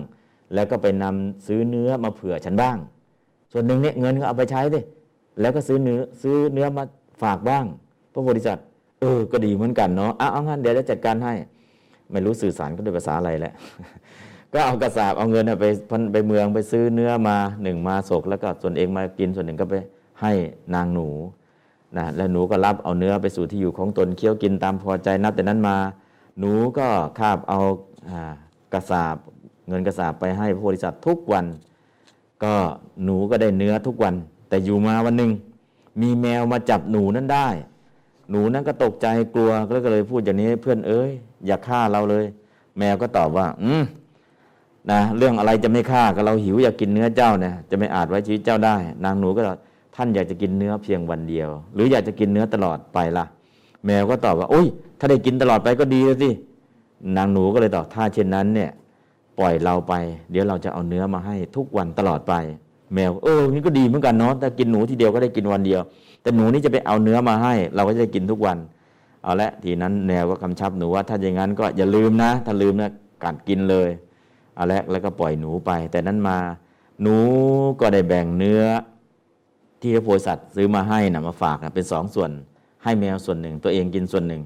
[0.55, 2.76] แล้วก็ไปนำซื้อเนื้อมาเผื่อฉันบ้าง
[3.52, 4.80] ส่วนหนึ่งเนี่ยเงินก็เอาไปใช้ดิ
[5.40, 6.84] แล้วก็ซื้อเนื้อซื้อเนื้อมา
[7.22, 7.64] ฝากบ้าง
[8.12, 8.66] พระโพธิสัตว์
[9.00, 11.34] เออก็ดีเหมือนกันเนาะอ้าเอางั้นเดี๋ยวจะจัดการให้
[12.10, 13.55] ไม่รู้สื่อสารก็ด้วยภาษาอะไรแหละ
[14.52, 15.66] ก็เอากระสาบเอาเงินไป
[16.12, 19.74] ไปเมืองไปซื้อเนื้อมาหนึ่งมาศกแล้วก็ส่วนเองมากินส่วนหนึ่งก็ไป
[20.22, 20.32] ให้
[20.74, 21.08] นางหนู
[21.97, 25.77] นะแล้วหนูก็รับเอาเนื้อไปสู่ที่อยู่ของตนเคี้ยวกินตามพอใจนับแต่นั้นมา
[26.39, 26.86] หนูก็
[27.19, 27.60] คาบเอา
[28.09, 28.33] อา
[28.73, 29.17] กระสาบ
[29.69, 31.47] เงินกระสาบไปให้พระโพธิสัตว์ทุกวัน
[32.44, 32.55] ก็
[33.05, 34.15] หนูก็ได้เนื้อทุกวัน
[34.49, 35.31] แต่อยู่มาวันหนึ่ง
[36.01, 37.49] มีแมวมาจับหนูนั้นได้
[38.31, 39.51] หนูนั้นก็ตกใจกลัว
[39.85, 41.10] ก็เลยพูดอย่างนี้เพื่อนเอ้ย
[41.47, 42.25] อย่าฆ่าเราเลย
[42.78, 43.85] แมวก็ตอบว่า อืม
[44.91, 49.59] นะเรื่องอะไรจะไม่ฆ่าก็เราหิวอยากกินเนื้อเจ้าเนี่ยจะไม่อาจไว้ชีวิตเจ้าได้ นางหนูก็ตอบ
[49.97, 53.25] ท่านอยากจะกินเนื้อเพียงวันเดียว หรืออยากจะกินเนื้อตลอดไปล่ะ
[53.86, 54.67] แมวก็ตอบว่าโอ้ย
[54.99, 56.31] ถ้าได้กินตลอดไปก็ดีแล้วสิ
[57.17, 58.70] นางหนูก็เลยตอบถ้าเช่นนั้นเนี่ย
[59.39, 59.94] ปล่อยเราไป
[60.31, 62.35] เดี๋ยวเราจะเอาเนื้อมาให้ทุกวันตลอดไป
[62.94, 65.81] แมวเออนี่ก็ดีเหมือนกันเนาะถ้ากินหนูทีเดียวก็ได้กินวันเดียว
[66.23, 68.59] แต่หนูนี่จะไปเอาเนื้อมาให้ เราก็จะได้กินทุกวัน
[69.25, 72.91] เอาละทีนั้นแมวก็กำชับหนูว่าถ้าอย่างนั้นก็อย่าลืมนะ ถ้าลืมนะ
[73.25, 73.89] กัดกินเลย
[74.55, 76.39] เอาละแล้วก็ปล่อยหนูไป แต่นั้นมา
[77.02, 77.17] หนู
[77.81, 78.62] ก็ได้แบ่งเนื้อ
[79.83, 82.31] ที่พระโพธิสัตว์ซื้อมาให้นะมาฝากนะเป็นสองส่วน
[82.83, 84.42] ให้แมวส่วนหนึ่ง ตัวเองกินส่วนหนึ่ง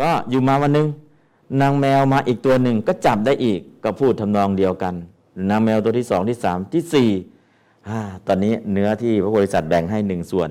[0.00, 0.88] ก็อยู่มาวันหนึ่ง
[1.60, 4.94] นางแมวมาอีกตัวหนึ่งก็จับได้อีกก็พูดทำนองเดียวกัน
[5.50, 7.10] นางแมวตัวที่สองที่สามที่สี่
[7.88, 10.50] อ่าตอนนี้เนื้อที่พระโพธิสัตว์แบ่งให้หนึ่งส่วน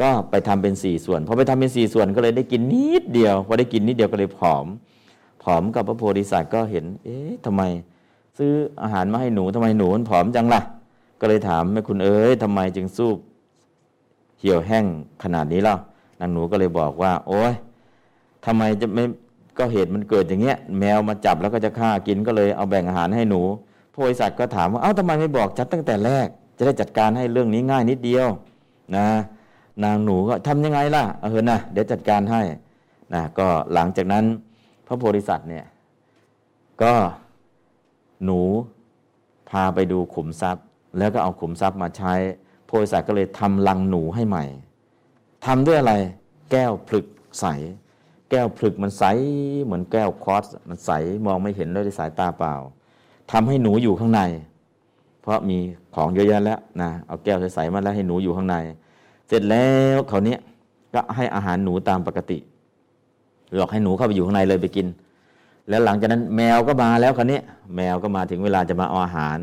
[0.00, 4.66] ก็ไปทำเป็นสี่ส่วนพอไปทำเป็นสี่ส่วนก็เลยได้กินนิดเดียวพอได้กินนิดเดียวก็เลยผอม
[5.42, 7.62] ผอมกับพระโพธิสัตว์ก็เห็น เอ๊ะทำไม
[8.38, 8.52] ซื้อ
[8.82, 10.60] อาหารมาให้หนูทำไมหนูมันผอมจังล่ะ
[11.20, 13.10] ก็เลยถามแม่คุณเอ้ยทำไมจึงสู้
[14.40, 14.84] เหี่ยวแห้ง
[15.22, 15.76] ขนาดนี้เล่า
[16.20, 17.52] นางหนูก็เลยบอกว่า โอ๊ย
[18.46, 19.04] ทำไมจะไม่
[19.58, 23.40] ก็เหตุมันเกิดอย่างเงี้ย แมวมาจับแล้วก็จะฆ่ากินก็เลยเอาแบ่งอาหารให้หนู
[23.92, 28.28] พระบริษัทก็ถามว่าเอ้าทำไมไม่บอกชัดตั้งแต่แรก จะได้จัดการให้เรื่องนี้ง่ายนิดเดียว
[28.96, 29.06] นะ
[29.84, 32.42] นางหนูก็ทำยังไงล่ะเออนะเดี๋ยวจัดการให้
[33.14, 34.24] นะก็หลังจากนั้น
[34.86, 35.64] พระโพธิสัตว์เนี่ย
[36.82, 36.94] ก็
[38.24, 38.40] หนู
[39.50, 40.64] พาไปดูขุมทรัพย์
[40.98, 42.14] แล้วก็เอาขุมทรัพย์มาใช้
[42.70, 44.44] พธิสัตว์ก็เลยทำลังหนูให้ใหม่
[45.46, 45.94] ทำด้วยอะไร
[46.50, 47.06] แก้วผลึก
[47.40, 47.46] ใส
[48.30, 49.04] แก้วผลึกมันใส
[49.64, 50.90] เหมือนแก้วคอสมันใส
[51.26, 52.54] มองไม่เห็นด้วยสายตาเปล่า
[53.32, 54.20] ทำให้หนูอยู่ข้างใน
[55.22, 55.58] เพราะมี
[55.94, 58.56] ของเยอะแยะแล้วนะเอาแก้วใสๆมาแล้วให้หนูอยู่ข้างใน
[59.28, 60.38] เสร็จแล้วเขาเนี้ย
[60.94, 62.38] ก็ให้อาหารหนูตามปกติ
[63.54, 64.86] หลอกให้หนูเข้าไปอยู่ข้างในเลยไปกิน
[65.68, 67.40] แล้วหลังจากนั้นแมวก็มาแล้วคราวนี้
[67.76, 69.38] แมวก็มาถึงเวลาจะมาเอาอาหาร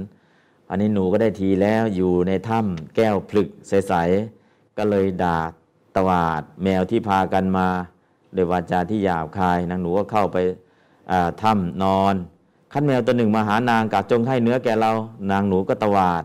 [0.69, 5.37] อันนี้หนูก็ได้ทีแล้วอยู่ในถ้ำแก้วพลึกใสๆก็เลยด่า
[5.95, 7.67] ตวาดแมวที่พากันมา
[8.33, 10.37] โดยวาจาที่หยาบคายนางหนูก็เข้าไป
[11.41, 12.15] ถ้ำนอน
[12.73, 14.91] ขั้นแมวตัวหนึ่งมาหานางกักจงให้เนื้อแกเรา
[15.31, 16.23] นางหนูก็ตวาด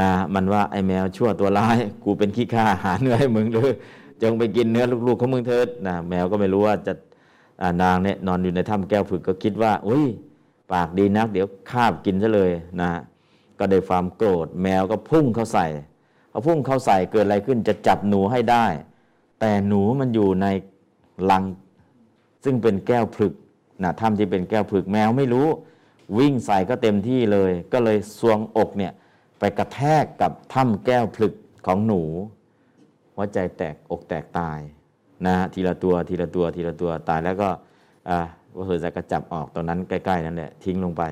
[0.00, 3.72] นะมันว่าไอ้แมวชั่วตัวร้าย กูเป็นขี้ข้าหาเนื้อให้มึงเลย
[4.22, 6.92] จงไปกินเนื้อลูกๆของมึงเถิดนะแมวก็ไม่รู้ว่าจะ
[7.82, 10.04] นางเนี่ยนอนอยู่ในถ้ำแก้วผึกก็คิดว่า อุ้ย
[10.72, 12.90] ปากดีนัก เดี๋ยวคาบกินซะเลยนะ
[13.58, 15.66] ก็ได้ความโกรธ แมวก็พุ่งเข้าใส่
[16.30, 18.66] พอพุ่งเข้าใส่เกิดอะไรขึ้นจะจับหนูให้ได้
[19.40, 20.46] แต่หนูมันอยู่ใน
[21.30, 21.44] ลัง
[22.44, 23.32] ซึ่งเป็นแก้วผึก
[23.82, 25.48] นะถ้ำที่เป็นแก้วผึกแมวไม่รู้
[26.18, 28.92] วิ่งใส่ก็เต็มที่เลย ก็เลยสวงอกเนี่ย
[29.38, 31.34] ไปกระแทกกับถ้ำแก้วผลึก
[31.66, 32.02] ของหนู
[33.14, 34.58] หัวใจแตกอกแตกตาย
[35.26, 37.48] นะทีละตัวทีละตัวทีละตัวตายแล้วก็
[38.54, 41.02] ว่าเฮอจะกระจับออกตอนนั้นใกล้ ๆ นั่นแหละทิ้งลงไป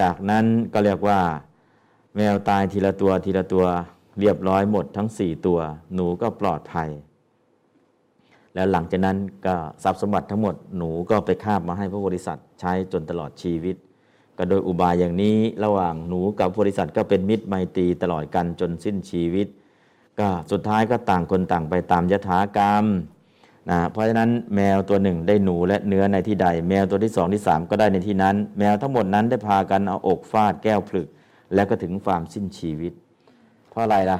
[0.00, 1.20] จากนั้นก็เรียกว่า
[2.16, 3.64] แมวตายทีละตัวทีละตัว
[4.20, 5.58] เรียบร้อยหมดทั้ง4ตัว
[5.94, 6.90] หนูก็ปลอดภัย
[8.54, 13.76] แล้วหลังจากนั้นก็ทรัพย์สมบัติทั้งหมดหนูก็ไปคาบมาให้พระบริษัทใช้จนตลอดชีวิต
[14.38, 19.46] ก็โดยอุบายอย่างนี้ระหว่างหนูกับบริษัทก็เป็นมิตรไมตรีตลอดกันจนสิ้นชีวิต
[20.18, 22.84] ก็สุดท้ายก็ต่างคนต่างไปตามยถากรรม
[23.70, 31.08] นะเพราะฉะนั้นแมวตัวหนึ่งได้หนูและเนื้อในที่ใด แมวตัวที่สองที่สามก็ได้ในที่นั้น แมวทั้งหมดนั้นได้พากันเอาอกฟาดแก้วผลึก
[31.54, 32.92] แล้วก็ถึงความสิ้นชีวิต
[33.70, 34.18] เพราะอะไรล่ะ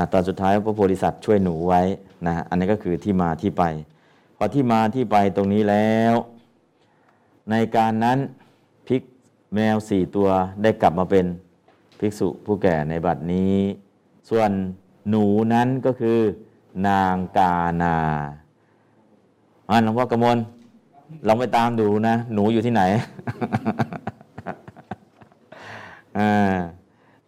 [0.00, 1.82] ะตอนสุดท้ายพระโพธิสัตว์ช่วยหนูไว้
[2.26, 3.64] นะอันนี้ก็คือที่มาที่ไป
[4.36, 6.14] พอที่มาที่ไปตรงนี้แล้ว
[7.50, 8.18] ในการนั้น
[8.86, 9.02] พิก
[9.54, 10.28] แมวสี่ตัว
[10.62, 11.26] ได้กลับมาเป็น
[11.98, 13.54] ภิกษุผู้แก่ในบัดนี้
[14.30, 14.50] ส่วน
[15.08, 16.18] หนูนั้นก็คือ
[16.88, 17.96] นางกานา
[19.84, 20.38] หลวงพ่อกมล
[21.26, 22.82] ลองไปตามดูนะ หนูอยู่ที่ไหน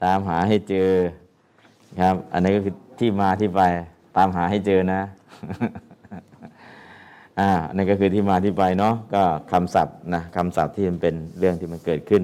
[0.04, 0.90] ตามหาให้เจอ
[2.00, 3.60] ครับ อันนี้ก็คือที่มาที่ไป
[4.16, 5.00] ตามหาให้เจอนะ
[7.40, 9.22] อ่านั่นก็คือที่มาที่ไปเนาะก็
[9.52, 12.22] คำศัพท์นะคำศัพท์ที่มันเป็นเรื่องที่มันเกิดขึ้น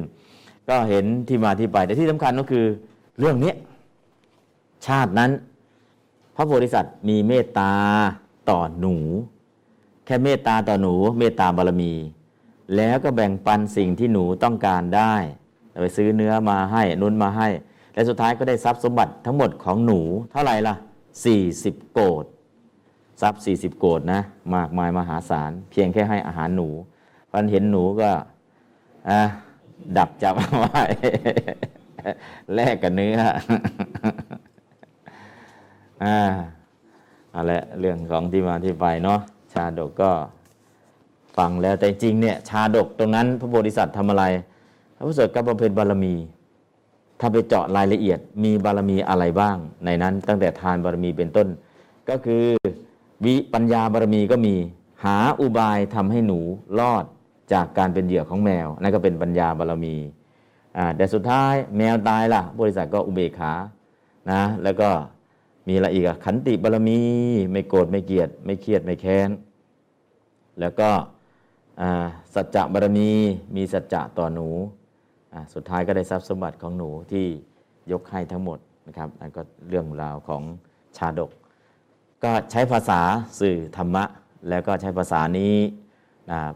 [0.69, 2.65] ก็เห็นที่มาที่ไป แต่ที่สำคัญก็คือ
[3.19, 3.53] เรื่องนี้
[4.87, 5.31] ชาตินั้น
[6.37, 7.73] พระโพธิสัตว์มีเมตตา
[8.51, 8.97] ต่อหนู
[10.09, 11.93] แค่เมตตาต่อหนูเมตตาบารมี
[12.77, 15.15] แล้วก็แบ่งปันสิ่งที่หนูต้องการได้
[15.81, 17.49] ไปซื้อเนื้อมาให้นุนมาให้
[17.95, 20.75] และสุดท้ายก็ได้ทรัพย์สมบัติทั้งหมดของหนูเท่าไหร่ล่ะ
[21.35, 22.25] 40 โกด
[23.21, 24.21] ทรัพย์ 40 โกดนะ
[24.55, 26.69] มากมายมหาศาล เพียงแค่ให้อาหารหนู
[27.31, 28.11] พันเห็นหนูก็
[29.97, 30.83] ดับจับไว้
[32.55, 33.19] แลกกับเนื้อ
[36.05, 36.19] อ่า
[37.35, 39.21] อะไรเรื่องของที่มาที่ไปเนาะ
[39.53, 40.11] ชาดกก็
[41.37, 44.25] ฟังแล้วแต่จริงเนี่ยชาดกตรงนั้นพระโพธิสัตว์ทำอะไร
[44.97, 46.15] พระพุทธเจ้าก็บำเพ็ญบารมี
[47.21, 51.49] ถ้าไปเจาะรายละเอียดมีบารมีอะไรบ้าง ในนั้นตั้งแต่ทานบารมีเป็นต้น
[52.09, 52.45] ก็คือ
[53.25, 54.55] วิปัญญาบารมีก็มี
[55.05, 56.41] หาอุบายทำให้หนู
[56.79, 57.05] รอด
[57.53, 59.95] จากการเป็นเหยื่อของแมวนั่นก็เป็นปัญญาบารมี
[60.77, 63.53] อ่าแต่สุดท้ายแมวตายล่ะบริษัทก็อุเบกขา
[64.31, 64.89] นะแล้วก็
[65.69, 67.01] มีอะไรอีกอะขันติบารมี
[67.53, 69.31] ไม่โกรธไม่เกลียด ไม่เครียดไม่แค้น
[70.61, 70.89] แล้วก็
[72.35, 73.11] สัจจะบารมี
[73.57, 74.49] มีสัจจะต่อหนู
[75.55, 77.27] สุดท้ายก็ได้ทรัพย์สมบัติของหนูที่
[77.93, 80.43] ยกให้ทั้งหมดนะครับนั่นก็เรื่องราวของ
[80.97, 81.31] ชาดก
[82.25, 83.01] ก็ใช้ภาษา
[83.41, 84.05] สื่อธรรมะ
[84.49, 85.55] แล้วก็ใช้ภาษานี้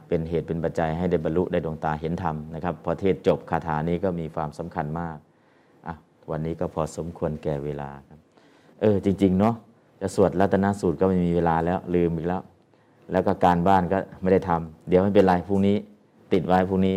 [0.08, 5.18] เป็นเหตุเป็นปัจจัยให้ได้บรรลุได้ดวงตาเห็นธรรมนะครับพอเทศจบคาถานี้ก็มีความสำคัญมาก
[6.30, 8.21] วันนี้ก็พอสมควรแก่เวลาครับ
[8.82, 9.54] เออจริง ๆ เนาะ
[10.00, 12.42] จะสวดรัตนสูตรก็ไม่มีเวลาแล้วลืมอีกแล้ว
[13.12, 15.76] แล้วก็การบ้านก็ไม่ได้ทำเดี๋ยวไม่เป็นไรพรุ่งนี้
[16.32, 16.96] ติดไว้พรุ่งนี้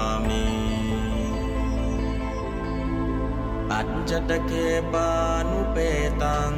[3.71, 4.51] อัจจตเค
[4.93, 5.11] ปา
[5.49, 5.77] นุเป
[6.23, 6.53] ตัง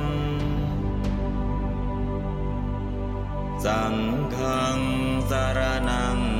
[3.65, 3.95] สัง
[4.35, 4.79] ฆัง
[5.29, 5.59] สาร
[5.89, 6.32] นัง